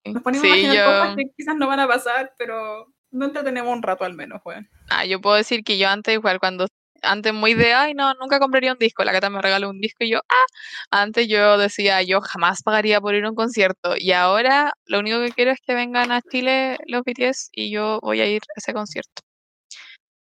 Nos 0.06 0.22
ponemos 0.22 0.48
a 0.48 0.54
Sí, 0.54 0.60
imaginar 0.60 0.74
yo, 0.74 0.84
cosas 0.86 1.16
que 1.16 1.24
quizás 1.36 1.54
no 1.56 1.66
van 1.66 1.80
a 1.80 1.86
pasar, 1.86 2.32
pero 2.38 2.90
no 3.14 3.26
entretenemos 3.26 3.72
un 3.72 3.82
rato 3.82 4.04
al 4.04 4.14
menos, 4.14 4.42
weón. 4.44 4.68
ah, 4.90 5.04
yo 5.06 5.20
puedo 5.20 5.36
decir 5.36 5.64
que 5.64 5.78
yo 5.78 5.88
antes, 5.88 6.14
igual, 6.14 6.40
cuando 6.40 6.66
antes 7.02 7.32
muy 7.34 7.54
de, 7.54 7.74
ay, 7.74 7.94
no, 7.94 8.12
nunca 8.14 8.38
compraría 8.38 8.72
un 8.72 8.78
disco, 8.78 9.04
la 9.04 9.12
Cata 9.12 9.30
me 9.30 9.40
regaló 9.42 9.70
un 9.70 9.80
disco 9.80 10.04
y 10.04 10.10
yo, 10.10 10.20
ah, 10.28 10.46
antes 10.90 11.28
yo 11.28 11.58
decía, 11.58 12.02
yo 12.02 12.20
jamás 12.20 12.62
pagaría 12.62 13.00
por 13.00 13.14
ir 13.14 13.24
a 13.24 13.30
un 13.30 13.34
concierto 13.36 13.94
y 13.96 14.12
ahora 14.12 14.72
lo 14.86 14.98
único 15.00 15.20
que 15.20 15.30
quiero 15.32 15.50
es 15.52 15.60
que 15.64 15.74
vengan 15.74 16.12
a 16.12 16.22
Chile 16.22 16.78
los 16.86 17.02
BTS 17.04 17.50
y 17.52 17.70
yo 17.70 18.00
voy 18.02 18.20
a 18.20 18.26
ir 18.26 18.42
a 18.42 18.58
ese 18.58 18.72
concierto. 18.72 19.22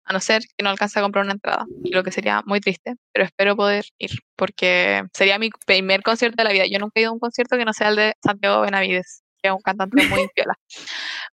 A 0.05 0.13
no 0.13 0.19
ser 0.19 0.41
que 0.57 0.63
no 0.63 0.69
alcance 0.69 0.99
a 0.99 1.01
comprar 1.01 1.23
una 1.23 1.33
entrada, 1.33 1.65
lo 1.85 2.03
que 2.03 2.11
sería 2.11 2.41
muy 2.45 2.59
triste, 2.59 2.95
pero 3.13 3.25
espero 3.25 3.55
poder 3.55 3.85
ir, 3.97 4.11
porque 4.35 5.03
sería 5.13 5.39
mi 5.39 5.49
primer 5.65 6.03
concierto 6.03 6.35
de 6.37 6.43
la 6.43 6.51
vida. 6.53 6.65
Yo 6.69 6.77
nunca 6.79 6.93
he 6.95 7.01
ido 7.01 7.11
a 7.11 7.13
un 7.13 7.19
concierto 7.19 7.57
que 7.57 7.65
no 7.65 7.73
sea 7.73 7.89
el 7.89 7.95
de 7.95 8.13
Santiago 8.21 8.61
Benavides. 8.61 9.22
Que 9.43 9.49
es 9.49 9.53
un 9.53 9.61
cantante 9.61 10.07
muy 10.07 10.27
piola. 10.35 10.55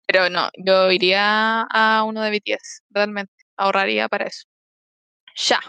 Pero 0.07 0.31
no, 0.31 0.51
yo 0.65 0.91
iría 0.91 1.63
a 1.71 2.03
uno 2.05 2.23
de 2.23 2.31
BTS, 2.31 2.83
realmente. 2.91 3.33
Ahorraría 3.57 4.09
para 4.09 4.27
eso. 4.27 4.45
Ya. 5.37 5.61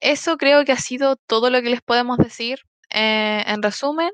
Eso 0.00 0.36
creo 0.38 0.64
que 0.64 0.72
ha 0.72 0.76
sido 0.76 1.16
todo 1.16 1.50
lo 1.50 1.62
que 1.62 1.70
les 1.70 1.82
podemos 1.82 2.18
decir. 2.18 2.60
Eh, 2.90 3.44
en 3.46 3.62
resumen, 3.62 4.10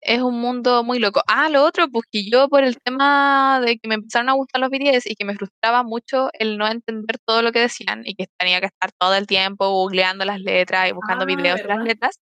es 0.00 0.22
un 0.22 0.40
mundo 0.40 0.82
muy 0.84 0.98
loco. 0.98 1.22
Ah, 1.28 1.48
lo 1.50 1.64
otro, 1.64 1.88
pues 1.90 2.06
que 2.10 2.28
yo 2.30 2.48
por 2.48 2.64
el 2.64 2.78
tema 2.80 3.60
de 3.64 3.78
que 3.78 3.88
me 3.88 3.96
empezaron 3.96 4.30
a 4.30 4.32
gustar 4.34 4.60
los 4.60 4.70
BTS 4.70 5.06
y 5.06 5.14
que 5.14 5.24
me 5.24 5.34
frustraba 5.34 5.82
mucho 5.82 6.30
el 6.34 6.58
no 6.58 6.66
entender 6.68 7.18
todo 7.24 7.42
lo 7.42 7.52
que 7.52 7.60
decían 7.60 8.02
y 8.04 8.14
que 8.14 8.26
tenía 8.38 8.60
que 8.60 8.66
estar 8.66 8.92
todo 8.92 9.14
el 9.14 9.26
tiempo 9.26 9.68
googleando 9.70 10.24
las 10.24 10.40
letras 10.40 10.88
y 10.88 10.92
buscando 10.92 11.24
Ah, 11.24 11.26
videos 11.26 11.58
de 11.58 11.68
las 11.68 11.84
letras, 11.84 12.20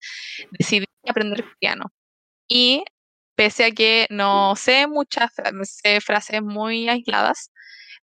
decidí 0.52 0.86
aprender 1.08 1.46
piano. 1.60 1.92
Y 2.48 2.84
pese 3.36 3.66
a 3.66 3.72
que 3.72 4.08
no 4.10 4.56
sé 4.56 4.88
muchas, 4.88 5.32
sé 5.64 6.02
frases 6.02 6.42
muy 6.42 6.90
aisladas, 6.90 7.52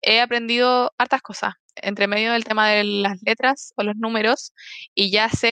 he 0.01 0.21
aprendido 0.21 0.93
hartas 0.97 1.21
cosas 1.21 1.53
entre 1.75 2.07
medio 2.07 2.31
del 2.33 2.45
tema 2.45 2.69
de 2.69 2.83
las 2.83 3.21
letras 3.23 3.73
o 3.75 3.83
los 3.83 3.95
números 3.97 4.53
y 4.93 5.11
ya 5.11 5.29
sé 5.29 5.51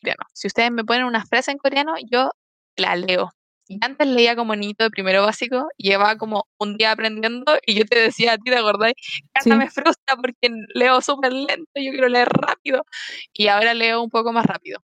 coreano. 0.00 0.24
Si 0.32 0.46
ustedes 0.46 0.70
me 0.70 0.84
ponen 0.84 1.04
una 1.04 1.24
frase 1.26 1.50
en 1.50 1.58
coreano, 1.58 1.94
yo 2.10 2.30
la 2.76 2.96
leo. 2.96 3.30
Y 3.66 3.78
antes 3.80 4.06
leía 4.06 4.36
como 4.36 4.54
niñito 4.54 4.84
de 4.84 4.90
primero 4.90 5.22
básico, 5.22 5.68
llevaba 5.78 6.16
como 6.16 6.46
un 6.58 6.76
día 6.76 6.92
aprendiendo 6.92 7.58
y 7.66 7.74
yo 7.74 7.86
te 7.86 7.98
decía 7.98 8.34
a 8.34 8.36
ti, 8.36 8.50
¿te 8.50 8.58
acordáis? 8.58 8.94
Sí. 9.42 9.50
Me 9.50 9.70
frustra 9.70 10.16
porque 10.16 10.50
leo 10.74 11.00
súper 11.00 11.32
lento, 11.32 11.70
yo 11.74 11.90
quiero 11.92 12.08
leer 12.08 12.28
rápido. 12.28 12.84
Y 13.32 13.48
ahora 13.48 13.72
leo 13.72 14.02
un 14.02 14.10
poco 14.10 14.32
más 14.32 14.44
rápido. 14.44 14.80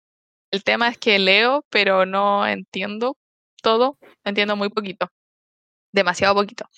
El 0.51 0.63
tema 0.63 0.89
es 0.89 0.97
que 0.97 1.19
leo, 1.19 1.65
pero 1.69 2.05
no 2.05 2.45
entiendo 2.45 3.17
todo, 3.66 3.97
entiendo 4.24 4.55
muy 4.55 4.70
poquito, 4.70 5.09
demasiado 5.91 6.36
poquito. 6.36 6.70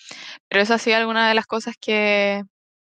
Pero 0.47 0.63
eso 0.63 0.73
ha 0.73 0.77
sido 0.77 0.95
alguna 0.95 1.27
de 1.27 1.35
las 1.35 1.45
cosas 1.45 1.75
que 1.77 2.43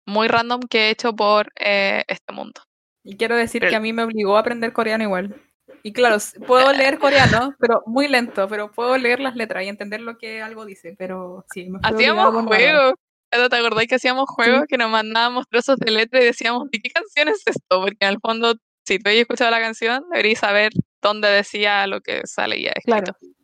muy 0.06 0.26
random 0.26 0.60
que 0.62 0.86
he 0.86 0.90
hecho 0.90 1.14
por 1.14 1.52
eh, 1.60 2.02
este 2.08 2.32
mundo. 2.32 2.62
Y 3.04 3.18
quiero 3.18 3.36
decir 3.36 3.60
Pero- 3.60 3.70
que 3.70 3.76
a 3.76 3.80
mí 3.80 3.92
me 3.92 4.02
obligó 4.02 4.38
a 4.38 4.40
aprender 4.40 4.72
coreano 4.72 5.04
igual. 5.04 5.36
Y 5.82 5.92
claro, 5.92 6.16
puedo 6.46 6.72
leer 6.72 6.98
coreano, 6.98 7.54
pero 7.58 7.82
muy 7.86 8.08
lento, 8.08 8.48
pero 8.48 8.70
puedo 8.72 8.96
leer 8.96 9.20
las 9.20 9.36
letras 9.36 9.64
y 9.64 9.68
entender 9.68 10.00
lo 10.00 10.16
que 10.18 10.42
algo 10.42 10.64
dice, 10.64 10.94
pero 10.98 11.44
sí, 11.52 11.70
me 11.70 11.78
Hacíamos 11.82 12.44
juegos. 12.46 12.94
¿Te 13.30 13.56
acordáis 13.56 13.88
que 13.88 13.94
hacíamos 13.94 14.28
juegos 14.28 14.64
que 14.68 14.76
nos 14.76 14.90
mandábamos 14.90 15.46
trozos 15.48 15.76
de 15.78 15.90
letra 15.90 16.20
y 16.20 16.24
decíamos, 16.24 16.68
¿de 16.70 16.80
qué 16.80 16.90
canción 16.90 17.28
es 17.28 17.42
esto? 17.46 17.80
Porque 17.80 17.96
en 18.00 18.08
el 18.08 18.18
fondo, 18.20 18.54
si 18.84 18.98
tú 18.98 19.08
hayas 19.08 19.20
escuchado 19.22 19.50
la 19.50 19.60
canción, 19.60 20.04
deberías 20.10 20.40
saber 20.40 20.72
dónde 21.00 21.28
decía 21.28 21.86
lo 21.86 22.00
que 22.00 22.26
sale 22.26 22.60
ya 22.60 22.72
escrito. 22.74 23.14
Claro. 23.20 23.39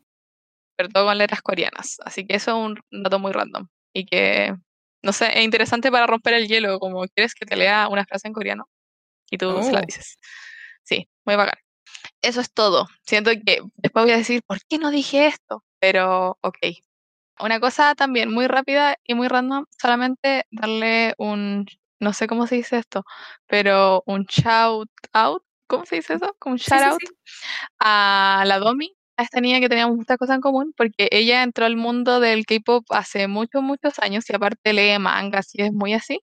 Pero 0.77 0.89
todo 0.89 1.05
con 1.07 1.17
letras 1.17 1.41
coreanas. 1.41 1.97
Así 2.05 2.25
que 2.25 2.35
eso 2.37 2.51
es 2.51 2.57
un 2.91 3.03
dato 3.03 3.19
muy 3.19 3.31
random. 3.33 3.67
Y 3.93 4.05
que, 4.05 4.55
no 5.03 5.11
sé, 5.11 5.37
es 5.39 5.43
interesante 5.43 5.91
para 5.91 6.07
romper 6.07 6.35
el 6.35 6.47
hielo. 6.47 6.79
Como 6.79 7.03
quieres 7.07 7.33
que 7.33 7.45
te 7.45 7.55
lea 7.57 7.87
una 7.89 8.05
frase 8.05 8.27
en 8.27 8.33
coreano 8.33 8.69
y 9.31 9.37
tú 9.37 9.61
se 9.63 9.73
la 9.73 9.79
Oh. 9.81 9.85
dices. 9.85 10.17
Sí, 10.83 11.09
muy 11.25 11.35
bacán. 11.35 11.59
Eso 12.21 12.41
es 12.41 12.53
todo. 12.53 12.87
Siento 13.05 13.31
que 13.31 13.61
después 13.77 14.05
voy 14.05 14.13
a 14.13 14.17
decir, 14.17 14.41
¿por 14.45 14.59
qué 14.69 14.77
no 14.77 14.91
dije 14.91 15.27
esto? 15.27 15.63
Pero, 15.79 16.37
ok. 16.41 16.57
Una 17.39 17.59
cosa 17.59 17.95
también 17.95 18.33
muy 18.33 18.47
rápida 18.47 18.97
y 19.05 19.13
muy 19.15 19.27
random, 19.27 19.65
solamente 19.81 20.45
darle 20.51 21.13
un, 21.19 21.67
no 21.99 22.13
sé 22.13 22.27
cómo 22.27 22.47
se 22.47 22.55
dice 22.55 22.79
esto, 22.79 23.03
pero 23.47 24.03
un 24.07 24.25
shout 24.25 24.89
out, 25.13 25.43
¿cómo 25.67 25.85
se 25.85 25.97
dice 25.97 26.15
eso? 26.15 26.35
Como 26.39 26.53
un 26.53 26.59
Sí, 26.59 26.65
shout 26.71 26.81
sí, 26.81 26.87
out 26.89 26.99
sí. 27.01 27.07
a 27.79 28.43
la 28.47 28.57
Domi, 28.59 28.96
a 29.17 29.23
esta 29.23 29.41
niña 29.41 29.59
que 29.59 29.67
teníamos 29.67 29.97
muchas 29.97 30.17
cosas 30.17 30.35
en 30.35 30.41
común, 30.41 30.73
porque 30.77 31.07
ella 31.11 31.41
entró 31.43 31.65
al 31.65 31.75
mundo 31.75 32.19
del 32.19 32.45
K-pop 32.45 32.85
hace 32.89 33.27
muchos, 33.27 33.63
muchos 33.63 33.97
años 33.99 34.29
y 34.29 34.35
aparte 34.35 34.73
lee 34.73 34.97
mangas 34.99 35.49
y 35.53 35.63
es 35.63 35.73
muy 35.73 35.93
así. 35.93 36.19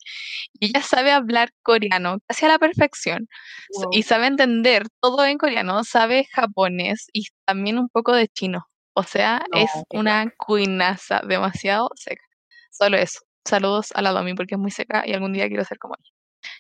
Y 0.61 0.67
ella 0.67 0.81
sabe 0.81 1.11
hablar 1.11 1.51
coreano 1.63 2.19
casi 2.29 2.47
a 2.47 2.49
la 2.49 2.59
perfección 2.59 3.27
s- 3.71 3.85
y 3.91 3.97
Wow. 3.99 4.03
sabe 4.05 4.27
entender 4.29 4.87
todo 5.01 5.25
en 5.27 5.39
coreano, 5.39 5.83
sabe 5.85 6.27
japonés 6.33 7.09
y 7.13 7.27
también 7.45 7.79
un 7.79 7.89
poco 7.89 8.13
de 8.15 8.29
chino. 8.29 8.67
O 8.95 9.03
sea, 9.03 9.45
No, 9.53 9.59
es 9.59 9.71
una 9.91 10.33
cuinaza 10.37 11.21
demasiado 11.27 11.91
seca. 11.97 12.23
Solo 12.71 12.97
eso. 12.97 13.19
Saludos 13.45 13.91
a 13.95 14.03
la 14.03 14.13
Domi 14.13 14.35
porque 14.35 14.55
es 14.55 14.61
muy 14.61 14.71
seca 14.71 15.03
y 15.05 15.13
algún 15.13 15.33
día 15.33 15.49
quiero 15.49 15.65
ser 15.65 15.79
como 15.79 15.95
ella. 15.99 16.11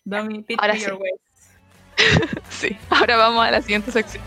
Domi, 0.04 0.44
Ahora 0.58 0.74
sí. 0.76 0.86
Sí. 2.50 2.76
Ahora 2.90 3.16
vamos 3.16 3.46
a 3.46 3.50
la 3.52 3.62
siguiente 3.62 3.92
sección. 3.92 4.22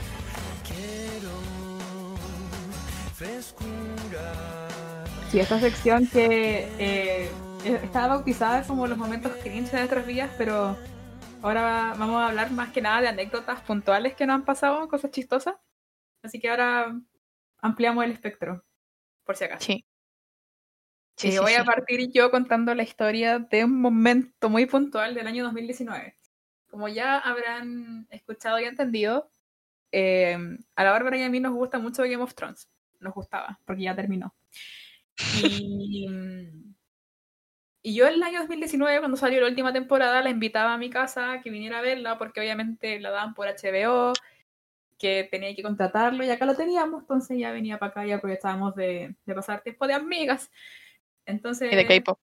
Sí, 5.32 5.40
esta 5.40 5.60
sección 5.60 6.06
que 6.06 6.70
eh, 6.78 7.32
estaba 7.64 8.10
bautizada 8.10 8.62
como 8.62 8.86
los 8.86 8.96
momentos 8.96 9.32
cringe 9.42 9.72
de 9.72 9.80
nuestras 9.80 10.06
vidas, 10.06 10.30
pero 10.38 10.78
ahora 11.42 11.96
vamos 11.98 12.18
a 12.18 12.28
hablar 12.28 12.52
más 12.52 12.72
que 12.72 12.80
nada 12.80 13.02
de 13.02 13.08
anécdotas 13.08 13.60
puntuales 13.62 14.14
que 14.14 14.28
nos 14.28 14.36
han 14.36 14.46
pasado, 14.46 14.88
cosas 14.88 15.10
chistosas. 15.10 15.56
Así 16.22 16.40
que 16.40 16.48
ahora 16.48 16.96
ampliamos 17.58 18.06
el 18.06 18.12
espectro, 18.12 18.64
por 19.24 19.36
si 19.36 19.46
acaso. 19.46 19.66
Sí. 19.66 19.84
Sí, 21.16 21.32
sí, 21.32 21.40
voy 21.40 21.54
a 21.54 21.62
sí. 21.62 21.66
partir 21.66 22.12
yo 22.12 22.30
contando 22.30 22.76
la 22.76 22.84
historia 22.84 23.40
de 23.40 23.66
un 23.66 23.82
momento 23.82 24.48
muy 24.48 24.68
puntual 24.68 25.16
del 25.16 25.26
año 25.26 25.44
2019. 25.46 26.16
Como 26.70 26.88
ya 26.88 27.18
habrán 27.18 28.06
escuchado 28.12 28.60
y 28.60 28.66
entendido, 28.66 29.32
eh, 29.92 30.38
a 30.76 30.84
la 30.84 30.92
Bárbara 30.92 31.18
y 31.18 31.24
a 31.24 31.30
mí 31.32 31.40
nos 31.40 31.56
gusta 31.56 31.80
mucho 31.80 32.04
Game 32.04 32.18
of 32.18 32.36
Thrones. 32.36 32.70
Nos 33.00 33.14
gustaba, 33.14 33.60
porque 33.66 33.84
ya 33.84 33.96
terminó. 33.96 34.34
Y, 35.44 36.08
y 37.84 37.96
yo 37.96 38.08
en 38.08 38.16
el 38.16 38.24
año 38.24 38.40
2019, 38.40 39.00
cuando 39.00 39.18
salió 39.18 39.40
la 39.42 39.48
última 39.48 39.72
temporada, 39.74 40.22
la 40.22 40.30
invitaba 40.30 40.74
a 40.74 40.78
mi 40.78 40.90
casa 40.90 41.34
a 41.34 41.42
que 41.42 41.50
viniera 41.50 41.80
a 41.80 41.82
verla, 41.82 42.18
porque 42.18 42.40
obviamente 42.42 43.00
la 43.00 43.12
daban 43.12 43.34
por 43.34 43.48
HBO, 43.48 44.14
que 44.98 45.28
tenía 45.30 45.56
que 45.56 45.64
contratarlo 45.64 46.24
y 46.24 46.30
acá 46.30 46.46
lo 46.46 46.56
teníamos, 46.56 47.02
entonces 47.02 47.38
ya 47.38 47.52
venía 47.52 47.78
para 47.80 47.92
acá 47.92 48.06
y 48.08 48.12
aprovechábamos 48.12 48.76
de, 48.76 49.16
de 49.26 49.36
pasar 49.36 49.62
tiempo 49.62 49.88
de 49.88 49.94
amigas. 49.94 50.52
Entonces, 51.26 51.72
Y 51.72 51.76
de 51.76 51.86
K-pop. 51.86 52.20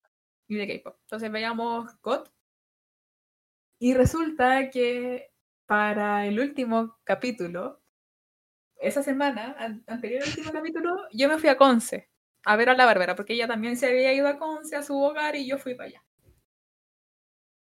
y 0.48 0.56
de 0.56 0.66
K-pop. 0.66 0.96
Entonces 1.02 1.30
veíamos 1.30 1.90
God. 2.02 2.28
Y 3.78 3.94
resulta 3.94 4.70
que 4.70 5.30
para 5.66 6.26
el 6.26 6.40
último 6.40 6.98
capítulo, 7.04 7.80
esa 8.86 9.02
semana, 9.02 9.56
an- 9.58 9.82
anterior 9.86 10.22
al 10.22 10.28
último 10.28 10.52
capítulo, 10.52 10.96
yo 11.12 11.28
me 11.28 11.38
fui 11.38 11.48
a 11.48 11.56
Conce 11.56 12.10
a 12.44 12.56
ver 12.56 12.68
a 12.68 12.74
la 12.74 12.84
Bárbara, 12.84 13.16
porque 13.16 13.32
ella 13.32 13.48
también 13.48 13.76
se 13.76 13.86
había 13.86 14.12
ido 14.12 14.28
a 14.28 14.38
Conce, 14.38 14.76
a 14.76 14.82
su 14.82 15.00
hogar, 15.00 15.34
y 15.36 15.46
yo 15.46 15.58
fui 15.58 15.74
para 15.74 15.88
allá. 15.88 16.04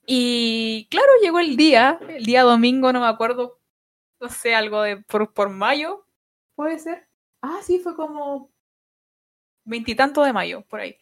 Y 0.06 0.88
claro, 0.90 1.12
llegó 1.22 1.40
el 1.40 1.56
día, 1.56 2.00
el 2.10 2.26
día 2.26 2.44
domingo, 2.44 2.92
no 2.92 3.00
me 3.00 3.08
acuerdo, 3.08 3.62
no 4.20 4.30
sé, 4.30 4.54
algo 4.56 4.82
de 4.82 4.98
por, 4.98 5.34
por 5.34 5.50
mayo, 5.50 6.06
puede 6.56 6.80
ser. 6.80 7.08
Ah, 7.42 7.60
sí, 7.62 7.80
fue 7.80 7.96
como 7.96 8.52
veintitanto 9.64 10.24
de 10.24 10.34
mayo, 10.34 10.66
por 10.68 10.82
ahí. 10.82 10.98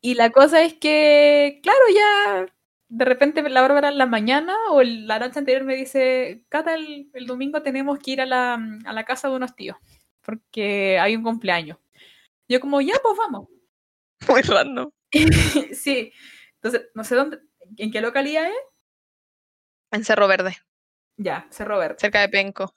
Y 0.00 0.14
la 0.14 0.30
cosa 0.30 0.62
es 0.62 0.74
que, 0.74 1.60
claro, 1.62 1.84
ya 1.94 2.46
de 2.88 3.04
repente 3.04 3.42
la 3.48 3.62
Bárbara 3.62 3.88
en 3.88 3.98
la 3.98 4.06
mañana 4.06 4.54
o 4.70 4.80
el- 4.80 5.06
la 5.06 5.18
noche 5.18 5.38
anterior 5.40 5.64
me 5.64 5.74
dice, 5.76 6.44
Cata, 6.48 6.74
el, 6.74 7.10
el 7.14 7.26
domingo 7.26 7.62
tenemos 7.62 7.98
que 7.98 8.12
ir 8.12 8.20
a 8.20 8.26
la, 8.26 8.54
a 8.84 8.92
la 8.92 9.04
casa 9.04 9.28
de 9.28 9.36
unos 9.36 9.54
tíos, 9.56 9.76
porque 10.22 10.98
hay 11.00 11.16
un 11.16 11.22
cumpleaños. 11.22 11.78
Yo 12.48 12.60
como, 12.60 12.80
ya, 12.80 12.94
pues 13.02 13.16
vamos. 13.18 13.48
Muy 14.28 14.42
random. 14.42 14.90
sí. 15.72 16.12
Entonces, 16.62 16.88
no 16.94 17.04
sé 17.04 17.14
dónde, 17.16 17.40
en 17.76 17.90
qué 17.90 18.00
localidad 18.00 18.46
es. 18.48 18.54
En 19.92 20.04
Cerro 20.04 20.26
Verde, 20.28 20.56
Ya, 21.16 21.46
Cerro 21.50 21.78
Verde. 21.78 21.96
cerca 21.98 22.20
de 22.20 22.28
Penco. 22.28 22.74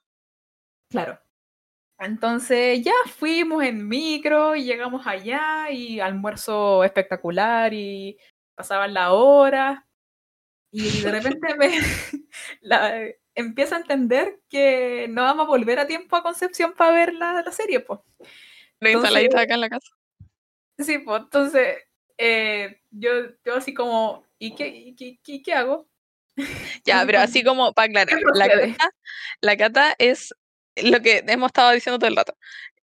Claro. 0.92 1.20
Entonces 2.00 2.82
ya 2.84 2.94
fuimos 3.08 3.62
en 3.64 3.88
micro 3.88 4.56
y 4.56 4.64
llegamos 4.64 5.06
allá 5.06 5.70
y 5.70 6.00
almuerzo 6.00 6.84
espectacular 6.84 7.74
y 7.74 8.18
pasaban 8.56 8.94
la 8.94 9.12
hora 9.14 9.86
y 10.72 11.02
de 11.02 11.12
repente 11.12 11.56
me 11.56 11.70
la, 12.62 13.04
empiezo 13.36 13.76
a 13.76 13.80
entender 13.80 14.40
que 14.50 15.08
no 15.10 15.24
vamos 15.24 15.46
a 15.46 15.48
volver 15.50 15.80
a 15.80 15.88
tiempo 15.88 16.16
a 16.16 16.24
Concepción 16.24 16.74
para 16.74 16.92
ver 16.92 17.14
la, 17.14 17.42
la 17.44 17.52
serie, 17.52 17.80
pues. 17.80 18.00
La 18.80 18.90
Entonces- 18.90 19.10
ensaladita 19.12 19.42
acá 19.42 19.54
en 19.56 19.62
la 19.62 19.70
casa. 19.70 19.88
Sí, 20.78 21.00
pues 21.00 21.24
entonces 21.24 21.78
eh, 22.18 22.82
yo, 22.92 23.10
yo 23.44 23.56
así 23.56 23.74
como, 23.74 24.26
¿y 24.38 24.56
qué, 24.56 24.68
y 24.68 24.96
qué, 24.96 25.20
qué- 25.24 25.42
qué 25.42 25.54
hago? 25.54 25.88
Ya, 26.86 27.04
pero 27.06 27.20
así 27.20 27.44
como 27.44 27.74
para 27.74 27.88
aclarar, 27.88 28.18
¿qué 28.18 28.24
la 28.34 28.48
cata, 28.48 28.92
la 29.42 29.58
cata 29.58 29.96
es 29.98 30.34
lo 30.78 31.02
que 31.02 31.24
hemos 31.28 31.48
estado 31.48 31.72
diciendo 31.72 32.00
todo 32.00 32.08
el 32.10 32.16
rato. 32.16 32.38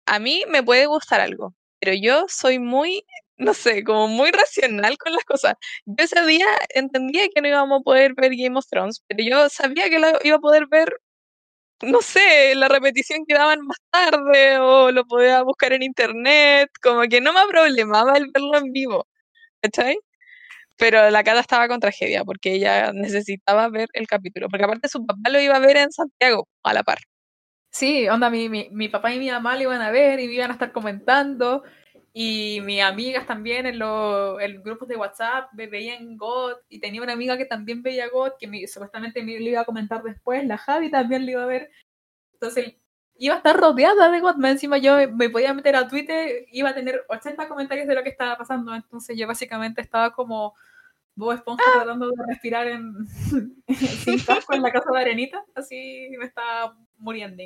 A 0.06 0.20
mí 0.20 0.44
me 0.48 0.64
puede 0.64 0.86
gustar 0.86 1.20
algo, 1.20 1.54
pero 1.80 1.94
yo 1.94 2.26
soy 2.30 2.60
muy, 2.60 3.04
no 3.42 3.54
sé, 3.54 3.84
como 3.84 4.08
muy 4.08 4.32
racional 4.32 4.98
con 4.98 5.14
las 5.14 5.26
cosas. 5.26 5.56
Yo 5.86 6.04
ese 6.06 6.26
día 6.26 6.48
entendía 6.70 7.28
que 7.34 7.42
no 7.42 7.48
íbamos 7.50 7.82
a 7.82 7.84
poder 7.84 8.14
ver 8.16 8.32
Game 8.36 8.58
of 8.58 8.68
Thrones, 8.70 9.04
pero 9.08 9.24
yo 9.24 9.50
sabía 9.50 9.90
que 9.90 10.00
lo 10.00 10.08
iba 10.24 10.38
a 10.38 10.40
poder 10.40 10.68
ver 10.68 10.94
no 11.84 12.02
sé, 12.02 12.54
la 12.56 12.68
repetición 12.68 13.26
que 13.28 13.34
daban 13.34 13.66
más 13.66 13.78
tarde 13.90 14.60
o 14.60 14.92
lo 14.92 15.06
podía 15.06 15.42
buscar 15.44 15.74
en 15.74 15.84
internet, 15.84 16.70
como 16.82 17.02
que 17.04 17.22
no 17.22 17.34
me 17.34 17.42
problemaba 17.50 18.18
el 18.18 18.30
verlo 18.32 18.58
en 18.58 18.72
vivo, 18.72 19.08
¿cachai? 19.62 19.98
Pero 20.78 21.10
la 21.12 21.24
Cata 21.24 21.40
estaba 21.42 21.68
con 21.68 21.80
tragedia 21.80 22.24
porque 22.24 22.54
ella 22.54 22.92
necesitaba 22.94 23.70
ver 23.70 23.90
el 23.94 24.08
capítulo, 24.08 24.50
porque 24.50 24.66
aparte 24.66 24.90
su 24.90 25.06
papá 25.06 25.30
lo 25.30 25.42
iba 25.42 25.56
a 25.56 25.60
ver 25.60 25.78
en 25.78 25.92
Santiago 25.92 26.48
a 26.64 26.74
la 26.74 26.84
par. 26.84 27.00
Sí, 27.72 28.08
onda, 28.10 28.30
mi, 28.30 28.50
mi, 28.50 28.70
mi 28.72 28.90
papá 28.90 29.14
y 29.14 29.20
mi 29.20 29.32
mamá 29.32 29.56
lo 29.56 29.64
iban 29.64 29.82
a 29.82 29.92
ver 29.92 30.20
y 30.20 30.28
me 30.28 30.34
iban 30.34 30.52
a 30.52 30.54
estar 30.54 30.72
comentando. 30.72 31.64
Y 32.14 32.60
mis 32.62 32.82
amigas 32.82 33.26
también 33.26 33.66
en 33.66 33.80
los 33.80 34.42
en 34.42 34.62
grupos 34.64 34.88
de 34.90 34.98
WhatsApp 34.98 35.50
ve- 35.54 35.68
veían 35.68 36.18
God. 36.18 36.56
Y 36.70 36.80
tenía 36.80 37.02
una 37.02 37.14
amiga 37.14 37.38
que 37.38 37.46
también 37.46 37.82
veía 37.82 38.10
God, 38.10 38.34
que 38.40 38.48
me- 38.48 38.68
supuestamente 38.68 39.24
me 39.24 39.40
lo 39.40 39.46
iba 39.50 39.62
a 39.62 39.66
comentar 39.66 40.04
después. 40.04 40.46
La 40.46 40.58
Javi 40.58 40.92
también 40.92 41.26
lo 41.26 41.32
iba 41.32 41.44
a 41.44 41.48
ver. 41.48 41.72
Entonces 42.34 42.76
iba 43.18 43.36
a 43.36 43.38
estar 43.38 43.56
rodeada 43.58 44.12
de 44.12 44.20
God. 44.20 44.44
Encima 44.46 44.78
yo 44.78 44.98
me, 45.14 45.30
podía 45.30 45.54
meter 45.54 45.76
a 45.76 45.88
Twitter, 45.88 46.46
iba 46.52 46.70
a 46.70 46.76
tener 46.76 47.06
80 47.08 47.48
comentarios 47.48 47.88
de 47.88 47.96
lo 47.96 48.04
que 48.04 48.10
estaba 48.10 48.38
pasando. 48.38 48.74
Entonces 48.76 49.18
yo 49.18 49.28
básicamente 49.28 49.80
estaba 49.82 50.12
como 50.12 50.54
Bob 51.16 51.34
Esponja 51.34 51.64
tratando 51.74 52.10
de 52.10 52.16
respirar 52.28 52.68
en, 52.68 52.94
sin 53.70 54.20
casco 54.26 54.54
en 54.54 54.64
la 54.64 54.72
casa 54.72 54.90
de 54.92 55.00
arenita. 55.00 55.44
Así 55.56 56.10
me 56.18 56.26
estaba 56.26 56.78
muriendo. 56.98 57.44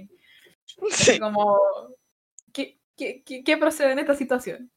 Sí. 0.90 1.20
como, 1.20 1.60
¿qué, 2.96 3.24
qué, 3.26 3.44
qué, 3.44 3.58
procede 3.58 3.92
en 3.92 4.00
esta 4.00 4.16
situación? 4.16 4.72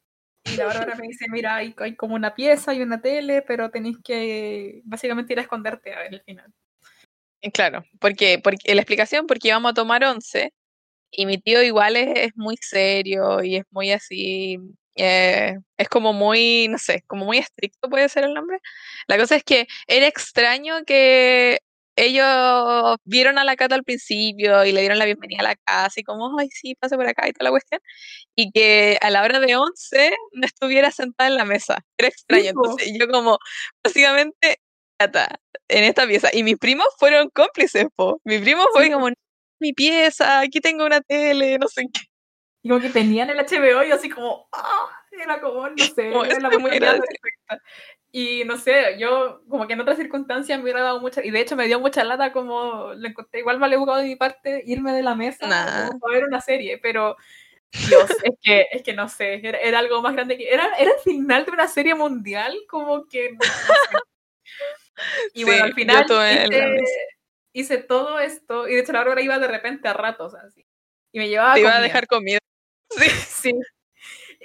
Y 0.45 0.57
la 0.57 0.66
Bárbara 0.66 0.95
me 0.97 1.09
dice, 1.09 1.27
mira, 1.28 1.57
hay, 1.57 1.74
hay 1.78 1.97
como 1.97 2.15
una 2.15 2.35
pieza 2.35 2.74
y 2.74 2.82
una 2.82 3.01
tele, 3.01 3.43
pero 3.43 3.70
tenéis 3.70 3.99
que 4.03 4.81
básicamente 4.85 5.32
ir 5.32 5.39
a 5.39 5.43
esconderte 5.43 5.93
a 5.93 6.01
ver 6.01 6.15
el 6.15 6.23
final. 6.23 6.53
Y 7.40 7.51
Claro, 7.51 7.85
porque, 8.01 8.40
porque 8.43 8.74
la 8.74 8.81
explicación, 8.81 9.27
porque 9.27 9.49
íbamos 9.49 9.70
a 9.70 9.74
tomar 9.74 10.05
once 10.05 10.53
y 11.11 11.27
mi 11.27 11.39
tío 11.39 11.62
igual 11.62 11.97
es, 11.97 12.09
es 12.19 12.36
muy 12.36 12.57
serio 12.61 13.43
y 13.43 13.57
es 13.57 13.65
muy 13.70 13.93
así, 13.93 14.59
eh, 14.97 15.57
es 15.77 15.89
como 15.89 16.12
muy, 16.12 16.69
no 16.69 16.78
sé, 16.78 17.05
como 17.07 17.24
muy 17.24 17.39
estricto 17.39 17.89
puede 17.89 18.09
ser 18.09 18.24
el 18.24 18.35
nombre. 18.35 18.59
La 19.07 19.16
cosa 19.16 19.36
es 19.36 19.45
que 19.45 19.66
era 19.86 20.07
extraño 20.07 20.85
que 20.85 21.61
ellos 21.98 22.96
vieron 23.04 23.38
a 23.38 23.44
la 23.44 23.56
Cata 23.56 23.74
al 23.74 23.84
principio 23.84 24.64
y 24.64 24.72
le 24.72 24.80
dieron 24.80 24.98
la 24.98 25.04
bienvenida 25.04 25.40
a 25.40 25.44
la 25.44 25.56
casa 25.56 25.98
y 26.00 26.04
como, 26.04 26.38
ay, 26.38 26.48
sí, 26.50 26.74
pase 26.76 26.96
por 26.96 27.06
acá 27.06 27.28
y 27.28 27.32
toda 27.32 27.44
la 27.44 27.50
cuestión, 27.50 27.80
y 28.36 28.50
que 28.52 28.98
a 29.00 29.10
la 29.10 29.22
hora 29.22 29.40
de 29.40 29.56
once 29.56 30.14
no 30.32 30.46
estuviera 30.46 30.90
sentada 30.90 31.28
en 31.28 31.36
la 31.36 31.44
mesa. 31.44 31.78
Era 31.98 32.08
extraño. 32.08 32.50
Entonces 32.50 32.92
yo 32.98 33.08
como, 33.08 33.38
básicamente, 33.84 34.58
Cata, 34.98 35.40
en 35.68 35.84
esta 35.84 36.06
pieza. 36.06 36.30
Y 36.32 36.42
mis 36.42 36.58
primos 36.58 36.86
fueron 36.98 37.30
cómplices, 37.30 37.86
po. 37.94 38.20
Mi 38.24 38.38
primo 38.38 38.66
fue 38.72 38.84
Sí, 38.84 38.92
como, 38.92 39.08
mi 39.60 39.72
pieza, 39.72 40.40
aquí 40.40 40.60
tengo 40.60 40.86
una 40.86 41.00
tele, 41.00 41.58
no 41.58 41.68
sé 41.68 41.86
qué. 41.92 42.02
Y 42.62 42.68
como 42.68 42.80
que 42.80 42.90
tenían 42.90 43.30
el 43.30 43.38
HBO 43.38 43.84
y 43.84 43.92
así 43.92 44.08
como, 44.08 44.48
¡ah! 44.52 44.88
Era 45.10 45.40
como, 45.40 45.68
no 45.68 45.84
sé, 45.84 46.10
Como, 46.10 46.24
era 46.24 46.38
la 46.38 46.58
muy 46.58 46.70
perfecta. 46.70 47.62
Y 48.10 48.44
no 48.47 48.56
sé, 48.56 48.97
yo 48.98 49.43
como 49.48 49.66
que 49.66 49.74
en 49.74 49.80
otras 49.80 49.98
circunstancias 49.98 50.59
me 50.59 50.62
hubiera 50.62 50.80
dado 50.80 51.01
mucha, 51.01 51.22
y 51.22 51.30
de 51.30 51.40
hecho 51.40 51.56
me 51.56 51.66
dio 51.66 51.78
mucha 51.78 52.05
lata 52.05 52.32
como, 52.32 52.94
le 52.94 53.09
encontré 53.09 53.40
igual 53.40 53.59
vale 53.59 53.76
jugado 53.76 53.98
de 54.01 54.06
mi 54.06 54.16
parte 54.16 54.62
irme 54.64 54.93
de 54.93 55.02
la 55.02 55.14
mesa 55.14 55.47
Nah. 55.47 55.89
como 55.89 56.01
para 56.01 56.14
ver 56.14 56.24
una 56.24 56.40
serie, 56.40 56.78
pero 56.78 57.16
Dios, 57.89 58.10
es 58.24 58.32
que, 58.40 58.66
es 58.72 58.82
que 58.82 58.94
no 58.94 59.10
sé, 59.10 59.47
era, 59.47 59.59
era 59.59 59.78
algo 59.80 60.01
más 60.01 60.14
grande 60.14 60.39
que, 60.39 60.48
era, 60.48 60.74
era 60.78 60.90
el 60.93 60.98
final 61.05 61.44
de 61.44 61.51
una 61.51 61.68
serie 61.68 61.94
mundial, 61.94 62.56
como 62.68 63.06
que, 63.06 63.32
no 63.32 63.40
sé. 63.43 63.98
Y 65.35 65.44
bueno, 65.44 65.59
Sí, 65.59 65.62
al 65.64 65.68
yo 65.70 65.74
final 65.74 66.06
hice, 67.52 67.78
todo 67.78 68.18
esto, 68.20 68.68
y 68.68 68.74
de 68.74 68.80
hecho 68.80 68.93
la 68.93 69.01
Bárbara 69.01 69.20
iba 69.20 69.39
de 69.39 69.48
repente 69.48 69.86
a 69.86 69.93
ratos 69.93 70.35
así, 70.35 70.66
y 71.12 71.18
me 71.18 71.28
llevaba 71.28 71.55
Te 71.55 71.60
iba 71.60 71.76
a 71.76 71.80
dejar 71.82 72.06
comida. 72.06 72.39
Sí. 72.90 73.05
Sí. 73.39 73.52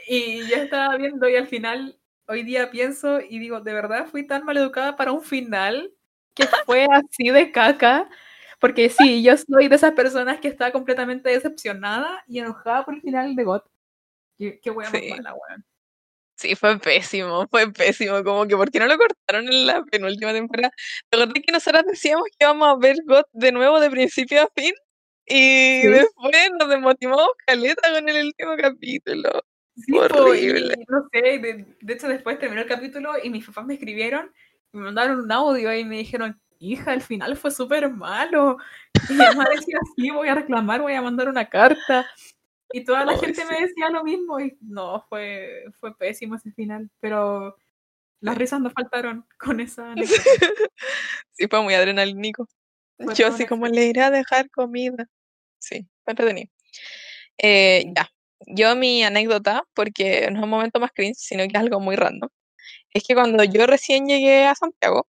Y 0.07 0.47
yo 0.47 0.57
estaba 0.57 0.97
viendo 0.97 1.29
y 1.29 1.35
al 1.37 1.47
final, 1.47 1.97
hoy 2.27 2.43
día 2.43 2.71
pienso 2.71 3.19
y 3.21 3.39
digo, 3.39 3.61
de 3.61 3.73
verdad 3.73 4.07
fui 4.07 4.25
tan 4.27 4.45
maleducada 4.45 4.95
para 4.95 5.11
un 5.11 5.21
final 5.23 5.91
que 6.33 6.47
fue 6.65 6.87
así 6.91 7.29
de 7.29 7.51
caca. 7.51 8.09
Porque 8.59 8.89
sí, 8.89 9.21
yo 9.23 9.35
soy 9.37 9.67
de 9.67 9.75
esas 9.75 9.91
personas 9.93 10.39
que 10.39 10.47
está 10.47 10.71
completamente 10.71 11.29
decepcionada 11.29 12.23
y 12.27 12.39
enojada 12.39 12.85
por 12.85 12.93
el 12.95 13.01
final 13.01 13.35
de 13.35 13.43
GOT. 13.43 13.65
Qué, 14.37 14.59
qué 14.61 14.71
wea 14.71 14.89
más 14.89 15.01
Sí. 15.01 15.09
mala, 15.09 15.33
weón. 15.33 15.65
Sí, 16.37 16.55
fue 16.55 16.79
pésimo, 16.79 17.47
fue 17.49 17.71
pésimo. 17.73 18.23
Como 18.23 18.47
que, 18.47 18.55
¿por 18.57 18.71
qué 18.71 18.79
no 18.79 18.87
lo 18.87 18.97
cortaron 18.97 19.47
en 19.47 19.67
la 19.67 19.83
penúltima 19.83 20.33
temporada? 20.33 20.71
¿Te 21.09 21.17
acordás 21.17 21.43
que 21.45 21.51
nosotras 21.53 21.85
decíamos 21.87 22.25
que 22.31 22.45
íbamos 22.45 22.69
a 22.69 22.75
ver 22.77 22.97
GOT 23.05 23.27
de 23.33 23.51
nuevo 23.51 23.79
de 23.79 23.89
principio 23.91 24.43
a 24.43 24.49
fin? 24.55 24.73
Y 25.27 25.81
Sí. 25.83 25.87
después 25.89 26.51
nos 26.59 26.69
desmotivamos 26.69 27.27
caleta 27.45 27.91
con 27.93 28.09
el 28.09 28.25
último 28.27 28.55
capítulo. 28.57 29.43
Sí, 29.75 29.91
po, 29.91 30.33
y 30.35 30.49
Horrible. 30.49 30.75
no 30.87 31.07
sé, 31.11 31.21
de, 31.39 31.65
de 31.81 31.93
hecho 31.93 32.07
después 32.07 32.37
terminó 32.39 32.61
el 32.61 32.67
capítulo 32.67 33.13
y 33.23 33.29
mis 33.29 33.45
papás 33.45 33.65
me 33.65 33.73
escribieron, 33.73 34.31
me 34.71 34.81
mandaron 34.81 35.19
un 35.19 35.31
audio 35.31 35.75
y 35.75 35.83
me 35.83 35.97
dijeron, 35.97 36.39
hija, 36.59 36.93
el 36.93 37.01
final 37.01 37.35
fue 37.35 37.51
súper 37.51 37.89
malo. 37.89 38.57
Y 39.09 39.13
mi 39.13 39.19
mamá 39.19 39.45
decía, 39.49 39.77
sí, 39.95 40.09
voy 40.09 40.27
a 40.27 40.35
reclamar, 40.35 40.81
voy 40.81 40.93
a 40.93 41.01
mandar 41.01 41.29
una 41.29 41.49
carta. 41.49 42.05
Y 42.71 42.83
toda 42.83 43.05
la 43.05 43.17
gente 43.17 43.45
me 43.45 43.61
decía 43.61 43.89
lo 43.89 44.03
mismo 44.03 44.39
y 44.39 44.57
no, 44.61 45.05
fue, 45.07 45.65
fue 45.79 45.95
pésimo 45.95 46.35
ese 46.35 46.51
final, 46.51 46.89
pero 46.99 47.55
las 48.19 48.37
risas 48.37 48.61
no 48.61 48.71
faltaron 48.71 49.25
con 49.37 49.59
esa. 49.59 49.93
Sí, 51.35 51.47
fue 51.47 51.63
muy 51.63 51.73
adrenalínico. 51.73 52.47
Fue 52.99 53.15
Yo 53.15 53.27
así 53.27 53.47
como 53.47 53.65
le 53.65 53.87
iré 53.87 54.01
a 54.01 54.11
dejar 54.11 54.51
comida. 54.51 55.07
Sí, 55.57 55.87
fue 56.03 56.11
entretenido. 56.11 56.47
Eh, 57.39 57.85
ya, 57.95 58.07
yo 58.47 58.75
mi 58.75 59.03
anécdota, 59.03 59.63
porque 59.73 60.29
no 60.31 60.39
es 60.39 60.43
un 60.43 60.49
momento 60.49 60.79
más 60.79 60.91
cringe, 60.93 61.15
sino 61.17 61.43
que 61.43 61.49
es 61.53 61.55
algo 61.63 61.79
muy 61.79 61.95
random, 61.95 62.29
es 62.93 63.03
que 63.07 63.15
cuando 63.15 63.43
yo 63.45 63.67
recién 63.67 64.07
llegué 64.07 64.45
a 64.45 64.55
Santiago, 64.55 65.07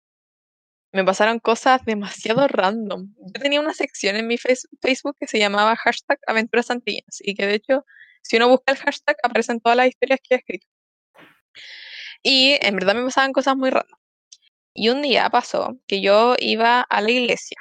me 0.93 1.05
pasaron 1.05 1.41
cosas 1.41 1.85
demasiado 1.85 2.49
random. 2.49 3.15
Yo 3.19 3.41
tenía 3.43 3.61
una 3.61 3.75
sección 3.75 4.17
en 4.17 4.27
mi 4.29 4.39
face- 4.39 4.69
Facebook 4.83 5.17
que 5.21 5.27
se 5.27 5.39
llamaba 5.39 5.77
hashtag 5.77 6.19
aventuras 6.27 6.67
santillas 6.67 7.19
y 7.21 7.35
que 7.35 7.47
de 7.47 7.55
hecho, 7.57 7.85
si 8.23 8.37
uno 8.37 8.49
busca 8.49 8.73
el 8.73 8.79
hashtag, 8.79 9.17
aparecen 9.25 9.61
todas 9.61 9.77
las 9.77 9.89
historias 9.89 10.21
que 10.23 10.35
he 10.37 10.39
escrito. 10.39 10.67
Y 12.23 12.57
en 12.61 12.75
verdad 12.77 12.95
me 12.95 13.05
pasaban 13.05 13.33
cosas 13.33 13.57
muy 13.57 13.71
random. 13.71 13.99
Y 14.75 14.91
un 14.91 15.03
día 15.03 15.31
pasó 15.31 15.79
que 15.89 16.03
yo 16.03 16.37
iba 16.41 16.83
a 16.83 17.03
la 17.03 17.11
iglesia 17.11 17.59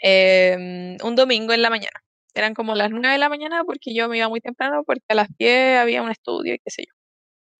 em, 0.00 0.98
un 1.04 1.16
domingo 1.16 1.52
en 1.54 1.62
la 1.62 1.70
mañana. 1.70 2.02
Eran 2.34 2.54
como 2.54 2.74
las 2.74 2.90
9 2.90 3.12
de 3.12 3.18
la 3.18 3.28
mañana 3.28 3.64
porque 3.64 3.94
yo 3.94 4.08
me 4.08 4.18
iba 4.18 4.28
muy 4.28 4.40
temprano 4.40 4.82
porque 4.84 5.04
a 5.08 5.14
las 5.14 5.28
10 5.38 5.78
había 5.78 6.02
un 6.02 6.10
estudio 6.10 6.54
y 6.54 6.58
qué 6.58 6.70
sé 6.70 6.84
yo. 6.86 6.92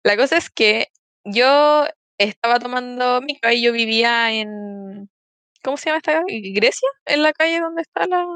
La 0.05 0.17
cosa 0.17 0.37
es 0.37 0.51
que 0.51 0.89
yo 1.25 1.87
estaba 2.19 2.59
tomando 2.59 3.21
micro 3.23 3.51
y 3.53 3.63
yo 3.63 3.73
vivía 3.73 4.33
en, 4.33 5.09
¿cómo 5.63 5.77
se 5.77 5.87
llama 5.87 5.99
esta? 5.99 6.23
Grecia, 6.27 6.89
en 7.07 7.23
la 7.23 7.33
calle 7.33 7.61
donde 7.61 7.83
está 7.83 8.07
la 8.07 8.27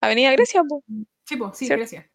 Avenida 0.00 0.32
Grecia. 0.32 0.62
po. 0.68 0.82
Sí, 1.26 1.36
po, 1.36 1.52
sí, 1.52 1.66
¿Cierto? 1.66 1.80
gracias. 1.80 2.06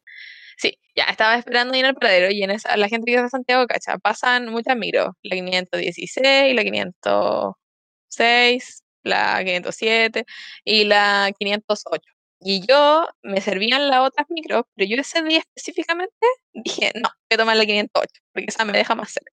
Sí, 0.57 0.79
ya 0.95 1.05
estaba 1.05 1.35
esperando 1.35 1.75
ir 1.75 1.85
al 1.85 1.95
paradero 1.95 2.31
y 2.31 2.43
en 2.43 2.51
esa, 2.51 2.77
la 2.77 2.87
gente 2.87 3.05
que 3.05 3.13
está 3.13 3.23
en 3.25 3.29
Santiago, 3.29 3.67
cacha, 3.67 3.97
pasan 3.97 4.49
muchas 4.49 4.77
micros, 4.77 5.09
la 5.23 5.35
516, 5.35 6.55
la 6.55 6.63
506, 6.63 8.83
la 9.03 9.43
507 9.43 10.25
y 10.63 10.83
la 10.85 11.31
508. 11.37 12.01
Y 12.45 12.65
yo 12.67 13.07
me 13.23 13.41
servían 13.41 13.87
las 13.89 14.01
otras 14.01 14.27
micros, 14.29 14.63
pero 14.75 14.89
yo 14.89 14.97
ese 15.01 15.21
día 15.23 15.39
específicamente 15.39 16.15
dije, 16.53 16.91
no, 16.95 17.09
voy 17.29 17.35
a 17.35 17.37
tomar 17.37 17.57
la 17.57 17.65
508, 17.65 18.07
porque 18.33 18.47
esa 18.49 18.65
me 18.65 18.73
deja 18.73 18.95
más 18.95 19.11
cerca. 19.13 19.31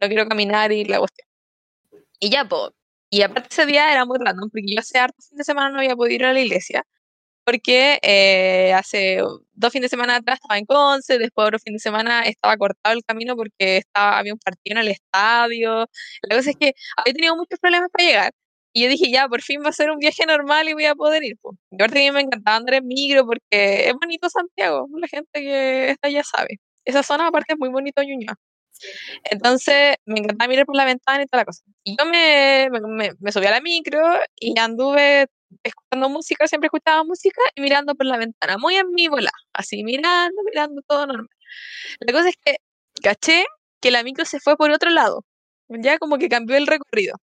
No 0.00 0.08
quiero 0.08 0.28
caminar 0.28 0.72
y 0.72 0.84
la 0.84 0.98
cuestión. 1.00 1.28
Y 2.20 2.30
ya, 2.30 2.44
pues. 2.48 2.70
Y 3.10 3.22
aparte 3.22 3.48
ese 3.50 3.66
día 3.66 3.92
era 3.92 4.04
muy 4.04 4.18
random, 4.20 4.50
porque 4.50 4.66
yo 4.74 4.80
hace 4.80 4.98
harto 4.98 5.16
fin 5.28 5.38
de 5.38 5.44
semana 5.44 5.70
no 5.70 5.78
había 5.78 5.96
podido 5.96 6.16
ir 6.16 6.24
a 6.26 6.32
la 6.34 6.40
iglesia, 6.40 6.84
porque 7.44 7.98
eh, 8.02 8.74
hace 8.74 9.20
dos 9.54 9.72
fines 9.72 9.90
de 9.90 9.96
semana 9.96 10.16
atrás 10.16 10.38
estaba 10.42 10.58
en 10.58 10.66
Conce, 10.66 11.18
después 11.18 11.48
otro 11.48 11.58
fin 11.60 11.74
de 11.74 11.80
semana 11.80 12.22
estaba 12.24 12.56
cortado 12.58 12.94
el 12.96 13.04
camino 13.04 13.36
porque 13.36 13.78
estaba, 13.78 14.18
había 14.18 14.34
un 14.34 14.40
partido 14.40 14.74
en 14.74 14.78
el 14.78 14.88
estadio. 14.88 15.86
La 16.22 16.36
cosa 16.36 16.50
es 16.50 16.56
que 16.58 16.74
había 16.96 17.14
tenido 17.14 17.36
muchos 17.36 17.58
problemas 17.60 17.90
para 17.92 18.08
llegar. 18.08 18.32
Y 18.78 18.82
yo 18.84 18.88
dije, 18.90 19.10
ya, 19.10 19.28
por 19.28 19.42
fin 19.42 19.62
va 19.64 19.70
a 19.70 19.72
ser 19.72 19.90
un 19.90 19.98
viaje 19.98 20.24
normal 20.26 20.68
y 20.68 20.74
voy 20.74 20.84
a 20.86 20.94
poder 20.94 21.24
ir. 21.24 21.36
Pues. 21.40 21.56
Y 21.70 21.76
aparte 21.76 22.00
que 22.00 22.12
me 22.12 22.20
encantaba 22.22 22.56
andar 22.58 22.74
en 22.76 22.86
micro 22.86 23.26
porque 23.26 23.88
es 23.88 23.94
bonito 23.94 24.28
Santiago, 24.30 24.88
la 24.98 25.08
gente 25.08 25.28
que 25.40 25.90
está 25.90 26.08
allá 26.08 26.22
sabe. 26.24 26.60
Esa 26.84 27.02
zona 27.02 27.28
aparte 27.28 27.54
es 27.54 27.58
muy 27.58 27.68
bonito 27.70 28.02
Ñuñoa. 28.02 28.34
Entonces 29.30 29.96
me 30.06 30.20
encantaba 30.20 30.48
mirar 30.48 30.66
por 30.66 30.76
la 30.76 30.84
ventana 30.84 31.22
y 31.22 31.26
toda 31.26 31.42
la 31.42 31.44
cosa. 31.46 31.62
Y 31.84 31.96
yo 31.98 32.04
me, 32.06 32.68
me- 32.70 33.12
me 33.20 33.32
subí 33.32 33.46
a 33.46 33.50
la 33.50 33.60
micro 33.60 34.00
y 34.36 34.58
anduve 34.58 35.26
escuchando 35.62 36.08
música, 36.10 36.46
siempre 36.46 36.66
escuchaba 36.66 37.04
música 37.04 37.40
y 37.54 37.62
mirando 37.62 37.94
por 37.94 38.06
la 38.06 38.18
ventana, 38.18 38.58
muy 38.58 38.76
en 38.76 38.90
mi 38.92 39.08
bola, 39.08 39.30
así 39.54 39.82
mirando, 39.84 40.42
mirando 40.44 40.82
todo 40.86 41.06
normal. 41.06 41.28
La 42.00 42.12
cosa 42.12 42.28
es 42.30 42.36
que 42.44 42.56
caché 43.02 43.46
que 43.80 43.90
la 43.90 44.02
micro 44.04 44.24
se 44.26 44.40
fue 44.40 44.56
por 44.56 44.70
otro 44.72 44.90
lado, 44.90 45.24
ya 45.68 45.98
como 45.98 46.18
que 46.18 46.28
cambió 46.28 46.56
el 46.56 46.66
recorrido. 46.66 47.16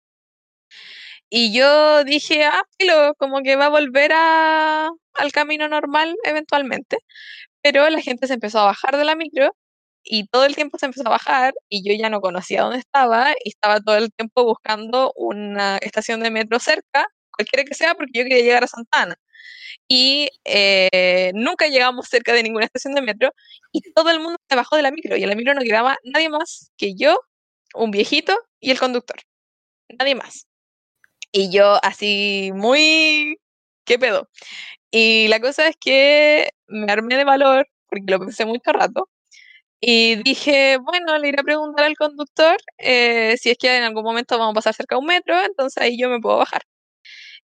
Y 1.36 1.52
yo 1.52 2.04
dije, 2.04 2.46
ah, 2.46 2.64
filo, 2.78 3.16
como 3.18 3.42
que 3.42 3.56
va 3.56 3.66
a 3.66 3.70
volver 3.70 4.12
a, 4.14 4.92
al 5.16 5.32
camino 5.32 5.68
normal 5.68 6.16
eventualmente. 6.26 6.98
Pero 7.64 7.90
la 7.90 8.02
gente 8.02 8.28
se 8.28 8.36
empezó 8.36 8.60
a 8.60 8.66
bajar 8.66 8.98
de 8.98 9.06
la 9.06 9.16
micro 9.16 9.56
y 10.04 10.28
todo 10.28 10.46
el 10.46 10.56
tiempo 10.56 10.78
se 10.78 10.86
empezó 10.88 11.08
a 11.08 11.12
bajar 11.12 11.54
y 11.70 11.84
yo 11.88 11.96
ya 12.00 12.10
no 12.12 12.22
conocía 12.22 12.64
dónde 12.64 12.80
estaba 12.80 13.32
y 13.44 13.50
estaba 13.50 13.82
todo 13.82 13.98
el 13.98 14.12
tiempo 14.14 14.44
buscando 14.46 15.12
una 15.16 15.78
estación 15.78 16.22
de 16.22 16.32
metro 16.32 16.60
cerca, 16.60 17.08
cualquiera 17.36 17.64
que 17.66 17.76
sea, 17.76 17.96
porque 17.96 18.12
yo 18.14 18.24
quería 18.26 18.44
llegar 18.44 18.64
a 18.66 18.68
Santana. 18.68 19.16
Y 19.88 20.30
eh, 20.46 21.32
nunca 21.36 21.68
llegamos 21.68 22.08
cerca 22.10 22.34
de 22.34 22.44
ninguna 22.44 22.66
estación 22.66 22.96
de 22.96 23.02
metro 23.02 23.32
y 23.72 23.82
todo 23.94 24.12
el 24.12 24.20
mundo 24.20 24.38
se 24.50 24.56
bajó 24.56 24.76
de 24.78 24.84
la 24.84 24.92
micro 24.92 25.18
y 25.18 25.24
en 25.24 25.30
la 25.30 25.36
micro 25.36 25.56
no 25.56 25.62
quedaba 25.62 25.98
nadie 26.04 26.30
más 26.30 26.72
que 26.78 26.96
yo, 26.96 27.20
un 27.76 27.92
viejito 27.92 28.38
y 28.60 28.72
el 28.72 28.80
conductor. 28.80 29.18
Nadie 30.00 30.16
más. 30.16 30.48
Y 31.34 31.50
yo 31.52 31.80
así 31.84 32.52
muy... 32.56 33.38
¿Qué 33.86 34.00
pedo? 34.00 34.30
Y 34.92 35.28
la 35.30 35.40
cosa 35.42 35.68
es 35.70 35.78
que 35.78 36.52
me 36.68 36.92
armé 36.92 37.18
de 37.18 37.26
valor, 37.26 37.68
porque 37.90 38.06
lo 38.12 38.20
pensé 38.20 38.46
mucho 38.46 38.72
rato, 38.74 39.10
y 39.82 40.18
dije, 40.24 40.78
bueno, 40.78 41.18
le 41.20 41.30
iré 41.30 41.42
a 41.42 41.44
preguntar 41.44 41.86
al 41.86 41.98
conductor 41.98 42.58
eh, 42.80 43.38
si 43.40 43.52
es 43.52 43.58
que 43.60 43.78
en 43.78 43.84
algún 43.84 44.04
momento 44.04 44.38
vamos 44.40 44.54
a 44.54 44.56
pasar 44.56 44.76
cerca 44.76 44.96
de 44.96 45.02
un 45.02 45.08
metro, 45.08 45.40
entonces 45.46 45.84
ahí 45.84 45.98
yo 46.00 46.10
me 46.10 46.20
puedo 46.22 46.38
bajar. 46.38 46.64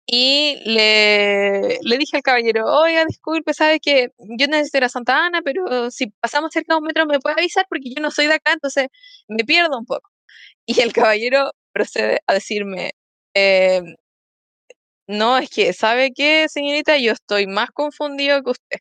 Y 0.05 0.57
le, 0.65 1.79
le 1.81 1.97
dije 1.97 2.17
al 2.17 2.23
caballero, 2.23 2.65
oiga, 2.65 3.05
disculpe, 3.05 3.53
sabe 3.53 3.79
que 3.81 4.09
yo 4.17 4.47
necesito 4.47 4.77
ir 4.79 4.85
a 4.85 4.89
Santa 4.89 5.25
Ana, 5.25 5.41
pero 5.43 5.91
si 5.91 6.07
pasamos 6.21 6.51
cerca 6.53 6.75
de 6.75 6.79
un 6.79 6.85
metro 6.87 7.05
me 7.05 7.19
puede 7.19 7.35
avisar 7.39 7.65
porque 7.69 7.93
yo 7.95 8.01
no 8.01 8.11
soy 8.11 8.27
de 8.27 8.35
acá, 8.35 8.53
entonces 8.53 8.87
me 9.27 9.43
pierdo 9.45 9.77
un 9.77 9.85
poco. 9.85 10.09
Y 10.65 10.81
el 10.81 10.93
caballero 10.93 11.51
procede 11.73 12.21
a 12.27 12.33
decirme, 12.35 12.93
eh, 13.37 13.95
no, 15.07 15.37
es 15.37 15.49
que, 15.49 15.73
¿sabe 15.73 16.11
qué, 16.13 16.47
señorita? 16.49 16.97
Yo 16.97 17.13
estoy 17.13 17.47
más 17.47 17.69
confundido 17.71 18.43
que 18.43 18.51
usted. 18.51 18.79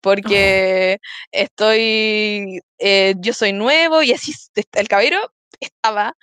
Porque 0.00 0.98
estoy, 1.32 2.60
eh, 2.78 3.14
yo 3.18 3.34
soy 3.34 3.52
nuevo 3.52 4.02
y 4.02 4.12
así 4.12 4.32
el 4.74 4.88
caballero 4.88 5.20
estaba 5.60 6.16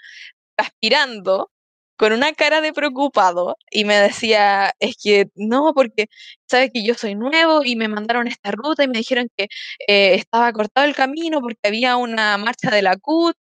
aspirando 0.57 1.51
con 1.97 2.13
una 2.13 2.33
cara 2.33 2.61
de 2.61 2.73
preocupado 2.73 3.57
y 3.71 3.85
me 3.85 3.95
decía, 3.95 4.73
es 4.79 4.95
que 5.01 5.27
no, 5.35 5.73
porque 5.73 6.07
sabes 6.47 6.71
que 6.73 6.85
yo 6.85 6.93
soy 6.95 7.15
nuevo 7.15 7.63
y 7.65 7.75
me 7.75 7.87
mandaron 7.87 8.27
esta 8.27 8.51
ruta 8.51 8.83
y 8.83 8.87
me 8.87 8.99
dijeron 8.99 9.29
que 9.35 9.45
eh, 9.87 10.15
estaba 10.15 10.53
cortado 10.53 10.87
el 10.87 10.95
camino 10.95 11.41
porque 11.41 11.59
había 11.67 11.97
una 11.97 12.37
marcha 12.37 12.69
de 12.71 12.81
la 12.83 12.97
CUT 12.97 13.35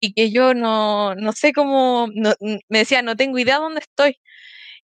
y 0.00 0.12
que 0.14 0.30
yo 0.30 0.54
no, 0.54 1.14
no 1.14 1.32
sé 1.32 1.52
cómo, 1.52 2.08
no, 2.14 2.34
me 2.40 2.78
decía, 2.80 3.02
no 3.02 3.16
tengo 3.16 3.38
idea 3.38 3.58
dónde 3.58 3.80
estoy. 3.80 4.18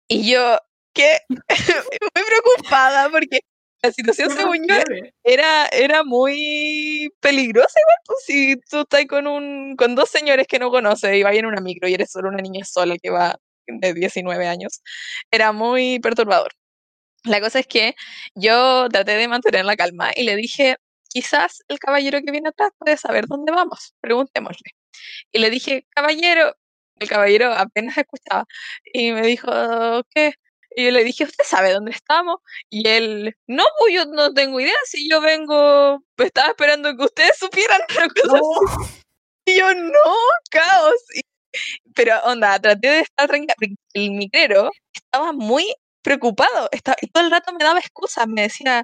Y 0.08 0.30
yo, 0.32 0.60
¿qué? 0.94 1.20
muy 1.30 2.24
preocupada 2.26 3.10
porque 3.10 3.42
la 3.82 3.92
situación, 3.92 4.30
según 4.56 4.68
yo, 4.68 4.76
era, 5.24 5.68
era 5.68 6.04
muy 6.04 7.10
peligrosa 7.20 7.80
igual, 7.80 7.98
pues 8.06 8.20
si 8.26 8.56
tú 8.70 8.82
estás 8.82 9.06
con 9.06 9.28
un 9.28 9.76
con 9.76 9.96
dos 9.96 10.10
señores 10.10 10.48
que 10.48 10.60
no 10.60 10.72
conoces 10.72 11.16
y 11.16 11.24
vas 11.24 11.36
en 11.36 11.46
una 11.46 11.62
micro 11.62 11.88
y 11.88 11.94
eres 11.94 12.12
solo 12.12 12.30
una 12.30 12.42
niña 12.42 12.66
sola 12.66 12.98
que 13.02 13.10
va 13.10 13.38
de 13.68 13.94
19 13.94 14.48
años, 14.48 14.82
era 15.32 15.52
muy 15.52 16.00
perturbador. 16.00 16.54
La 17.24 17.42
cosa 17.42 17.60
es 17.60 17.68
que 17.68 17.96
yo 18.36 18.88
traté 18.90 19.14
de 19.14 19.28
mantener 19.28 19.66
la 19.66 19.76
calma 19.76 20.12
y 20.16 20.24
le 20.24 20.36
dije, 20.36 20.78
quizás 21.10 21.64
el 21.68 21.80
caballero 21.80 22.22
que 22.22 22.32
viene 22.32 22.50
atrás 22.50 22.72
puede 22.78 22.98
saber 22.98 23.28
dónde 23.28 23.52
vamos, 23.52 23.96
preguntémosle. 24.02 24.72
Y 25.32 25.40
le 25.40 25.50
dije, 25.50 25.88
caballero, 25.90 26.56
el 27.00 27.10
caballero 27.10 27.54
apenas 27.54 27.98
escuchaba 27.98 28.46
y 28.94 29.12
me 29.12 29.22
dijo, 29.28 29.52
¿qué? 30.14 30.34
Y 30.78 30.86
yo 30.86 30.92
le 30.92 31.04
dije, 31.04 31.24
¿usted 31.24 31.44
sabe 31.44 31.72
dónde 31.74 31.90
estamos? 31.90 32.38
Y 32.70 32.88
él, 32.88 33.36
no, 33.48 33.64
pues 33.80 33.96
yo 33.96 34.06
no 34.06 34.32
tengo 34.32 34.60
idea, 34.60 34.76
si 34.86 35.10
yo 35.10 35.20
vengo, 35.22 36.04
pues 36.16 36.28
estaba 36.28 36.50
esperando 36.50 36.96
que 36.96 37.04
ustedes 37.06 37.36
supieran 37.40 37.82
así. 37.90 38.92
Y 39.46 39.58
yo, 39.58 39.74
no, 39.74 39.92
caos. 40.52 40.94
Y- 41.16 41.22
pero 41.96 42.20
onda, 42.26 42.60
traté 42.60 42.90
de 42.90 43.00
estar 43.02 43.28
tranquila, 43.28 43.56
el 43.94 44.12
micrero 44.12 44.70
estaba 44.94 45.34
muy 45.34 45.66
preocupado, 46.04 46.70
estaba, 46.72 46.98
y 47.02 47.08
todo 47.08 47.26
el 47.26 47.32
rato 47.32 47.52
me 47.54 47.66
daba 47.66 47.80
excusas, 47.80 48.28
me 48.28 48.44
decía, 48.44 48.84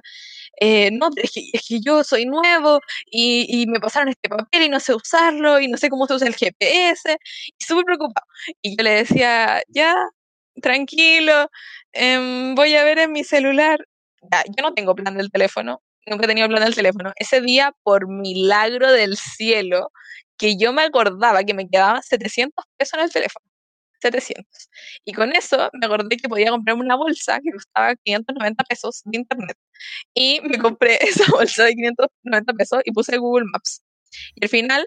eh, 0.60 0.90
no, 0.92 1.10
es 1.16 1.30
que, 1.32 1.42
es 1.52 1.62
que 1.68 1.80
yo 1.80 2.04
soy 2.04 2.26
nuevo 2.26 2.80
y, 3.10 3.46
y 3.62 3.66
me 3.68 3.80
pasaron 3.80 4.08
este 4.10 4.28
papel 4.28 4.62
y 4.64 4.68
no 4.68 4.80
sé 4.80 4.94
usarlo 4.94 5.60
y 5.60 5.68
no 5.68 5.76
sé 5.78 5.90
cómo 5.90 6.06
se 6.06 6.14
usa 6.14 6.26
el 6.28 6.34
GPS, 6.36 7.16
y 7.58 7.64
súper 7.64 7.84
preocupado. 7.84 8.26
Y 8.62 8.76
yo 8.76 8.82
le 8.84 8.90
decía, 8.92 9.62
ya, 9.68 9.94
tranquilo, 10.62 11.50
em, 11.92 12.54
voy 12.54 12.74
a 12.76 12.84
ver 12.84 12.98
en 12.98 13.12
mi 13.12 13.24
celular. 13.24 13.84
Ya, 14.32 14.44
yo 14.46 14.62
no 14.62 14.74
tengo 14.74 14.94
plan 14.94 15.16
del 15.16 15.30
teléfono, 15.30 15.82
nunca 16.06 16.24
he 16.24 16.28
tenido 16.28 16.48
plan 16.48 16.64
del 16.64 16.74
teléfono. 16.74 17.12
Ese 17.16 17.40
día, 17.40 17.72
por 17.82 18.08
milagro 18.08 18.90
del 18.92 19.16
cielo, 19.16 19.90
que 20.38 20.56
yo 20.56 20.72
me 20.72 20.82
acordaba 20.82 21.44
que 21.44 21.54
me 21.54 21.68
quedaban 21.68 22.02
700 22.02 22.64
pesos 22.76 22.94
en 22.98 23.04
el 23.04 23.12
teléfono. 23.12 23.46
700. 24.00 24.68
Y 25.04 25.12
con 25.12 25.34
eso 25.34 25.70
me 25.72 25.86
acordé 25.86 26.16
que 26.16 26.28
podía 26.28 26.50
comprarme 26.50 26.82
una 26.82 26.96
bolsa 26.96 27.40
que 27.42 27.50
costaba 27.52 27.94
590 27.96 28.64
pesos 28.64 29.02
de 29.04 29.18
internet. 29.18 29.56
Y 30.14 30.40
me 30.42 30.58
compré 30.58 30.98
esa 31.02 31.24
bolsa 31.30 31.64
de 31.64 31.74
590 31.74 32.52
pesos 32.54 32.80
y 32.84 32.92
puse 32.92 33.16
Google 33.18 33.46
Maps. 33.52 33.82
Y 34.34 34.44
al 34.44 34.48
final 34.50 34.86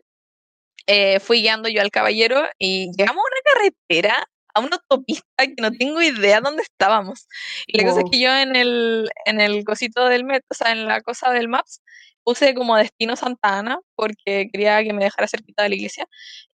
eh, 0.88 1.20
fui 1.20 1.42
guiando 1.42 1.70
yo 1.70 1.82
al 1.82 1.92
caballero 1.92 2.44
y 2.60 2.92
llegamos 2.98 3.24
a 3.24 3.28
una 3.28 3.42
carretera, 3.54 4.28
a 4.58 4.60
una 4.60 4.78
autopista 4.78 5.46
que 5.48 5.56
no 5.62 5.72
tengo 5.72 6.02
idea 6.02 6.42
dónde 6.42 6.64
estábamos. 6.64 7.28
Y 7.68 7.78
la 7.78 7.84
cosa 7.86 8.00
es 8.00 8.04
Wow. 8.04 8.12
que 8.12 8.20
yo 8.20 8.32
en 8.36 8.56
el, 8.56 9.10
en 9.26 9.40
el 9.42 9.64
cosito 9.64 10.06
del 10.08 10.24
metro, 10.26 10.48
o 10.50 10.54
sea, 10.56 10.72
en 10.72 10.86
la 10.88 11.02
cosa 11.02 11.32
del 11.32 11.48
Maps, 11.48 11.82
puse 12.24 12.54
como 12.54 12.76
destino 12.76 13.16
Santa 13.16 13.60
Ana 13.60 13.80
porque 13.96 14.50
quería 14.52 14.84
que 14.84 14.92
me 14.94 15.04
dejara 15.06 15.28
cerquita 15.30 15.64
de 15.64 15.70
la 15.70 15.76
iglesia 15.76 16.06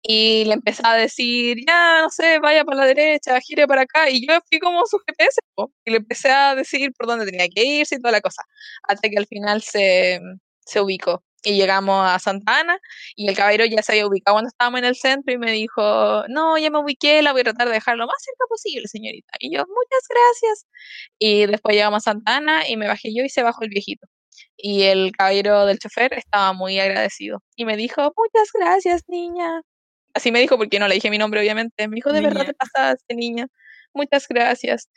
y 0.02 0.44
le 0.44 0.54
empecé 0.54 0.82
a 0.86 0.94
decir, 0.94 1.58
ya, 1.66 2.02
no 2.02 2.10
sé, 2.10 2.38
vaya 2.38 2.64
para 2.64 2.78
la 2.78 2.86
derecha, 2.86 3.40
gire 3.40 3.66
para 3.66 3.82
acá 3.82 4.08
y 4.10 4.26
yo 4.26 4.38
fui 4.48 4.60
como 4.60 4.86
su 4.86 4.98
GPS 4.98 5.40
po, 5.54 5.72
y 5.84 5.90
le 5.92 5.96
empecé 5.98 6.30
a 6.30 6.54
decir 6.54 6.92
por 6.96 7.08
dónde 7.08 7.26
tenía 7.26 7.48
que 7.52 7.64
irse 7.64 7.96
y 7.96 7.98
toda 7.98 8.12
la 8.12 8.20
cosa, 8.20 8.42
hasta 8.84 9.08
que 9.08 9.18
al 9.18 9.26
final 9.26 9.62
se, 9.62 10.20
se 10.64 10.80
ubicó 10.80 11.24
y 11.44 11.56
llegamos 11.56 12.06
a 12.08 12.18
Santa 12.18 12.60
Ana 12.60 12.78
y 13.16 13.28
el 13.28 13.36
caballero 13.36 13.64
ya 13.66 13.82
se 13.82 13.92
había 13.92 14.06
ubicado 14.06 14.36
cuando 14.36 14.48
estábamos 14.48 14.78
en 14.80 14.86
el 14.86 14.96
centro 14.96 15.32
y 15.34 15.38
me 15.38 15.52
dijo, 15.52 16.24
no, 16.28 16.58
ya 16.58 16.70
me 16.70 16.78
ubiqué, 16.80 17.22
la 17.22 17.32
voy 17.32 17.42
a 17.42 17.44
tratar 17.44 17.68
de 17.68 17.74
dejar 17.74 17.96
lo 17.96 18.06
más 18.06 18.16
cerca 18.22 18.44
posible, 18.48 18.88
señorita. 18.88 19.34
Y 19.38 19.54
yo, 19.54 19.60
muchas 19.66 20.08
gracias. 20.08 20.66
Y 21.18 21.46
después 21.46 21.74
llegamos 21.76 21.98
a 22.06 22.12
Santa 22.12 22.36
Ana 22.36 22.68
y 22.68 22.76
me 22.76 22.88
bajé 22.88 23.14
yo 23.14 23.24
y 23.24 23.28
se 23.28 23.42
bajó 23.42 23.62
el 23.64 23.70
viejito. 23.70 24.06
Y 24.56 24.84
el 24.84 25.12
caballero 25.12 25.66
del 25.66 25.78
chofer 25.78 26.14
estaba 26.14 26.52
muy 26.52 26.78
agradecido 26.80 27.42
y 27.56 27.64
me 27.64 27.76
dijo, 27.76 28.12
muchas 28.16 28.48
gracias, 28.52 29.02
niña. 29.08 29.62
Así 30.14 30.32
me 30.32 30.40
dijo 30.40 30.56
porque 30.58 30.78
no 30.78 30.88
le 30.88 30.94
dije 30.94 31.10
mi 31.10 31.18
nombre, 31.18 31.40
obviamente. 31.40 31.88
Me 31.88 31.96
dijo, 31.96 32.12
de 32.12 32.20
verdad 32.20 32.42
Niña. 32.42 32.46
te 32.46 32.54
pasaste, 32.54 33.14
niña. 33.14 33.48
Muchas 33.94 34.26
gracias. 34.28 34.88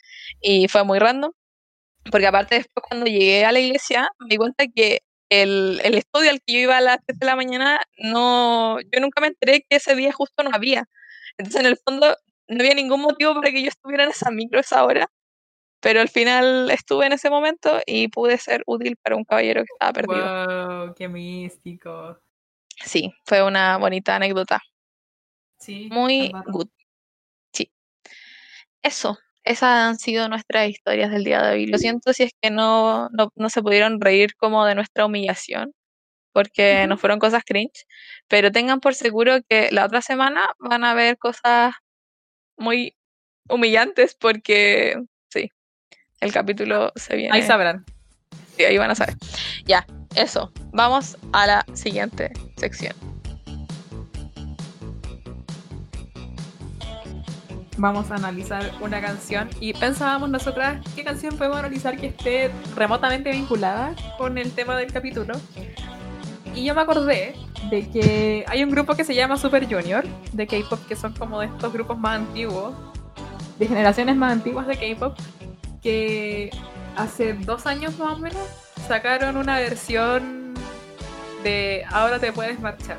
Y 0.41 0.67
fue 0.67 0.83
muy 0.83 0.99
random, 0.99 1.31
porque 2.11 2.27
aparte 2.27 2.55
después 2.55 2.85
cuando 2.89 3.07
llegué 3.07 3.45
a 3.45 3.51
la 3.51 3.59
iglesia 3.59 4.09
me 4.19 4.27
di 4.29 4.37
cuenta 4.37 4.65
que 4.73 5.01
el, 5.29 5.81
el 5.83 5.95
estudio 5.95 6.29
al 6.29 6.41
que 6.41 6.53
yo 6.53 6.59
iba 6.59 6.77
a 6.77 6.81
las 6.81 6.99
3 7.05 7.19
de 7.19 7.25
la 7.25 7.35
mañana, 7.35 7.81
no, 7.97 8.79
yo 8.81 8.99
nunca 8.99 9.21
me 9.21 9.27
enteré 9.27 9.65
que 9.69 9.77
ese 9.77 9.95
día 9.95 10.11
justo 10.13 10.43
no 10.43 10.51
había. 10.53 10.87
Entonces 11.37 11.61
en 11.61 11.67
el 11.67 11.77
fondo 11.77 12.15
no 12.47 12.59
había 12.59 12.75
ningún 12.75 13.01
motivo 13.01 13.33
para 13.35 13.51
que 13.51 13.61
yo 13.61 13.67
estuviera 13.67 14.03
en 14.03 14.11
esa 14.11 14.31
micro 14.31 14.59
esa 14.59 14.83
hora, 14.83 15.09
pero 15.79 16.01
al 16.01 16.09
final 16.09 16.71
estuve 16.71 17.05
en 17.05 17.13
ese 17.13 17.29
momento 17.29 17.79
y 17.85 18.07
pude 18.07 18.37
ser 18.37 18.63
útil 18.65 18.97
para 18.97 19.15
un 19.15 19.25
caballero 19.25 19.61
que 19.61 19.73
estaba 19.73 19.93
perdido. 19.93 20.85
Wow, 20.85 20.95
qué 20.95 21.07
místico. 21.07 22.19
Sí, 22.83 23.13
fue 23.25 23.43
una 23.43 23.77
bonita 23.77 24.15
anécdota. 24.15 24.61
Sí, 25.57 25.89
Muy 25.91 26.31
good. 26.47 26.67
Sí. 27.51 27.71
Eso, 28.81 29.17
esas 29.47 29.63
han 29.69 29.97
sido 29.97 30.27
nuestras 30.29 30.69
historias 30.69 31.11
del 31.11 31.23
día 31.23 31.41
de 31.41 31.51
hoy. 31.53 31.65
Lo 31.67 31.77
siento 31.77 32.13
si 32.13 32.23
es 32.23 32.31
que 32.41 32.49
no, 32.51 33.09
no, 33.09 33.31
no 33.35 33.49
se 33.49 33.61
pudieron 33.61 33.99
reír 34.01 34.35
como 34.35 34.65
de 34.65 34.75
nuestra 34.75 35.05
humillación, 35.05 35.73
porque 36.33 36.85
no 36.87 36.97
fueron 36.97 37.19
cosas 37.19 37.43
cringe, 37.45 37.85
pero 38.27 38.51
tengan 38.51 38.79
por 38.79 38.93
seguro 38.93 39.37
que 39.49 39.69
la 39.71 39.85
otra 39.85 40.01
semana 40.01 40.47
van 40.59 40.83
a 40.83 40.93
ver 40.93 41.17
cosas 41.17 41.73
muy 42.57 42.95
humillantes 43.49 44.15
porque 44.15 44.95
sí, 45.29 45.51
el 46.19 46.31
capítulo 46.31 46.91
se 46.95 47.13
Ahí 47.13 47.19
viene. 47.19 47.41
sabrán. 47.43 47.85
Sí, 48.55 48.65
ahí 48.65 48.77
van 48.77 48.91
a 48.91 48.95
saber. 48.95 49.15
Ya, 49.65 49.85
eso. 50.15 50.51
Vamos 50.73 51.17
a 51.31 51.45
la 51.47 51.65
siguiente 51.73 52.31
sección. 52.57 52.93
Vamos 57.77 58.09
a 58.09 58.15
analizar 58.15 58.71
una 58.81 58.99
canción 58.99 59.49
y 59.59 59.73
pensábamos 59.73 60.29
nosotras 60.29 60.83
qué 60.95 61.03
canción 61.03 61.37
podemos 61.37 61.59
analizar 61.59 61.95
que 61.95 62.07
esté 62.07 62.51
remotamente 62.75 63.31
vinculada 63.31 63.93
con 64.17 64.37
el 64.39 64.51
tema 64.51 64.75
del 64.77 64.91
capítulo. 64.91 65.35
Y 66.55 66.65
yo 66.65 66.73
me 66.73 66.81
acordé 66.81 67.35
de 67.69 67.87
que 67.89 68.45
hay 68.47 68.63
un 68.63 68.71
grupo 68.71 68.95
que 68.95 69.03
se 69.03 69.13
llama 69.13 69.37
Super 69.37 69.71
Junior 69.71 70.03
de 70.33 70.47
K-pop 70.47 70.79
que 70.87 70.95
son 70.95 71.13
como 71.13 71.39
de 71.39 71.47
estos 71.47 71.71
grupos 71.71 71.99
más 71.99 72.15
antiguos 72.15 72.73
de 73.59 73.67
generaciones 73.67 74.15
más 74.15 74.31
antiguas 74.31 74.65
de 74.65 74.75
K-pop 74.75 75.15
que 75.81 76.49
hace 76.95 77.33
dos 77.33 77.67
años 77.67 77.97
más 77.99 78.13
o 78.13 78.19
menos 78.19 78.41
sacaron 78.87 79.37
una 79.37 79.59
versión 79.59 80.55
de 81.43 81.83
Ahora 81.91 82.17
te 82.17 82.31
puedes 82.31 82.59
marchar 82.59 82.97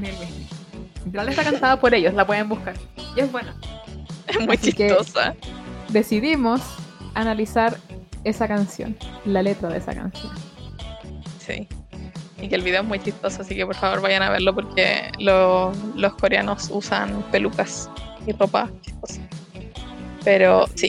de 0.00 0.12
Luis. 0.12 0.50
Literal 1.04 1.28
está 1.28 1.42
cantada 1.42 1.80
por 1.80 1.94
ellos, 1.94 2.14
la 2.14 2.26
pueden 2.26 2.48
buscar. 2.48 2.74
Y 3.16 3.20
es 3.20 3.30
buena. 3.30 3.54
Es 4.28 4.40
muy 4.46 4.56
Así 4.56 4.72
que- 4.72 4.88
chistosa. 4.88 5.34
Decidimos 5.88 6.60
analizar 7.14 7.76
esa 8.24 8.48
canción, 8.48 8.96
la 9.24 9.42
letra 9.42 9.68
de 9.68 9.78
esa 9.78 9.94
canción. 9.94 10.32
Sí. 11.38 11.68
Y 12.40 12.48
que 12.48 12.54
el 12.56 12.62
video 12.62 12.80
es 12.82 12.86
muy 12.86 12.98
chistoso, 12.98 13.42
así 13.42 13.54
que 13.54 13.64
por 13.64 13.74
favor 13.76 14.00
vayan 14.00 14.22
a 14.22 14.30
verlo 14.30 14.54
porque 14.54 15.10
lo- 15.18 15.72
los 15.94 16.14
coreanos 16.14 16.68
usan 16.72 17.22
pelucas 17.30 17.88
y 18.26 18.32
ropa 18.32 18.70
chistosa. 18.80 19.20
Pero 20.24 20.66
sí. 20.74 20.88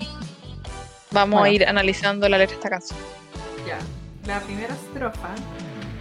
Vamos 1.12 1.44
a 1.44 1.49
ir 1.49 1.66
analizando 1.68 2.28
la 2.28 2.38
letra 2.38 2.53
de 2.56 2.60
esta 2.60 2.70
canción. 2.70 2.99
Ya. 3.68 3.78
La 4.28 4.40
primera 4.40 4.74
estrofa, 4.74 5.30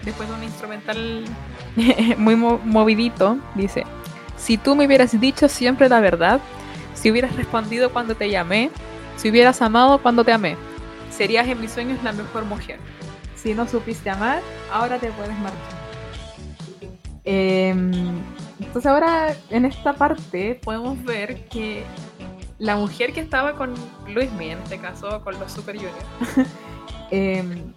después 0.04 0.28
de 0.28 0.34
un 0.34 0.42
instrumental 0.44 1.24
muy 2.16 2.36
mo- 2.36 2.60
movidito, 2.64 3.38
dice: 3.54 3.84
Si 4.36 4.56
tú 4.56 4.74
me 4.74 4.86
hubieras 4.86 5.20
dicho 5.20 5.48
siempre 5.48 5.88
la 5.88 6.00
verdad, 6.00 6.40
si 7.04 7.10
hubieras 7.10 7.36
respondido 7.36 7.92
cuando 7.92 8.14
te 8.14 8.30
llamé, 8.30 8.70
si 9.16 9.28
hubieras 9.28 9.60
amado 9.60 10.00
cuando 10.00 10.24
te 10.24 10.32
amé, 10.32 10.56
serías 11.10 11.46
en 11.46 11.60
mis 11.60 11.70
sueños 11.70 12.02
la 12.02 12.12
mejor 12.12 12.46
mujer. 12.46 12.78
Si 13.36 13.52
no 13.52 13.68
supiste 13.68 14.08
amar, 14.08 14.40
ahora 14.72 14.98
te 14.98 15.12
puedes 15.12 15.38
marchar. 15.40 15.84
Em, 17.24 17.92
entonces 18.58 18.86
ahora 18.86 19.36
en 19.50 19.66
esta 19.66 19.92
parte 19.92 20.58
podemos 20.64 21.04
ver 21.04 21.44
que 21.48 21.84
la 22.58 22.74
mujer 22.76 23.12
que 23.12 23.20
estaba 23.20 23.54
con 23.54 23.74
Luismi, 24.08 24.52
en 24.52 24.60
este 24.60 24.78
caso 24.78 25.22
con 25.22 25.38
los 25.38 25.52
Super 25.52 25.76
Junior, 25.76 26.48
em, 27.10 27.74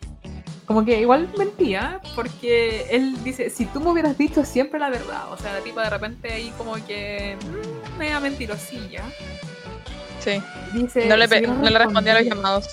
como 0.67 0.83
que 0.85 0.99
igual 0.99 1.29
mentía, 1.37 1.99
porque 2.13 2.87
él 2.91 3.23
dice, 3.23 3.49
si 3.49 3.65
tú 3.65 3.79
me 3.79 3.89
hubieras 3.91 4.17
dicho 4.17 4.43
siempre 4.45 4.79
la 4.79 4.89
verdad, 4.89 5.31
o 5.31 5.37
sea, 5.37 5.53
la 5.53 5.61
tipa 5.61 5.81
de 5.83 5.89
repente 5.89 6.31
ahí 6.33 6.53
como 6.57 6.73
que 6.85 7.37
mm, 7.95 7.97
media 7.97 8.19
mentirosilla, 8.19 9.01
Sí. 10.19 10.41
dice... 10.73 11.05
No 11.07 11.15
le, 11.15 11.27
"Si 11.27 11.41
no 11.41 11.69
le 11.69 11.79
respondía 11.79 12.13
a 12.13 12.19
los 12.21 12.25
llamados. 12.27 12.67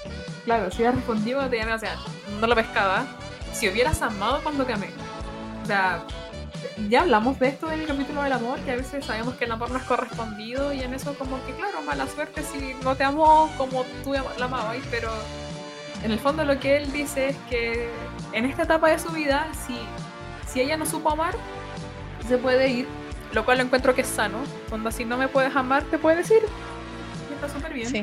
Claro, 0.45 0.71
si 0.71 0.79
hubieras 0.79 0.97
respondido 0.97 1.49
te 1.49 1.57
llamé, 1.57 1.73
o 1.75 1.79
sea, 1.79 1.97
no 2.41 2.47
lo 2.49 2.55
pescaba, 2.57 3.07
si 3.53 3.69
hubieras 3.69 4.03
amado 4.03 4.41
cuando 4.43 4.65
te 4.65 4.73
amé. 4.73 4.89
O 5.63 5.67
sea, 5.67 6.03
ya 6.89 7.03
hablamos 7.03 7.39
de 7.39 7.49
esto 7.49 7.71
en 7.71 7.81
el 7.83 7.87
capítulo 7.87 8.23
del 8.25 8.33
amor, 8.33 8.59
que 8.61 8.73
a 8.73 8.77
veces 8.77 9.05
sabemos 9.05 9.35
que 9.37 9.45
el 9.45 9.53
amor 9.53 9.71
no 9.71 9.79
es 9.79 9.85
correspondido 9.85 10.73
y 10.73 10.81
en 10.81 10.95
eso 10.95 11.15
como 11.15 11.39
que, 11.47 11.53
claro, 11.53 11.81
mala 11.83 12.09
suerte 12.09 12.43
si 12.43 12.75
no 12.83 12.97
te 12.97 13.05
amó 13.05 13.49
como 13.57 13.85
tú 14.03 14.15
la 14.15 14.45
amabas, 14.47 14.79
pero 14.91 15.11
en 16.05 16.13
el 16.13 16.19
fondo 16.19 16.45
lo 16.45 16.61
que 16.61 16.77
él 16.77 16.93
dice 16.93 17.31
es 17.31 17.37
que 17.49 17.89
en 18.33 18.45
esta 18.45 18.65
etapa 18.65 18.91
de 18.91 18.99
su 18.99 19.09
vida, 19.09 19.49
si, 19.67 19.75
si 20.47 20.61
ella 20.61 20.77
no 20.77 20.85
supo 20.85 21.11
amar, 21.11 21.35
se 22.29 22.37
puede 22.37 22.69
ir, 22.69 22.87
lo 23.33 23.45
cual 23.47 23.59
lo 23.59 23.65
encuentro 23.65 23.95
que 23.95 24.03
es 24.03 24.07
sano. 24.07 24.39
Cuando 24.69 24.91
si 24.91 25.07
no 25.07 25.17
me 25.17 25.29
puedes 25.29 25.57
amar, 25.57 25.83
te 25.85 25.99
puedes 25.99 26.31
ir. 26.31 26.43
Y 27.31 27.35
está 27.35 27.49
súper 27.49 27.73
bien. 27.73 27.89
Sí. 27.89 28.03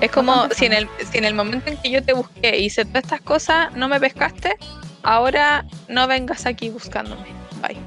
Es 0.00 0.10
como 0.10 0.48
si 0.50 0.66
en, 0.66 0.72
el, 0.72 0.88
si 1.10 1.18
en 1.18 1.26
el 1.26 1.34
momento 1.34 1.70
en 1.70 1.76
que 1.76 1.90
yo 1.90 2.02
te 2.02 2.14
busqué 2.14 2.58
y 2.58 2.64
hice 2.64 2.86
todas 2.86 3.04
estas 3.04 3.20
cosas, 3.20 3.74
no 3.74 3.88
me 3.88 4.00
pescaste, 4.00 4.56
ahora 5.02 5.66
no 5.88 6.06
vengas 6.06 6.46
aquí 6.46 6.70
buscándome. 6.70 7.28
Bye. 7.60 7.78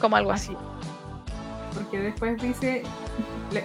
Como 0.00 0.16
algo 0.16 0.32
así. 0.32 0.56
Porque 1.78 2.00
después 2.00 2.40
dice, 2.42 2.82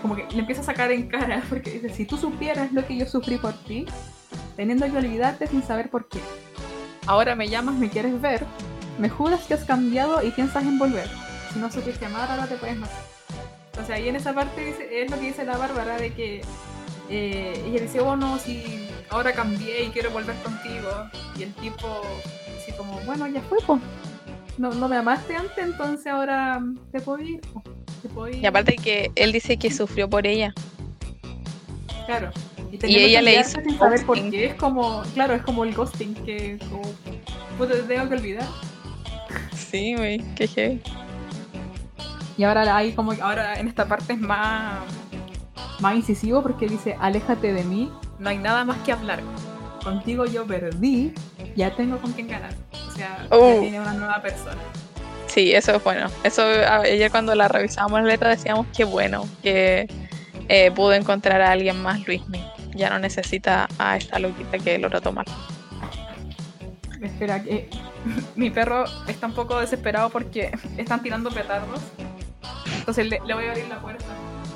como 0.02 0.16
que 0.16 0.28
le 0.32 0.40
empieza 0.40 0.62
a 0.62 0.66
sacar 0.66 0.92
en 0.92 1.08
cara, 1.08 1.44
porque 1.50 1.72
dice, 1.72 1.90
si 1.90 2.06
tú 2.06 2.18
supieras 2.18 2.72
lo 2.72 2.86
que 2.86 2.98
yo 2.98 3.06
sufrí 3.08 3.38
por 3.38 3.54
ti, 3.54 3.86
teniendo 4.56 4.86
que 4.86 4.98
olvidarte 4.98 5.48
sin 5.48 5.64
saber 5.64 5.90
por 5.90 6.08
qué. 6.08 6.20
Ahora 7.06 7.36
me 7.36 7.50
llamas, 7.50 7.76
me 7.76 7.90
quieres 7.90 8.22
ver, 8.22 8.46
me 8.98 9.10
juras 9.10 9.42
que 9.46 9.56
has 9.56 9.66
cambiado 9.66 10.24
y 10.24 10.32
piensas 10.32 10.64
en 10.64 10.78
volver. 10.78 11.10
Si 11.52 11.60
no 11.60 11.72
supiste 11.72 12.06
amar, 12.06 12.30
ahora 12.30 12.48
te 12.48 12.56
puedes 12.56 12.78
matar. 12.78 13.02
Entonces 13.72 13.96
ahí 13.96 14.08
en 14.08 14.16
esa 14.16 14.34
parte 14.34 14.64
dice, 14.64 15.02
es 15.02 15.12
lo 15.12 15.20
que 15.20 15.28
dice 15.28 15.44
la 15.44 15.58
Bárbara 15.58 15.98
de 15.98 16.14
que 16.14 16.42
eh, 17.10 17.64
ella 17.66 17.82
dice, 17.82 18.00
oh 18.00 18.16
no, 18.16 18.38
si 18.38 18.88
ahora 19.10 19.34
cambié 19.34 19.86
y 19.86 19.90
quiero 19.90 20.12
volver 20.12 20.36
contigo. 20.38 20.90
Y 21.38 21.44
el 21.44 21.54
tipo, 21.56 22.02
así 22.58 22.72
como, 22.78 23.00
bueno, 23.02 23.28
ya 23.28 23.42
fue, 23.42 23.58
pues. 23.66 23.82
No, 24.58 24.72
no 24.72 24.88
me 24.88 24.98
amaste 24.98 25.36
antes, 25.36 25.58
entonces 25.58 26.08
ahora 26.08 26.62
te 26.92 27.02
puedo 27.02 27.20
ir. 27.20 27.42
Y 28.34 28.46
aparte 28.46 28.76
que 28.76 29.12
él 29.16 29.32
dice 29.32 29.58
que 29.58 29.72
sufrió 29.72 30.10
por 30.10 30.28
ella. 30.28 30.54
Claro. 32.06 32.32
Y 32.72 32.98
ella 32.98 33.22
le 33.22 33.40
hizo 33.40 33.60
sin 33.62 33.78
saber 33.78 34.06
por 34.06 34.18
qué. 34.30 34.46
Es 34.48 34.56
como, 34.56 35.04
claro, 35.14 35.34
es 35.36 35.42
como 35.44 35.64
el 35.64 35.74
ghosting 35.74 36.14
que 36.26 36.58
como, 36.70 36.82
puta, 37.58 37.74
te 37.74 37.84
tengo 37.84 38.10
que 38.10 38.16
olvidar. 38.16 38.48
Sí, 39.56 39.96
güey, 39.96 40.20
qué 40.36 40.48
heavy. 40.48 40.82
Y 42.38 42.44
ahora 42.44 42.76
hay 42.76 42.94
como 42.94 43.14
ahora 43.22 43.60
en 43.60 43.68
esta 43.68 43.86
parte 43.88 44.14
es 44.14 44.20
más 44.20 44.80
más 45.80 45.96
incisivo 45.96 46.42
porque 46.42 46.68
dice, 46.68 46.96
"Aléjate 47.00 47.54
de 47.54 47.64
mí, 47.64 47.92
no 48.20 48.30
hay 48.30 48.38
nada 48.38 48.64
más 48.66 48.78
que 48.80 48.92
hablar. 48.92 49.22
Contigo 49.84 50.26
yo 50.26 50.46
perdí, 50.46 51.14
ya 51.56 51.76
tengo 51.76 51.98
con 52.00 52.12
quién 52.14 52.28
ganar." 52.28 52.54
O 52.88 52.92
sea, 52.92 53.28
ya 53.30 53.36
Oh. 53.36 53.60
tiene 53.60 53.80
una 53.80 53.94
nueva 53.94 54.22
persona. 54.22 54.58
Sí, 55.34 55.54
eso 55.54 55.76
es 55.76 55.84
bueno. 55.84 56.08
Eso 56.24 56.44
ayer 56.44 57.10
cuando 57.10 57.34
la 57.36 57.48
revisábamos 57.48 58.02
la 58.02 58.08
letra 58.08 58.30
decíamos 58.30 58.68
que 58.76 58.84
bueno, 58.84 59.28
que 59.42 59.88
eh, 60.48 60.72
pudo 60.72 60.94
encontrar 60.94 61.42
a 61.42 61.52
alguien 61.52 61.82
más 61.82 62.06
Luismi. 62.08 62.44
Ya 62.76 62.90
no 62.90 63.00
necesita 63.00 63.68
a 63.78 63.98
esta 63.98 64.20
loquita 64.20 64.58
que 64.60 64.78
lo 64.78 64.90
trató 64.90 65.12
mal. 65.12 65.26
Espera 67.02 67.42
que 67.42 67.70
mi 68.36 68.50
perro 68.50 68.86
está 69.08 69.28
un 69.28 69.34
poco 69.34 69.60
desesperado 69.60 70.10
porque 70.10 70.52
están 70.78 71.02
tirando 71.02 71.30
petardos. 71.32 71.80
Entonces 72.78 73.08
le, 73.08 73.20
le 73.26 73.34
voy 73.34 73.46
a 73.46 73.52
abrir 73.52 73.68
la 73.68 73.80
puerta. 73.80 74.06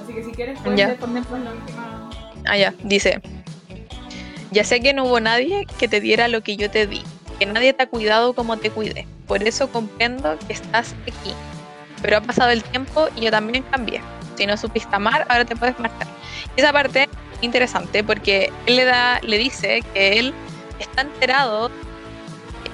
Así 0.03 0.13
que 0.13 0.23
si 0.23 0.31
quieres 0.31 0.59
puedes 0.63 0.79
Ya. 0.79 0.95
por 0.95 1.09
ejemplo 1.09 1.37
la 1.39 1.51
última 1.51 2.09
Ah, 2.45 2.55
ya, 2.57 2.73
dice. 2.83 3.19
Ya 4.51 4.63
sé 4.63 4.79
que 4.79 4.93
no 4.93 5.03
hubo 5.05 5.19
nadie 5.19 5.65
que 5.79 5.87
te 5.89 5.99
diera 5.99 6.27
lo 6.29 6.41
que 6.41 6.55
yo 6.55 6.71
te 6.71 6.87
di, 6.87 7.03
que 7.39 7.45
nadie 7.45 7.73
te 7.73 7.83
ha 7.83 7.87
cuidado 7.87 8.33
como 8.33 8.57
te 8.57 8.69
cuidé. 8.69 9.07
Por 9.27 9.43
eso 9.43 9.69
comprendo 9.69 10.37
que 10.47 10.53
estás 10.53 10.95
aquí. 11.03 11.33
Pero 12.01 12.17
ha 12.17 12.21
pasado 12.21 12.51
el 12.51 12.63
tiempo 12.63 13.07
y 13.15 13.21
yo 13.21 13.31
también 13.31 13.63
cambié. 13.63 14.01
Si 14.37 14.45
no 14.45 14.55
supiste 14.57 14.95
amar, 14.95 15.25
ahora 15.29 15.45
te 15.45 15.55
puedes 15.55 15.77
marchar. 15.79 16.07
Y 16.55 16.61
esa 16.61 16.71
parte 16.71 17.03
es 17.03 17.09
interesante 17.41 18.03
porque 18.03 18.51
él 18.65 18.75
le 18.75 18.85
da, 18.85 19.19
le 19.21 19.37
dice 19.37 19.83
que 19.93 20.19
él 20.19 20.33
está 20.79 21.01
enterado. 21.01 21.69
que 21.69 22.71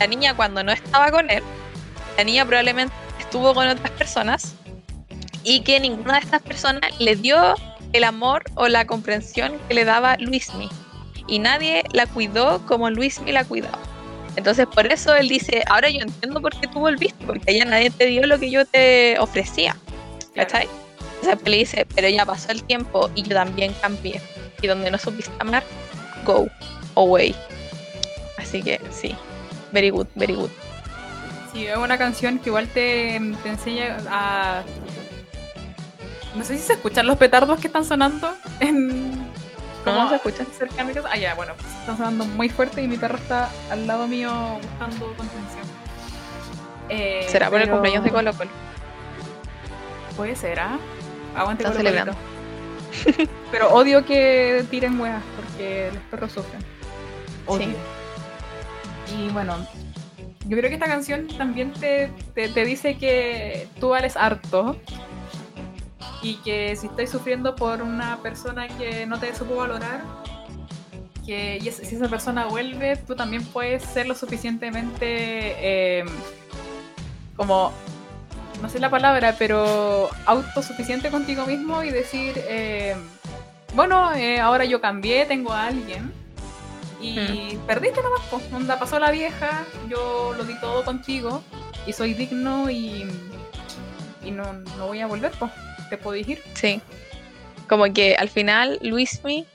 La 0.00 0.06
niña 0.06 0.34
cuando 0.34 0.62
no 0.62 0.72
estaba 0.72 1.10
con 1.10 1.30
él, 1.30 1.42
la 2.16 2.24
niña 2.24 2.44
probablemente 2.44 2.94
estuvo 3.18 3.54
con 3.54 3.66
otras 3.66 3.90
personas 3.92 4.54
y 5.42 5.60
que 5.60 5.80
ninguna 5.80 6.14
de 6.14 6.20
estas 6.20 6.42
personas 6.42 6.98
le 6.98 7.16
dio 7.16 7.54
el 7.92 8.04
amor 8.04 8.44
o 8.54 8.68
la 8.68 8.86
comprensión 8.86 9.58
que 9.68 9.74
le 9.74 9.84
daba 9.84 10.16
Luismi. 10.18 10.68
Y 11.28 11.38
nadie 11.38 11.82
la 11.92 12.06
cuidó 12.06 12.64
como 12.66 12.90
Luismi 12.90 13.32
la 13.32 13.44
cuidaba. 13.44 13.78
Entonces 14.36 14.66
por 14.66 14.86
eso 14.92 15.14
él 15.14 15.28
dice, 15.28 15.64
ahora 15.66 15.88
yo 15.88 16.00
entiendo 16.00 16.40
por 16.40 16.58
qué 16.58 16.68
tú 16.68 16.80
volviste, 16.80 17.24
porque 17.24 17.50
allá 17.50 17.64
nadie 17.64 17.90
te 17.90 18.06
dio 18.06 18.26
lo 18.26 18.38
que 18.38 18.50
yo 18.50 18.64
te 18.66 19.18
ofrecía. 19.18 19.76
¿Cachai? 20.34 20.68
O 21.22 21.24
sea, 21.24 21.38
le 21.44 21.56
dice, 21.56 21.86
pero 21.94 22.08
ya 22.08 22.26
pasó 22.26 22.52
el 22.52 22.62
tiempo 22.62 23.10
y 23.14 23.22
yo 23.22 23.34
también 23.34 23.74
cambié. 23.80 24.20
Y 24.60 24.66
donde 24.66 24.90
no 24.90 24.98
supiste 24.98 25.32
amar, 25.38 25.64
go 26.24 26.46
away. 26.94 27.34
Así 28.36 28.62
que 28.62 28.80
sí, 28.90 29.14
very 29.72 29.90
good, 29.90 30.06
very 30.14 30.34
good. 30.34 30.50
Sí, 31.52 31.66
es 31.66 31.76
una 31.76 31.96
canción 31.96 32.38
que 32.38 32.50
igual 32.50 32.68
te, 32.68 33.20
te 33.42 33.48
enseña 33.48 33.96
a. 34.10 34.62
No 36.34 36.44
sé 36.44 36.58
si 36.58 36.62
se 36.62 36.74
escuchan 36.74 37.06
los 37.06 37.16
petardos 37.16 37.58
que 37.58 37.68
están 37.68 37.84
sonando 37.84 38.34
en. 38.60 39.25
Como 39.86 40.02
no 40.02 40.08
se 40.08 40.16
escuchan. 40.16 40.46
cerca 40.46 40.74
de 40.76 40.84
mi 40.84 40.94
casa. 40.94 41.08
Ah, 41.12 41.16
ya, 41.16 41.34
bueno, 41.34 41.54
pues, 41.56 41.72
están 41.72 41.96
sonando 41.96 42.24
muy 42.24 42.48
fuerte 42.48 42.82
y 42.82 42.88
mi 42.88 42.96
perro 42.96 43.16
está 43.18 43.48
al 43.70 43.86
lado 43.86 44.08
mío 44.08 44.30
buscando 44.60 45.06
contención. 45.16 45.64
Eh, 46.88 47.24
Será 47.28 47.50
por 47.50 47.60
el 47.60 47.70
cumpleaños 47.70 48.02
de 48.02 48.10
Colo 48.10 48.32
Colo. 48.32 48.50
Puede 50.16 50.34
ser, 50.34 50.58
¿ah? 50.58 50.78
Aguante 51.36 51.62
Están 51.62 51.76
celebrando. 51.76 52.14
Pero 53.52 53.72
odio 53.72 54.04
que 54.04 54.64
tiren 54.70 54.98
weas 55.00 55.22
porque 55.36 55.90
los 55.94 56.02
perros 56.04 56.32
sufren. 56.32 56.64
Odio. 57.46 57.68
Y 59.16 59.28
bueno, 59.28 59.54
yo 60.46 60.56
creo 60.56 60.68
que 60.68 60.74
esta 60.74 60.86
canción 60.86 61.28
también 61.28 61.72
te, 61.72 62.10
te, 62.34 62.48
te 62.48 62.64
dice 62.64 62.96
que 62.98 63.68
tú 63.78 63.90
vales 63.90 64.16
harto 64.16 64.76
y 66.22 66.36
que 66.36 66.74
si 66.76 66.86
estás 66.86 67.10
sufriendo 67.10 67.54
por 67.54 67.82
una 67.82 68.18
persona 68.22 68.68
que 68.68 69.06
no 69.06 69.18
te 69.18 69.34
supo 69.34 69.56
valorar, 69.56 70.02
que 71.24 71.58
y 71.58 71.70
si 71.70 71.96
esa 71.96 72.08
persona 72.08 72.46
vuelve, 72.46 72.96
tú 72.96 73.14
también 73.14 73.44
puedes 73.44 73.82
ser 73.82 74.06
lo 74.06 74.14
suficientemente 74.14 75.06
eh, 76.00 76.04
como 77.36 77.72
no 78.62 78.68
sé 78.68 78.78
la 78.78 78.90
palabra, 78.90 79.34
pero 79.38 80.08
autosuficiente 80.24 81.10
contigo 81.10 81.44
mismo 81.46 81.82
y 81.82 81.90
decir, 81.90 82.34
eh, 82.48 82.96
bueno, 83.74 84.14
eh, 84.14 84.40
ahora 84.40 84.64
yo 84.64 84.80
cambié, 84.80 85.26
tengo 85.26 85.52
a 85.52 85.66
alguien 85.66 86.12
y 87.00 87.56
perdiste 87.66 88.02
nomás, 88.02 88.22
pues, 88.30 88.50
onda, 88.52 88.78
pasó 88.78 88.98
la 88.98 89.10
vieja, 89.10 89.64
yo 89.88 90.34
lo 90.36 90.44
di 90.44 90.58
todo 90.60 90.84
contigo 90.84 91.42
y 91.86 91.92
soy 91.92 92.14
digno 92.14 92.70
y, 92.70 93.06
y 94.24 94.30
no, 94.30 94.54
no 94.78 94.86
voy 94.86 95.00
a 95.00 95.06
volver, 95.06 95.30
pues, 95.38 95.52
te 95.88 95.96
podéis 95.96 96.28
ir. 96.28 96.42
Sí. 96.54 96.80
Como 97.68 97.92
que 97.92 98.14
al 98.16 98.28
final 98.28 98.78
Luismi 98.82 99.46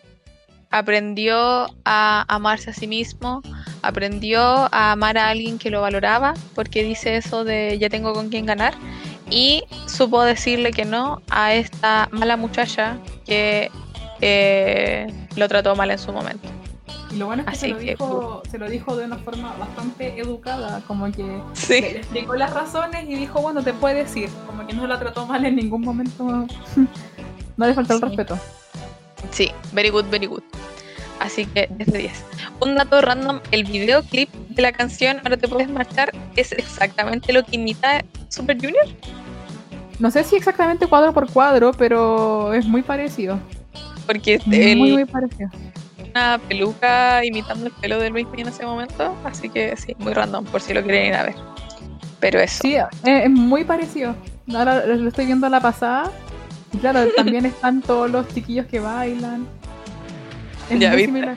aprendió 0.70 1.68
a 1.86 2.26
amarse 2.28 2.70
a 2.70 2.74
sí 2.74 2.88
mismo, 2.88 3.42
aprendió 3.82 4.42
a 4.74 4.94
amar 4.94 5.18
a 5.18 5.30
alguien 5.30 5.58
que 5.60 5.70
lo 5.70 5.82
valoraba, 5.82 6.34
porque 6.56 6.84
dice 6.84 7.18
eso 7.18 7.44
de 7.44 7.78
ya 7.78 7.90
tengo 7.90 8.14
con 8.14 8.30
quién 8.30 8.46
ganar, 8.46 8.74
y 9.30 9.64
supo 9.88 10.24
decirle 10.24 10.72
que 10.72 10.86
no 10.86 11.22
a 11.30 11.54
esta 11.54 12.08
mala 12.12 12.38
muchacha 12.38 12.98
que 13.26 13.70
eh, 14.22 15.08
lo 15.36 15.48
trató 15.48 15.76
mal 15.76 15.92
en 15.92 16.00
su 16.00 16.12
momento. 16.12 16.48
Y 17.12 17.18
lo 17.18 17.26
bueno 17.26 17.44
es 17.44 17.50
que, 17.50 17.56
se, 17.56 17.68
lo 17.68 17.78
que, 17.78 17.84
dijo, 17.92 18.44
se 18.50 18.58
lo 18.58 18.70
dijo 18.70 18.96
de 18.96 19.06
una 19.06 19.18
forma 19.18 19.54
bastante 19.58 20.18
educada, 20.20 20.82
como 20.88 21.12
que 21.12 21.24
le 21.24 21.42
Sí. 21.54 21.74
explicó 21.76 22.36
las 22.36 22.54
razones 22.54 23.04
y 23.10 23.16
dijo, 23.16 23.42
bueno, 23.42 23.64
te 23.64 23.74
puedes 23.74 24.16
ir, 24.16 24.30
como 24.48 24.66
que 24.66 24.74
no 24.74 24.88
la 24.88 24.98
trató 24.98 25.26
mal 25.26 25.44
en 25.46 25.56
ningún 25.58 25.82
momento, 25.82 26.24
no 27.58 27.66
le 27.68 27.74
faltó 27.74 27.94
el 27.94 28.00
Sí. 28.00 28.06
respeto. 28.06 28.38
Sí, 29.32 29.52
very 29.74 29.90
good, 29.90 30.06
very 30.10 30.26
good. 30.26 30.42
Así 31.20 31.46
que 31.46 31.68
10 31.78 31.92
de 31.92 31.98
10. 32.00 32.24
Un 32.62 32.76
dato 32.76 33.00
random, 33.02 33.40
el 33.52 33.64
videoclip 33.66 34.30
de 34.50 34.62
la 34.64 34.72
canción 34.72 35.18
Ahora 35.24 35.38
te 35.38 35.48
puedes 35.48 35.70
marchar 35.70 36.12
es 36.36 36.52
exactamente 36.52 37.32
lo 37.32 37.44
que 37.46 37.58
imita 37.58 38.04
Super 38.30 38.56
Junior. 38.58 38.86
No 40.00 40.10
sé 40.10 40.24
si 40.24 40.36
exactamente 40.36 40.88
cuadro 40.88 41.14
por 41.14 41.32
cuadro, 41.32 41.74
pero 41.74 42.54
es 42.56 42.66
muy 42.66 42.82
parecido. 42.82 43.38
Porque 44.08 44.40
Muy, 44.48 44.58
él 44.58 44.78
muy 44.80 45.06
parecido. 45.06 45.50
Una 46.12 46.40
peluca 46.40 47.24
imitando 47.26 47.68
el 47.68 47.72
pelo 47.74 48.00
de 48.00 48.10
Luis 48.10 48.28
en 48.38 48.48
ese 48.48 48.66
momento. 48.66 49.16
Así 49.24 49.50
que 49.50 49.76
sí, 49.78 49.96
muy 50.00 50.14
random, 50.14 50.46
por 50.46 50.62
si 50.62 50.74
lo 50.74 50.84
quieren 50.84 51.08
ir 51.08 51.16
a 51.16 51.24
ver. 51.24 51.36
Pero 52.20 52.40
eso. 52.40 52.60
Sí, 52.62 52.78
es, 53.04 53.30
muy 53.30 53.64
parecido. 53.64 54.16
Ahora 54.54 54.86
lo 54.86 55.08
estoy 55.08 55.26
viendo 55.26 55.48
a 55.48 55.50
la 55.50 55.60
pasada. 55.60 56.12
Y 56.74 56.78
claro, 56.78 57.08
también 57.16 57.46
están 57.46 57.82
todos 57.82 58.10
los 58.10 58.28
chiquillos 58.30 58.66
que 58.68 58.80
bailan. 58.80 59.48
Es 60.70 60.80
Ya 60.80 60.92
muy 60.92 61.06
similar. 61.06 61.36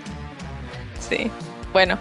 Sí. 1.00 1.30
Bueno, 1.72 1.98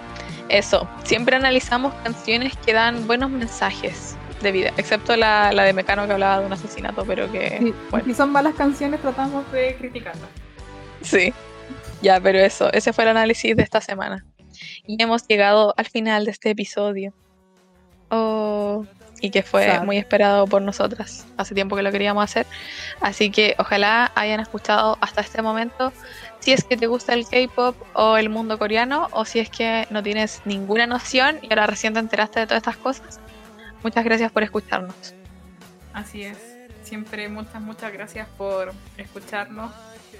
eso. 0.49 0.87
Siempre 1.03 1.35
analizamos 1.35 1.93
canciones 2.03 2.53
que 2.65 2.73
dan 2.73 3.07
buenos 3.07 3.29
mensajes 3.29 4.17
de 4.41 4.51
vida. 4.51 4.71
Excepto 4.77 5.15
la, 5.15 5.51
la 5.53 5.63
de 5.63 5.73
Mecano 5.73 6.05
que 6.05 6.13
hablaba 6.13 6.41
de 6.41 6.45
un 6.45 6.53
asesinato, 6.53 7.05
pero 7.05 7.31
que. 7.31 7.57
Sí, 7.59 7.73
bueno. 7.89 8.05
Si 8.05 8.13
son 8.13 8.31
malas 8.31 8.53
canciones, 8.55 9.01
tratamos 9.01 9.49
de 9.51 9.75
criticarlas. 9.77 10.29
Sí. 11.01 11.33
Ya, 12.03 12.19
pero 12.19 12.37
eso, 12.37 12.71
ese 12.73 12.91
fue 12.91 13.05
el 13.05 13.11
análisis 13.11 13.55
de 13.55 13.63
esta 13.63 13.79
semana. 13.79 14.25
Y 14.85 15.01
hemos 15.01 15.25
llegado 15.25 15.73
al 15.77 15.85
final 15.85 16.25
de 16.25 16.31
este 16.31 16.49
episodio. 16.49 17.13
Oh, 18.09 18.85
y 19.21 19.29
que 19.29 19.41
fue 19.41 19.67
Sad. 19.67 19.85
muy 19.85 19.97
esperado 19.97 20.45
por 20.45 20.61
nosotras. 20.61 21.25
Hace 21.37 21.55
tiempo 21.55 21.77
que 21.77 21.81
lo 21.81 21.93
queríamos 21.93 22.21
hacer. 22.21 22.45
Así 22.99 23.31
que 23.31 23.55
ojalá 23.57 24.11
hayan 24.15 24.41
escuchado 24.41 24.97
hasta 24.99 25.21
este 25.21 25.41
momento. 25.41 25.93
Si 26.39 26.51
es 26.51 26.65
que 26.65 26.75
te 26.75 26.87
gusta 26.87 27.13
el 27.13 27.25
K-pop 27.25 27.73
o 27.93 28.17
el 28.17 28.27
mundo 28.27 28.59
coreano, 28.59 29.07
o 29.11 29.23
si 29.23 29.39
es 29.39 29.49
que 29.49 29.87
no 29.89 30.03
tienes 30.03 30.41
ninguna 30.43 30.85
noción 30.87 31.39
y 31.41 31.47
ahora 31.51 31.67
recién 31.67 31.93
te 31.93 32.01
enteraste 32.01 32.41
de 32.41 32.47
todas 32.47 32.63
estas 32.63 32.75
cosas. 32.75 33.21
Muchas 33.81 34.03
gracias 34.03 34.29
por 34.29 34.43
escucharnos. 34.43 35.15
Así 35.93 36.23
es. 36.23 36.37
Siempre 36.83 37.29
muchas, 37.29 37.61
muchas 37.61 37.93
gracias 37.93 38.27
por 38.37 38.73
escucharnos. 38.97 39.71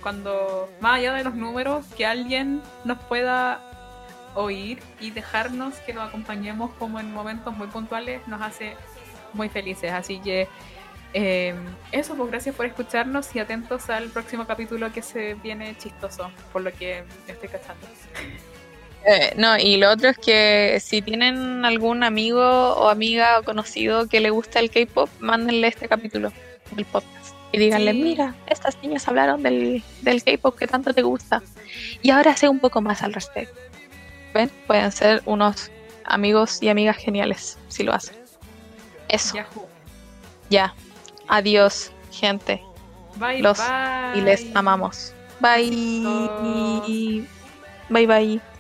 Cuando, 0.04 0.70
más 0.82 0.98
allá 0.98 1.14
de 1.14 1.24
los 1.24 1.34
números, 1.34 1.86
que 1.98 2.06
alguien 2.06 2.62
nos 2.84 3.00
pueda 3.00 3.62
oír 4.36 4.80
y 5.00 5.12
dejarnos 5.12 5.76
que 5.86 5.94
lo 5.94 6.02
acompañemos 6.02 6.72
como 6.78 7.00
en 7.00 7.14
momentos 7.14 7.56
muy 7.56 7.68
puntuales 7.68 8.28
nos 8.28 8.42
hace 8.42 8.76
muy 9.34 9.50
felices. 9.50 9.92
Así 9.92 10.20
que 10.20 10.48
eh, 11.14 11.54
eso, 11.92 12.16
pues 12.16 12.32
gracias 12.32 12.56
por 12.56 12.66
escucharnos 12.66 13.36
y 13.36 13.40
atentos 13.40 13.90
al 13.90 14.10
próximo 14.10 14.46
capítulo 14.48 14.92
que 14.92 15.02
se 15.02 15.36
viene 15.36 15.76
chistoso, 15.78 16.32
por 16.52 16.64
lo 16.64 16.72
que 16.72 17.04
estoy 17.28 17.50
cachando. 17.50 17.88
Eh, 19.06 19.34
no, 19.36 19.58
y 19.58 19.76
lo 19.76 19.92
otro 19.92 20.08
es 20.08 20.18
que 20.18 20.80
si 20.80 21.02
tienen 21.02 21.66
algún 21.66 22.04
amigo 22.04 22.42
o 22.42 22.88
amiga 22.88 23.38
o 23.38 23.44
conocido 23.44 24.08
que 24.08 24.22
le 24.22 24.30
gusta 24.30 24.62
el 24.62 24.72
K-pop, 24.72 25.10
mándenle 25.20 25.68
este 25.68 25.90
capítulo 25.90 26.32
del 26.72 26.86
podcast 26.86 27.33
y 27.54 27.58
díganle, 27.60 27.92
Sí. 27.94 28.04
mira, 28.04 28.36
estas 28.48 28.78
niñas 28.84 29.08
hablaron 29.08 29.42
del, 29.44 29.82
del 30.02 30.22
K-pop 30.24 30.58
que 30.58 30.68
tanto 30.68 30.94
te 30.94 31.02
gusta 31.04 31.42
y 32.02 32.10
ahora 32.10 32.36
sé 32.36 32.50
un 32.50 32.60
poco 32.60 32.82
más 32.82 33.02
al 33.04 33.14
respecto. 33.14 33.58
¿Ven? 34.34 34.52
Pueden 34.68 34.92
ser 34.92 35.22
unos 35.26 35.72
amigos 36.04 36.62
y 36.62 36.68
amigas 36.70 36.98
geniales 36.98 37.58
si 37.70 37.84
lo 37.84 37.94
hacen. 37.94 38.16
Eso, 39.08 39.36
Yahoo. 39.38 39.68
ya. 40.50 40.74
Adiós, 41.28 41.92
gente. 42.12 42.62
Bye, 43.16 43.42
Los- 43.42 43.60
bye. 43.60 44.20
Y 44.20 44.22
les 44.22 44.54
amamos. 44.56 45.14
Bye. 45.40 45.70
Bye 47.90 48.08
bye. 48.08 48.53